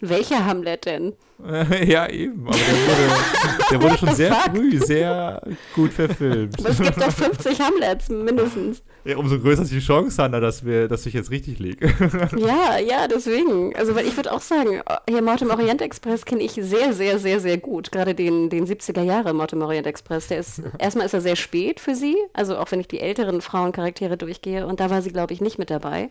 Welcher 0.00 0.44
Hamlet 0.44 0.84
denn? 0.84 1.14
ja, 1.86 2.08
eben. 2.08 2.46
Aber 2.46 2.56
der 2.56 2.74
wurde, 2.74 3.68
der 3.70 3.82
wurde 3.82 3.98
schon 3.98 4.14
sehr 4.14 4.32
fuck? 4.32 4.56
früh 4.56 4.78
sehr 4.78 5.42
gut 5.74 5.92
verfilmt. 5.92 6.54
Es 6.62 6.78
gibt 6.78 7.00
doch 7.00 7.10
50 7.10 7.60
Hamlets, 7.60 8.08
mindestens. 8.08 8.82
Ja, 9.04 9.16
umso 9.18 9.38
größer 9.38 9.62
ist 9.62 9.72
die 9.72 9.80
Chance, 9.80 10.22
Hanna, 10.22 10.40
dass, 10.40 10.64
wir, 10.64 10.88
dass 10.88 11.06
ich 11.06 11.14
jetzt 11.14 11.30
richtig 11.30 11.58
liege. 11.58 11.92
Ja, 12.36 12.78
ja, 12.78 13.08
deswegen. 13.08 13.74
Also, 13.76 13.94
weil 13.94 14.06
ich 14.06 14.16
würde 14.16 14.32
auch 14.32 14.40
sagen, 14.40 14.82
hier 15.08 15.22
Mord 15.22 15.42
im 15.42 15.50
Orient 15.50 15.80
Express 15.80 16.24
kenne 16.24 16.42
ich 16.42 16.52
sehr, 16.52 16.92
sehr, 16.92 17.18
sehr, 17.18 17.40
sehr 17.40 17.58
gut. 17.58 17.92
Gerade 17.92 18.14
den, 18.14 18.50
den 18.50 18.66
70er 18.66 19.02
Jahre 19.02 19.32
Mord 19.32 19.52
im 19.52 19.62
Orient 19.62 19.86
Express. 19.86 20.28
Der 20.28 20.38
ist, 20.38 20.62
erstmal 20.78 21.06
ist 21.06 21.14
er 21.14 21.20
sehr 21.20 21.36
spät 21.36 21.80
für 21.80 21.94
sie. 21.94 22.16
Also, 22.32 22.58
auch 22.58 22.70
wenn 22.70 22.80
ich 22.80 22.88
die 22.88 23.00
älteren 23.00 23.40
Frauencharaktere 23.40 24.16
durchgehe. 24.16 24.66
Und 24.66 24.80
da 24.80 24.90
war 24.90 25.02
sie, 25.02 25.10
glaube 25.10 25.32
ich, 25.32 25.40
nicht 25.40 25.58
mit 25.58 25.70
dabei. 25.70 26.10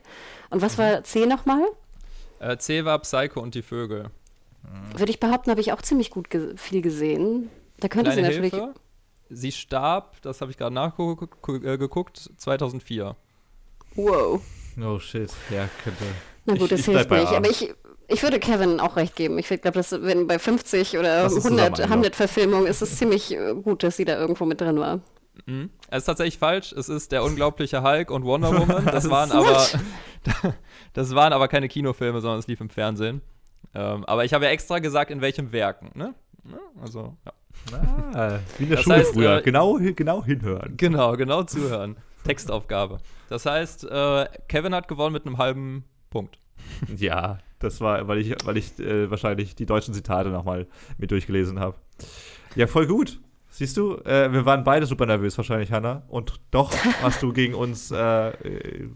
Und 0.49 0.61
was 0.61 0.77
war 0.77 1.03
C 1.03 1.25
nochmal? 1.25 1.63
Äh, 2.39 2.57
C 2.57 2.86
war 2.86 2.99
Psycho 2.99 3.39
und 3.41 3.55
die 3.55 3.61
Vögel. 3.61 4.09
Würde 4.95 5.11
ich 5.11 5.19
behaupten, 5.19 5.51
habe 5.51 5.61
ich 5.61 5.71
auch 5.73 5.81
ziemlich 5.81 6.09
gut 6.09 6.29
ge 6.29 6.55
viel 6.57 6.81
gesehen. 6.81 7.49
Da 7.79 7.88
könnte 7.88 8.11
Kleine 8.11 8.27
sie 8.27 8.39
natürlich. 8.39 8.53
Hilfe. 8.53 8.73
Sie 9.29 9.51
starb, 9.51 10.21
das 10.21 10.41
habe 10.41 10.51
ich 10.51 10.57
gerade 10.57 10.73
nachgeguckt, 10.73 12.29
2004. 12.38 13.15
Wow. 13.95 14.41
Oh 14.83 14.99
shit, 14.99 15.32
ja, 15.51 15.70
könnte. 15.83 16.03
Na 16.45 16.53
gut, 16.53 16.63
Ich- 16.63 16.70
das 16.70 16.79
ich 16.82 16.86
hilft 16.86 17.09
nicht. 17.12 17.28
Aber 17.28 17.49
ich, 17.49 17.74
ich 18.07 18.24
würde 18.24 18.39
Kevin 18.39 18.79
auch 18.79 18.95
recht 18.97 19.16
geben. 19.16 19.37
Ich 19.39 19.47
glaube, 19.47 19.71
dass 19.71 19.91
wenn 19.91 20.28
bei 20.28 20.37
50 20.39 20.97
oder 20.97 21.24
Lass 21.24 21.33
uns 21.33 21.45
100 21.45 21.75
zusammen 21.75 21.91
Hamlet-Verfilmungen 21.93 22.67
ist 22.67 22.82
es 22.82 22.97
ziemlich 22.97 23.32
äh, 23.36 23.53
gut, 23.55 23.83
dass 23.83 23.97
sie 23.97 24.05
da 24.05 24.17
irgendwo 24.20 24.45
mit 24.45 24.62
drin 24.62 24.79
war. 24.79 24.99
Mhm. 25.45 25.70
Es 25.89 25.99
ist 25.99 26.05
tatsächlich 26.05 26.37
falsch. 26.37 26.71
Es 26.74 26.89
ist 26.89 27.12
der 27.12 27.24
unglaubliche 27.24 27.83
Hulk 27.83 28.12
und 28.12 28.24
Wonder 28.25 28.51
Woman. 28.59 28.86
Das 28.86 29.09
waren 29.09 29.32
aber 29.32 29.66
das 30.93 31.16
waren 31.16 31.33
aber 31.33 31.47
keine 31.47 31.67
Kinofilme, 31.67 32.21
sondern 32.21 32.39
es 32.39 32.47
lief 32.47 32.62
im 32.62 32.70
Fernsehen. 32.70 33.21
Ähm, 33.74 34.05
aber 34.05 34.25
ich 34.25 34.33
habe 34.33 34.45
ja 34.45 34.51
extra 34.51 34.79
gesagt, 34.79 35.12
in 35.12 35.21
welchem 35.21 35.51
Werken. 35.51 35.91
Ne? 35.95 36.13
Ne? 36.43 36.59
Also 36.82 37.17
ja. 37.25 37.32
Ah, 38.13 38.39
wie 38.57 38.63
in 38.63 38.70
der 38.70 38.78
Das 38.78 38.83
Schule 38.83 38.95
heißt, 38.97 39.13
früher. 39.13 39.37
äh, 39.37 39.41
genau, 39.41 39.78
genau 39.79 40.24
hinhören. 40.24 40.75
Genau, 40.78 41.16
genau 41.17 41.43
zuhören. 41.43 41.97
Textaufgabe. 42.24 42.99
Das 43.29 43.45
heißt, 43.45 43.86
äh, 43.86 44.25
Kevin 44.47 44.74
hat 44.75 44.87
gewonnen 44.87 45.13
mit 45.13 45.25
einem 45.25 45.37
halben 45.37 45.86
Punkt. 46.09 46.37
Ja, 46.97 47.39
das 47.59 47.82
war, 47.82 48.07
weil 48.07 48.20
ich, 48.20 48.36
weil 48.45 48.57
ich 48.57 48.78
äh, 48.79 49.09
wahrscheinlich 49.09 49.55
die 49.55 49.66
deutschen 49.66 49.93
Zitate 49.93 50.29
nochmal 50.29 50.67
mit 50.97 51.12
durchgelesen 51.12 51.59
habe. 51.59 51.78
Ja, 52.55 52.67
voll 52.67 52.87
gut. 52.87 53.20
Siehst 53.55 53.77
du, 53.77 53.95
äh, 54.03 54.33
wir 54.33 54.45
waren 54.45 54.65
beide 54.65 54.86
super 54.86 55.05
nervös 55.05 55.37
wahrscheinlich, 55.37 55.71
Hanna. 55.71 56.03
Und 56.09 56.41
doch 56.51 56.73
hast 57.01 57.23
du 57.23 57.32
gegen 57.32 57.53
uns 57.53 57.89
äh, 57.89 58.29
äh, 58.32 58.89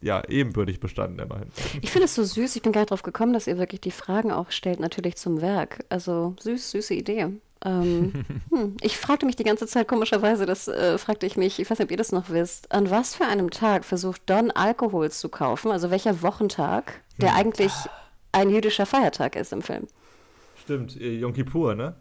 ja, 0.00 0.22
ebenbürtig 0.26 0.80
bestanden, 0.80 1.18
immerhin. 1.18 1.48
Ich 1.82 1.90
finde 1.90 2.06
es 2.06 2.14
so 2.14 2.24
süß. 2.24 2.56
Ich 2.56 2.62
bin 2.62 2.72
gar 2.72 2.80
nicht 2.80 2.92
drauf 2.92 3.02
gekommen, 3.02 3.34
dass 3.34 3.46
ihr 3.46 3.58
wirklich 3.58 3.82
die 3.82 3.90
Fragen 3.90 4.32
auch 4.32 4.52
stellt, 4.52 4.80
natürlich 4.80 5.16
zum 5.16 5.42
Werk. 5.42 5.84
Also 5.90 6.34
süß, 6.40 6.70
süße 6.70 6.94
Idee. 6.94 7.28
Ähm, 7.62 8.24
hm, 8.50 8.78
ich 8.80 8.96
fragte 8.96 9.26
mich 9.26 9.36
die 9.36 9.44
ganze 9.44 9.66
Zeit, 9.66 9.86
komischerweise, 9.86 10.46
das 10.46 10.66
äh, 10.66 10.96
fragte 10.96 11.26
ich 11.26 11.36
mich, 11.36 11.60
ich 11.60 11.70
weiß 11.70 11.78
nicht, 11.78 11.88
ob 11.88 11.90
ihr 11.90 11.98
das 11.98 12.10
noch 12.10 12.30
wisst, 12.30 12.72
an 12.72 12.88
was 12.88 13.14
für 13.14 13.26
einem 13.26 13.50
Tag 13.50 13.84
versucht 13.84 14.22
Don 14.24 14.50
Alkohol 14.50 15.10
zu 15.10 15.28
kaufen, 15.28 15.70
also 15.70 15.90
welcher 15.90 16.22
Wochentag, 16.22 17.02
der 17.20 17.32
hm. 17.32 17.38
eigentlich 17.38 17.72
ein 18.32 18.48
jüdischer 18.48 18.86
Feiertag 18.86 19.36
ist 19.36 19.52
im 19.52 19.60
Film. 19.60 19.88
Stimmt, 20.62 20.98
äh, 20.98 21.18
Yom 21.18 21.34
Kippur, 21.34 21.74
ne? 21.74 21.96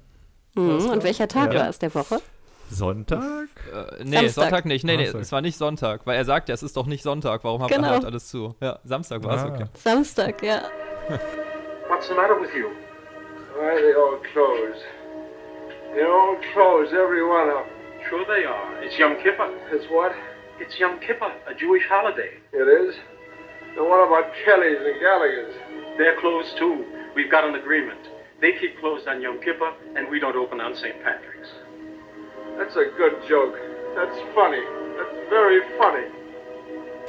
Mhm, 0.55 0.89
und 0.89 1.03
welcher 1.03 1.27
Tag 1.27 1.53
ja. 1.53 1.61
war 1.61 1.69
es 1.69 1.79
der 1.79 1.93
Woche? 1.93 2.21
Sonntag? 2.69 3.49
Äh, 3.73 4.03
nee, 4.03 4.15
Samstag. 4.17 4.43
Sonntag 4.43 4.65
nicht. 4.65 4.85
Nee, 4.85 4.97
nee, 4.97 5.05
es 5.05 5.31
war 5.31 5.41
nicht 5.41 5.57
Sonntag, 5.57 6.01
weil 6.05 6.17
er 6.17 6.25
sagt 6.25 6.49
ja, 6.49 6.55
es 6.55 6.63
ist 6.63 6.77
doch 6.77 6.85
nicht 6.85 7.03
Sonntag. 7.03 7.43
Warum 7.43 7.61
habt 7.61 7.71
genau. 7.71 7.87
ihr 7.87 7.91
halt 7.93 8.05
alles 8.05 8.27
zu? 8.27 8.55
Ja, 8.61 8.79
Samstag 8.83 9.23
war 9.23 9.35
es, 9.35 9.43
ah. 9.43 9.53
okay. 9.53 9.65
Samstag, 9.73 10.43
ja. 10.43 10.61
What's 11.87 12.07
the 12.07 12.13
matter 12.13 12.39
with 12.39 12.53
you? 12.53 12.69
Why 13.57 13.65
are 13.65 13.81
they 13.81 13.93
all 13.93 14.19
closed? 14.31 14.83
They're 15.95 16.11
all 16.11 16.37
closed, 16.53 16.93
every 16.93 17.23
one 17.23 17.49
of 17.49 17.65
them. 17.65 17.79
Sure 18.09 18.23
they 18.25 18.45
are. 18.45 18.83
It's 18.83 18.97
Yom 18.97 19.17
Kippur. 19.23 19.49
It's 19.71 19.89
what? 19.89 20.13
It's 20.59 20.77
Yom 20.79 20.99
Kippur, 20.99 21.31
a 21.47 21.53
Jewish 21.55 21.83
holiday. 21.89 22.37
It 22.53 22.67
is? 22.67 22.95
And 23.75 23.87
what 23.87 24.05
about 24.05 24.31
Kelly's 24.45 24.79
and 24.79 24.99
Gallagher's? 25.01 25.55
They're 25.97 26.19
closed 26.19 26.57
too. 26.57 26.85
We've 27.15 27.31
got 27.31 27.43
an 27.43 27.55
agreement. 27.55 27.99
They 28.41 28.53
keep 28.53 28.79
closed 28.79 29.07
on 29.07 29.21
Yom 29.21 29.39
Kippur, 29.39 29.73
and 29.95 30.09
we 30.09 30.19
don't 30.19 30.35
open 30.35 30.61
on 30.61 30.73
St. 30.73 30.95
Patrick's. 31.03 31.49
That's 32.57 32.75
a 32.75 32.85
good 32.97 33.15
joke. 33.27 33.55
That's 33.95 34.17
funny. 34.33 34.63
That's 34.97 35.29
very 35.29 35.61
funny. 35.77 36.05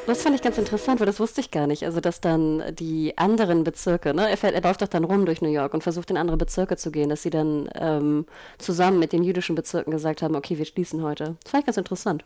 Das 0.06 0.22
fand 0.22 0.34
ich 0.34 0.42
ganz 0.42 0.58
interessant, 0.58 0.98
weil 0.98 1.06
das 1.06 1.20
wusste 1.20 1.40
ich 1.40 1.50
gar 1.50 1.66
nicht. 1.66 1.84
Also, 1.84 2.00
dass 2.00 2.20
dann 2.20 2.74
die 2.74 3.16
anderen 3.16 3.64
Bezirke, 3.64 4.14
ne, 4.14 4.28
er, 4.28 4.36
fährt, 4.36 4.54
er 4.54 4.62
läuft 4.62 4.82
doch 4.82 4.88
dann 4.88 5.04
rum 5.04 5.26
durch 5.26 5.42
New 5.42 5.50
York 5.50 5.74
und 5.74 5.82
versucht 5.82 6.10
in 6.10 6.16
andere 6.16 6.36
Bezirke 6.36 6.76
zu 6.76 6.90
gehen, 6.90 7.10
dass 7.10 7.22
sie 7.22 7.30
dann 7.30 7.68
ähm, 7.74 8.26
zusammen 8.58 8.98
mit 8.98 9.12
den 9.12 9.22
jüdischen 9.22 9.54
Bezirken 9.54 9.90
gesagt 9.92 10.22
haben, 10.22 10.34
okay, 10.34 10.58
wir 10.58 10.64
schließen 10.64 11.02
heute. 11.02 11.36
Das 11.42 11.52
fand 11.52 11.62
ich 11.62 11.66
ganz 11.66 11.76
interessant. 11.76 12.24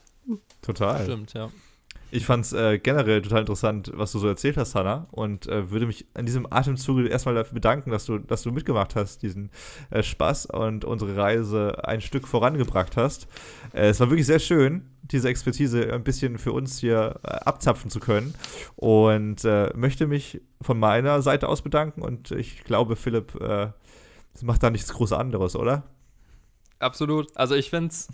Total. 0.62 1.02
Stimmt, 1.02 1.34
ja. 1.34 1.50
Ich 2.14 2.26
fand 2.26 2.44
es 2.44 2.52
äh, 2.52 2.78
generell 2.78 3.22
total 3.22 3.40
interessant, 3.40 3.90
was 3.92 4.12
du 4.12 4.20
so 4.20 4.28
erzählt 4.28 4.56
hast, 4.56 4.76
Hannah, 4.76 5.08
und 5.10 5.48
äh, 5.48 5.72
würde 5.72 5.86
mich 5.86 6.06
an 6.14 6.24
diesem 6.24 6.46
Atemzug 6.48 7.10
erstmal 7.10 7.34
dafür 7.34 7.54
bedanken, 7.54 7.90
dass 7.90 8.04
du, 8.04 8.18
dass 8.18 8.44
du 8.44 8.52
mitgemacht 8.52 8.94
hast, 8.94 9.22
diesen 9.22 9.50
äh, 9.90 10.00
Spaß 10.00 10.46
und 10.46 10.84
unsere 10.84 11.16
Reise 11.16 11.76
ein 11.82 12.00
Stück 12.00 12.28
vorangebracht 12.28 12.96
hast. 12.96 13.26
Äh, 13.72 13.88
es 13.88 13.98
war 13.98 14.10
wirklich 14.10 14.26
sehr 14.26 14.38
schön, 14.38 14.88
diese 15.02 15.28
Expertise 15.28 15.92
ein 15.92 16.04
bisschen 16.04 16.38
für 16.38 16.52
uns 16.52 16.78
hier 16.78 17.18
äh, 17.24 17.30
abzapfen 17.30 17.90
zu 17.90 17.98
können 17.98 18.32
und 18.76 19.44
äh, 19.44 19.72
möchte 19.74 20.06
mich 20.06 20.40
von 20.60 20.78
meiner 20.78 21.20
Seite 21.20 21.48
aus 21.48 21.62
bedanken 21.62 22.00
und 22.00 22.30
ich 22.30 22.62
glaube, 22.62 22.94
Philipp 22.94 23.32
macht 24.40 24.62
da 24.62 24.70
nichts 24.70 24.92
groß 24.92 25.14
anderes, 25.14 25.56
oder? 25.56 25.82
Absolut. 26.78 27.36
Also 27.36 27.56
ich 27.56 27.70
finde 27.70 27.88
es 27.88 28.06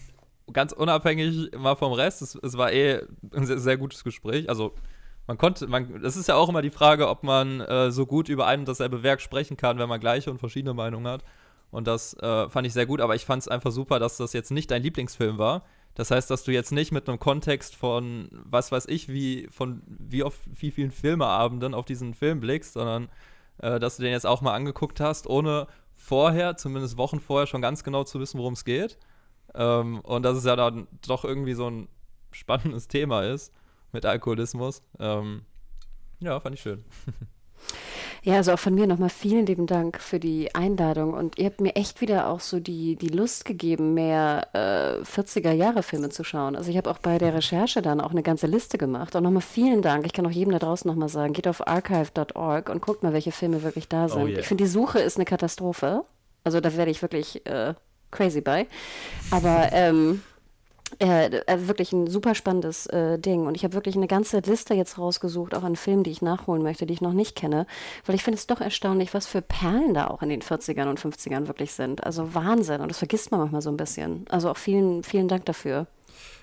ganz 0.52 0.72
unabhängig 0.72 1.51
mal 1.56 1.77
vom 1.77 1.93
Rest, 1.93 2.22
es, 2.22 2.35
es 2.35 2.56
war 2.56 2.72
eh 2.72 3.02
ein 3.35 3.47
sehr, 3.47 3.59
sehr, 3.59 3.77
gutes 3.77 4.05
Gespräch. 4.05 4.48
Also 4.48 4.74
man 5.27 5.39
konnte, 5.39 5.66
man, 5.66 6.02
das 6.02 6.16
ist 6.16 6.28
ja 6.28 6.35
auch 6.35 6.48
immer 6.48 6.62
die 6.62 6.70
Frage, 6.70 7.09
ob 7.09 7.22
man 7.22 7.60
äh, 7.60 7.90
so 7.90 8.06
gut 8.06 8.28
über 8.28 8.47
ein 8.47 8.60
und 8.60 8.68
dasselbe 8.68 9.02
Werk 9.02 9.20
sprechen 9.20 9.56
kann, 9.56 9.78
wenn 9.78 9.89
man 9.89 10.01
gleiche 10.01 10.31
und 10.31 10.39
verschiedene 10.39 10.74
Meinungen 10.74 11.06
hat. 11.06 11.24
Und 11.70 11.86
das 11.86 12.14
äh, 12.14 12.48
fand 12.48 12.66
ich 12.66 12.72
sehr 12.72 12.86
gut, 12.86 13.01
aber 13.01 13.14
ich 13.14 13.24
fand 13.24 13.43
es 13.43 13.48
einfach 13.48 13.70
super, 13.70 13.98
dass 13.98 14.16
das 14.16 14.32
jetzt 14.32 14.51
nicht 14.51 14.70
dein 14.70 14.82
Lieblingsfilm 14.82 15.39
war. 15.39 15.62
Das 15.94 16.10
heißt, 16.10 16.31
dass 16.31 16.44
du 16.44 16.52
jetzt 16.52 16.72
nicht 16.72 16.93
mit 16.93 17.09
einem 17.09 17.18
Kontext 17.18 17.77
von, 17.77 18.28
was 18.32 18.72
weiß 18.72 18.86
ich, 18.86 19.09
wie, 19.09 19.48
von 19.51 19.82
wie 19.86 20.22
oft, 20.22 20.40
wie 20.47 20.70
vielen 20.70 20.90
Filmeabenden 20.90 21.74
auf 21.74 21.85
diesen 21.85 22.14
Film 22.14 22.40
blickst, 22.40 22.72
sondern 22.74 23.09
äh, 23.59 23.78
dass 23.78 23.97
du 23.97 24.02
den 24.02 24.12
jetzt 24.12 24.27
auch 24.27 24.40
mal 24.40 24.55
angeguckt 24.55 25.01
hast, 25.01 25.27
ohne 25.27 25.66
vorher, 25.93 26.56
zumindest 26.56 26.97
Wochen 26.97 27.20
vorher, 27.20 27.47
schon 27.47 27.62
ganz 27.62 27.85
genau 27.85 28.05
zu 28.05 28.18
wissen, 28.20 28.39
worum 28.39 28.55
es 28.55 28.64
geht. 28.64 28.98
Ähm, 29.55 30.01
und 30.01 30.22
dass 30.22 30.36
es 30.36 30.44
ja 30.44 30.56
dann 30.56 30.86
doch 31.06 31.24
irgendwie 31.24 31.55
so 31.55 31.68
ein 31.68 31.89
spannendes 32.32 32.89
Thema 32.89 33.22
ist 33.22 33.52
mit 33.93 34.06
Alkoholismus. 34.06 34.82
Ähm, 34.98 35.43
ja, 36.20 36.39
fand 36.40 36.55
ich 36.55 36.62
schön. 36.62 36.85
Ja, 38.22 38.35
also 38.35 38.52
auch 38.52 38.59
von 38.59 38.74
mir 38.74 38.86
nochmal 38.86 39.09
vielen 39.09 39.47
lieben 39.47 39.66
Dank 39.66 39.98
für 39.98 40.20
die 40.20 40.55
Einladung. 40.55 41.14
Und 41.14 41.39
ihr 41.39 41.47
habt 41.47 41.60
mir 41.60 41.74
echt 41.77 42.02
wieder 42.02 42.28
auch 42.28 42.40
so 42.40 42.60
die, 42.60 42.97
die 42.97 43.09
Lust 43.09 43.47
gegeben, 43.47 43.94
mehr 43.94 44.48
äh, 44.52 45.02
40er-Jahre-Filme 45.05 46.10
zu 46.10 46.22
schauen. 46.22 46.55
Also 46.55 46.70
ich 46.70 46.77
habe 46.77 46.90
auch 46.90 46.98
bei 46.98 47.16
der 47.16 47.35
Recherche 47.35 47.81
dann 47.81 48.01
auch 48.01 48.10
eine 48.10 48.22
ganze 48.22 48.47
Liste 48.47 48.77
gemacht. 48.77 49.16
Und 49.16 49.22
nochmal 49.22 49.40
vielen 49.40 49.81
Dank. 49.81 50.05
Ich 50.05 50.12
kann 50.12 50.27
auch 50.27 50.31
jedem 50.31 50.52
da 50.52 50.59
draußen 50.59 50.89
nochmal 50.89 51.09
sagen, 51.09 51.32
geht 51.32 51.48
auf 51.48 51.66
archive.org 51.66 52.68
und 52.68 52.82
guckt 52.82 53.02
mal, 53.02 53.14
welche 53.14 53.32
Filme 53.32 53.62
wirklich 53.62 53.89
da 53.89 54.05
oh 54.05 54.09
sind. 54.09 54.22
Oh 54.22 54.27
yeah. 54.27 54.40
Ich 54.40 54.47
finde, 54.47 54.64
die 54.64 54.70
Suche 54.70 54.98
ist 54.98 55.16
eine 55.16 55.24
Katastrophe. 55.24 56.05
Also 56.44 56.60
da 56.60 56.77
werde 56.77 56.90
ich 56.90 57.01
wirklich 57.01 57.47
äh, 57.47 57.74
crazy 58.11 58.41
bei. 58.41 58.66
Aber 59.31 59.69
ähm, 59.73 60.23
äh, 60.99 61.27
äh, 61.27 61.69
wirklich 61.69 61.93
ein 61.93 62.09
super 62.09 62.35
spannendes 62.35 62.87
äh, 62.87 63.19
Ding. 63.19 63.47
Und 63.47 63.55
ich 63.55 63.65
habe 63.65 63.74
wirklich 63.74 63.97
eine 63.97 64.09
ganze 64.09 64.41
Liste 64.41 64.74
jetzt 64.74 64.99
rausgesucht, 64.99 65.55
auch 65.55 65.62
an 65.62 65.77
Filmen, 65.77 66.03
die 66.03 66.11
ich 66.11 66.20
nachholen 66.20 66.62
möchte, 66.62 66.85
die 66.85 66.95
ich 66.95 67.01
noch 67.01 67.12
nicht 67.12 67.37
kenne. 67.37 67.66
Weil 68.07 68.16
ich 68.16 68.24
finde 68.24 68.39
es 68.39 68.47
doch 68.47 68.61
erstaunlich, 68.61 69.15
was 69.15 69.27
für 69.27 69.41
Perlen 69.41 69.95
da 69.95 70.09
auch 70.09 70.23
in 70.23 70.28
den 70.28 70.43
40ern 70.43 70.89
und 70.89 71.01
50ern 71.01 71.47
wirklich 71.47 71.73
sind. 71.73 72.05
Also 72.05 72.35
Wahnsinn. 72.35 72.81
Und 72.81 72.91
das 72.91 72.99
vergisst 72.99 73.31
man 73.31 73.41
manchmal 73.41 73.62
so 73.62 73.70
ein 73.70 73.77
bisschen. 73.77 74.24
Also 74.28 74.51
auch 74.51 74.57
vielen, 74.57 75.05
vielen 75.05 75.28
Dank 75.28 75.45
dafür. 75.45 75.87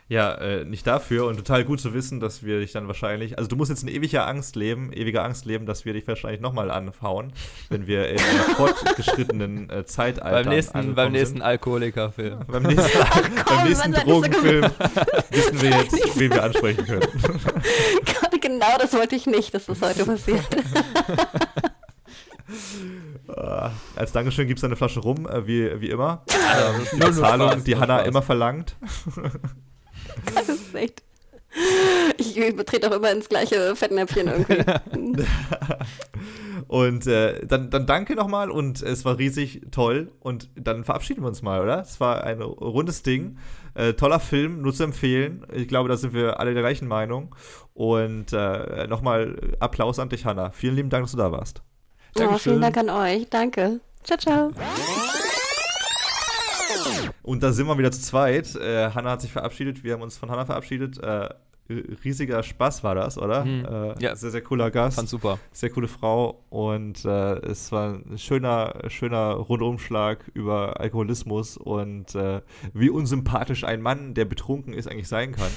Ja, 0.10 0.36
äh, 0.36 0.64
nicht 0.64 0.88
dafür 0.88 1.26
und 1.26 1.36
total 1.36 1.66
gut 1.66 1.82
zu 1.82 1.94
wissen, 1.94 2.22
dass 2.22 2.42
wir 2.42 2.62
dich 2.62 2.72
dann 2.72 2.88
wahrscheinlich, 2.88 3.38
also 3.38 3.50
du 3.50 3.58
musst 3.58 3.70
jetzt 3.70 3.84
in 3.84 3.90
ewiger 3.90 4.26
Angst 4.26 4.56
leben, 4.56 4.94
ewiger 4.94 5.22
Angst 5.26 5.44
leben, 5.44 5.66
dass 5.66 5.84
wir 5.84 5.92
dich 5.92 6.08
wahrscheinlich 6.08 6.40
nochmal 6.40 6.72
anhauen, 6.72 7.34
wenn 7.70 7.88
wir 7.88 8.08
in 8.08 8.18
einer 8.18 8.44
fortgeschrittenen 8.56 9.70
äh, 9.70 9.86
Zeitalter 9.86 10.44
Beim 10.44 10.50
nächsten, 10.50 10.96
beim 10.96 11.12
nächsten 11.12 11.42
Alkoholikerfilm. 11.42 12.40
beim 12.48 12.64
nächsten, 12.64 13.00
beim 13.46 13.68
nächsten 13.68 13.92
Drogenfilm 13.92 14.64
wissen 15.30 15.62
wir 15.62 15.70
jetzt, 15.72 16.20
wen 16.20 16.32
wir 16.32 16.44
ansprechen 16.44 16.86
können. 16.86 17.08
Gerade 18.06 18.40
genau 18.40 18.78
das 18.80 18.94
wollte 18.94 19.18
ich 19.18 19.26
nicht, 19.26 19.54
dass 19.54 19.66
das 19.66 19.82
heute 19.82 20.06
passiert. 20.06 20.46
Uh, 23.28 23.70
als 23.98 24.14
Dankeschön 24.14 24.48
gibt 24.48 24.60
es 24.60 24.64
eine 24.64 24.78
Flasche 24.78 25.02
rum, 25.02 25.28
äh, 25.28 25.46
wie, 25.46 25.82
wie 25.82 25.90
immer. 25.90 26.24
Ähm, 26.32 26.88
die 26.94 27.12
Zahlung, 27.12 27.62
die 27.66 27.76
Hanna 27.76 28.00
immer 28.04 28.22
verlangt. 28.22 28.78
Das 30.36 30.50
ist 30.50 30.76
echt. 30.76 31.04
Ich 32.18 32.34
trete 32.66 32.90
auch 32.92 32.96
immer 32.96 33.12
ins 33.12 33.30
gleiche 33.30 33.76
Fettnäpfchen 33.76 34.28
irgendwie. 34.28 34.64
und 36.68 37.08
äh, 37.08 37.46
dann, 37.46 37.70
dann 37.72 37.88
danke 37.88 38.16
nochmal 38.16 38.52
und 38.52 38.82
es 38.84 39.06
war 39.06 39.18
riesig 39.18 39.62
toll. 39.72 40.12
Und 40.20 40.50
dann 40.56 40.84
verabschieden 40.84 41.24
wir 41.24 41.30
uns 41.30 41.42
mal, 41.42 41.62
oder? 41.62 41.82
Es 41.82 42.00
war 42.00 42.24
ein 42.24 42.42
rundes 42.42 43.02
Ding. 43.02 43.38
Äh, 43.74 43.94
toller 43.94 44.20
Film, 44.20 44.62
nur 44.62 44.74
zu 44.74 44.84
empfehlen. 44.84 45.46
Ich 45.54 45.68
glaube, 45.68 45.90
da 45.90 45.98
sind 45.98 46.14
wir 46.14 46.40
alle 46.40 46.54
der 46.54 46.64
gleichen 46.64 46.88
Meinung. 46.88 47.34
Und 47.74 48.34
äh, 48.34 48.88
nochmal 48.88 49.56
Applaus 49.60 50.00
an 50.00 50.10
dich, 50.10 50.26
Hanna. 50.26 50.52
Vielen 50.52 50.76
lieben 50.76 50.90
Dank, 50.90 51.06
dass 51.06 51.12
du 51.12 51.18
da 51.18 51.32
warst. 51.32 51.62
Oh, 52.20 52.38
vielen 52.38 52.62
Dank 52.62 52.78
an 52.78 52.90
euch. 52.90 53.28
Danke. 53.30 53.80
Ciao, 54.04 54.18
ciao. 54.18 54.52
Und 57.24 57.44
da 57.44 57.52
sind 57.52 57.68
wir 57.68 57.78
wieder 57.78 57.92
zu 57.92 58.02
zweit. 58.02 58.56
Äh, 58.56 58.92
Hanna 58.92 59.12
hat 59.12 59.22
sich 59.22 59.32
verabschiedet, 59.32 59.84
wir 59.84 59.94
haben 59.94 60.02
uns 60.02 60.18
von 60.18 60.30
Hanna 60.30 60.46
verabschiedet. 60.46 60.98
Äh, 61.00 61.30
riesiger 61.70 62.44
Spaß 62.44 62.84
war 62.84 62.96
das, 62.96 63.18
oder? 63.18 63.46
Mhm. 63.46 63.66
Äh, 63.66 64.04
ja. 64.04 64.16
Sehr, 64.16 64.32
sehr 64.32 64.42
cooler 64.42 64.72
Gast. 64.72 64.96
Fand 64.96 65.10
super. 65.10 65.40
Sehr 65.52 65.70
coole 65.70 65.88
Frau. 65.88 66.44
Und 66.50 67.04
äh, 67.06 67.36
es 67.40 67.72
war 67.72 67.96
ein 67.96 68.18
schöner, 68.18 68.76
schöner 68.88 69.34
Rundumschlag 69.34 70.20
über 70.34 70.80
Alkoholismus 70.80 71.58
und 71.58 72.16
äh, 72.16 72.42
wie 72.74 72.90
unsympathisch 72.90 73.64
ein 73.64 73.82
Mann, 73.82 74.14
der 74.14 74.26
betrunken 74.26 74.74
ist, 74.74 74.90
eigentlich 74.90 75.08
sein 75.08 75.34
kann. 75.34 75.52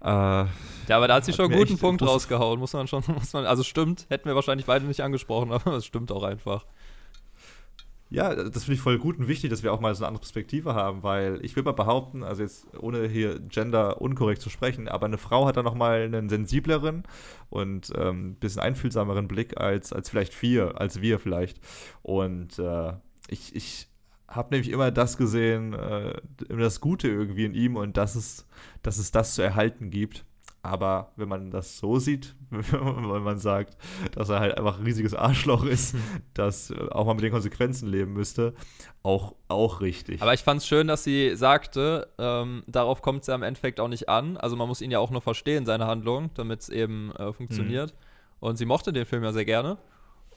Äh, 0.00 0.06
ja, 0.88 0.96
aber 0.96 1.08
da 1.08 1.14
hat 1.14 1.24
sie 1.24 1.32
schon 1.32 1.46
einen 1.50 1.58
guten 1.58 1.78
Punkt 1.78 2.02
rausgehauen, 2.02 2.58
muss 2.58 2.72
man 2.72 2.86
schon, 2.86 3.02
muss 3.06 3.32
man, 3.32 3.46
also 3.46 3.62
stimmt, 3.62 4.06
hätten 4.08 4.28
wir 4.28 4.34
wahrscheinlich 4.34 4.66
beide 4.66 4.84
nicht 4.84 5.00
angesprochen, 5.00 5.52
aber 5.52 5.76
es 5.76 5.86
stimmt 5.86 6.10
auch 6.12 6.24
einfach. 6.24 6.66
Ja, 8.14 8.32
das 8.32 8.62
finde 8.62 8.74
ich 8.74 8.80
voll 8.80 8.98
gut 9.00 9.18
und 9.18 9.26
wichtig, 9.26 9.50
dass 9.50 9.64
wir 9.64 9.72
auch 9.72 9.80
mal 9.80 9.92
so 9.92 10.04
eine 10.04 10.06
andere 10.06 10.20
Perspektive 10.20 10.72
haben, 10.74 11.02
weil 11.02 11.44
ich 11.44 11.56
will 11.56 11.64
mal 11.64 11.72
behaupten, 11.72 12.22
also 12.22 12.42
jetzt 12.42 12.64
ohne 12.78 13.08
hier 13.08 13.40
Gender 13.40 14.00
unkorrekt 14.00 14.40
zu 14.40 14.50
sprechen, 14.50 14.86
aber 14.86 15.06
eine 15.06 15.18
Frau 15.18 15.46
hat 15.46 15.56
da 15.56 15.64
nochmal 15.64 16.02
einen 16.02 16.28
sensibleren 16.28 17.02
und 17.50 17.92
ein 17.92 18.08
ähm, 18.08 18.34
bisschen 18.36 18.62
einfühlsameren 18.62 19.26
Blick 19.26 19.60
als, 19.60 19.92
als 19.92 20.10
vielleicht 20.10 20.40
wir, 20.42 20.80
als 20.80 21.00
wir 21.00 21.18
vielleicht. 21.18 21.58
Und 22.02 22.56
äh, 22.60 22.92
ich, 23.26 23.56
ich 23.56 23.88
habe 24.28 24.54
nämlich 24.54 24.70
immer 24.70 24.92
das 24.92 25.16
gesehen, 25.16 25.74
äh, 25.74 26.20
immer 26.48 26.62
das 26.62 26.80
Gute 26.80 27.08
irgendwie 27.08 27.46
in 27.46 27.54
ihm 27.54 27.74
und 27.74 27.96
dass 27.96 28.14
es, 28.14 28.46
dass 28.84 28.98
es 28.98 29.10
das 29.10 29.34
zu 29.34 29.42
erhalten 29.42 29.90
gibt. 29.90 30.24
Aber 30.64 31.12
wenn 31.16 31.28
man 31.28 31.50
das 31.50 31.76
so 31.76 31.98
sieht, 31.98 32.34
wenn 32.50 33.22
man 33.22 33.38
sagt, 33.38 33.76
dass 34.12 34.30
er 34.30 34.40
halt 34.40 34.56
einfach 34.56 34.78
ein 34.78 34.84
riesiges 34.84 35.14
Arschloch 35.14 35.62
ist, 35.62 35.94
das 36.34 36.72
auch 36.90 37.04
mal 37.04 37.12
mit 37.12 37.22
den 37.22 37.32
Konsequenzen 37.32 37.86
leben 37.86 38.14
müsste, 38.14 38.54
auch, 39.02 39.34
auch 39.48 39.82
richtig. 39.82 40.22
Aber 40.22 40.32
ich 40.32 40.40
fand 40.40 40.62
es 40.62 40.66
schön, 40.66 40.86
dass 40.86 41.04
sie 41.04 41.36
sagte, 41.36 42.08
ähm, 42.16 42.62
darauf 42.66 43.02
kommt 43.02 43.20
es 43.20 43.26
ja 43.26 43.34
im 43.34 43.42
Endeffekt 43.42 43.78
auch 43.78 43.88
nicht 43.88 44.08
an. 44.08 44.38
Also 44.38 44.56
man 44.56 44.66
muss 44.66 44.80
ihn 44.80 44.90
ja 44.90 45.00
auch 45.00 45.10
nur 45.10 45.20
verstehen, 45.20 45.66
seine 45.66 45.86
Handlung, 45.86 46.30
damit 46.32 46.62
es 46.62 46.70
eben 46.70 47.12
äh, 47.16 47.34
funktioniert. 47.34 47.92
Mhm. 47.92 47.98
Und 48.40 48.56
sie 48.56 48.64
mochte 48.64 48.90
den 48.94 49.04
Film 49.04 49.22
ja 49.22 49.32
sehr 49.32 49.44
gerne. 49.44 49.76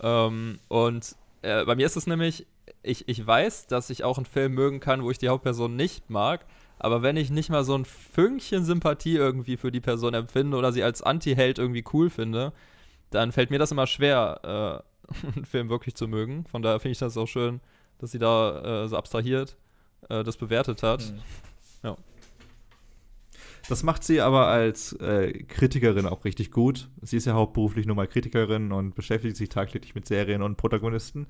Ähm, 0.01 0.59
und 0.67 1.15
äh, 1.41 1.63
bei 1.63 1.75
mir 1.75 1.85
ist 1.85 1.95
es 1.95 2.05
nämlich, 2.05 2.45
ich, 2.83 3.07
ich 3.07 3.25
weiß, 3.25 3.67
dass 3.67 3.89
ich 3.89 4.03
auch 4.03 4.17
einen 4.17 4.25
Film 4.25 4.55
mögen 4.55 4.81
kann, 4.81 5.03
wo 5.03 5.09
ich 5.09 5.19
die 5.19 5.29
Hauptperson 5.29 5.73
nicht 5.73 6.09
mag. 6.09 6.45
Aber 6.79 7.01
wenn 7.01 7.17
ich 7.17 7.31
nicht 7.31 7.49
mal 7.49 7.63
so 7.63 7.75
ein 7.75 7.85
Fünkchen 7.85 8.63
Sympathie 8.63 9.15
irgendwie 9.15 9.57
für 9.57 9.71
die 9.71 9.81
Person 9.81 10.13
empfinde 10.13 10.57
oder 10.57 10.71
sie 10.71 10.83
als 10.83 11.01
Anti-Held 11.01 11.57
irgendwie 11.57 11.83
cool 11.93 12.09
finde, 12.09 12.53
dann 13.09 13.31
fällt 13.31 13.49
mir 13.49 13.59
das 13.59 13.71
immer 13.71 13.87
schwer, 13.87 14.83
äh, 15.13 15.27
einen 15.35 15.45
Film 15.45 15.69
wirklich 15.69 15.95
zu 15.95 16.07
mögen. 16.07 16.45
Von 16.45 16.61
daher 16.61 16.79
finde 16.79 16.91
ich 16.93 16.99
das 16.99 17.17
auch 17.17 17.27
schön, 17.27 17.61
dass 17.99 18.11
sie 18.11 18.19
da 18.19 18.83
äh, 18.83 18.87
so 18.87 18.97
abstrahiert 18.97 19.57
äh, 20.09 20.23
das 20.23 20.37
bewertet 20.37 20.83
hat. 20.83 21.11
Mhm. 21.11 21.19
Ja. 21.83 21.97
Das 23.69 23.83
macht 23.83 24.03
sie 24.03 24.21
aber 24.21 24.47
als 24.47 24.93
äh, 24.93 25.43
Kritikerin 25.43 26.05
auch 26.05 26.23
richtig 26.23 26.51
gut. 26.51 26.89
Sie 27.01 27.17
ist 27.17 27.25
ja 27.25 27.33
hauptberuflich 27.33 27.85
nur 27.85 27.95
mal 27.97 28.07
Kritikerin 28.07 28.71
und 28.71 28.95
beschäftigt 28.95 29.35
sich 29.35 29.49
tagtäglich 29.49 29.93
mit 29.93 30.07
Serien 30.07 30.41
und 30.41 30.55
Protagonisten. 30.55 31.27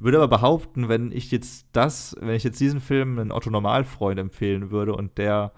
Würde 0.00 0.18
aber 0.18 0.28
behaupten, 0.28 0.88
wenn 0.88 1.10
ich 1.10 1.32
jetzt 1.32 1.66
das, 1.72 2.16
wenn 2.20 2.34
ich 2.34 2.44
jetzt 2.44 2.60
diesen 2.60 2.80
Film 2.80 3.18
einen 3.18 3.32
Otto 3.32 3.50
Normalfreund 3.50 4.18
empfehlen 4.20 4.70
würde 4.70 4.94
und 4.94 5.18
der, 5.18 5.52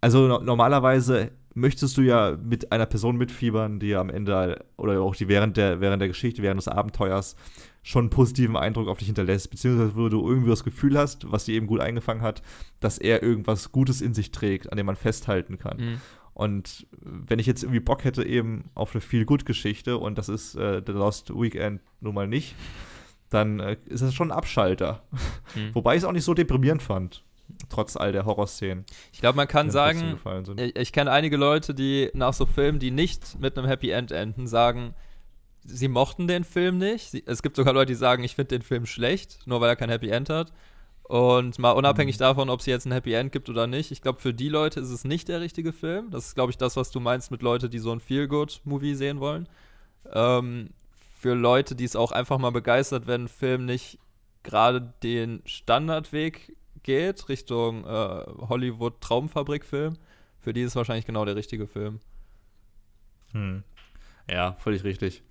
also 0.00 0.28
no 0.28 0.38
normalerweise 0.38 1.32
möchtest 1.54 1.96
du 1.96 2.02
ja 2.02 2.38
mit 2.40 2.70
einer 2.70 2.86
Person 2.86 3.16
mitfiebern, 3.16 3.80
die 3.80 3.96
am 3.96 4.08
Ende 4.08 4.64
oder 4.76 5.00
auch 5.00 5.16
die 5.16 5.26
während 5.26 5.56
der, 5.56 5.80
während 5.80 6.00
der 6.00 6.08
Geschichte, 6.08 6.42
während 6.42 6.58
des 6.58 6.68
Abenteuers 6.68 7.36
schon 7.82 8.04
einen 8.04 8.10
positiven 8.10 8.56
Eindruck 8.56 8.86
auf 8.86 8.98
dich 8.98 9.08
hinterlässt, 9.08 9.50
beziehungsweise 9.50 9.96
wo 9.96 10.08
du 10.08 10.26
irgendwie 10.26 10.50
das 10.50 10.62
Gefühl 10.62 10.96
hast, 10.96 11.30
was 11.30 11.44
sie 11.44 11.54
eben 11.54 11.66
gut 11.66 11.80
eingefangen 11.80 12.22
hat, 12.22 12.42
dass 12.78 12.98
er 12.98 13.22
irgendwas 13.22 13.72
Gutes 13.72 14.00
in 14.00 14.14
sich 14.14 14.30
trägt, 14.30 14.70
an 14.70 14.76
dem 14.76 14.86
man 14.86 14.96
festhalten 14.96 15.58
kann. 15.58 15.78
Mhm. 15.78 16.00
Und 16.34 16.86
wenn 17.00 17.40
ich 17.40 17.46
jetzt 17.46 17.64
irgendwie 17.64 17.80
Bock 17.80 18.04
hätte 18.04 18.24
eben 18.24 18.70
auf 18.74 18.94
eine 18.94 19.00
viel 19.00 19.24
gut 19.24 19.44
Geschichte 19.44 19.98
und 19.98 20.16
das 20.16 20.28
ist 20.28 20.54
äh, 20.54 20.80
The 20.86 20.92
Lost 20.92 21.34
Weekend 21.34 21.82
nun 22.00 22.14
mal 22.14 22.28
nicht, 22.28 22.54
dann 23.32 23.60
äh, 23.60 23.76
ist 23.86 24.02
das 24.02 24.14
schon 24.14 24.30
ein 24.30 24.36
Abschalter. 24.36 25.02
Hm. 25.54 25.70
Wobei 25.74 25.94
ich 25.94 26.02
es 26.02 26.04
auch 26.04 26.12
nicht 26.12 26.24
so 26.24 26.34
deprimierend 26.34 26.82
fand, 26.82 27.24
trotz 27.68 27.96
all 27.96 28.12
der 28.12 28.24
Horrorszenen. 28.24 28.84
Ich 29.12 29.20
glaube, 29.20 29.36
man 29.36 29.48
kann 29.48 29.70
sagen, 29.70 30.18
ich, 30.56 30.76
ich 30.76 30.92
kenne 30.92 31.10
einige 31.10 31.36
Leute, 31.36 31.74
die 31.74 32.10
nach 32.14 32.34
so 32.34 32.46
Filmen, 32.46 32.78
die 32.78 32.90
nicht 32.90 33.40
mit 33.40 33.56
einem 33.56 33.66
Happy 33.66 33.90
End 33.90 34.12
enden, 34.12 34.46
sagen, 34.46 34.94
sie 35.64 35.88
mochten 35.88 36.26
den 36.26 36.44
Film 36.44 36.78
nicht. 36.78 37.10
Sie, 37.10 37.22
es 37.26 37.42
gibt 37.42 37.56
sogar 37.56 37.74
Leute, 37.74 37.92
die 37.92 37.98
sagen, 37.98 38.24
ich 38.24 38.34
finde 38.34 38.48
den 38.48 38.62
Film 38.62 38.86
schlecht, 38.86 39.40
nur 39.46 39.60
weil 39.60 39.68
er 39.68 39.76
kein 39.76 39.90
Happy 39.90 40.10
End 40.10 40.28
hat. 40.28 40.52
Und 41.04 41.58
mal 41.58 41.72
unabhängig 41.72 42.16
mhm. 42.16 42.20
davon, 42.20 42.50
ob 42.50 42.60
es 42.60 42.66
jetzt 42.66 42.86
ein 42.86 42.92
Happy 42.92 43.12
End 43.12 43.32
gibt 43.32 43.48
oder 43.48 43.66
nicht, 43.66 43.90
ich 43.90 44.02
glaube, 44.02 44.20
für 44.20 44.32
die 44.32 44.48
Leute 44.48 44.80
ist 44.80 44.90
es 44.90 45.04
nicht 45.04 45.28
der 45.28 45.40
richtige 45.40 45.72
Film. 45.72 46.10
Das 46.10 46.26
ist, 46.26 46.34
glaube 46.34 46.50
ich, 46.50 46.56
das, 46.56 46.76
was 46.76 46.90
du 46.90 47.00
meinst 47.00 47.30
mit 47.30 47.42
Leuten, 47.42 47.70
die 47.70 47.78
so 47.78 47.92
ein 47.92 48.00
Feel-Good-Movie 48.00 48.94
sehen 48.94 49.20
wollen. 49.20 49.48
Ähm, 50.12 50.70
für 51.22 51.34
Leute, 51.34 51.76
die 51.76 51.84
es 51.84 51.94
auch 51.94 52.10
einfach 52.10 52.38
mal 52.38 52.50
begeistert, 52.50 53.06
wenn 53.06 53.24
ein 53.24 53.28
Film 53.28 53.64
nicht 53.64 54.00
gerade 54.42 54.92
den 55.04 55.40
Standardweg 55.44 56.56
geht, 56.82 57.28
Richtung 57.28 57.84
äh, 57.84 58.24
Hollywood-Traumfabrik-Film, 58.48 59.98
für 60.40 60.52
die 60.52 60.62
ist 60.62 60.70
es 60.70 60.76
wahrscheinlich 60.76 61.06
genau 61.06 61.24
der 61.24 61.36
richtige 61.36 61.68
Film. 61.68 62.00
Hm. 63.30 63.62
Ja, 64.28 64.54
völlig 64.58 64.82
richtig. 64.82 65.22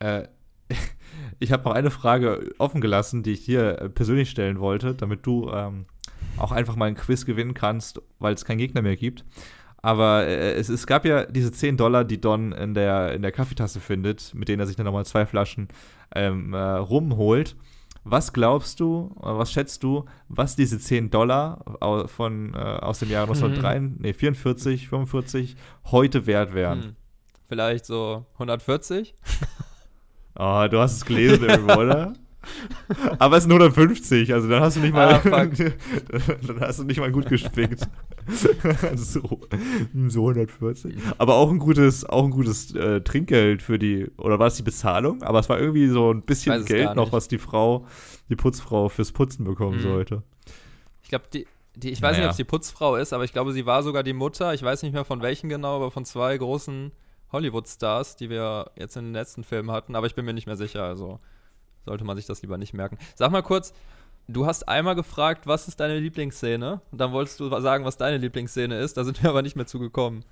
Äh, 0.00 0.26
ich 1.38 1.52
habe 1.52 1.62
noch 1.62 1.76
eine 1.76 1.92
Frage 1.92 2.52
offen 2.58 2.80
gelassen, 2.80 3.22
die 3.22 3.34
ich 3.34 3.44
dir 3.44 3.80
äh, 3.80 3.88
persönlich 3.88 4.30
stellen 4.30 4.58
wollte, 4.58 4.96
damit 4.96 5.24
du 5.26 5.48
ähm, 5.50 5.86
auch 6.38 6.50
einfach 6.50 6.74
mal 6.74 6.86
ein 6.86 6.96
Quiz 6.96 7.24
gewinnen 7.24 7.54
kannst, 7.54 8.02
weil 8.18 8.34
es 8.34 8.44
keinen 8.44 8.58
Gegner 8.58 8.82
mehr 8.82 8.96
gibt. 8.96 9.24
Aber 9.86 10.26
äh, 10.26 10.54
es, 10.54 10.68
es 10.68 10.84
gab 10.84 11.04
ja 11.04 11.26
diese 11.26 11.52
10 11.52 11.76
Dollar, 11.76 12.02
die 12.02 12.20
Don 12.20 12.50
in 12.50 12.74
der, 12.74 13.12
in 13.12 13.22
der 13.22 13.30
Kaffeetasse 13.30 13.78
findet, 13.78 14.34
mit 14.34 14.48
denen 14.48 14.58
er 14.58 14.66
sich 14.66 14.74
dann 14.74 14.84
nochmal 14.84 15.06
zwei 15.06 15.26
Flaschen 15.26 15.68
ähm, 16.12 16.54
äh, 16.54 16.58
rumholt. 16.58 17.54
Was 18.02 18.32
glaubst 18.32 18.80
du, 18.80 19.14
was 19.14 19.52
schätzt 19.52 19.84
du, 19.84 20.04
was 20.28 20.56
diese 20.56 20.80
10 20.80 21.10
Dollar 21.10 21.60
von, 22.08 22.54
äh, 22.54 22.56
aus 22.56 22.98
dem 22.98 23.10
Jahr 23.10 23.28
1943, 23.28 23.96
mhm. 23.96 24.02
nee, 24.02 24.12
44, 24.12 24.88
45 24.88 25.56
heute 25.92 26.26
wert 26.26 26.52
wären? 26.52 26.82
Hm. 26.82 26.96
Vielleicht 27.48 27.86
so 27.86 28.26
140? 28.34 29.14
Oh, 30.34 30.42
ah, 30.42 30.68
du 30.68 30.80
hast 30.80 30.96
es 30.96 31.04
gelesen 31.04 31.48
irgendwo, 31.48 31.74
oder? 31.74 32.12
Aber 33.18 33.36
es 33.36 33.44
sind 33.44 33.52
150, 33.52 34.32
also 34.32 34.48
dann 34.48 34.62
hast 34.62 34.76
du 34.76 34.80
nicht 34.80 34.92
mal, 34.92 35.14
ah, 35.14 35.20
dann 36.46 36.60
hast 36.60 36.78
du 36.78 36.84
nicht 36.84 37.00
mal 37.00 37.10
gut 37.10 37.26
gespickt. 37.26 37.88
so, 38.94 39.40
so 40.08 40.20
140. 40.28 40.96
Aber 41.18 41.34
auch 41.34 41.50
ein 41.50 41.58
gutes, 41.58 42.04
auch 42.04 42.24
ein 42.24 42.30
gutes 42.30 42.74
äh, 42.74 43.00
Trinkgeld 43.00 43.62
für 43.62 43.78
die, 43.78 44.10
oder 44.16 44.38
war 44.38 44.48
es 44.48 44.54
die 44.54 44.62
Bezahlung? 44.62 45.22
Aber 45.22 45.38
es 45.38 45.48
war 45.48 45.58
irgendwie 45.58 45.88
so 45.88 46.12
ein 46.12 46.22
bisschen 46.22 46.64
Geld 46.64 46.94
noch, 46.96 47.12
was 47.12 47.28
die 47.28 47.38
Frau, 47.38 47.86
die 48.28 48.36
Putzfrau 48.36 48.88
fürs 48.88 49.12
Putzen 49.12 49.44
bekommen 49.44 49.78
mhm. 49.78 49.82
sollte. 49.82 50.22
Ich 51.02 51.08
glaube, 51.08 51.26
die, 51.32 51.46
die, 51.76 51.90
ich 51.90 52.02
weiß 52.02 52.12
naja. 52.12 52.18
nicht, 52.18 52.26
ob 52.26 52.30
es 52.32 52.36
die 52.36 52.44
Putzfrau 52.44 52.96
ist, 52.96 53.12
aber 53.12 53.24
ich 53.24 53.32
glaube, 53.32 53.52
sie 53.52 53.66
war 53.66 53.82
sogar 53.82 54.02
die 54.02 54.12
Mutter. 54.12 54.54
Ich 54.54 54.62
weiß 54.62 54.82
nicht 54.82 54.92
mehr 54.92 55.04
von 55.04 55.22
welchen 55.22 55.48
genau, 55.48 55.76
aber 55.76 55.90
von 55.90 56.04
zwei 56.04 56.36
großen 56.36 56.90
Hollywood-Stars, 57.32 58.16
die 58.16 58.30
wir 58.30 58.70
jetzt 58.76 58.96
in 58.96 59.04
den 59.04 59.12
letzten 59.12 59.44
Filmen 59.44 59.70
hatten. 59.70 59.94
Aber 59.94 60.06
ich 60.06 60.14
bin 60.14 60.24
mir 60.24 60.32
nicht 60.32 60.46
mehr 60.46 60.56
sicher, 60.56 60.82
also 60.84 61.20
sollte 61.86 62.04
man 62.04 62.16
sich 62.16 62.26
das 62.26 62.42
lieber 62.42 62.58
nicht 62.58 62.74
merken. 62.74 62.98
Sag 63.14 63.30
mal 63.30 63.42
kurz, 63.42 63.72
du 64.28 64.44
hast 64.44 64.68
einmal 64.68 64.94
gefragt, 64.94 65.46
was 65.46 65.68
ist 65.68 65.80
deine 65.80 65.98
Lieblingsszene? 65.98 66.80
Und 66.92 67.00
dann 67.00 67.12
wolltest 67.12 67.40
du 67.40 67.48
sagen, 67.60 67.84
was 67.84 67.96
deine 67.96 68.18
Lieblingsszene 68.18 68.78
ist. 68.78 68.96
Da 68.96 69.04
sind 69.04 69.22
wir 69.22 69.30
aber 69.30 69.42
nicht 69.42 69.56
mehr 69.56 69.66
zugekommen. 69.66 70.24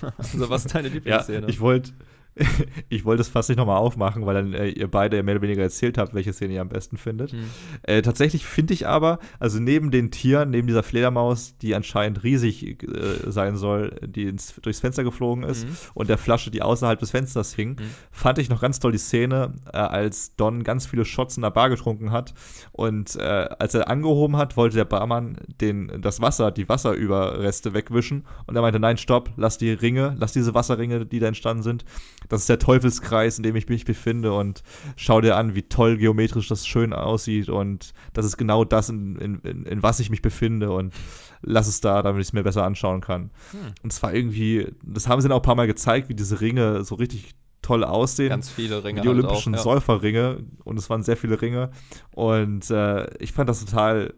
also, 0.18 0.48
was 0.48 0.66
ist 0.66 0.74
deine 0.74 0.88
Lieblingsszene? 0.88 1.42
Ja, 1.42 1.48
ich 1.48 1.60
wollte 1.60 1.92
ich 2.88 3.04
wollte 3.04 3.20
es 3.22 3.28
fast 3.28 3.48
nicht 3.48 3.58
nochmal 3.58 3.78
aufmachen, 3.78 4.26
weil 4.26 4.34
dann 4.34 4.54
äh, 4.54 4.68
ihr 4.68 4.88
beide 4.88 5.22
mehr 5.22 5.34
oder 5.34 5.42
weniger 5.42 5.62
erzählt 5.62 5.98
habt, 5.98 6.14
welche 6.14 6.32
Szene 6.32 6.54
ihr 6.54 6.60
am 6.60 6.68
besten 6.68 6.96
findet. 6.96 7.32
Mhm. 7.32 7.50
Äh, 7.82 8.02
tatsächlich 8.02 8.44
finde 8.44 8.74
ich 8.74 8.86
aber, 8.86 9.18
also 9.38 9.58
neben 9.58 9.90
den 9.90 10.10
Tieren, 10.10 10.50
neben 10.50 10.66
dieser 10.66 10.82
Fledermaus, 10.82 11.56
die 11.58 11.74
anscheinend 11.74 12.22
riesig 12.22 12.82
äh, 12.82 13.30
sein 13.30 13.56
soll, 13.56 13.96
die 14.06 14.24
ins, 14.24 14.54
durchs 14.62 14.80
Fenster 14.80 15.04
geflogen 15.04 15.44
ist, 15.44 15.66
mhm. 15.66 15.76
und 15.94 16.08
der 16.08 16.18
Flasche, 16.18 16.50
die 16.50 16.62
außerhalb 16.62 16.98
des 16.98 17.10
Fensters 17.10 17.54
hing, 17.54 17.70
mhm. 17.70 17.90
fand 18.10 18.38
ich 18.38 18.48
noch 18.48 18.60
ganz 18.60 18.80
toll 18.80 18.92
die 18.92 18.98
Szene, 18.98 19.52
äh, 19.72 19.78
als 19.78 20.36
Don 20.36 20.62
ganz 20.62 20.86
viele 20.86 21.04
Shots 21.04 21.36
in 21.36 21.42
der 21.42 21.50
Bar 21.50 21.68
getrunken 21.68 22.12
hat. 22.12 22.34
Und 22.72 23.16
äh, 23.16 23.22
als 23.58 23.74
er 23.74 23.88
angehoben 23.88 24.36
hat, 24.36 24.56
wollte 24.56 24.76
der 24.76 24.84
Barmann 24.84 25.36
den, 25.60 26.00
das 26.00 26.20
Wasser, 26.20 26.50
die 26.50 26.68
Wasserüberreste 26.68 27.74
wegwischen. 27.74 28.24
Und 28.46 28.56
er 28.56 28.62
meinte, 28.62 28.80
nein, 28.80 28.96
stopp, 28.96 29.30
lass 29.36 29.58
die 29.58 29.72
Ringe, 29.72 30.16
lass 30.18 30.32
diese 30.32 30.54
Wasserringe, 30.54 31.06
die 31.06 31.18
da 31.18 31.26
entstanden 31.26 31.62
sind, 31.62 31.84
das 32.28 32.42
ist 32.42 32.48
der 32.48 32.58
Teufelskreis, 32.58 33.38
in 33.38 33.42
dem 33.42 33.56
ich 33.56 33.68
mich 33.68 33.84
befinde 33.84 34.32
und 34.32 34.62
schau 34.96 35.20
dir 35.20 35.36
an, 35.36 35.54
wie 35.54 35.62
toll 35.62 35.96
geometrisch 35.96 36.48
das 36.48 36.66
schön 36.66 36.92
aussieht 36.92 37.48
und 37.48 37.92
das 38.12 38.24
ist 38.24 38.36
genau 38.36 38.64
das, 38.64 38.88
in, 38.88 39.16
in, 39.16 39.64
in 39.64 39.82
was 39.82 40.00
ich 40.00 40.10
mich 40.10 40.22
befinde 40.22 40.70
und 40.70 40.94
lass 41.42 41.66
es 41.66 41.80
da, 41.80 42.02
damit 42.02 42.20
ich 42.20 42.28
es 42.28 42.32
mir 42.32 42.42
besser 42.42 42.64
anschauen 42.64 43.00
kann. 43.00 43.30
Hm. 43.50 43.58
Und 43.82 43.92
es 43.92 44.02
war 44.02 44.14
irgendwie, 44.14 44.68
das 44.84 45.08
haben 45.08 45.20
sie 45.20 45.28
dann 45.28 45.36
auch 45.36 45.42
ein 45.42 45.46
paar 45.46 45.54
Mal 45.54 45.66
gezeigt, 45.66 46.08
wie 46.08 46.14
diese 46.14 46.40
Ringe 46.40 46.84
so 46.84 46.94
richtig 46.94 47.34
toll 47.62 47.84
aussehen. 47.84 48.30
Ganz 48.30 48.50
viele 48.50 48.84
Ringe. 48.84 49.00
Die 49.00 49.08
halt 49.08 49.18
olympischen 49.18 49.54
auch, 49.54 49.58
ja. 49.58 49.62
Säuferringe 49.62 50.44
und 50.64 50.78
es 50.78 50.88
waren 50.90 51.02
sehr 51.02 51.16
viele 51.16 51.40
Ringe 51.40 51.70
und 52.12 52.70
äh, 52.70 53.12
ich 53.18 53.32
fand 53.32 53.48
das 53.48 53.64
total, 53.64 54.14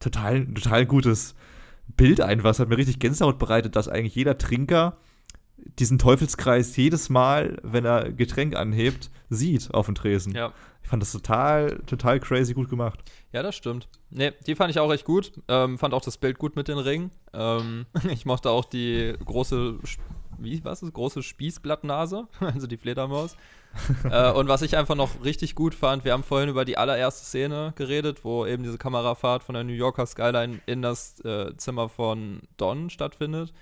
total, 0.00 0.46
total 0.46 0.86
gutes 0.86 1.34
Bild 1.96 2.20
einfach. 2.20 2.50
Es 2.50 2.60
hat 2.60 2.68
mir 2.68 2.76
richtig 2.78 2.98
Gänsehaut 2.98 3.38
bereitet, 3.38 3.76
dass 3.76 3.88
eigentlich 3.88 4.14
jeder 4.14 4.38
Trinker 4.38 4.98
diesen 5.78 5.98
Teufelskreis 5.98 6.76
jedes 6.76 7.08
Mal, 7.08 7.58
wenn 7.62 7.84
er 7.84 8.12
Getränk 8.12 8.56
anhebt, 8.56 9.10
sieht 9.28 9.72
auf 9.74 9.86
dem 9.86 9.94
Tresen. 9.94 10.34
Ja. 10.34 10.52
Ich 10.82 10.88
fand 10.88 11.02
das 11.02 11.12
total, 11.12 11.80
total 11.86 12.18
crazy 12.18 12.54
gut 12.54 12.70
gemacht. 12.70 13.00
Ja, 13.32 13.42
das 13.42 13.54
stimmt. 13.54 13.88
Nee, 14.10 14.32
die 14.46 14.54
fand 14.54 14.70
ich 14.70 14.80
auch 14.80 14.90
echt 14.90 15.04
gut. 15.04 15.32
Ähm, 15.46 15.78
fand 15.78 15.92
auch 15.92 16.00
das 16.00 16.16
Bild 16.16 16.38
gut 16.38 16.56
mit 16.56 16.68
den 16.68 16.78
Ringen. 16.78 17.10
Ähm, 17.34 17.86
ich 18.10 18.24
mochte 18.24 18.50
auch 18.50 18.64
die 18.64 19.14
große, 19.24 19.78
wie, 20.38 20.64
was 20.64 20.82
ist, 20.82 20.94
große 20.94 21.22
Spießblattnase, 21.22 22.26
also 22.40 22.66
die 22.66 22.78
Fledermaus. 22.78 23.36
äh, 24.10 24.32
und 24.32 24.48
was 24.48 24.62
ich 24.62 24.78
einfach 24.78 24.94
noch 24.94 25.22
richtig 25.22 25.54
gut 25.54 25.74
fand, 25.74 26.06
wir 26.06 26.12
haben 26.14 26.22
vorhin 26.22 26.48
über 26.48 26.64
die 26.64 26.78
allererste 26.78 27.26
Szene 27.26 27.74
geredet, 27.76 28.24
wo 28.24 28.46
eben 28.46 28.62
diese 28.62 28.78
Kamerafahrt 28.78 29.44
von 29.44 29.54
der 29.54 29.64
New 29.64 29.74
Yorker 29.74 30.06
Skyline 30.06 30.60
in 30.64 30.80
das 30.80 31.20
äh, 31.20 31.54
Zimmer 31.58 31.90
von 31.90 32.40
Don 32.56 32.88
stattfindet 32.88 33.52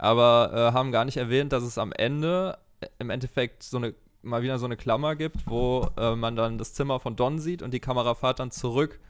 aber 0.00 0.50
äh, 0.54 0.72
haben 0.72 0.92
gar 0.92 1.04
nicht 1.04 1.18
erwähnt, 1.18 1.52
dass 1.52 1.62
es 1.62 1.76
am 1.76 1.92
Ende 1.92 2.58
äh, 2.80 2.86
im 2.98 3.10
Endeffekt 3.10 3.62
so 3.62 3.76
eine 3.76 3.94
mal 4.22 4.42
wieder 4.42 4.58
so 4.58 4.66
eine 4.66 4.76
Klammer 4.76 5.16
gibt, 5.16 5.46
wo 5.46 5.88
äh, 5.96 6.14
man 6.14 6.36
dann 6.36 6.58
das 6.58 6.74
Zimmer 6.74 7.00
von 7.00 7.16
Don 7.16 7.38
sieht 7.38 7.62
und 7.62 7.72
die 7.72 7.80
Kamerafahrt 7.80 8.38
dann 8.38 8.50
zurück 8.50 9.00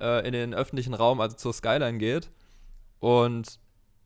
äh, 0.00 0.26
in 0.26 0.32
den 0.32 0.54
öffentlichen 0.54 0.94
Raum, 0.94 1.20
also 1.20 1.36
zur 1.36 1.52
Skyline 1.52 1.98
geht. 1.98 2.30
Und 3.00 3.58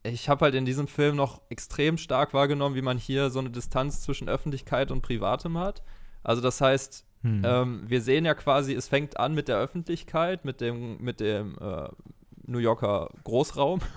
ich 0.03 0.29
habe 0.29 0.47
halt 0.47 0.55
in 0.55 0.65
diesem 0.65 0.89
Film 0.89 1.17
noch 1.17 1.43
extrem 1.51 1.99
stark 1.99 2.33
wahrgenommen, 2.33 2.75
wie 2.75 2.83
man 2.83 2.97
hier 2.97 3.29
so 3.31 3.39
eine 3.39 3.51
Distanz 3.51 4.03
zwischen 4.03 4.29
Öffentlichkeit 4.29 4.91
und 4.91 5.03
Privatem 5.03 5.59
hat. 5.59 5.83
Also 6.23 6.41
das 6.41 6.61
heißt, 6.61 7.05
hm. 7.23 7.43
ähm, 7.45 7.83
wir 7.87 8.01
sehen 8.01 8.25
ja 8.25 8.35
quasi, 8.35 8.75
es 8.75 8.89
fängt 8.89 9.19
an 9.19 9.35
mit 9.35 9.49
der 9.49 9.59
Öffentlichkeit, 9.59 10.45
mit 10.45 10.63
dem, 10.63 11.03
mit 11.03 11.21
dem 11.21 11.59
äh, 11.61 11.89
New 12.47 12.59
Yorker 12.59 13.11
Großraum. 13.25 13.81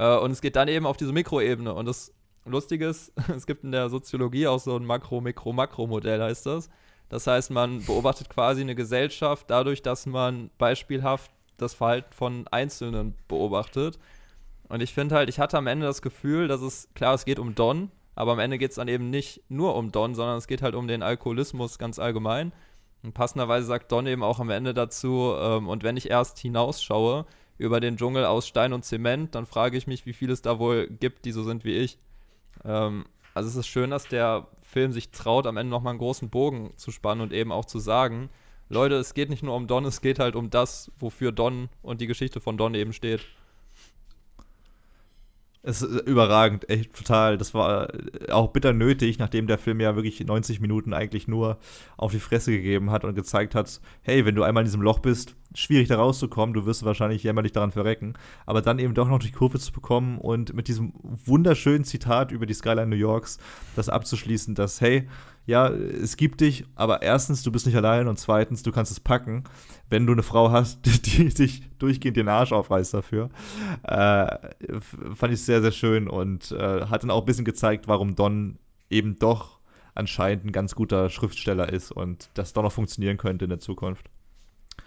äh, 0.00 0.16
und 0.16 0.30
es 0.30 0.40
geht 0.40 0.56
dann 0.56 0.68
eben 0.68 0.86
auf 0.86 0.96
diese 0.96 1.12
Mikroebene. 1.12 1.74
Und 1.74 1.84
das 1.84 2.14
Lustige 2.46 2.86
ist, 2.86 3.12
es 3.36 3.46
gibt 3.46 3.64
in 3.64 3.72
der 3.72 3.90
Soziologie 3.90 4.46
auch 4.46 4.58
so 4.58 4.74
ein 4.74 4.84
Makro-, 4.84 5.20
Mikro-, 5.20 5.52
Makro-Modell, 5.52 6.22
heißt 6.22 6.46
das. 6.46 6.70
Das 7.10 7.26
heißt, 7.26 7.50
man 7.50 7.84
beobachtet 7.84 8.30
quasi 8.30 8.62
eine 8.62 8.74
Gesellschaft 8.74 9.50
dadurch, 9.50 9.82
dass 9.82 10.06
man 10.06 10.50
beispielhaft 10.58 11.30
das 11.58 11.74
Verhalten 11.74 12.12
von 12.14 12.48
Einzelnen 12.48 13.14
beobachtet. 13.28 13.98
Und 14.68 14.80
ich 14.80 14.94
finde 14.94 15.16
halt, 15.16 15.28
ich 15.28 15.38
hatte 15.38 15.58
am 15.58 15.66
Ende 15.66 15.86
das 15.86 16.00
Gefühl, 16.00 16.48
dass 16.48 16.62
es, 16.62 16.88
klar, 16.94 17.14
es 17.14 17.24
geht 17.24 17.38
um 17.40 17.54
Don, 17.54 17.90
aber 18.14 18.32
am 18.32 18.38
Ende 18.38 18.56
geht 18.56 18.70
es 18.70 18.76
dann 18.76 18.88
eben 18.88 19.10
nicht 19.10 19.42
nur 19.48 19.74
um 19.74 19.92
Don, 19.92 20.14
sondern 20.14 20.38
es 20.38 20.46
geht 20.46 20.62
halt 20.62 20.76
um 20.76 20.88
den 20.88 21.02
Alkoholismus 21.02 21.78
ganz 21.78 21.98
allgemein. 21.98 22.52
Und 23.02 23.12
passenderweise 23.12 23.66
sagt 23.66 23.90
Don 23.92 24.06
eben 24.06 24.22
auch 24.22 24.38
am 24.38 24.50
Ende 24.50 24.72
dazu, 24.72 25.34
ähm, 25.36 25.68
und 25.68 25.82
wenn 25.82 25.96
ich 25.96 26.08
erst 26.08 26.38
hinausschaue 26.38 27.26
über 27.60 27.78
den 27.78 27.98
Dschungel 27.98 28.24
aus 28.24 28.48
Stein 28.48 28.72
und 28.72 28.86
Zement, 28.86 29.34
dann 29.34 29.44
frage 29.44 29.76
ich 29.76 29.86
mich, 29.86 30.06
wie 30.06 30.14
viel 30.14 30.30
es 30.30 30.40
da 30.40 30.58
wohl 30.58 30.88
gibt, 30.88 31.26
die 31.26 31.32
so 31.32 31.42
sind 31.42 31.62
wie 31.62 31.76
ich. 31.76 31.98
Ähm, 32.64 33.04
also 33.34 33.50
es 33.50 33.54
ist 33.54 33.66
schön, 33.66 33.90
dass 33.90 34.08
der 34.08 34.48
Film 34.62 34.92
sich 34.92 35.10
traut, 35.10 35.46
am 35.46 35.58
Ende 35.58 35.70
nochmal 35.70 35.90
einen 35.90 35.98
großen 35.98 36.30
Bogen 36.30 36.72
zu 36.76 36.90
spannen 36.90 37.20
und 37.20 37.34
eben 37.34 37.52
auch 37.52 37.66
zu 37.66 37.78
sagen, 37.78 38.30
Leute, 38.70 38.94
es 38.94 39.12
geht 39.12 39.28
nicht 39.28 39.42
nur 39.42 39.54
um 39.56 39.66
Don, 39.66 39.84
es 39.84 40.00
geht 40.00 40.18
halt 40.18 40.36
um 40.36 40.48
das, 40.48 40.90
wofür 40.98 41.32
Don 41.32 41.68
und 41.82 42.00
die 42.00 42.06
Geschichte 42.06 42.40
von 42.40 42.56
Don 42.56 42.74
eben 42.74 42.94
steht. 42.94 43.20
Es 45.62 45.82
ist 45.82 46.06
überragend, 46.06 46.70
echt 46.70 46.94
total. 46.94 47.36
Das 47.36 47.52
war 47.52 47.92
äh, 47.92 48.32
auch 48.32 48.48
bitter 48.48 48.72
nötig, 48.72 49.18
nachdem 49.18 49.46
der 49.46 49.58
Film 49.58 49.78
ja 49.80 49.94
wirklich 49.94 50.18
90 50.24 50.60
Minuten 50.60 50.94
eigentlich 50.94 51.28
nur 51.28 51.58
auf 51.98 52.12
die 52.12 52.18
Fresse 52.18 52.52
gegeben 52.52 52.90
hat 52.90 53.04
und 53.04 53.14
gezeigt 53.14 53.54
hat, 53.54 53.80
hey, 54.00 54.24
wenn 54.24 54.34
du 54.34 54.42
einmal 54.42 54.62
in 54.62 54.66
diesem 54.66 54.80
Loch 54.80 55.00
bist, 55.00 55.36
schwierig 55.54 55.88
da 55.88 55.96
rauszukommen, 55.96 56.54
du 56.54 56.64
wirst 56.64 56.84
wahrscheinlich 56.84 57.22
jämmerlich 57.24 57.52
daran 57.52 57.72
verrecken. 57.72 58.14
Aber 58.46 58.62
dann 58.62 58.78
eben 58.78 58.94
doch 58.94 59.08
noch 59.08 59.18
die 59.18 59.32
Kurve 59.32 59.58
zu 59.58 59.70
bekommen 59.70 60.16
und 60.16 60.54
mit 60.54 60.66
diesem 60.66 60.94
wunderschönen 61.02 61.84
Zitat 61.84 62.32
über 62.32 62.46
die 62.46 62.54
Skyline 62.54 62.86
New 62.86 62.96
Yorks 62.96 63.38
das 63.76 63.90
abzuschließen, 63.90 64.54
dass, 64.54 64.80
hey, 64.80 65.08
ja, 65.50 65.68
es 65.68 66.16
gibt 66.16 66.40
dich, 66.42 66.64
aber 66.76 67.02
erstens, 67.02 67.42
du 67.42 67.50
bist 67.50 67.66
nicht 67.66 67.74
allein 67.74 68.06
und 68.06 68.20
zweitens, 68.20 68.62
du 68.62 68.70
kannst 68.70 68.92
es 68.92 69.00
packen, 69.00 69.42
wenn 69.88 70.06
du 70.06 70.12
eine 70.12 70.22
Frau 70.22 70.52
hast, 70.52 70.86
die, 71.06 71.28
sich 71.30 71.68
durchgehend 71.80 72.16
den 72.16 72.28
Arsch 72.28 72.52
aufreißt 72.52 72.94
dafür. 72.94 73.30
Äh, 73.82 74.38
fand 75.12 75.32
ich 75.32 75.42
sehr, 75.42 75.60
sehr 75.60 75.72
schön 75.72 76.08
und 76.08 76.52
äh, 76.52 76.86
hat 76.86 77.02
dann 77.02 77.10
auch 77.10 77.22
ein 77.22 77.26
bisschen 77.26 77.44
gezeigt, 77.44 77.88
warum 77.88 78.14
Don 78.14 78.60
eben 78.90 79.18
doch 79.18 79.58
anscheinend 79.96 80.44
ein 80.44 80.52
ganz 80.52 80.76
guter 80.76 81.10
Schriftsteller 81.10 81.68
ist 81.68 81.90
und 81.90 82.30
das 82.34 82.52
doch 82.52 82.62
noch 82.62 82.72
funktionieren 82.72 83.16
könnte 83.16 83.44
in 83.46 83.50
der 83.50 83.58
Zukunft. 83.58 84.08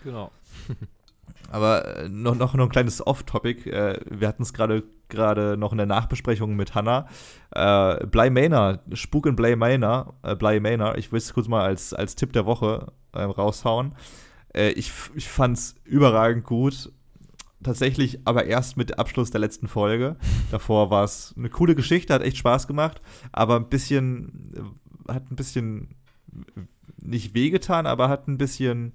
Genau. 0.01 0.31
Aber 1.51 1.97
äh, 1.97 2.09
noch, 2.09 2.35
noch, 2.35 2.53
noch 2.55 2.65
ein 2.65 2.71
kleines 2.71 3.05
Off-Topic. 3.05 3.69
Äh, 3.69 3.99
wir 4.09 4.27
hatten 4.27 4.43
es 4.43 4.53
gerade 4.53 4.83
gerade 5.09 5.57
noch 5.57 5.71
in 5.71 5.77
der 5.77 5.87
Nachbesprechung 5.87 6.55
mit 6.55 6.75
Hannah. 6.75 7.07
Äh, 7.51 8.05
Bly 8.07 8.29
Manor, 8.31 8.79
Spuk 8.93 9.27
in 9.27 9.35
Bly 9.35 9.55
Manor, 9.55 10.15
äh, 10.23 10.35
Bly 10.35 10.59
Manor, 10.59 10.97
ich 10.97 11.11
will 11.11 11.19
es 11.19 11.33
kurz 11.33 11.47
mal 11.47 11.61
als, 11.61 11.93
als 11.93 12.15
Tipp 12.15 12.33
der 12.33 12.45
Woche 12.45 12.91
äh, 13.13 13.21
raushauen. 13.21 13.93
Äh, 14.53 14.71
ich 14.71 14.91
ich 15.13 15.27
fand 15.27 15.57
es 15.57 15.75
überragend 15.85 16.43
gut. 16.43 16.91
Tatsächlich 17.61 18.19
aber 18.25 18.45
erst 18.45 18.75
mit 18.75 18.99
Abschluss 18.99 19.31
der 19.31 19.39
letzten 19.39 19.69
Folge. 19.69 20.17
Davor 20.51 20.89
war 20.89 21.05
es 21.05 21.33
eine 21.37 21.49
coole 21.49 21.75
Geschichte, 21.75 22.13
hat 22.13 22.21
echt 22.21 22.37
Spaß 22.37 22.67
gemacht, 22.67 23.01
aber 23.31 23.55
ein 23.55 23.69
bisschen, 23.69 24.81
hat 25.07 25.31
ein 25.31 25.37
bisschen 25.37 25.95
nicht 27.01 27.33
wehgetan, 27.33 27.85
aber 27.85 28.09
hat 28.09 28.27
ein 28.27 28.37
bisschen 28.37 28.93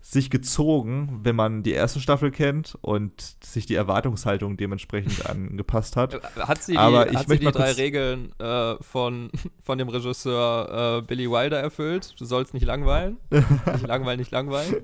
sich 0.00 0.30
gezogen, 0.30 1.20
wenn 1.24 1.34
man 1.34 1.62
die 1.64 1.72
erste 1.72 1.98
Staffel 1.98 2.30
kennt 2.30 2.78
und 2.80 3.36
sich 3.42 3.66
die 3.66 3.74
Erwartungshaltung 3.74 4.56
dementsprechend 4.56 5.26
angepasst 5.28 5.96
hat. 5.96 6.14
Äh, 6.14 6.20
hat 6.40 6.62
sie 6.62 6.72
die, 6.72 6.78
Aber 6.78 7.10
ich 7.10 7.16
hat 7.16 7.28
sie 7.28 7.38
die 7.38 7.46
drei 7.46 7.72
Regeln 7.72 8.32
äh, 8.38 8.76
von, 8.80 9.30
von 9.62 9.78
dem 9.78 9.88
Regisseur 9.88 10.98
äh, 10.98 11.02
Billy 11.02 11.28
Wilder 11.30 11.58
erfüllt? 11.58 12.14
Du 12.18 12.24
sollst 12.24 12.54
nicht 12.54 12.64
langweilen. 12.64 13.16
nicht 13.30 13.86
langweilen, 13.86 14.20
nicht 14.20 14.30
langweilen. 14.30 14.76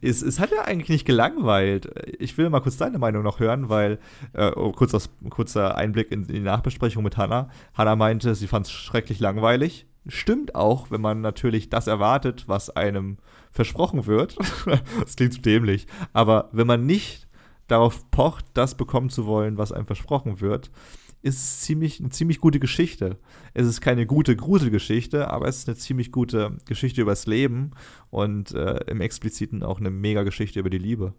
es, 0.00 0.20
es, 0.20 0.38
hat 0.38 0.50
ja 0.50 0.62
eigentlich 0.62 0.90
nicht 0.90 1.06
gelangweilt. 1.06 1.88
Ich 2.18 2.36
will 2.36 2.50
mal 2.50 2.60
kurz 2.60 2.76
deine 2.76 2.98
Meinung 2.98 3.22
noch 3.22 3.38
hören, 3.38 3.68
weil, 3.68 4.00
äh, 4.34 4.50
oh, 4.54 4.72
kurz 4.72 4.92
aus, 4.92 5.08
kurzer 5.30 5.76
Einblick 5.76 6.10
in, 6.10 6.24
in 6.24 6.34
die 6.34 6.40
Nachbesprechung 6.40 7.04
mit 7.04 7.16
Hannah. 7.16 7.48
Hannah 7.74 7.96
meinte, 7.96 8.34
sie 8.34 8.48
fand 8.48 8.66
es 8.66 8.72
schrecklich 8.72 9.20
langweilig 9.20 9.86
stimmt 10.06 10.54
auch, 10.54 10.90
wenn 10.90 11.00
man 11.00 11.20
natürlich 11.20 11.68
das 11.68 11.86
erwartet, 11.86 12.48
was 12.48 12.70
einem 12.70 13.18
versprochen 13.50 14.06
wird. 14.06 14.36
das 15.00 15.16
klingt 15.16 15.34
zu 15.34 15.40
dämlich. 15.40 15.86
Aber 16.12 16.48
wenn 16.52 16.66
man 16.66 16.86
nicht 16.86 17.28
darauf 17.68 18.10
pocht, 18.10 18.46
das 18.54 18.76
bekommen 18.76 19.10
zu 19.10 19.26
wollen, 19.26 19.58
was 19.58 19.72
einem 19.72 19.86
versprochen 19.86 20.40
wird, 20.40 20.70
ist 21.22 21.36
es 21.36 21.60
ziemlich, 21.60 22.00
eine 22.00 22.10
ziemlich 22.10 22.40
gute 22.40 22.58
Geschichte. 22.58 23.18
Es 23.54 23.66
ist 23.66 23.80
keine 23.80 24.06
gute 24.06 24.34
Gruselgeschichte, 24.34 25.30
aber 25.30 25.46
es 25.46 25.58
ist 25.58 25.68
eine 25.68 25.76
ziemlich 25.76 26.10
gute 26.10 26.56
Geschichte 26.66 27.00
übers 27.00 27.26
Leben 27.26 27.70
und 28.10 28.52
äh, 28.52 28.80
im 28.88 29.00
Expliziten 29.00 29.62
auch 29.62 29.78
eine 29.78 29.90
mega 29.90 30.24
Geschichte 30.24 30.58
über 30.58 30.70
die 30.70 30.78
Liebe. 30.78 31.14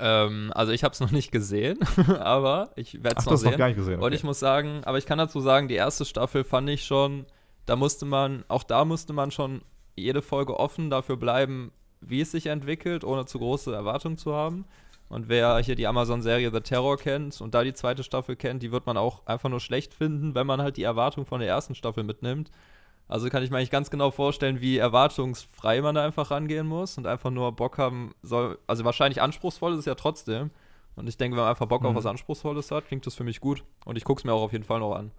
Ähm, 0.00 0.52
also 0.54 0.72
ich 0.72 0.84
habe 0.84 0.92
es 0.92 1.00
noch 1.00 1.10
nicht 1.10 1.32
gesehen, 1.32 1.78
aber 2.20 2.70
ich 2.76 3.02
werde 3.02 3.16
es 3.18 3.26
noch 3.26 3.36
sehen. 3.36 3.52
Noch 3.52 3.58
gar 3.58 3.68
nicht 3.68 3.76
gesehen, 3.76 3.96
okay. 3.96 4.04
Und 4.06 4.12
ich 4.12 4.24
muss 4.24 4.38
sagen, 4.38 4.82
aber 4.84 4.98
ich 4.98 5.06
kann 5.06 5.18
dazu 5.18 5.40
sagen, 5.40 5.68
die 5.68 5.74
erste 5.74 6.04
Staffel 6.04 6.44
fand 6.44 6.68
ich 6.70 6.84
schon, 6.84 7.26
da 7.66 7.76
musste 7.76 8.06
man, 8.06 8.44
auch 8.48 8.62
da 8.62 8.84
musste 8.84 9.12
man 9.12 9.30
schon 9.30 9.62
jede 9.96 10.22
Folge 10.22 10.58
offen 10.58 10.90
dafür 10.90 11.16
bleiben, 11.16 11.72
wie 12.00 12.20
es 12.20 12.30
sich 12.30 12.46
entwickelt, 12.46 13.04
ohne 13.04 13.26
zu 13.26 13.38
große 13.38 13.74
Erwartungen 13.74 14.18
zu 14.18 14.34
haben. 14.34 14.66
Und 15.08 15.28
wer 15.28 15.58
hier 15.58 15.76
die 15.76 15.86
Amazon-Serie 15.86 16.50
The 16.52 16.60
Terror 16.60 16.96
kennt 16.96 17.40
und 17.40 17.54
da 17.54 17.62
die 17.62 17.74
zweite 17.74 18.02
Staffel 18.02 18.34
kennt, 18.34 18.62
die 18.62 18.72
wird 18.72 18.86
man 18.86 18.96
auch 18.96 19.24
einfach 19.26 19.48
nur 19.48 19.60
schlecht 19.60 19.94
finden, 19.94 20.34
wenn 20.34 20.46
man 20.46 20.60
halt 20.60 20.76
die 20.76 20.82
Erwartung 20.82 21.26
von 21.26 21.40
der 21.40 21.48
ersten 21.48 21.74
Staffel 21.74 22.02
mitnimmt. 22.02 22.50
Also 23.08 23.28
kann 23.28 23.42
ich 23.42 23.50
mir 23.50 23.58
eigentlich 23.58 23.70
ganz 23.70 23.90
genau 23.90 24.10
vorstellen, 24.10 24.60
wie 24.60 24.78
erwartungsfrei 24.78 25.80
man 25.80 25.94
da 25.94 26.04
einfach 26.04 26.30
rangehen 26.30 26.66
muss 26.66 26.98
und 26.98 27.06
einfach 27.06 27.30
nur 27.30 27.52
Bock 27.52 27.78
haben 27.78 28.14
soll. 28.22 28.58
Also 28.66 28.84
wahrscheinlich 28.84 29.22
anspruchsvoll 29.22 29.72
ist 29.72 29.80
es 29.80 29.84
ja 29.84 29.94
trotzdem. 29.94 30.50
Und 30.96 31.08
ich 31.08 31.16
denke, 31.16 31.36
wenn 31.36 31.42
man 31.42 31.50
einfach 31.50 31.66
Bock 31.66 31.82
mhm. 31.82 31.88
auf 31.88 31.94
was 31.94 32.06
Anspruchsvolles 32.06 32.70
hat, 32.70 32.86
klingt 32.88 33.06
das 33.06 33.14
für 33.14 33.24
mich 33.24 33.40
gut. 33.40 33.62
Und 33.84 33.96
ich 33.96 34.04
gucke 34.04 34.20
es 34.20 34.24
mir 34.24 34.32
auch 34.32 34.42
auf 34.42 34.52
jeden 34.52 34.64
Fall 34.64 34.80
noch 34.80 34.94
an. 34.94 35.12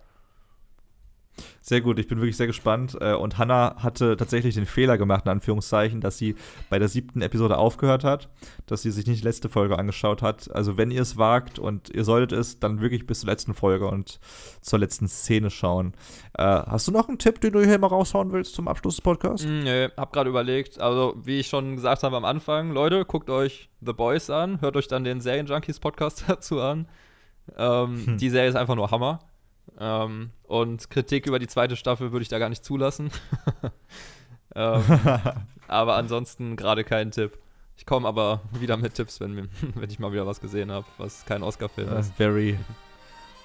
Sehr 1.62 1.82
gut, 1.82 2.00
ich 2.00 2.08
bin 2.08 2.20
wirklich 2.20 2.38
sehr 2.38 2.48
gespannt. 2.48 2.98
Äh, 3.00 3.14
und 3.14 3.38
Hannah 3.38 3.76
hatte 3.78 4.18
tatsächlich 4.18 4.56
den 4.56 4.66
Fehler 4.66 4.98
gemacht, 4.98 5.26
in 5.26 5.32
Anführungszeichen, 5.32 6.02
dass 6.02 6.18
sie 6.18 6.36
bei 6.70 6.80
der 6.80 6.88
siebten 6.88 7.22
Episode 7.22 7.58
aufgehört 7.58 8.04
hat, 8.04 8.30
dass 8.66 8.82
sie 8.82 8.92
sich 8.92 9.06
nicht 9.06 9.22
die 9.22 9.26
letzte 9.26 9.50
Folge 9.50 9.78
angeschaut 9.78 10.22
hat. 10.22 10.50
Also 10.54 10.78
wenn 10.78 10.92
ihr 10.92 11.02
es 11.02 11.18
wagt 11.18 11.60
und 11.60 11.90
ihr 11.90 12.04
solltet 12.04 12.32
es, 12.32 12.60
dann 12.60 12.82
wirklich 12.82 13.06
bis 13.06 13.22
zur 13.22 13.30
letzten 13.30 13.54
Folge 13.54 13.88
und 13.88 14.20
zur 14.62 14.80
letzten 14.80 15.08
Szene 15.08 15.50
schauen. 15.50 15.94
Äh, 16.38 16.44
hast 16.44 16.88
du 16.88 16.92
noch 16.92 17.08
einen 17.08 17.18
Tipp, 17.18 17.42
den 17.42 17.54
du 17.54 17.64
hier 17.64 17.78
mal 17.80 17.88
raushauen 17.88 18.32
willst 18.32 18.54
zum 18.54 18.68
Abschluss 18.68 18.96
des 18.96 19.02
Podcasts? 19.02 19.46
Mm, 19.46 19.64
nee, 19.64 19.90
hab 19.98 20.14
gerade 20.14 20.30
überlegt. 20.30 20.80
Also 20.80 21.16
wie 21.24 21.40
ich 21.40 21.48
schon 21.48 21.76
gesagt 21.76 22.04
habe 22.04 22.16
am 22.16 22.26
Anfang, 22.26 22.72
Leute, 22.72 23.06
guckt 23.06 23.30
euch 23.30 23.70
The 23.82 23.94
Boys 23.94 24.30
an, 24.30 24.62
hört 24.62 24.76
euch 24.76 24.88
dann 24.88 25.04
den 25.04 25.22
Serienjunkies 25.22 25.80
Podcast 25.80 26.26
dazu 26.28 26.62
an. 26.62 26.88
Ähm, 27.58 28.06
hm. 28.06 28.18
Die 28.18 28.30
Serie 28.30 28.50
ist 28.50 28.56
einfach 28.56 28.76
nur 28.76 28.92
Hammer. 28.92 29.20
Ähm, 29.80 30.32
und 30.44 30.90
Kritik 30.90 31.28
über 31.28 31.40
die 31.40 31.48
zweite 31.48 31.76
Staffel 31.76 32.12
würde 32.12 32.24
ich 32.24 32.30
da 32.30 32.40
gar 32.40 32.50
nicht 32.50 32.64
zulassen. 32.64 33.12
ähm, 34.56 34.84
aber 35.68 35.96
ansonsten 35.96 36.56
gerade 36.56 36.84
keinen 36.84 37.12
Tipp. 37.12 37.38
Ich 37.78 37.86
komme 37.86 38.08
aber 38.08 38.42
wieder 38.60 38.76
mit 38.78 38.96
Tipps, 38.96 39.20
wenn, 39.20 39.36
wenn 39.76 39.90
ich 39.90 40.00
mal 40.00 40.12
wieder 40.12 40.26
was 40.26 40.42
gesehen 40.42 40.72
habe, 40.72 40.86
was 40.98 41.26
kein 41.26 41.44
Oscar-Film 41.44 41.96
ist. 41.98 42.14
Very, 42.16 42.58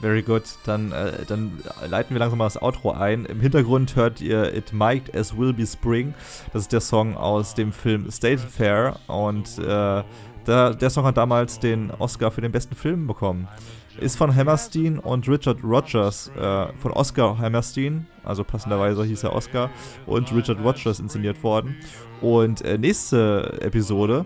very 0.01 0.23
good. 0.23 0.45
Dann, 0.65 0.93
äh, 0.93 1.25
dann 1.27 1.63
leiten 1.87 2.15
wir 2.15 2.21
langsam 2.21 2.39
mal 2.39 2.47
das 2.47 2.61
Outro 2.61 2.93
ein. 2.93 3.27
Im 3.27 3.41
Hintergrund 3.41 3.95
hört 3.95 4.21
ihr 4.21 4.55
It 4.55 4.73
Might 4.73 5.15
As 5.15 5.37
Will 5.37 5.53
Be 5.53 5.67
Spring. 5.67 6.15
Das 6.53 6.63
ist 6.63 6.73
der 6.73 6.81
Song 6.81 7.17
aus 7.17 7.55
dem 7.55 7.73
Film 7.73 8.11
State 8.11 8.39
Fair. 8.39 8.99
Und 9.07 9.59
äh, 9.59 10.03
der, 10.47 10.75
der 10.75 10.91
Song 10.91 11.05
hat 11.05 11.19
damals 11.19 11.59
den 11.59 11.91
Oscar 11.91 12.31
für 12.31 12.41
den 12.41 12.53
besten 12.53 12.75
Film 12.75 13.07
bekommen 13.07 13.49
ist 13.99 14.17
von 14.17 14.35
Hammerstein 14.35 14.99
und 14.99 15.29
Richard 15.29 15.63
Rogers, 15.63 16.31
äh, 16.37 16.67
von 16.79 16.93
Oscar 16.93 17.39
Hammerstein, 17.39 18.07
also 18.25 18.45
passenderweise 18.45 19.05
hieß 19.05 19.25
er 19.25 19.35
Oscar, 19.35 19.71
und 20.07 20.33
Richard 20.35 20.59
Rogers 20.65 21.01
inszeniert 21.01 21.43
worden. 21.43 21.77
Und 22.21 22.63
äh, 22.63 22.79
nächste 22.79 23.59
Episode, 23.61 24.25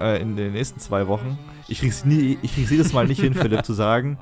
äh, 0.00 0.20
in 0.20 0.36
den 0.36 0.52
nächsten 0.52 0.80
zwei 0.80 1.06
Wochen, 1.08 1.38
Ich 1.70 1.80
krieg's, 1.80 2.04
nie, 2.04 2.38
ich 2.42 2.54
krieg's 2.54 2.70
jedes 2.70 2.92
Mal 2.92 3.06
nicht 3.06 3.20
hin, 3.20 3.34
Philipp, 3.34 3.64
zu 3.64 3.74
sagen, 3.74 4.16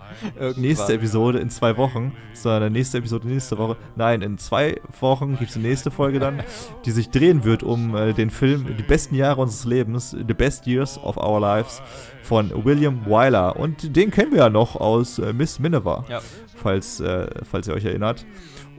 nächste 0.56 0.94
Episode 0.94 1.38
in 1.38 1.48
zwei 1.50 1.76
Wochen, 1.76 2.12
sondern 2.34 2.72
nächste 2.72 2.98
Episode 2.98 3.28
nächste 3.28 3.56
Woche. 3.58 3.76
Nein, 3.94 4.22
in 4.22 4.36
zwei 4.38 4.80
Wochen 5.00 5.36
gibt 5.38 5.48
es 5.50 5.54
die 5.54 5.60
nächste 5.62 5.90
Folge 5.90 6.18
dann, 6.18 6.42
die 6.84 6.90
sich 6.90 7.10
drehen 7.10 7.44
wird 7.44 7.62
um 7.62 7.94
äh, 7.94 8.12
den 8.12 8.30
Film 8.30 8.66
Die 8.76 8.82
besten 8.82 9.14
Jahre 9.14 9.40
unseres 9.42 9.64
Lebens, 9.64 10.10
The 10.10 10.34
Best 10.34 10.66
Years 10.66 10.98
of 10.98 11.16
Our 11.16 11.40
Lives 11.40 11.80
von 12.22 12.50
William 12.64 13.06
Wyler. 13.06 13.56
Und 13.56 13.94
den 13.94 14.10
kennen 14.10 14.32
wir 14.32 14.38
ja 14.38 14.48
noch 14.50 14.74
aus 14.76 15.18
äh, 15.20 15.32
Miss 15.32 15.58
Minerva, 15.60 16.04
Ja. 16.08 16.20
falls, 16.56 16.98
äh, 17.00 17.28
falls 17.48 17.68
ihr 17.68 17.74
euch 17.74 17.84
erinnert. 17.84 18.26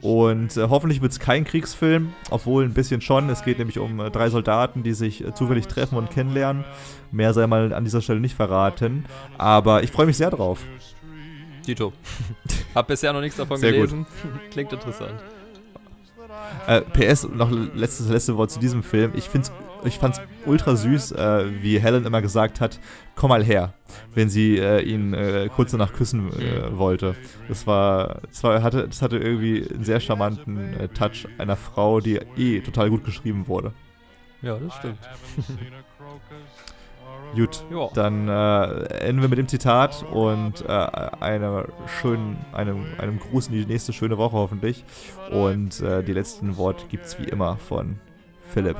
Und 0.00 0.56
äh, 0.56 0.68
hoffentlich 0.68 1.02
wird 1.02 1.12
es 1.12 1.18
kein 1.18 1.44
Kriegsfilm, 1.44 2.12
obwohl 2.30 2.64
ein 2.64 2.74
bisschen 2.74 3.00
schon. 3.00 3.28
Es 3.30 3.44
geht 3.44 3.58
nämlich 3.58 3.78
um 3.78 4.00
äh, 4.00 4.10
drei 4.10 4.30
Soldaten, 4.30 4.82
die 4.82 4.92
sich 4.92 5.24
äh, 5.24 5.34
zufällig 5.34 5.66
treffen 5.66 5.96
und 5.96 6.10
kennenlernen. 6.10 6.64
Mehr 7.10 7.32
sei 7.34 7.46
mal 7.46 7.72
an 7.72 7.84
dieser 7.84 8.00
Stelle 8.02 8.20
nicht 8.20 8.36
verraten. 8.36 9.04
Aber 9.38 9.82
ich 9.82 9.90
freue 9.90 10.06
mich 10.06 10.16
sehr 10.16 10.30
drauf. 10.30 10.60
Tito. 11.64 11.92
Hab 12.74 12.86
bisher 12.86 13.12
noch 13.12 13.20
nichts 13.20 13.36
davon 13.36 13.58
Sehr 13.58 13.72
gut. 13.72 13.90
gelesen. 13.90 14.06
Klingt 14.50 14.72
interessant. 14.72 15.20
Äh, 16.66 16.82
PS, 16.82 17.28
noch 17.28 17.50
letztes 17.50 18.08
letzte 18.08 18.36
Wort 18.36 18.50
zu 18.50 18.60
diesem 18.60 18.82
Film. 18.82 19.12
Ich 19.14 19.28
find's, 19.28 19.52
ich 19.84 19.98
fand's 19.98 20.20
ultra 20.46 20.76
süß, 20.76 21.12
äh, 21.12 21.62
wie 21.62 21.78
Helen 21.80 22.04
immer 22.04 22.20
gesagt 22.22 22.60
hat, 22.60 22.80
komm 23.14 23.30
mal 23.30 23.44
her, 23.44 23.74
wenn 24.14 24.28
sie 24.28 24.58
äh, 24.58 24.80
ihn 24.82 25.14
äh, 25.14 25.48
kurz 25.54 25.70
danach 25.72 25.92
küssen 25.92 26.30
äh, 26.40 26.76
wollte. 26.76 27.14
Das 27.48 27.66
war, 27.66 28.20
das 28.28 28.42
war, 28.44 28.62
hatte, 28.62 28.88
das 28.88 29.02
hatte 29.02 29.18
irgendwie 29.18 29.66
einen 29.72 29.84
sehr 29.84 30.00
charmanten 30.00 30.74
äh, 30.74 30.88
Touch 30.88 31.26
einer 31.38 31.56
Frau, 31.56 32.00
die 32.00 32.18
eh 32.36 32.60
total 32.60 32.90
gut 32.90 33.04
geschrieben 33.04 33.46
wurde. 33.48 33.72
Ja, 34.42 34.56
das 34.58 34.74
stimmt. 34.76 34.98
Gut, 37.34 37.62
Ja. 37.70 37.88
dann 37.94 38.26
äh, 38.28 38.84
enden 39.00 39.20
wir 39.20 39.28
mit 39.28 39.38
dem 39.38 39.48
Zitat 39.48 40.02
und 40.10 40.66
einer 40.66 41.66
schönen, 42.00 42.38
einem, 42.52 42.86
einem 42.98 43.18
Gruß 43.18 43.48
in 43.48 43.52
die 43.54 43.66
nächste 43.66 43.92
schöne 43.92 44.16
Woche 44.16 44.36
hoffentlich. 44.36 44.84
Und 45.30 45.80
die 45.80 46.12
letzten 46.12 46.56
Worte 46.56 46.86
gibt's 46.88 47.18
wie 47.18 47.24
immer 47.24 47.56
von 47.58 47.98
Philipp. 48.48 48.76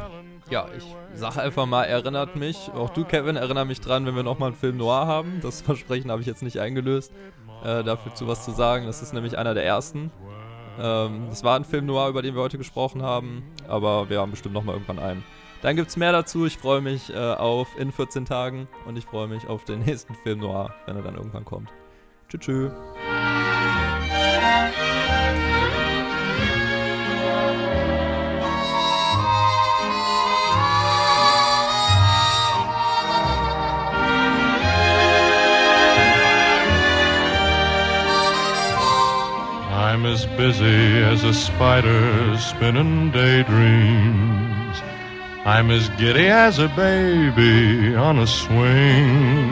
Ja, 0.51 0.67
ich 0.77 0.85
sage 1.15 1.43
einfach 1.43 1.67
mal, 1.67 1.85
erinnert 1.85 2.37
mich, 2.37 2.71
auch 2.75 2.91
du, 2.91 3.05
Kevin, 3.05 3.37
erinnere 3.37 3.67
mich 3.67 3.81
dran, 3.81 4.07
wenn 4.07 4.17
wir 4.17 4.23
nochmal 4.23 4.49
einen 4.49 4.57
Film 4.57 4.79
Noir 4.79 5.07
haben. 5.07 5.41
Das 5.43 5.61
Versprechen 5.61 6.11
habe 6.11 6.23
ich 6.23 6.27
jetzt 6.27 6.43
nicht 6.43 6.59
eingelöst, 6.59 7.13
äh, 7.65 7.85
dafür 7.85 8.15
zu 8.15 8.27
was 8.27 8.45
zu 8.45 8.53
sagen. 8.53 8.87
Das 8.87 9.03
ist 9.03 9.13
nämlich 9.13 9.37
einer 9.37 9.53
der 9.53 9.65
ersten. 9.65 10.11
Ähm, 10.81 11.27
das 11.29 11.45
war 11.45 11.57
ein 11.57 11.65
Film 11.65 11.87
Noir, 11.87 12.09
über 12.09 12.23
den 12.23 12.35
wir 12.35 12.43
heute 12.43 12.57
gesprochen 12.57 13.03
haben, 13.03 13.43
aber 13.67 14.09
wir 14.09 14.21
haben 14.21 14.31
bestimmt 14.31 14.55
nochmal 14.55 14.75
irgendwann 14.75 14.99
einen. 14.99 15.25
Dann 15.61 15.77
gibt 15.77 15.89
es 15.89 15.97
mehr 15.97 16.13
dazu. 16.13 16.47
Ich 16.47 16.57
freue 16.57 16.81
mich 16.81 17.13
äh, 17.13 17.17
auf 17.17 17.69
in 17.79 17.93
14 17.93 18.25
Tagen 18.25 18.69
und 18.87 18.97
ich 18.97 19.05
freue 19.05 19.29
mich 19.29 19.49
auf 19.49 19.65
den 19.65 19.81
nächsten 19.85 20.15
Film 20.15 20.39
Noir, 20.41 20.75
wenn 20.87 20.97
er 20.97 21.03
dann 21.03 21.17
irgendwann 21.17 21.45
kommt. 21.45 21.69
Tschüss. 22.29 22.41
tschüss. 22.41 22.73
I'm 39.89 40.05
as 40.05 40.27
busy 40.27 41.03
as 41.13 41.25
a 41.25 41.33
spider 41.33 42.37
spinning 42.37 43.11
daydreams. 43.11 44.77
I'm 45.47 45.71
as 45.71 45.89
giddy 46.01 46.27
as 46.27 46.59
a 46.59 46.69
baby 46.69 47.95
on 47.95 48.19
a 48.19 48.27
swing. 48.27 49.49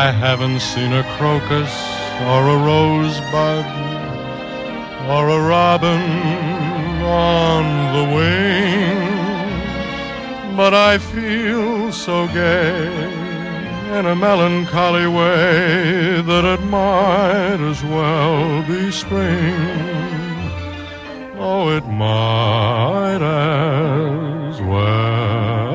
I 0.00 0.12
haven't 0.12 0.60
seen 0.60 0.92
a 0.92 1.04
crocus 1.16 1.72
or 2.32 2.40
a 2.54 2.58
rosebud 2.68 3.66
or 5.08 5.22
a 5.38 5.40
robin 5.48 6.02
on 7.02 7.64
the 7.96 8.04
wing. 8.14 9.06
But 10.54 10.74
I 10.74 10.98
feel 10.98 11.92
so 11.92 12.26
gay 12.28 13.21
in 13.92 14.06
a 14.06 14.16
melancholy 14.16 15.06
way 15.06 16.22
that 16.22 16.44
it 16.44 16.62
might 16.64 17.60
as 17.60 17.82
well 17.84 18.62
be 18.62 18.90
spring, 18.90 19.54
Oh, 21.38 21.70
it 21.76 21.86
might 21.86 23.20
as 23.20 24.60
well. 24.62 25.71